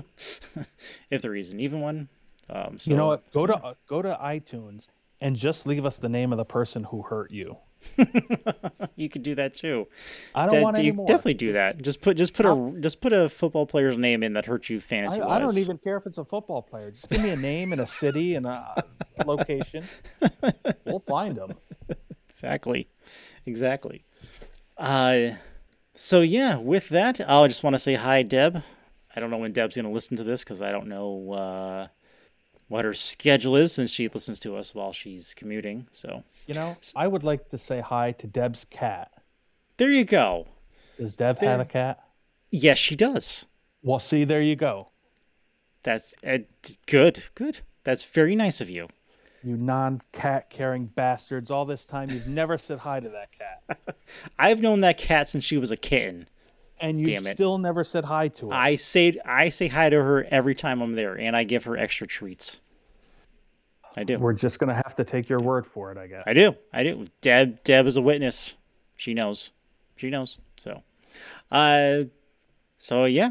if 1.10 1.22
there 1.22 1.34
is 1.34 1.50
an 1.50 1.60
even 1.60 1.80
one. 1.80 2.08
Um, 2.48 2.78
so 2.78 2.90
You 2.90 2.96
know 2.96 3.08
what? 3.08 3.32
Go 3.32 3.46
to 3.46 3.56
uh, 3.56 3.74
go 3.88 4.02
to 4.02 4.18
iTunes 4.22 4.86
and 5.20 5.34
just 5.36 5.66
leave 5.66 5.84
us 5.84 5.98
the 5.98 6.08
name 6.08 6.32
of 6.32 6.38
the 6.38 6.44
person 6.44 6.84
who 6.84 7.02
hurt 7.02 7.30
you. 7.30 7.56
you 8.96 9.08
could 9.08 9.22
do 9.22 9.34
that 9.34 9.54
too. 9.56 9.86
I 10.34 10.46
don't 10.46 10.56
That- 10.56 10.62
want 10.62 10.78
any 10.78 10.92
more. 10.92 11.06
definitely 11.06 11.34
do 11.34 11.52
that. 11.54 11.80
Just 11.82 12.00
put 12.00 12.16
just 12.16 12.34
put 12.34 12.46
a 12.46 12.74
just 12.80 13.00
put 13.00 13.12
a 13.12 13.28
football 13.28 13.66
player's 13.66 13.98
name 13.98 14.22
in 14.22 14.32
that 14.34 14.46
hurt 14.46 14.68
you 14.68 14.80
fantasy 14.80 15.20
I, 15.20 15.36
I 15.36 15.38
don't 15.38 15.56
even 15.58 15.78
care 15.78 15.96
if 15.96 16.06
it's 16.06 16.18
a 16.18 16.24
football 16.24 16.62
player. 16.62 16.90
Just 16.90 17.08
give 17.10 17.22
me 17.22 17.30
a 17.30 17.36
name 17.36 17.72
and 17.72 17.80
a 17.80 17.86
city 17.86 18.34
and 18.34 18.46
a 18.46 18.84
location. 19.24 19.84
We'll 20.84 21.00
find 21.00 21.36
them. 21.36 21.54
Exactly. 22.36 22.88
Exactly. 23.46 24.04
Uh 24.76 25.30
so 25.94 26.20
yeah 26.20 26.56
with 26.56 26.90
that 26.90 27.18
i 27.26 27.46
just 27.48 27.62
want 27.62 27.72
to 27.72 27.78
say 27.78 27.94
hi 27.94 28.22
deb. 28.22 28.62
I 29.14 29.20
don't 29.20 29.30
know 29.30 29.38
when 29.38 29.52
deb's 29.52 29.76
going 29.76 29.86
to 29.86 29.90
listen 29.90 30.18
to 30.18 30.24
this 30.24 30.44
because 30.44 30.60
i 30.60 30.70
don't 30.70 30.88
know 30.88 31.32
uh 31.32 31.86
what 32.68 32.84
her 32.84 32.92
schedule 32.92 33.56
is 33.56 33.72
since 33.72 33.90
she 33.90 34.08
listens 34.08 34.38
to 34.40 34.56
us 34.56 34.74
while 34.74 34.92
she's 34.92 35.32
commuting 35.34 35.86
so. 35.92 36.24
You 36.46 36.54
know, 36.54 36.76
I 36.94 37.08
would 37.08 37.24
like 37.24 37.48
to 37.50 37.58
say 37.58 37.80
hi 37.80 38.12
to 38.12 38.26
Deb's 38.26 38.64
cat. 38.66 39.10
there 39.78 39.90
you 39.90 40.04
go. 40.04 40.46
Does 40.96 41.16
Deb 41.16 41.38
have 41.38 41.60
a 41.60 41.64
cat? 41.64 42.02
yes 42.50 42.78
she 42.78 42.94
does. 42.96 43.46
Well, 43.82 43.98
see, 44.00 44.24
there 44.24 44.42
you 44.42 44.56
go. 44.56 44.88
that's 45.82 46.14
uh, 46.26 46.38
good 46.86 47.22
good. 47.34 47.60
That's 47.84 48.04
very 48.04 48.36
nice 48.36 48.60
of 48.60 48.68
you 48.68 48.88
You 49.46 49.56
non-cat 49.56 50.50
caring 50.50 50.86
bastards. 50.86 51.52
All 51.52 51.64
this 51.64 51.84
time, 51.86 52.10
you've 52.10 52.26
never 52.26 52.58
said 52.58 52.80
hi 52.80 52.98
to 52.98 53.08
that 53.10 53.28
cat, 53.30 53.96
i've 54.38 54.60
known 54.60 54.80
that 54.80 54.98
cat 54.98 55.28
since 55.28 55.44
she 55.44 55.56
was 55.56 55.70
a 55.70 55.76
kitten 55.76 56.28
and 56.80 57.00
you 57.00 57.18
still 57.24 57.56
never 57.58 57.84
said 57.84 58.04
hi 58.04 58.28
to 58.28 58.48
her. 58.48 58.54
i 58.54 58.74
say 58.74 59.18
i 59.24 59.48
say 59.48 59.68
hi 59.68 59.88
to 59.88 60.02
her 60.02 60.26
every 60.30 60.54
time 60.54 60.82
i'm 60.82 60.94
there 60.94 61.14
and 61.18 61.34
i 61.36 61.44
give 61.44 61.64
her 61.64 61.76
extra 61.76 62.06
treats 62.06 62.60
i 63.96 64.04
do 64.04 64.18
We're 64.18 64.32
just 64.34 64.58
gonna 64.58 64.74
have 64.74 64.94
to 64.96 65.04
take 65.04 65.28
your 65.28 65.40
word 65.40 65.66
for 65.66 65.90
it, 65.90 65.96
I 65.96 66.06
guess. 66.06 66.24
I 66.26 66.34
do. 66.34 66.54
I 66.72 66.82
do. 66.82 67.06
Deb 67.22 67.62
Deb 67.64 67.86
is 67.86 67.96
a 67.96 68.02
witness. 68.02 68.56
She 68.96 69.14
knows. 69.14 69.52
She 69.96 70.10
knows. 70.10 70.38
So 70.60 70.82
uh 71.50 72.04
so 72.78 73.04
yeah 73.06 73.30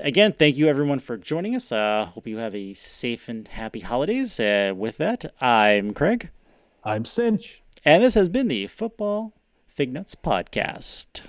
again, 0.00 0.32
thank 0.32 0.56
you 0.56 0.68
everyone 0.68 1.00
for 1.00 1.16
joining 1.16 1.54
us. 1.54 1.72
Uh, 1.72 2.06
hope 2.06 2.26
you 2.26 2.38
have 2.38 2.54
a 2.54 2.72
safe 2.74 3.28
and 3.28 3.46
happy 3.48 3.80
holidays. 3.80 4.38
Uh, 4.38 4.72
with 4.76 4.96
that, 4.98 5.34
I'm 5.40 5.94
Craig. 5.94 6.30
I'm 6.84 7.04
Sinch. 7.04 7.62
And 7.84 8.02
this 8.02 8.14
has 8.14 8.28
been 8.28 8.48
the 8.48 8.66
Football 8.66 9.32
Fig 9.68 9.92
Nuts 9.92 10.14
Podcast. 10.14 11.20